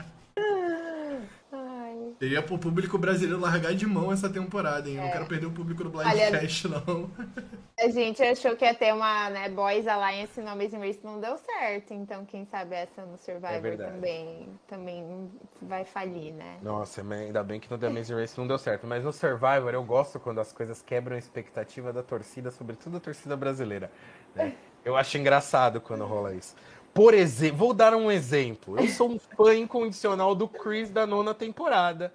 Seria 2.19 2.43
pro 2.43 2.59
público 2.59 2.97
brasileiro 2.97 3.41
largar 3.41 3.75
de 3.75 3.87
mão 3.87 4.13
essa 4.13 4.31
temporada, 4.31 4.89
hein? 4.89 4.97
Eu 4.97 5.03
não 5.03 5.11
quero 5.11 5.27
perder 5.27 5.47
o 5.47 5.51
público 5.51 5.85
do 5.85 5.99
Olha- 5.99 6.11
Blindcast, 6.31 6.69
não. 6.69 7.11
A 7.79 7.89
gente 7.89 8.23
achou 8.23 8.57
que 8.57 8.65
ia 8.65 8.73
ter 8.75 8.95
uma, 8.95 9.29
né, 9.31 9.49
Boys 9.49 9.87
Alliance 9.87 10.41
no 10.41 10.49
Amazing 10.49 10.79
Race, 10.79 11.01
não 11.03 11.21
deu 11.21 11.37
certo. 11.37 11.93
Então, 11.93 12.25
quem 12.25 12.47
sabe 12.47 12.75
essa 12.77 13.05
no 13.05 13.19
Survivor 13.19 13.61
verdade. 13.61 13.93
também, 13.93 14.49
também 14.69 15.31
vai 15.61 15.85
falir, 15.85 16.33
né? 16.33 16.59
Nossa, 16.63 17.03
mas 17.03 17.21
ainda 17.21 17.43
bem 17.43 17.59
que 17.61 17.71
no 17.71 17.77
The 17.79 17.89
Amazing 17.89 18.15
Race 18.15 18.39
não 18.39 18.47
deu 18.47 18.59
certo. 18.59 18.87
Mas 18.87 19.05
no 19.05 19.13
Survivor 19.13 19.73
eu 19.75 19.83
gosto 19.85 20.19
quando 20.21 20.41
as 20.41 20.53
coisas 20.53 20.81
quebram 20.83 21.17
a 21.17 21.19
expectativa 21.19 21.93
da 21.93 22.03
torcida, 22.03 22.51
sobretudo 22.51 22.97
a 22.97 23.01
torcida 23.01 23.37
brasileira. 23.37 23.91
né? 24.35 24.55
Eu 24.85 24.97
acho 24.97 25.17
engraçado 25.19 25.81
quando 25.81 26.05
rola 26.05 26.35
isso. 26.35 26.55
Por 26.93 27.15
exemplo, 27.15 27.57
vou 27.59 27.75
dar 27.75 27.95
um 27.95 28.11
exemplo. 28.11 28.79
Eu 28.79 28.87
sou 28.89 29.11
um 29.11 29.19
fã 29.19 29.55
incondicional 29.55 30.35
do 30.35 30.47
Chris 30.47 30.91
da 30.91 31.07
nona 31.07 31.35
temporada, 31.35 32.13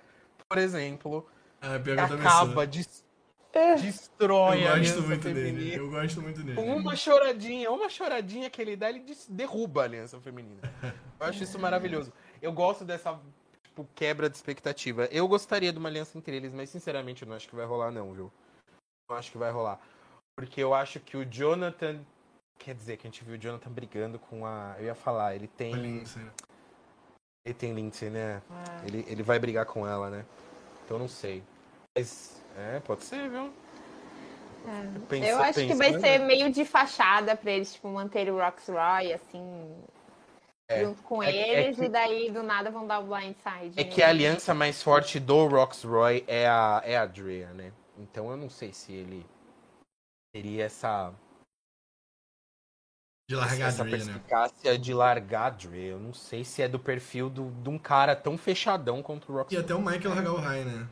por 0.48 0.58
exemplo. 0.58 1.28
Ah, 1.62 1.78
Que 1.80 1.92
acaba, 1.92 2.54
sou. 2.54 2.66
des- 2.68 3.04
destrói 3.82 4.64
Eu 4.64 4.68
a 4.68 4.70
gosto 4.70 4.74
aliança 4.78 5.02
muito 5.02 5.22
feminina. 5.24 5.58
dele. 5.60 5.76
Eu 5.76 5.90
gosto 5.90 6.22
muito 6.22 6.44
dele. 6.44 6.56
Com 6.56 6.76
uma 6.78 6.96
choradinha, 6.96 7.72
uma 7.72 7.90
choradinha 7.90 8.50
que 8.50 8.62
ele 8.62 8.76
dá, 8.78 8.90
ele 8.90 9.04
derruba 9.28 9.82
a 9.82 9.84
aliança 9.86 10.20
feminina. 10.22 10.62
Eu 11.20 11.26
acho 11.28 11.44
isso 11.44 11.60
maravilhoso. 11.60 12.14
Eu 12.42 12.54
gosto 12.54 12.86
dessa 12.86 13.20
tipo, 13.66 13.86
quebra 13.96 14.30
de 14.30 14.38
expectativa. 14.38 15.06
Eu 15.12 15.28
gostaria 15.28 15.74
de 15.74 15.80
uma 15.80 15.90
aliança 15.90 16.18
entre 16.18 16.36
eles, 16.38 16.54
mas 16.54 16.70
sinceramente 16.70 17.24
eu 17.24 17.28
não 17.28 17.36
acho 17.36 17.50
que 17.50 17.56
vai 17.56 17.66
rolar, 17.66 17.92
não, 17.92 18.14
viu? 18.14 18.32
Não 19.10 19.18
acho 19.18 19.32
que 19.32 19.38
vai 19.38 19.52
rolar. 19.52 19.80
Porque 20.38 20.62
eu 20.62 20.74
acho 20.74 21.00
que 21.02 21.18
o 21.18 21.26
Jonathan. 21.26 22.00
Quer 22.60 22.76
dizer, 22.76 22.98
que 22.98 23.08
a 23.08 23.10
gente 23.10 23.24
viu 23.24 23.36
o 23.36 23.38
Jonathan 23.38 23.72
brigando 23.72 24.20
com 24.20 24.46
a. 24.46 24.76
Eu 24.78 24.86
ia 24.86 24.96
falar, 24.96 25.34
ele 25.36 25.48
tem. 25.48 25.74
Lindsay. 25.74 26.22
Ele 27.46 27.54
tem 27.56 27.74
Lindsay, 27.74 28.10
né? 28.10 28.42
Ah. 28.52 28.82
Ele, 28.86 29.06
ele 29.08 29.24
vai 29.24 29.40
brigar 29.40 29.66
com 29.66 29.88
ela, 29.88 30.10
né? 30.10 30.26
Então 30.86 30.98
eu 30.98 31.02
não 31.02 31.08
sei. 31.08 31.42
Mas. 31.98 32.44
É, 32.58 32.80
pode 32.82 33.04
ser, 33.06 33.30
viu? 33.30 33.52
Pensa- 35.08 35.26
Eu 35.30 35.40
acho 35.40 35.54
que 35.60 35.74
vai 35.74 35.88
pensando- 35.94 36.02
ser 36.02 36.20
meio 36.20 36.52
de 36.52 36.66
fachada 36.66 37.36
pra 37.36 37.50
eles, 37.52 37.74
tipo, 37.74 37.88
manter 37.88 38.30
o 38.30 38.38
Rox 38.38 38.68
Roy, 38.68 39.14
assim, 39.14 39.74
É. 40.70 40.84
junto 40.84 41.02
com 41.04 41.24
É 41.24 41.32
é 41.32 41.64
eles, 41.64 41.78
que- 41.80 41.86
e 41.86 41.90
daí 41.90 42.30
do 42.30 42.44
nada 42.44 42.70
vão 42.70 42.86
dar 42.86 43.00
o 43.00 43.04
blindside. 43.08 43.80
É 43.80 43.84
que 43.86 44.04
a 44.04 44.10
aliança 44.10 44.54
mais 44.54 44.84
forte 44.84 45.18
do 45.20 45.48
Roxroy 45.48 46.26
é 46.28 46.46
a, 46.46 46.82
é 46.84 46.98
a 46.98 47.06
Drea, 47.06 47.48
né? 47.54 47.72
Então 47.98 48.30
eu 48.30 48.36
não 48.38 48.50
sei 48.50 48.74
se 48.74 48.92
ele 48.92 49.26
teria 50.36 50.66
essa, 50.66 51.14
De 53.30 53.36
largar 53.36 53.68
essa 53.68 53.84
Drea, 53.84 53.98
né? 53.98 54.06
perspicácia 54.06 54.76
de 54.80 54.92
largar 54.92 55.46
a 55.46 55.50
Drea. 55.52 55.92
Eu 55.92 56.00
não 56.00 56.12
sei 56.14 56.44
se 56.44 56.64
é 56.64 56.68
do 56.68 56.80
perfil 56.80 57.30
do, 57.30 57.52
de 57.62 57.70
um 57.70 57.78
cara 57.78 58.16
tão 58.16 58.36
fechadão 58.40 59.04
quanto 59.04 59.32
o 59.32 59.36
E 59.36 59.38
Roxroy. 59.38 59.62
até 59.62 59.76
o 59.76 59.80
Michael 59.80 60.10
largar 60.16 60.32
o 60.34 60.38
Rai, 60.38 60.64
né? 60.64 60.88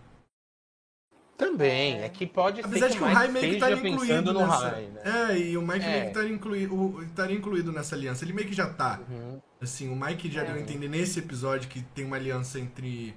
Também, 1.35 1.99
É. 2.01 2.05
é 2.05 2.09
que 2.09 2.27
pode 2.27 2.61
Apesar 2.61 2.88
ser 2.88 2.91
de 2.93 2.97
que 2.97 3.03
o 3.03 3.07
Rai 3.07 3.27
Mike 3.27 3.33
meio 3.33 3.45
que 3.49 3.53
estaria 3.55 3.75
incluído 3.77 3.99
pensando 4.07 4.33
no 4.33 4.39
nessa... 4.47 4.69
Rai, 4.69 4.85
né? 4.85 5.01
É, 5.31 5.38
e 5.39 5.57
o 5.57 5.61
Mike 5.63 5.85
É. 5.85 5.89
meio 5.89 6.01
que 6.03 6.07
estaria 6.09 6.31
incluído, 6.33 7.03
estaria 7.03 7.38
incluído 7.38 7.71
nessa 7.71 7.95
aliança. 7.95 8.23
Ele 8.23 8.33
meio 8.33 8.47
que 8.47 8.53
já 8.53 8.69
tá. 8.71 8.99
Uhum. 9.09 9.41
Assim, 9.59 9.89
o 9.91 9.95
Mike 9.95 10.31
já 10.31 10.41
É. 10.41 10.45
deu 10.45 10.55
a 10.55 10.59
entender 10.59 10.88
nesse 10.88 11.17
episódio 11.19 11.67
que 11.69 11.81
tem 11.81 12.05
uma 12.05 12.15
aliança 12.17 12.59
entre 12.59 13.15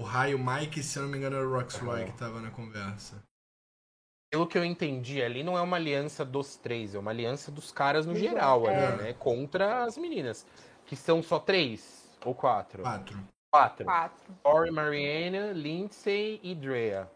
o 0.00 0.04
Rai 0.04 0.32
e 0.32 0.34
o 0.34 0.38
Mike, 0.44 0.80
e 0.80 0.82
se 0.82 0.98
eu 0.98 1.04
não 1.04 1.10
me 1.10 1.18
engano 1.18 1.36
era 1.36 1.46
o 1.48 1.52
Roxroy 1.52 2.04
que 2.06 2.12
tava 2.12 2.40
na 2.40 2.50
conversa. 2.50 3.22
Pelo 4.30 4.46
que 4.46 4.58
eu 4.58 4.64
entendi 4.64 5.22
ali, 5.22 5.42
não 5.42 5.56
é 5.56 5.62
uma 5.62 5.76
aliança 5.76 6.22
dos 6.24 6.56
três, 6.56 6.94
é 6.94 6.98
uma 6.98 7.10
aliança 7.10 7.50
dos 7.50 7.72
caras 7.72 8.04
no 8.04 8.12
Dos 8.12 8.20
geral, 8.20 8.60
dois, 8.62 8.76
ali, 8.76 8.84
é. 8.84 8.96
né? 9.04 9.12
Contra 9.14 9.84
as 9.84 9.96
meninas. 9.96 10.46
Que 10.84 10.94
são 10.96 11.22
só 11.22 11.38
três 11.38 12.10
ou 12.24 12.34
quatro? 12.34 12.82
Quatro. 12.82 13.18
Quatro. 13.50 13.84
Quatro. 13.86 14.34
Tori, 14.42 14.70
Mariana, 14.70 15.52
Lindsay 15.52 16.38
e 16.42 16.54
Drea. 16.54 17.10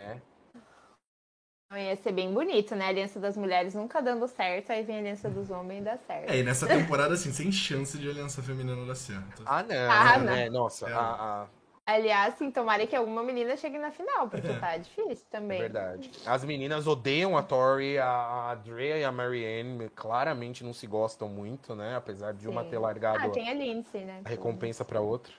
Então 0.00 1.78
ia 1.78 1.96
ser 1.96 2.12
bem 2.12 2.32
bonito, 2.32 2.74
né? 2.74 2.86
A 2.86 2.88
aliança 2.88 3.18
das 3.20 3.36
mulheres 3.36 3.74
nunca 3.74 4.00
dando 4.00 4.26
certo, 4.28 4.70
aí 4.70 4.82
vem 4.84 4.96
a 4.96 4.98
aliança 5.00 5.28
dos 5.30 5.50
homens 5.50 5.80
e 5.80 5.84
dá 5.84 5.96
certo. 5.98 6.30
É, 6.30 6.38
e 6.38 6.42
nessa 6.42 6.66
temporada, 6.66 7.14
assim, 7.14 7.32
sem 7.32 7.50
chance 7.52 7.96
de 7.98 8.08
aliança 8.08 8.42
feminina 8.42 8.84
dar 8.84 8.94
certo. 8.94 9.42
Ah, 9.46 9.62
não. 9.62 9.90
Ah, 9.90 10.18
né? 10.18 10.50
Nossa, 10.50 10.88
É. 10.88 10.92
a, 10.92 10.98
a- 11.00 11.46
Aliás, 11.88 12.34
assim, 12.34 12.50
tomara 12.50 12.84
que 12.84 12.96
alguma 12.96 13.22
menina 13.22 13.56
chegue 13.56 13.78
na 13.78 13.92
final, 13.92 14.28
porque 14.28 14.48
É. 14.48 14.58
tá 14.58 14.76
difícil 14.78 15.24
também. 15.30 15.60
verdade. 15.60 16.10
As 16.26 16.42
meninas 16.44 16.84
odeiam 16.86 17.36
a 17.36 17.42
Tori, 17.44 17.96
a, 17.96 18.50
a 18.50 18.54
Drea 18.56 18.98
e 18.98 19.04
a 19.04 19.12
Marianne. 19.12 19.88
Claramente 19.90 20.64
não 20.64 20.72
se 20.72 20.84
gostam 20.86 21.28
muito, 21.28 21.76
né? 21.76 21.94
Apesar 21.94 22.34
de 22.34 22.48
uma 22.48 22.64
Sim. 22.64 22.70
ter 22.70 22.78
largado 22.78 23.26
Ah, 23.26 23.30
tem 23.30 23.48
a 23.48 23.54
Lindsay, 23.54 24.04
né? 24.04 24.20
a 24.24 24.28
recompensa 24.28 24.84
pra 24.84 25.00
outra. 25.00 25.32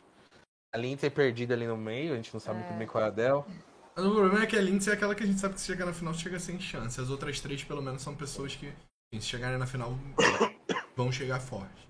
A 0.74 0.78
Lindsay 0.78 1.08
é 1.08 1.10
perdida 1.10 1.54
ali 1.54 1.68
no 1.68 1.76
meio, 1.78 2.14
a 2.14 2.16
gente 2.16 2.34
não 2.34 2.40
sabe 2.40 2.62
É. 2.62 2.64
muito 2.64 2.78
bem 2.78 2.88
qual 2.88 3.04
é 3.04 3.08
a 3.08 3.12
dela. 3.12 3.46
Mas 3.94 4.06
o 4.06 4.14
problema 4.14 4.44
é 4.44 4.48
que 4.48 4.56
a 4.56 4.62
Lindsay 4.62 4.94
é 4.94 4.96
aquela 4.96 5.16
que 5.16 5.24
a 5.24 5.26
gente 5.26 5.40
sabe 5.40 5.56
que 5.56 5.60
se 5.60 5.68
chegar 5.68 5.86
na 5.86 5.94
final 5.94 6.14
chega 6.14 6.40
sem 6.40 6.58
chance. 6.62 7.02
As 7.02 7.10
outras 7.10 7.42
três, 7.42 7.62
pelo 7.64 7.82
menos, 7.82 8.02
são 8.02 8.16
pessoas 8.16 8.56
que, 8.56 8.72
se 9.14 9.22
chegarem 9.22 9.58
na 9.58 9.66
final, 9.68 9.92
vão 10.96 11.12
chegar 11.12 11.40
fortes. 11.42 11.88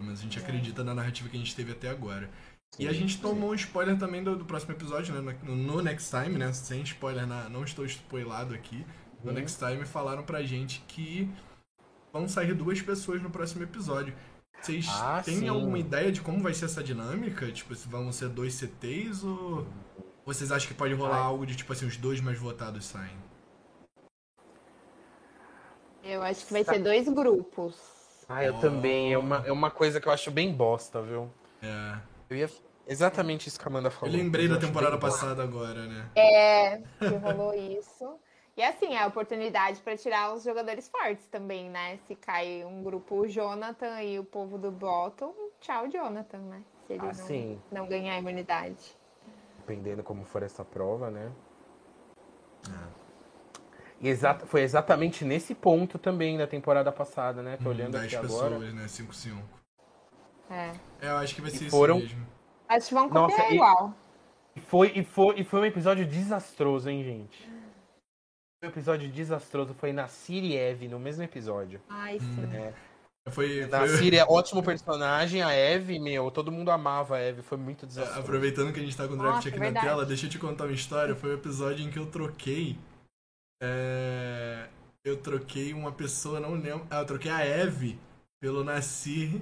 Mas 0.00 0.18
a 0.20 0.22
gente 0.22 0.38
acredita 0.38 0.82
na 0.82 0.94
narrativa 0.94 1.28
que 1.28 1.36
a 1.36 1.38
gente 1.40 1.54
teve 1.54 1.72
até 1.72 1.88
agora. 1.88 2.28
E 2.78 2.88
a 2.88 2.92
gente 2.92 3.20
tomou 3.20 3.50
um 3.50 3.54
spoiler 3.54 3.98
também 3.98 4.22
do, 4.22 4.36
do 4.36 4.44
próximo 4.44 4.72
episódio, 4.72 5.14
né? 5.20 5.36
No, 5.42 5.54
no 5.56 5.82
Next 5.82 6.10
Time, 6.10 6.38
né? 6.38 6.52
Sem 6.52 6.82
spoiler, 6.82 7.26
na, 7.26 7.48
não 7.48 7.64
estou 7.64 7.84
spoilado 7.84 8.54
aqui. 8.54 8.86
No 9.22 9.30
Uhum. 9.30 9.36
Next 9.36 9.58
Time 9.58 9.84
falaram 9.84 10.22
pra 10.22 10.42
gente 10.42 10.82
que 10.88 11.28
vão 12.12 12.26
sair 12.28 12.54
duas 12.54 12.80
pessoas 12.80 13.20
no 13.20 13.28
próximo 13.28 13.62
episódio. 13.62 14.14
Vocês 14.62 14.86
Ah, 14.88 15.20
têm 15.22 15.40
sim. 15.40 15.48
alguma 15.48 15.78
ideia 15.78 16.10
de 16.12 16.20
como 16.22 16.40
vai 16.42 16.54
ser 16.54 16.66
essa 16.66 16.82
dinâmica? 16.82 17.50
Tipo, 17.52 17.74
se 17.74 17.86
vão 17.88 18.10
ser 18.12 18.28
dois 18.28 18.54
CTs 18.54 19.24
ou. 19.24 19.66
Vocês 20.24 20.50
acham 20.52 20.68
que 20.68 20.74
pode 20.74 20.94
rolar 20.94 21.16
Ai. 21.16 21.22
algo 21.22 21.44
de 21.44 21.56
tipo 21.56 21.72
assim, 21.72 21.86
os 21.86 21.96
dois 21.96 22.20
mais 22.20 22.38
votados 22.38 22.84
saem? 22.86 23.16
Eu 26.02 26.22
acho 26.22 26.46
que 26.46 26.52
vai 26.52 26.64
ser 26.64 26.78
dois 26.78 27.06
grupos. 27.08 27.74
Ah, 28.28 28.44
eu 28.44 28.54
Oh. 28.54 28.60
também. 28.60 29.12
É 29.12 29.18
uma, 29.18 29.36
é 29.46 29.52
uma 29.52 29.70
coisa 29.70 30.00
que 30.00 30.08
eu 30.08 30.12
acho 30.12 30.30
bem 30.30 30.52
bosta, 30.52 31.02
viu? 31.02 31.30
É. 31.62 31.98
Eu 32.30 32.36
ia. 32.36 32.48
Exatamente 32.86 33.48
isso 33.48 33.58
que 33.58 33.64
a 33.66 33.68
Amanda 33.68 33.88
Eu 33.88 33.92
falou. 33.92 34.14
lembrei 34.14 34.46
Eu 34.46 34.50
da 34.50 34.56
acho 34.56 34.66
temporada 34.66 34.96
passada 34.98 35.42
agora, 35.42 35.86
né? 35.86 36.08
É, 36.14 36.78
que 36.78 37.14
rolou 37.22 37.52
isso. 37.54 38.18
E 38.56 38.62
assim, 38.62 38.94
é 38.94 39.02
a 39.02 39.06
oportunidade 39.06 39.80
pra 39.80 39.96
tirar 39.96 40.32
os 40.34 40.42
jogadores 40.42 40.88
fortes 40.88 41.26
também, 41.28 41.68
né? 41.70 41.98
Se 42.06 42.14
cai 42.14 42.64
um 42.64 42.82
grupo 42.82 43.16
o 43.20 43.28
Jonathan 43.28 44.02
e 44.02 44.18
o 44.18 44.24
povo 44.24 44.58
do 44.58 44.70
Bottom, 44.70 45.32
tchau, 45.60 45.88
Jonathan, 45.88 46.38
né? 46.38 46.62
Se 46.86 46.92
ele 46.94 47.02
Ah, 47.02 47.06
não, 47.06 47.14
sim. 47.14 47.60
não 47.70 47.86
ganhar 47.86 48.14
a 48.14 48.18
imunidade. 48.18 48.96
Dependendo 49.58 50.02
como 50.02 50.24
for 50.24 50.42
essa 50.42 50.64
prova, 50.64 51.10
né? 51.10 51.30
E 54.00 54.08
exata, 54.08 54.46
foi 54.46 54.62
exatamente 54.62 55.24
nesse 55.24 55.54
ponto 55.54 55.98
também 55.98 56.36
da 56.38 56.46
temporada 56.46 56.90
passada, 56.90 57.42
né? 57.42 57.58
Tô 57.62 57.68
olhando 57.68 57.92
10 57.92 58.04
aqui 58.14 58.22
pessoas, 58.22 58.52
agora. 58.52 58.72
né? 58.72 58.88
5 58.88 59.12
5 59.14 59.59
É. 60.50 60.72
É, 61.00 61.10
eu 61.10 61.16
acho 61.18 61.34
que 61.34 61.40
vai 61.40 61.50
E 61.50 61.56
ser 61.56 61.70
foram- 61.70 61.98
isso 61.98 62.08
mesmo. 62.08 62.26
Acho 62.68 62.88
que 62.88 62.94
vão 62.94 63.08
Nossa, 63.08 63.34
copiar 63.36 63.50
e- 63.52 63.54
igual. 63.54 63.94
E 64.56 64.60
foi, 64.60 64.92
e, 64.96 65.04
foi, 65.04 65.40
e 65.40 65.44
foi 65.44 65.60
um 65.60 65.64
episódio 65.64 66.04
desastroso, 66.06 66.88
hein, 66.90 67.04
gente? 67.04 67.42
Foi 68.60 68.68
um 68.68 68.72
episódio 68.72 69.08
desastroso. 69.08 69.74
Foi 69.74 69.92
na 69.92 70.06
Siri 70.08 70.56
Eve, 70.56 70.88
no 70.88 70.98
mesmo 70.98 71.22
episódio. 71.22 71.80
Ai, 71.88 72.18
sim. 72.18 72.56
É. 72.56 72.72
Foi, 73.30 73.66
Na 73.66 73.78
foi- 73.80 73.88
Siri 73.90 74.16
é 74.16 74.24
ótimo 74.24 74.62
personagem, 74.62 75.42
a 75.42 75.52
Eve, 75.52 75.98
meu, 76.00 76.30
todo 76.30 76.50
mundo 76.50 76.70
amava 76.70 77.16
a 77.16 77.20
Eve, 77.20 77.42
foi 77.42 77.58
muito 77.58 77.86
desastroso. 77.86 78.18
Aproveitando 78.20 78.72
que 78.72 78.80
a 78.80 78.82
gente 78.82 78.96
tá 78.96 79.06
com 79.06 79.14
o 79.14 79.16
draft 79.16 79.36
Nossa, 79.36 79.48
aqui 79.50 79.58
verdade. 79.58 79.86
na 79.86 79.92
tela, 79.92 80.06
deixa 80.06 80.26
eu 80.26 80.30
te 80.30 80.38
contar 80.38 80.64
uma 80.64 80.72
história. 80.72 81.14
Foi 81.14 81.30
o 81.30 81.34
episódio 81.34 81.86
em 81.86 81.90
que 81.90 81.98
eu 81.98 82.06
troquei. 82.06 82.76
é, 83.62 84.68
Eu 85.04 85.16
troquei 85.16 85.72
uma 85.72 85.92
pessoa, 85.92 86.40
não 86.40 86.54
lembro. 86.54 86.86
Ah, 86.90 86.98
eu 87.00 87.06
troquei 87.06 87.30
a 87.30 87.40
Eve 87.44 87.98
pelo 88.42 88.62
Nassir 88.64 89.40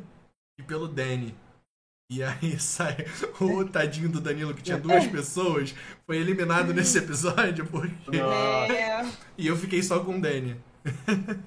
e 0.59 0.63
pelo 0.63 0.89
Danny. 0.89 1.35
E 2.11 2.23
aí 2.23 2.59
sai 2.61 2.97
o 3.41 3.65
tadinho 3.65 4.09
do 4.09 4.21
Danilo, 4.21 4.55
que 4.55 4.63
tinha 4.63 4.79
duas 4.79 5.07
pessoas, 5.07 5.75
foi 6.07 6.17
eliminado 6.17 6.73
nesse 6.73 6.99
episódio, 7.05 7.67
porque. 7.67 8.17
É. 8.17 9.07
E 9.37 9.47
eu 9.47 9.57
fiquei 9.57 9.83
só 9.83 10.03
com 10.05 10.17
o 10.19 10.21
Danny. 10.21 10.59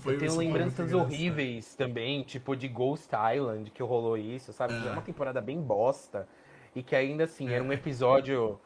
Foi, 0.00 0.14
Eu 0.14 0.18
tenho 0.18 0.36
lembranças 0.36 0.92
horríveis 0.92 1.74
também, 1.74 2.22
tipo 2.22 2.54
de 2.54 2.68
Ghost 2.68 3.08
Island, 3.34 3.70
que 3.70 3.82
rolou 3.82 4.18
isso, 4.18 4.52
sabe? 4.52 4.74
É. 4.74 4.80
Que 4.82 4.88
é 4.88 4.90
uma 4.92 5.00
temporada 5.02 5.40
bem 5.40 5.60
bosta. 5.62 6.28
E 6.76 6.82
que 6.82 6.94
ainda 6.94 7.24
assim, 7.24 7.48
era 7.48 7.64
um 7.64 7.72
episódio. 7.72 8.60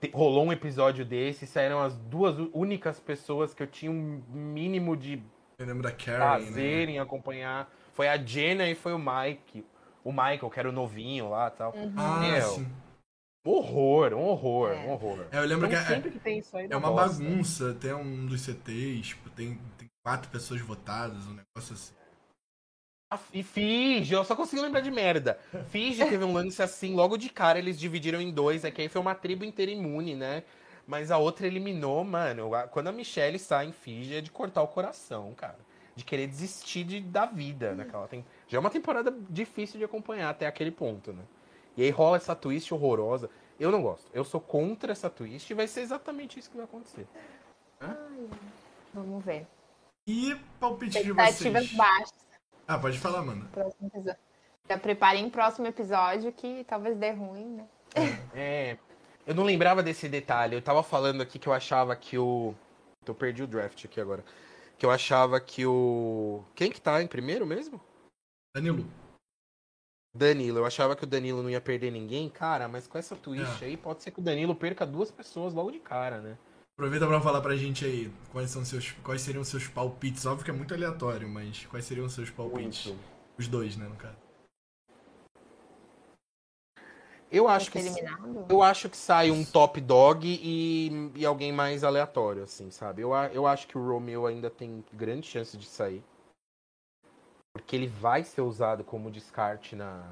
te- 0.00 0.10
Rolou 0.12 0.44
um 0.44 0.52
episódio 0.52 1.04
desse, 1.04 1.46
saíram 1.46 1.80
as 1.80 1.96
duas 1.96 2.34
únicas 2.52 2.98
pessoas 2.98 3.54
que 3.54 3.62
eu 3.62 3.66
tinha 3.68 3.92
um 3.92 4.22
mínimo 4.28 4.96
de 4.96 5.22
Eu 5.56 5.66
lembro 5.66 5.84
da 5.84 5.92
Carrie, 5.92 6.46
prazer 6.46 6.86
né? 6.88 6.94
em 6.94 6.98
acompanhar. 6.98 7.70
Foi 8.00 8.08
a 8.08 8.16
Jenna 8.16 8.66
e 8.66 8.74
foi 8.74 8.94
o 8.94 8.98
Mike. 8.98 9.62
O 10.02 10.10
Michael, 10.10 10.48
que 10.48 10.58
era 10.58 10.70
o 10.70 10.72
novinho 10.72 11.28
lá 11.28 11.48
e 11.48 11.50
tal. 11.50 11.74
Ah, 11.98 12.20
Meu, 12.20 12.48
sim. 12.48 12.66
Horror, 13.44 14.14
um 14.14 14.22
horror, 14.22 14.70
É. 14.70 14.76
um 14.86 14.90
horror. 14.92 15.26
É, 15.30 15.36
eu 15.36 15.44
lembro 15.44 15.66
Então, 15.66 15.78
que 15.78 15.84
é, 15.92 15.94
sempre 15.96 16.10
que 16.10 16.18
tem 16.18 16.38
isso 16.38 16.56
aí, 16.56 16.64
é 16.64 16.68
dá 16.68 16.78
uma 16.78 16.90
bosta. 16.90 17.22
bagunça, 17.22 17.72
até 17.72 17.94
um 17.94 18.24
dos 18.24 18.40
CTs, 18.40 19.08
tipo, 19.08 19.28
tem, 19.28 19.60
tem 19.76 19.86
quatro 20.02 20.30
pessoas 20.30 20.62
votadas, 20.62 21.26
um 21.26 21.34
negócio 21.34 21.74
assim. 21.74 21.92
E 23.34 23.42
Fiji, 23.42 24.14
eu 24.14 24.24
só 24.24 24.34
consigo 24.34 24.62
lembrar 24.62 24.80
de 24.80 24.90
merda. 24.90 25.38
Fiji 25.68 26.02
teve 26.08 26.24
um 26.24 26.32
lance 26.32 26.62
assim, 26.62 26.94
logo 26.94 27.18
de 27.18 27.28
cara 27.28 27.58
eles 27.58 27.78
dividiram 27.78 28.18
em 28.22 28.30
dois, 28.32 28.64
é 28.64 28.70
que 28.70 28.80
aí 28.80 28.88
foi 28.88 29.02
uma 29.02 29.14
tribo 29.14 29.44
inteira 29.44 29.70
imune, 29.70 30.14
né? 30.14 30.42
Mas 30.86 31.10
a 31.10 31.18
outra 31.18 31.46
eliminou, 31.46 32.02
mano. 32.02 32.50
Quando 32.70 32.86
a 32.88 32.92
Michelle 32.92 33.38
sai 33.38 33.66
em 33.66 33.72
Fiji 33.72 34.14
é 34.14 34.20
de 34.22 34.30
cortar 34.30 34.62
o 34.62 34.68
coração, 34.68 35.34
cara. 35.34 35.58
De 36.00 36.04
querer 36.06 36.26
desistir 36.26 36.82
de, 36.82 36.98
da 36.98 37.26
vida 37.26 37.74
naquela 37.74 38.08
tem... 38.08 38.24
Já 38.48 38.56
é 38.56 38.60
uma 38.60 38.70
temporada 38.70 39.14
difícil 39.28 39.76
de 39.76 39.84
acompanhar 39.84 40.30
até 40.30 40.46
aquele 40.46 40.70
ponto, 40.70 41.12
né? 41.12 41.22
E 41.76 41.82
aí 41.82 41.90
rola 41.90 42.16
essa 42.16 42.34
twist 42.34 42.72
horrorosa. 42.72 43.28
Eu 43.58 43.70
não 43.70 43.82
gosto. 43.82 44.10
Eu 44.14 44.24
sou 44.24 44.40
contra 44.40 44.92
essa 44.92 45.10
twist 45.10 45.50
e 45.50 45.54
vai 45.54 45.68
ser 45.68 45.82
exatamente 45.82 46.38
isso 46.38 46.48
que 46.48 46.56
vai 46.56 46.64
acontecer. 46.64 47.06
Ai, 47.78 48.28
vamos 48.94 49.22
ver. 49.22 49.46
E 50.06 50.34
palpite 50.58 51.04
de 51.04 51.12
vocês? 51.12 51.70
baixas. 51.74 52.14
Ah, 52.66 52.78
pode 52.78 52.98
falar, 52.98 53.20
mano. 53.20 53.46
Já 54.66 54.78
preparem 54.78 55.26
o 55.26 55.30
próximo 55.30 55.66
episódio 55.66 56.32
que 56.32 56.64
talvez 56.64 56.96
dê 56.96 57.10
ruim, 57.10 57.56
né? 57.56 57.66
É. 58.34 58.78
Eu 59.26 59.34
não 59.34 59.44
lembrava 59.44 59.82
desse 59.82 60.08
detalhe. 60.08 60.56
Eu 60.56 60.62
tava 60.62 60.82
falando 60.82 61.20
aqui 61.20 61.38
que 61.38 61.46
eu 61.46 61.52
achava 61.52 61.94
que 61.94 62.16
o. 62.16 62.54
Eu 63.06 63.14
perdi 63.14 63.42
o 63.42 63.46
draft 63.46 63.84
aqui 63.84 64.00
agora. 64.00 64.24
Que 64.80 64.86
eu 64.86 64.90
achava 64.90 65.38
que 65.38 65.66
o. 65.66 66.42
Quem 66.54 66.72
que 66.72 66.80
tá 66.80 67.02
em 67.02 67.06
primeiro 67.06 67.44
mesmo? 67.46 67.78
Danilo. 68.56 68.90
Danilo, 70.16 70.58
eu 70.58 70.64
achava 70.64 70.96
que 70.96 71.04
o 71.04 71.06
Danilo 71.06 71.42
não 71.42 71.50
ia 71.50 71.60
perder 71.60 71.90
ninguém, 71.90 72.30
cara, 72.30 72.66
mas 72.66 72.86
com 72.86 72.96
essa 72.96 73.14
twist 73.14 73.62
é. 73.62 73.66
aí, 73.66 73.76
pode 73.76 74.02
ser 74.02 74.10
que 74.10 74.20
o 74.20 74.22
Danilo 74.22 74.54
perca 74.54 74.86
duas 74.86 75.10
pessoas 75.10 75.52
logo 75.52 75.70
de 75.70 75.80
cara, 75.80 76.22
né? 76.22 76.38
Aproveita 76.78 77.06
para 77.06 77.20
falar 77.20 77.42
pra 77.42 77.54
gente 77.56 77.84
aí 77.84 78.10
quais 78.32 78.50
são 78.50 78.64
seus, 78.64 78.92
quais 79.04 79.20
seriam 79.20 79.44
seus 79.44 79.68
palpites. 79.68 80.24
Óbvio 80.24 80.46
que 80.46 80.50
é 80.50 80.54
muito 80.54 80.72
aleatório, 80.72 81.28
mas 81.28 81.66
quais 81.66 81.84
seriam 81.84 82.06
os 82.06 82.14
seus 82.14 82.30
palpites? 82.30 82.86
Muito. 82.86 83.00
Os 83.36 83.48
dois, 83.48 83.76
né, 83.76 83.86
no 83.86 83.96
caso. 83.96 84.16
Eu 87.30 87.46
acho 87.46 87.70
que 87.70 87.78
eu 88.48 88.62
acho 88.62 88.88
que 88.88 88.96
sai 88.96 89.30
um 89.30 89.44
top 89.44 89.80
dog 89.80 90.26
e, 90.26 91.12
e 91.14 91.24
alguém 91.24 91.52
mais 91.52 91.84
aleatório, 91.84 92.42
assim, 92.42 92.70
sabe? 92.72 93.02
Eu, 93.02 93.14
eu 93.32 93.46
acho 93.46 93.68
que 93.68 93.78
o 93.78 93.86
Romeo 93.86 94.26
ainda 94.26 94.50
tem 94.50 94.84
grande 94.92 95.28
chance 95.28 95.56
de 95.56 95.66
sair. 95.66 96.02
Porque 97.52 97.76
ele 97.76 97.86
vai 97.86 98.24
ser 98.24 98.40
usado 98.40 98.82
como 98.82 99.10
descarte 99.10 99.76
na 99.76 100.04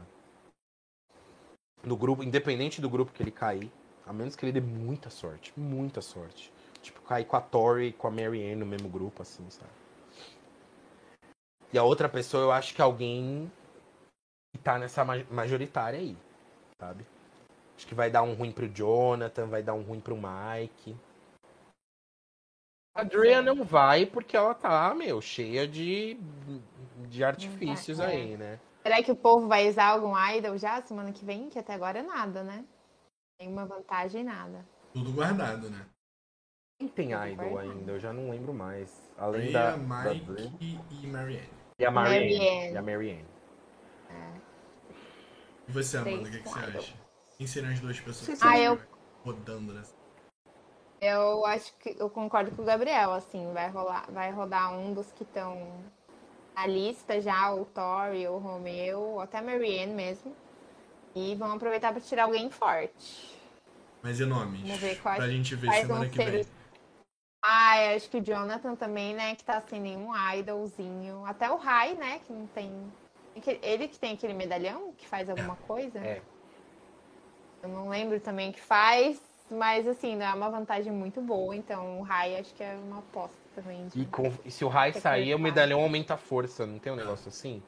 no 1.82 1.96
grupo, 1.96 2.22
independente 2.22 2.80
do 2.80 2.90
grupo 2.90 3.12
que 3.12 3.22
ele 3.22 3.30
cair, 3.30 3.70
a 4.06 4.12
menos 4.12 4.36
que 4.36 4.44
ele 4.44 4.52
dê 4.52 4.60
muita 4.60 5.10
sorte, 5.10 5.52
muita 5.56 6.00
sorte. 6.00 6.52
Tipo, 6.82 7.00
cair 7.02 7.24
com 7.24 7.36
a 7.36 7.40
Tori 7.40 7.88
e 7.88 7.92
com 7.92 8.06
a 8.06 8.10
Marianne 8.10 8.56
no 8.56 8.66
mesmo 8.66 8.88
grupo, 8.88 9.22
assim, 9.22 9.48
sabe? 9.50 9.70
E 11.72 11.78
a 11.78 11.82
outra 11.82 12.08
pessoa, 12.08 12.42
eu 12.42 12.52
acho 12.52 12.74
que 12.74 12.82
alguém 12.82 13.50
que 14.52 14.58
tá 14.58 14.78
nessa 14.78 15.04
majoritária 15.04 15.98
aí, 15.98 16.16
sabe? 16.80 17.04
Acho 17.76 17.86
que 17.86 17.94
vai 17.94 18.10
dar 18.10 18.22
um 18.22 18.34
ruim 18.34 18.52
pro 18.52 18.68
Jonathan, 18.68 19.46
vai 19.46 19.62
dar 19.62 19.74
um 19.74 19.82
ruim 19.82 20.00
pro 20.00 20.16
Mike. 20.16 20.96
A 22.94 23.04
Drea 23.04 23.40
não 23.40 23.62
vai 23.62 24.06
porque 24.06 24.36
ela 24.36 24.54
tá, 24.54 24.92
meu, 24.94 25.20
cheia 25.20 25.68
de, 25.68 26.18
de 27.08 27.22
artifícios 27.22 27.98
vai, 27.98 28.12
é. 28.12 28.16
aí, 28.16 28.36
né? 28.36 28.58
Será 28.82 29.02
que 29.02 29.12
o 29.12 29.16
povo 29.16 29.46
vai 29.46 29.68
usar 29.68 29.86
algum 29.86 30.14
idol 30.30 30.56
já 30.58 30.82
semana 30.82 31.12
que 31.12 31.24
vem? 31.24 31.48
Que 31.48 31.58
até 31.58 31.74
agora 31.74 32.00
é 32.00 32.02
nada, 32.02 32.42
né? 32.42 32.64
Nenhuma 33.40 33.66
vantagem, 33.66 34.24
nada. 34.24 34.64
Tudo 34.92 35.12
guardado, 35.12 35.70
né? 35.70 35.86
Quem 36.80 36.88
tem 36.88 37.10
idol 37.12 37.58
ainda? 37.58 37.92
Eu 37.92 38.00
já 38.00 38.12
não 38.12 38.30
lembro 38.30 38.52
mais. 38.52 39.12
Além 39.16 39.50
Rhea, 39.50 39.52
da. 39.52 39.76
Mike 39.76 40.32
da... 40.32 40.42
e 40.90 41.06
Marianne. 41.06 41.50
E 41.78 41.84
a 41.84 41.90
Marianne. 41.90 42.38
Marianne. 42.38 42.72
E 42.72 42.76
a 42.76 42.82
Marianne. 42.82 43.26
É. 44.10 44.47
E 45.68 45.72
você, 45.72 45.98
Amanda, 45.98 46.28
o 46.28 46.30
que, 46.30 46.38
que, 46.38 46.48
você 46.48 46.58
acha? 46.58 46.94
Quem 47.36 47.46
seriam 47.46 47.72
as 47.72 47.80
duas 47.80 48.00
pessoas 48.00 48.42
ah, 48.42 48.58
eu... 48.58 48.80
rodando 49.24 49.72
nessa? 49.72 49.94
Eu 51.00 51.46
acho 51.46 51.72
que 51.78 51.94
eu 51.98 52.10
concordo 52.10 52.50
com 52.50 52.62
o 52.62 52.64
Gabriel, 52.64 53.12
assim, 53.12 53.52
vai 53.52 53.68
rolar, 53.68 54.10
vai 54.10 54.32
rodar 54.32 54.72
um 54.74 54.92
dos 54.92 55.12
que 55.12 55.22
estão 55.22 55.56
na 56.56 56.66
lista 56.66 57.20
já, 57.20 57.54
o 57.54 57.64
Tori, 57.66 58.26
o 58.26 58.38
Romeo, 58.38 58.98
ou 58.98 59.20
até 59.20 59.38
a 59.38 59.42
Marianne 59.42 59.94
mesmo. 59.94 60.34
E 61.14 61.34
vão 61.36 61.52
aproveitar 61.52 61.92
para 61.92 62.00
tirar 62.00 62.24
alguém 62.24 62.50
forte. 62.50 63.38
Mas 64.02 64.18
e 64.18 64.26
nomes? 64.26 64.60
Vamos 64.60 64.78
ver 64.78 65.00
quais, 65.00 65.18
pra 65.18 65.28
gente 65.28 65.54
ver 65.54 65.72
semana 65.72 66.08
que 66.08 66.16
vem. 66.16 66.46
Ah, 67.42 67.94
acho 67.94 68.10
que 68.10 68.18
o 68.18 68.24
Jonathan 68.24 68.74
também, 68.74 69.14
né, 69.14 69.36
que 69.36 69.44
tá 69.44 69.60
sem 69.60 69.80
nenhum 69.80 70.10
idolzinho. 70.34 71.24
Até 71.24 71.50
o 71.50 71.56
Rai, 71.56 71.94
né, 71.94 72.20
que 72.26 72.32
não 72.32 72.46
tem. 72.48 72.70
Ele 73.62 73.88
que 73.88 73.98
tem 73.98 74.14
aquele 74.14 74.34
medalhão 74.34 74.92
que 74.96 75.06
faz 75.06 75.28
alguma 75.28 75.54
é. 75.54 75.66
coisa. 75.66 75.98
É. 75.98 76.20
Eu 77.62 77.68
não 77.68 77.88
lembro 77.88 78.20
também 78.20 78.50
o 78.50 78.52
que 78.52 78.60
faz, 78.60 79.20
mas 79.50 79.86
assim, 79.86 80.16
não 80.16 80.26
é 80.26 80.34
uma 80.34 80.50
vantagem 80.50 80.92
muito 80.92 81.20
boa. 81.20 81.54
Então 81.56 82.00
o 82.00 82.02
Rai 82.02 82.38
acho 82.38 82.54
que 82.54 82.62
é 82.62 82.76
uma 82.84 82.98
aposta 82.98 83.36
também. 83.54 83.88
E, 83.94 84.06
com... 84.06 84.32
e, 84.44 84.50
se 84.50 84.64
o 84.64 84.68
Rai 84.68 84.92
sair, 84.92 85.34
o 85.34 85.38
medalhão 85.38 85.80
aumenta 85.80 86.14
a 86.14 86.16
força, 86.16 86.66
não 86.66 86.78
tem 86.78 86.92
um 86.92 86.96
negócio 86.96 87.28
assim? 87.28 87.62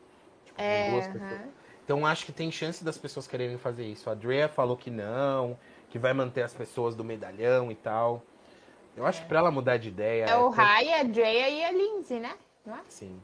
Tipo, 0.45 0.61
é, 0.61 0.91
duas 0.91 1.09
pessoas. 1.09 1.41
Então 1.85 2.07
acho 2.07 2.25
que 2.25 2.33
tem 2.33 2.53
chance 2.53 2.85
das 2.85 2.97
pessoas 2.97 3.27
quererem 3.27 3.59
fazer 3.59 3.85
isso. 3.85 4.09
A 4.09 4.15
Drea 4.15 4.49
falou 4.49 4.77
que 4.77 4.91
não, 4.91 5.59
que 5.89 5.99
vai 5.99 6.13
manter 6.13 6.43
as 6.43 6.55
pessoas 6.55 6.95
do 6.95 7.03
medalhão 7.03 7.71
e 7.71 7.75
tal. 7.75 8.23
Eu 8.97 9.05
acho 9.07 9.19
é. 9.19 9.23
que 9.23 9.29
pra 9.29 9.41
ela 9.41 9.51
mudar 9.51 9.77
de 9.77 9.89
ideia. 9.89 10.27
É, 10.27 10.31
é 10.31 10.37
o 10.37 10.49
Rai, 10.51 10.93
a 10.93 11.03
Drea 11.03 11.49
e 11.49 11.65
a 11.65 11.73
Lindsay, 11.73 12.21
né? 12.21 12.37
Não 12.65 12.77
é? 12.77 12.81
Sim. 12.89 13.21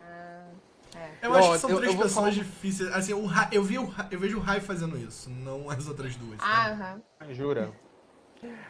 Ah, 0.00 0.48
é. 0.94 1.26
Eu 1.26 1.34
acho 1.34 1.52
que 1.52 1.58
são 1.58 1.70
eu, 1.70 1.76
três 1.78 1.92
eu 1.92 1.98
pessoas 1.98 2.14
falar... 2.14 2.30
difíceis. 2.30 2.92
Assim, 2.92 3.12
o 3.12 3.26
Rai, 3.26 3.48
eu, 3.52 3.62
vi 3.62 3.78
o, 3.78 3.92
eu 4.10 4.18
vejo 4.18 4.38
o 4.38 4.40
Rai 4.40 4.60
fazendo 4.60 4.96
isso, 4.96 5.30
não 5.30 5.70
as 5.70 5.88
outras 5.88 6.16
duas. 6.16 6.38
Ah, 6.40 6.70
aham. 6.70 7.02
Uh 7.20 7.24
-huh. 7.24 7.34
Jura? 7.34 7.72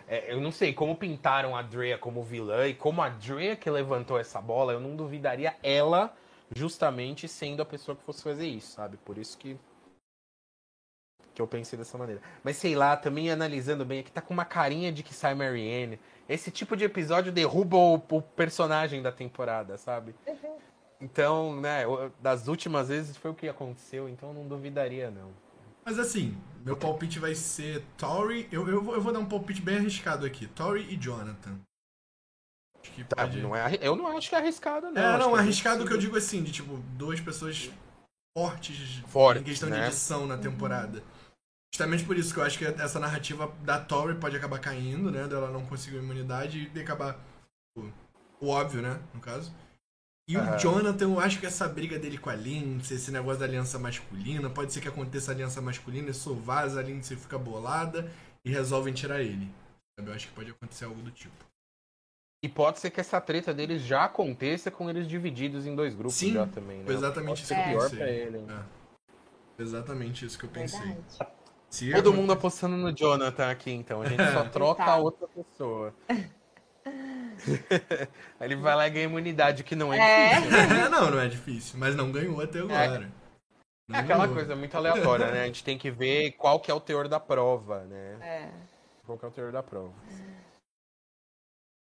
É, 0.07 0.33
eu 0.33 0.41
não 0.41 0.53
sei 0.53 0.73
como 0.73 0.97
pintaram 0.97 1.57
a 1.57 1.63
Drea 1.63 1.99
como 1.99 2.23
vilã 2.23 2.67
e 2.67 2.75
como 2.75 3.03
a 3.03 3.09
Drea 3.09 3.57
que 3.57 3.69
levantou 3.69 4.19
essa 4.19 4.41
bola, 4.41 4.73
eu 4.73 4.81
não 4.81 4.95
duvidaria 4.95 5.57
ela 5.63 6.15
justamente 6.55 7.27
sendo 7.27 7.63
a 7.63 7.65
pessoa 7.65 7.97
que 7.97 8.05
fosse 8.05 8.23
fazer 8.23 8.47
isso, 8.47 8.73
sabe? 8.73 8.97
Por 8.99 9.19
isso 9.19 9.37
que 9.37 9.59
que 11.35 11.43
eu 11.43 11.49
pensei 11.49 11.77
dessa 11.77 11.99
maneira. 11.99 12.23
Mas 12.45 12.57
sei 12.57 12.77
lá, 12.77 12.97
também 12.97 13.29
analisando 13.29 13.85
bem, 13.85 13.99
aqui 13.99 14.13
tá 14.13 14.21
com 14.21 14.33
uma 14.33 14.45
carinha 14.45 14.93
de 14.93 15.03
que 15.03 15.13
sai 15.13 15.35
Marianne. 15.35 15.99
Esse 16.29 16.49
tipo 16.49 16.77
de 16.77 16.85
episódio 16.85 17.33
derruba 17.33 17.77
o, 17.77 17.95
o 17.95 18.23
personagem 18.23 19.03
da 19.03 19.11
temporada, 19.11 19.77
sabe? 19.77 20.15
Uhum. 20.27 20.57
Então, 21.01 21.61
né, 21.61 21.85
das 22.21 22.49
últimas 22.49 22.89
vezes 22.89 23.17
foi 23.17 23.31
o 23.31 23.35
que 23.35 23.49
aconteceu, 23.49 24.09
então 24.09 24.31
eu 24.31 24.35
não 24.35 24.49
duvidaria, 24.49 25.11
não. 25.11 25.31
Mas 25.85 25.99
assim, 25.99 26.37
meu 26.65 26.77
palpite 26.77 27.19
vai 27.19 27.35
ser 27.35 27.85
Tori. 27.99 28.49
Eu, 28.51 28.67
eu, 28.69 28.83
vou, 28.83 28.95
eu 28.95 29.01
vou 29.01 29.13
dar 29.13 29.19
um 29.19 29.27
palpite 29.27 29.61
bem 29.61 29.77
arriscado 29.77 30.25
aqui: 30.25 30.47
Tori 30.47 30.87
e 30.89 30.97
Jonathan. 30.97 31.61
Acho 32.81 32.93
que 32.93 33.05
tá, 33.05 33.17
pode... 33.17 33.41
não 33.41 33.55
é, 33.55 33.79
eu 33.81 33.95
não 33.97 34.17
acho 34.17 34.29
que 34.29 34.35
é 34.35 34.39
arriscado, 34.39 34.91
não. 34.91 35.03
É, 35.03 35.19
não, 35.19 35.37
é 35.37 35.41
arriscado 35.41 35.87
que 35.87 35.93
eu 35.93 35.99
digo 35.99 36.17
assim, 36.17 36.43
de 36.43 36.53
tipo, 36.53 36.77
duas 36.97 37.21
pessoas 37.21 37.71
fortes, 38.37 39.03
fortes 39.07 39.43
em 39.43 39.45
questão 39.45 39.69
né? 39.69 39.81
de 39.81 39.87
edição 39.87 40.27
na 40.27 40.39
temporada. 40.39 41.03
Justamente 41.75 42.05
por 42.05 42.17
isso 42.17 42.33
que 42.33 42.39
eu 42.39 42.45
acho 42.45 42.59
que 42.59 42.65
essa 42.65 43.01
narrativa 43.01 43.53
da 43.63 43.81
Tori 43.81 44.15
pode 44.15 44.37
acabar 44.37 44.61
caindo, 44.61 45.11
né? 45.11 45.27
Dela 45.27 45.51
não 45.51 45.67
conseguir 45.67 45.97
imunidade 45.97 46.71
e 46.73 46.81
acabar. 46.81 47.19
O, 47.77 47.91
o 48.41 48.49
óbvio, 48.49 48.81
né? 48.81 49.01
No 49.13 49.21
caso. 49.21 49.53
E 50.27 50.37
uhum. 50.37 50.55
o 50.55 50.59
Jonathan, 50.59 51.05
eu 51.05 51.21
acho 51.21 51.39
que 51.39 51.47
essa 51.47 51.69
briga 51.69 51.99
dele 51.99 52.17
com 52.17 52.31
a 52.31 52.35
Lindsay, 52.35 52.97
esse 52.97 53.11
negócio 53.11 53.41
da 53.41 53.45
aliança 53.45 53.79
masculina, 53.79 54.49
pode 54.49 54.73
ser 54.73 54.81
que 54.81 54.89
aconteça 54.89 55.31
a 55.31 55.35
aliança 55.35 55.61
masculina 55.61 56.11
e 56.11 56.15
só 56.15 56.33
vaza, 56.33 56.81
a 56.81 56.83
Lindsay 56.83 57.17
fica 57.17 57.39
bolada 57.39 58.11
e 58.45 58.51
resolvem 58.51 58.95
tirar 58.95 59.21
ele. 59.21 59.51
Eu 59.99 60.13
acho 60.13 60.29
que 60.29 60.35
pode 60.35 60.51
acontecer 60.51 60.87
algo 60.87 61.01
do 61.03 61.11
tipo. 61.11 61.45
E 62.43 62.49
pode 62.49 62.79
ser 62.79 62.91
que 62.91 63.01
essa 63.01 63.21
treta 63.21 63.55
deles 63.55 63.83
já 63.83 64.05
aconteça 64.05 64.71
com 64.71 64.91
eles 64.91 65.07
divididos 65.07 65.67
em 65.67 65.75
dois 65.75 65.95
grupos 65.95 66.15
Sim, 66.15 66.35
já 66.35 66.47
também, 66.47 66.83
né? 66.83 66.93
Exatamente 66.93 67.43
isso 67.43 67.55
que 67.55 67.61
eu 67.61 67.81
pensei. 67.81 67.99
Pra 67.99 68.11
ele, 68.11 68.39
é. 68.39 69.63
Exatamente 69.63 70.27
isso 70.27 70.39
que 70.39 70.45
eu 70.45 70.51
pensei. 70.51 70.97
Se 71.71 71.93
Todo 71.93 72.13
mundo 72.13 72.33
apostando 72.33 72.77
no 72.77 72.93
Jonathan 72.93 73.51
aqui, 73.51 73.71
então. 73.71 74.03
A 74.03 74.07
gente 74.07 74.23
só 74.33 74.45
troca 74.45 74.85
a 74.85 74.97
outra 74.97 75.27
pessoa. 75.29 75.95
Aí 78.41 78.49
ele 78.49 78.57
vai 78.57 78.75
lá 78.75 78.87
e 78.87 78.91
ganha 78.91 79.05
imunidade, 79.05 79.65
que 79.65 79.75
não 79.75 79.93
é, 79.93 79.99
é. 79.99 80.41
difícil. 80.41 80.91
Não, 80.91 81.11
não 81.11 81.21
é 81.21 81.29
difícil, 81.29 81.79
mas 81.79 81.95
não 81.97 82.13
ganhou 82.13 82.41
até 82.41 82.59
é. 82.59 82.63
agora. 82.63 83.13
É, 83.91 83.97
é 83.97 83.99
aquela 83.99 84.29
coisa 84.29 84.57
muito 84.57 84.77
aleatória, 84.77 85.31
né? 85.31 85.43
A 85.43 85.47
gente 85.47 85.65
tem 85.65 85.77
que 85.77 85.91
ver 85.91 86.33
qual 86.33 86.61
que 86.61 86.71
é 86.71 86.75
o 86.75 86.81
teor 86.81 87.09
da 87.09 87.21
prova, 87.21 87.85
né? 87.85 88.19
É. 88.23 88.51
Qual 89.05 89.19
que 89.19 89.25
é 89.25 89.29
o 89.29 89.31
teor 89.31 89.53
da 89.53 89.63
prova. 89.63 89.93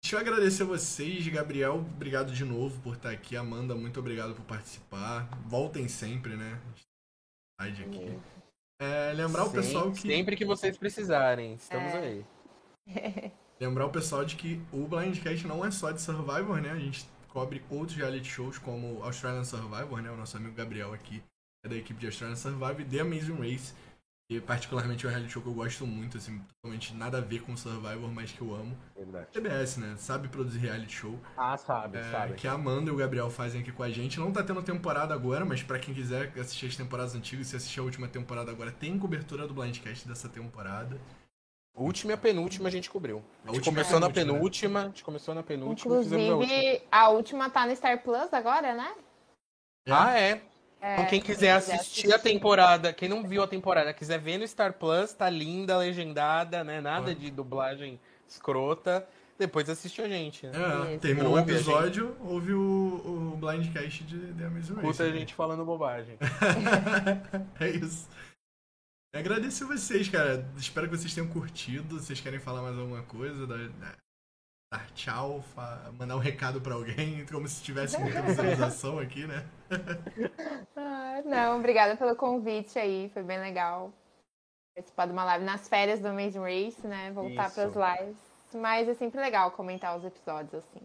Deixa 0.04 0.16
eu 0.16 0.20
agradecer 0.20 0.64
a 0.64 0.66
vocês, 0.66 1.28
Gabriel. 1.28 1.76
Obrigado 1.76 2.32
de 2.34 2.44
novo 2.44 2.82
por 2.82 2.96
estar 2.96 3.12
aqui. 3.12 3.38
Amanda, 3.38 3.76
muito 3.76 4.00
obrigado 4.00 4.34
por 4.34 4.44
participar. 4.46 5.30
Voltem 5.46 5.88
sempre, 5.88 6.36
né? 6.36 6.60
Aqui. 7.60 8.20
É, 8.82 9.14
lembrar 9.14 9.44
Sim, 9.44 9.50
o 9.50 9.52
pessoal 9.52 9.92
que. 9.92 10.02
Sempre 10.02 10.36
que 10.36 10.44
vocês 10.44 10.76
precisarem, 10.76 11.54
estamos 11.54 11.94
é. 11.94 11.98
aí. 12.00 12.26
Lembrar 13.62 13.86
o 13.86 13.92
pessoal 13.92 14.26
de 14.26 14.36
que 14.36 14.60
o 14.72 14.88
Blindcast 14.88 15.46
não 15.46 15.64
é 15.64 15.70
só 15.70 15.92
de 15.92 16.02
Survivor, 16.02 16.60
né? 16.60 16.72
A 16.72 16.80
gente 16.80 17.08
cobre 17.28 17.64
outros 17.70 17.96
reality 17.96 18.28
shows, 18.28 18.58
como 18.58 19.04
Australian 19.04 19.44
Survivor, 19.44 20.02
né? 20.02 20.10
O 20.10 20.18
nosso 20.18 20.36
amigo 20.36 20.56
Gabriel 20.56 20.92
aqui 20.92 21.22
é 21.64 21.70
da 21.70 21.76
equipe 21.76 22.00
de 22.00 22.08
Australian 22.08 22.36
Survivor 22.36 22.82
e 22.82 22.86
The 22.86 23.02
Amazing 23.02 23.36
Race, 23.36 23.76
que 24.28 24.42
particularmente 24.42 25.06
é 25.06 25.10
um 25.10 25.12
reality 25.12 25.32
show 25.32 25.44
que 25.44 25.48
eu 25.48 25.54
gosto 25.54 25.86
muito, 25.86 26.18
assim, 26.18 26.42
totalmente 26.56 26.96
nada 26.96 27.20
a 27.20 27.22
ver 27.22 27.44
com 27.44 27.56
Survivor, 27.56 28.12
mas 28.12 28.32
que 28.32 28.42
eu 28.42 28.52
amo. 28.56 28.76
Verdade. 28.96 29.28
TBS, 29.32 29.78
né? 29.78 29.96
Sabe 29.96 30.28
produzir 30.28 30.58
reality 30.58 30.94
show. 30.96 31.20
Ah, 31.38 31.56
sabe, 31.56 32.00
É, 32.00 32.04
sabe. 32.12 32.34
que 32.34 32.48
a 32.48 32.54
Amanda 32.54 32.90
e 32.90 32.94
o 32.94 32.98
Gabriel 32.98 33.30
fazem 33.30 33.62
aqui 33.62 33.72
com 33.72 33.84
a 33.84 33.92
gente. 33.92 34.20
Não 34.20 34.32
tá 34.32 34.42
tendo 34.42 34.64
temporada 34.64 35.14
agora, 35.14 35.46
mas 35.46 35.62
pra 35.62 35.78
quem 35.78 35.94
quiser 35.94 36.34
assistir 36.40 36.66
as 36.66 36.76
temporadas 36.76 37.14
antigas, 37.14 37.46
se 37.46 37.56
assistir 37.56 37.80
a 37.80 37.84
última 37.84 38.08
temporada 38.08 38.50
agora, 38.50 38.72
tem 38.72 38.98
cobertura 38.98 39.48
do 39.48 39.54
Blindcast 39.54 40.08
dessa 40.08 40.28
temporada. 40.28 41.00
Última 41.74 42.12
e 42.12 42.16
a 42.16 42.18
penúltima 42.18 42.68
a 42.68 42.72
gente 42.72 42.90
cobriu. 42.90 43.18
A 43.18 43.50
A 43.50 43.54
gente 43.54 43.58
última 43.58 43.74
começou 43.76 43.94
é 43.94 43.98
a 43.98 44.00
na 44.02 44.08
última, 44.08 44.26
né? 44.26 44.34
penúltima, 44.34 44.80
a 44.82 44.86
gente 44.86 45.04
começou 45.04 45.36
na 45.36 45.44
penúltima, 45.44 45.98
fizemos 46.04 46.30
a 46.30 46.36
última. 46.36 46.54
Inclusive, 46.54 46.84
a 46.92 47.10
última 47.10 47.50
tá 47.50 47.66
no 47.66 47.76
Star 47.76 48.04
Plus 48.04 48.34
agora, 48.34 48.74
né? 48.74 48.94
Ah, 49.90 50.18
é. 50.20 50.42
É, 50.82 50.94
Então 50.96 51.06
quem 51.06 51.22
quiser 51.22 51.52
assistir 51.52 52.12
a 52.12 52.18
temporada, 52.20 52.92
quem 52.92 53.08
não 53.08 53.24
viu 53.24 53.44
a 53.44 53.48
temporada, 53.48 53.94
quiser 53.94 54.20
ver 54.20 54.40
no 54.40 54.48
Star 54.48 54.74
Plus, 54.74 55.14
tá 55.14 55.30
linda, 55.30 55.78
legendada, 55.78 56.64
né? 56.64 56.82
Nada 56.82 57.14
de 57.16 57.30
dublagem 57.32 58.00
escrota. 58.28 59.08
Depois 59.38 59.68
assiste 59.70 60.02
a 60.02 60.08
gente, 60.08 60.46
né? 60.48 60.54
É, 60.94 60.98
terminou 60.98 61.34
o 61.34 61.38
a 61.38 61.42
episódio, 61.42 62.16
houve 62.20 62.54
o, 62.54 63.34
o 63.34 63.38
Blindcast 63.38 64.04
de 64.04 64.34
The 64.34 64.46
Amazing 64.46 64.74
Race. 64.76 64.86
Escuta 64.88 65.04
a 65.04 65.08
né? 65.08 65.18
gente 65.20 65.34
falando 65.34 65.66
bobagem. 65.66 66.18
é 67.60 67.70
isso. 67.70 68.08
Agradeço 69.14 69.68
vocês, 69.68 70.08
cara. 70.08 70.46
Espero 70.58 70.90
que 70.90 70.96
vocês 70.98 71.14
tenham 71.14 71.30
curtido. 71.30 72.00
Vocês 72.00 72.22
querem 72.22 72.40
falar 72.40 72.62
mais 72.62 72.78
alguma 72.78 73.04
coisa? 73.04 73.46
Dar, 73.46 73.68
dar 74.74 74.92
tchau, 74.94 75.42
fa- 75.54 75.92
mandar 76.00 76.16
um 76.16 76.20
recado 76.20 76.62
pra 76.62 76.76
alguém, 76.76 77.26
como 77.30 77.46
se 77.48 77.62
tivesse 77.62 78.00
muita 78.00 78.22
visualização 78.22 79.00
aqui, 79.00 79.28
né? 79.28 79.46
Ah, 80.76 81.22
não, 81.26 81.60
obrigada 81.60 81.96
pelo 81.98 82.16
convite 82.16 82.80
aí, 82.80 83.10
foi 83.14 83.22
bem 83.22 83.40
legal. 83.40 83.94
Participar 84.76 85.06
de 85.06 85.12
uma 85.12 85.26
live 85.26 85.46
nas 85.46 85.68
férias 85.68 86.00
do 86.00 86.08
Amazing 86.08 86.40
Race, 86.40 86.88
né? 86.88 87.12
Voltar 87.12 87.48
Isso. 87.48 87.56
pras 87.56 88.00
lives. 88.00 88.18
Mas 88.54 88.88
é 88.88 88.94
sempre 88.94 89.20
legal 89.20 89.52
comentar 89.52 89.96
os 89.98 90.04
episódios, 90.06 90.54
assim. 90.56 90.82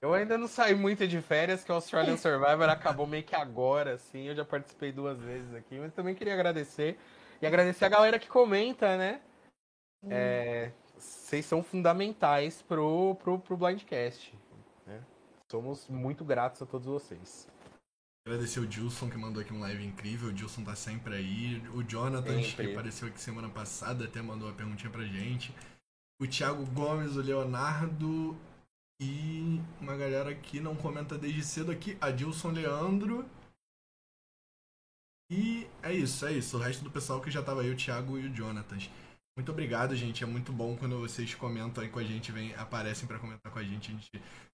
Eu 0.00 0.14
ainda 0.14 0.38
não 0.38 0.48
saí 0.48 0.74
muito 0.74 1.06
de 1.06 1.20
férias, 1.20 1.62
que 1.62 1.70
o 1.70 1.74
Australian 1.74 2.16
Survivor 2.16 2.68
acabou 2.68 3.06
meio 3.06 3.22
que 3.22 3.36
agora, 3.36 3.94
assim. 3.94 4.24
Eu 4.26 4.34
já 4.34 4.44
participei 4.44 4.90
duas 4.90 5.20
vezes 5.20 5.54
aqui, 5.54 5.78
mas 5.78 5.92
também 5.92 6.14
queria 6.14 6.34
agradecer. 6.34 6.98
E 7.40 7.46
agradecer 7.46 7.84
a 7.84 7.88
galera 7.88 8.18
que 8.18 8.28
comenta, 8.28 8.96
né? 8.96 9.20
É, 10.10 10.72
Vocês 10.96 11.44
são 11.46 11.62
fundamentais 11.62 12.62
pro, 12.62 13.14
pro, 13.16 13.38
pro 13.38 13.56
Blindcast. 13.56 14.36
né? 14.86 15.02
Somos 15.50 15.88
muito 15.88 16.24
gratos 16.24 16.60
a 16.62 16.66
todos 16.66 16.86
vocês. 16.86 17.48
Agradecer 18.26 18.60
o 18.60 18.66
Dilson 18.66 19.08
que 19.08 19.16
mandou 19.16 19.40
aqui 19.40 19.52
um 19.52 19.60
live 19.60 19.84
incrível. 19.84 20.28
O 20.28 20.32
Dilson 20.32 20.62
tá 20.64 20.74
sempre 20.74 21.14
aí. 21.14 21.66
O 21.68 21.82
Jonathan, 21.82 22.42
Sempre. 22.42 22.66
que 22.66 22.72
apareceu 22.72 23.08
aqui 23.08 23.20
semana 23.20 23.48
passada, 23.48 24.04
até 24.04 24.20
mandou 24.20 24.48
uma 24.48 24.54
perguntinha 24.54 24.90
pra 24.90 25.04
gente. 25.04 25.54
O 26.20 26.26
Thiago 26.26 26.66
Gomes, 26.72 27.16
o 27.16 27.22
Leonardo 27.22 28.36
e 29.00 29.60
uma 29.80 29.96
galera 29.96 30.34
que 30.34 30.60
não 30.60 30.74
comenta 30.76 31.16
desde 31.16 31.42
cedo 31.44 31.70
aqui. 31.70 31.96
A 32.00 32.10
Dilson 32.10 32.50
Leandro. 32.50 33.24
E 35.30 35.67
é 35.88 35.94
isso, 35.94 36.26
é 36.26 36.32
isso. 36.32 36.56
O 36.56 36.60
resto 36.60 36.82
do 36.84 36.90
pessoal 36.90 37.20
que 37.20 37.30
já 37.30 37.42
tava 37.42 37.62
aí, 37.62 37.70
o 37.70 37.76
Thiago 37.76 38.18
e 38.18 38.26
o 38.26 38.34
Jonathan. 38.34 38.76
Muito 39.36 39.52
obrigado, 39.52 39.94
gente. 39.94 40.24
É 40.24 40.26
muito 40.26 40.52
bom 40.52 40.76
quando 40.76 40.98
vocês 40.98 41.34
comentam 41.34 41.82
aí 41.82 41.88
com 41.90 41.98
a 42.00 42.04
gente, 42.04 42.32
vem, 42.32 42.54
aparecem 42.56 43.06
pra 43.06 43.18
comentar 43.18 43.52
com 43.52 43.58
a 43.58 43.62
gente. 43.62 43.90
A 43.90 43.94
gente 43.94 44.10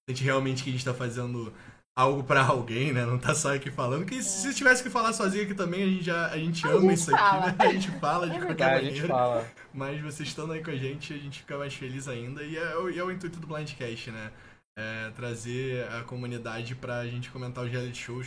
sente 0.09 0.23
realmente 0.24 0.62
que 0.62 0.69
a 0.70 0.73
gente 0.73 0.85
tá 0.85 0.93
fazendo 0.93 1.52
algo 1.97 2.23
pra 2.24 2.44
alguém, 2.44 2.93
né? 2.93 3.06
Não 3.06 3.19
tá 3.19 3.35
só 3.35 3.55
aqui 3.55 3.70
falando. 3.70 4.05
Que 4.05 4.23
se 4.23 4.52
tivesse 4.55 4.82
que 4.82 4.90
falar 4.90 5.12
sozinho 5.15 5.44
aqui 5.44 5.55
também, 5.55 5.82
a 5.85 5.86
gente 5.86 6.05
já 6.05 6.27
a 6.28 6.36
gente 6.36 6.66
A 6.66 6.70
ama 6.70 6.81
gente 6.90 6.94
isso 6.94 7.15
aqui, 7.15 7.24
fala. 7.24 7.47
né? 7.47 7.55
A 7.59 7.73
gente 7.73 7.90
fala 7.98 8.28
de 8.28 8.36
É 8.36 8.40
qualquer 8.40 8.56
Tá, 8.56 8.73
a 8.73 8.81
gente 8.81 8.86
maneira. 8.90 9.09
fala. 9.09 9.51
Mas 9.73 10.01
vocês 10.02 10.28
estando 10.28 10.52
aí 10.52 10.62
com 10.62 10.70
a 10.70 10.77
gente, 10.77 11.15
a 11.15 11.19
gente 11.19 11.39
fica 11.40 11.56
mais 11.56 11.73
feliz 11.73 12.06
ainda. 12.06 12.43
E 12.43 12.56
é, 12.56 12.77
o- 12.77 12.90
e 12.90 12.98
é 12.98 13.02
o 13.05 13.11
intuito 13.11 13.40
do 13.40 13.47
Blindcast, 13.47 14.11
né? 14.11 14.31
É 14.77 15.11
trazer 15.16 15.86
a 15.93 16.02
comunidade 16.02 16.74
pra 16.74 17.06
gente 17.06 17.31
comentar 17.31 17.65
os 17.65 17.70
reality 17.70 17.97
shows 18.02 18.27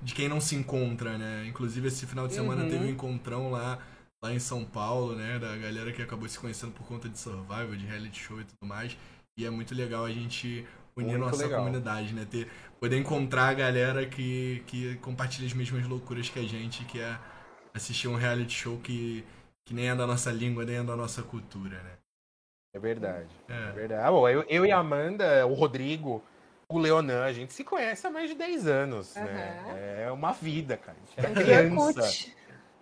de 0.00 0.14
quem 0.14 0.28
não 0.28 0.40
se 0.40 0.54
encontra, 0.56 1.16
né? 1.18 1.46
Inclusive, 1.46 1.88
esse 1.88 2.06
final 2.06 2.26
de 2.26 2.34
semana 2.34 2.62
Uhum. 2.64 2.68
teve 2.70 2.84
um 2.84 2.88
encontrão 2.88 3.50
lá, 3.50 3.78
lá 4.22 4.32
em 4.32 4.38
São 4.38 4.64
Paulo, 4.64 5.14
né? 5.14 5.38
Da 5.38 5.56
galera 5.56 5.92
que 5.92 6.02
acabou 6.02 6.28
se 6.28 6.38
conhecendo 6.38 6.72
por 6.72 6.86
conta 6.86 7.08
de 7.08 7.18
Survival, 7.18 7.74
de 7.76 7.86
reality 7.86 8.18
show 8.20 8.40
e 8.40 8.44
tudo 8.44 8.66
mais. 8.66 8.96
E 9.36 9.44
é 9.46 9.50
muito 9.50 9.74
legal 9.74 10.04
a 10.04 10.10
gente 10.10 10.66
unir 10.96 11.16
Muito 11.16 11.20
nossa 11.20 11.42
legal. 11.44 11.60
comunidade, 11.64 12.12
né? 12.12 12.26
Ter, 12.30 12.48
poder 12.80 12.98
encontrar 12.98 13.48
a 13.48 13.54
galera 13.54 14.04
que, 14.06 14.62
que 14.66 14.96
compartilha 14.96 15.46
as 15.46 15.54
mesmas 15.54 15.86
loucuras 15.86 16.28
que 16.28 16.38
a 16.38 16.42
gente, 16.46 16.84
que 16.84 17.00
é 17.00 17.18
assistir 17.72 18.08
um 18.08 18.16
reality 18.16 18.52
show 18.52 18.78
que, 18.78 19.24
que 19.64 19.72
nem 19.72 19.88
é 19.88 19.94
da 19.94 20.06
nossa 20.06 20.30
língua, 20.30 20.64
nem 20.64 20.76
é 20.76 20.82
da 20.82 20.94
nossa 20.96 21.22
cultura, 21.22 21.82
né? 21.82 21.92
É 22.74 22.78
verdade. 22.78 23.30
É 23.48 23.52
É. 23.54 23.72
verdade. 23.72 24.02
Ah, 24.06 24.10
bom, 24.10 24.28
eu, 24.28 24.42
eu 24.48 24.66
e 24.66 24.72
a 24.72 24.78
Amanda, 24.78 25.46
o 25.46 25.54
Rodrigo, 25.54 26.22
o 26.76 26.80
Leonan, 26.80 27.24
a 27.24 27.32
gente 27.32 27.52
se 27.52 27.64
conhece 27.64 28.06
há 28.06 28.10
mais 28.10 28.28
de 28.30 28.36
10 28.36 28.66
anos, 28.66 29.14
né? 29.14 29.60
Aham. 29.66 29.76
É 29.76 30.10
uma 30.12 30.32
vida, 30.32 30.76
cara. 30.76 30.96
A 30.98 31.00
gente 31.00 31.18
era 31.18 31.28
do 31.28 31.34
criança. 31.34 32.00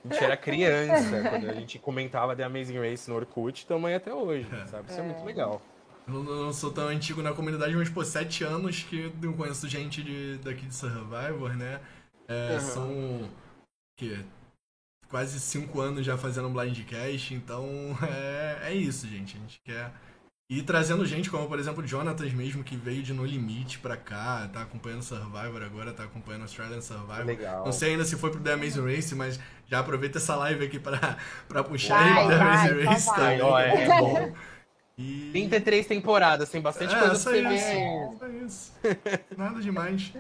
A 0.05 0.09
gente 0.09 0.25
era 0.25 0.37
criança 0.37 1.23
quando 1.29 1.51
a 1.51 1.55
gente 1.55 1.79
comentava 1.79 2.35
The 2.35 2.45
Amazing 2.45 2.79
Race 2.79 3.09
no 3.09 3.17
Orkut, 3.17 3.67
tamanho 3.67 3.97
até 3.97 4.13
hoje, 4.13 4.49
É. 4.53 4.67
sabe? 4.67 4.91
Isso 4.91 4.99
é 5.01 5.03
muito 5.03 5.25
legal. 5.25 5.61
Eu 6.09 6.25
não, 6.25 6.53
sou 6.53 6.73
tão 6.73 6.89
antigo 6.89 7.23
na 7.23 7.33
comunidade, 7.33 7.75
mas, 7.77 7.89
pô, 7.89 8.05
sete 8.05 8.43
anos 8.43 8.83
que 8.83 9.13
eu 9.23 9.33
conheço 9.35 9.69
gente 9.69 10.03
de, 10.03 10.39
daqui 10.39 10.67
de 10.67 10.75
Survivor, 10.75 11.55
né? 11.57 11.81
É, 12.27 12.55
Uhum. 12.55 12.61
São, 12.61 13.31
que 13.97 14.25
quase 15.09 15.39
cinco 15.41 15.81
anos 15.81 16.07
já 16.07 16.17
fazendo 16.17 16.49
Blindcast, 16.49 17.35
então 17.35 17.67
é, 18.09 18.71
é 18.71 18.75
isso, 18.75 19.07
gente. 19.07 19.37
A 19.37 19.41
gente 19.41 19.61
quer 19.65 19.93
ir 20.51 20.63
trazendo 20.63 21.07
gente, 21.07 21.31
como, 21.31 21.47
por 21.47 21.61
exemplo, 21.61 21.83
o 21.83 21.87
Jonatas 21.87 22.33
mesmo, 22.33 22.65
que 22.65 22.77
veio 22.77 23.05
de 23.05 23.15
No 23.15 23.25
Limite 23.25 23.79
pra 23.79 23.97
cá, 23.97 24.51
tá 24.53 24.63
acompanhando 24.63 25.03
Survivor 25.03 25.63
agora, 25.63 25.93
tá 25.93 26.03
acompanhando 26.03 26.43
Australian 26.43 26.81
Survivor. 26.81 27.25
Legal. 27.25 27.65
Não 27.65 27.71
sei 27.73 27.93
ainda 27.93 28.05
se 28.05 28.17
foi 28.17 28.31
pro 28.31 28.41
The 28.41 28.55
Amazing 28.55 28.85
Race, 28.85 29.15
mas 29.15 29.39
já 29.69 29.79
aproveita 29.79 30.19
essa 30.19 30.35
live 30.35 30.65
aqui 30.65 30.81
pra, 30.81 31.17
pra 31.49 31.63
puxar 31.63 32.03
Vai, 32.03 32.09
aí 32.09 32.27
pro 32.27 32.37
The 32.37 32.43
Amazing 32.43 32.85
Race 32.85 33.07
vai. 33.07 33.17
também, 33.17 33.43
Ó, 33.43 33.59
é 33.59 33.85
é 33.85 33.87
bom. 34.01 34.33
E... 35.03 35.31
33 35.33 35.87
temporadas, 35.87 36.51
tem 36.51 36.61
bastante 36.61 36.91
coisa 36.95 37.07
pra 37.09 37.15
você 37.15 37.41
isso, 37.41 37.49
ver. 37.49 38.19
só 38.19 38.29
isso. 38.29 38.73
Nada 39.37 39.61
demais. 39.61 40.13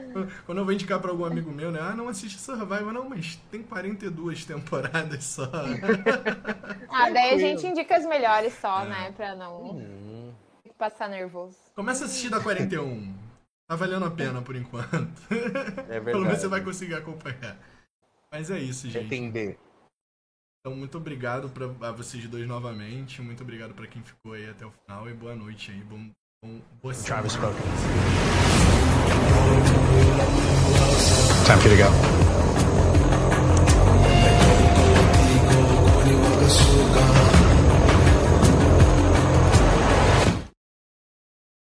Quando 0.47 0.59
eu 0.59 0.65
vou 0.65 0.73
indicar 0.73 0.99
pra 1.01 1.11
algum 1.11 1.25
amigo 1.27 1.51
meu, 1.51 1.71
né? 1.71 1.81
Ah, 1.83 1.95
não 1.95 2.09
assiste 2.09 2.39
Survivor, 2.39 2.91
não, 2.93 3.07
mas 3.09 3.37
tem 3.51 3.63
42 3.63 4.45
temporadas 4.45 5.25
só. 5.25 5.51
Ah, 6.93 7.09
daí 7.11 7.35
a 7.35 7.39
gente 7.39 7.67
indica 7.67 7.97
as 7.97 8.05
melhores 8.07 8.53
só, 8.61 8.85
É. 8.85 8.89
né? 8.89 9.13
Pra 9.17 9.35
não 9.37 9.77
Hum, 9.77 10.33
passar 10.79 11.09
nervoso. 11.09 11.57
Começa 11.75 12.05
a 12.05 12.07
assistir 12.07 12.31
da 12.31 12.41
41. 12.41 13.15
Tá 13.69 13.77
valendo 13.77 14.05
a 14.07 14.11
pena 14.11 14.43
por 14.43 14.57
enquanto. 14.57 15.23
é 15.89 16.01
Pelo 16.01 16.05
menos 16.05 16.05
verdade. 16.05 16.41
você 16.41 16.49
vai 16.49 16.61
conseguir 16.63 16.95
acompanhar. 16.95 17.57
Mas 18.33 18.51
é 18.51 18.59
isso, 18.59 18.89
gente. 18.89 19.05
entender. 19.07 19.59
Então, 20.61 20.77
muito 20.77 20.99
obrigado 20.99 21.49
pra 21.49 21.65
a 21.89 21.91
vocês 21.91 22.27
dois 22.29 22.47
novamente. 22.47 23.23
Muito 23.23 23.43
obrigado 23.43 23.73
pra 23.73 23.87
quem 23.87 24.03
ficou 24.03 24.35
aí 24.35 24.49
até 24.49 24.67
o 24.67 24.71
final. 24.71 25.09
E 25.09 25.15
boa 25.15 25.35
noite 25.35 25.71
aí. 25.71 25.83
Bom, 25.83 26.11
bom, 26.45 26.61
boa 26.83 26.95
Travis 26.95 27.33
semana. 27.33 27.55
spoken. 27.55 27.73
Time 31.47 31.61
for 31.63 31.71
you 31.71 31.77
to 31.77 31.83
go. 31.83 31.91
Açúcar 36.45 37.40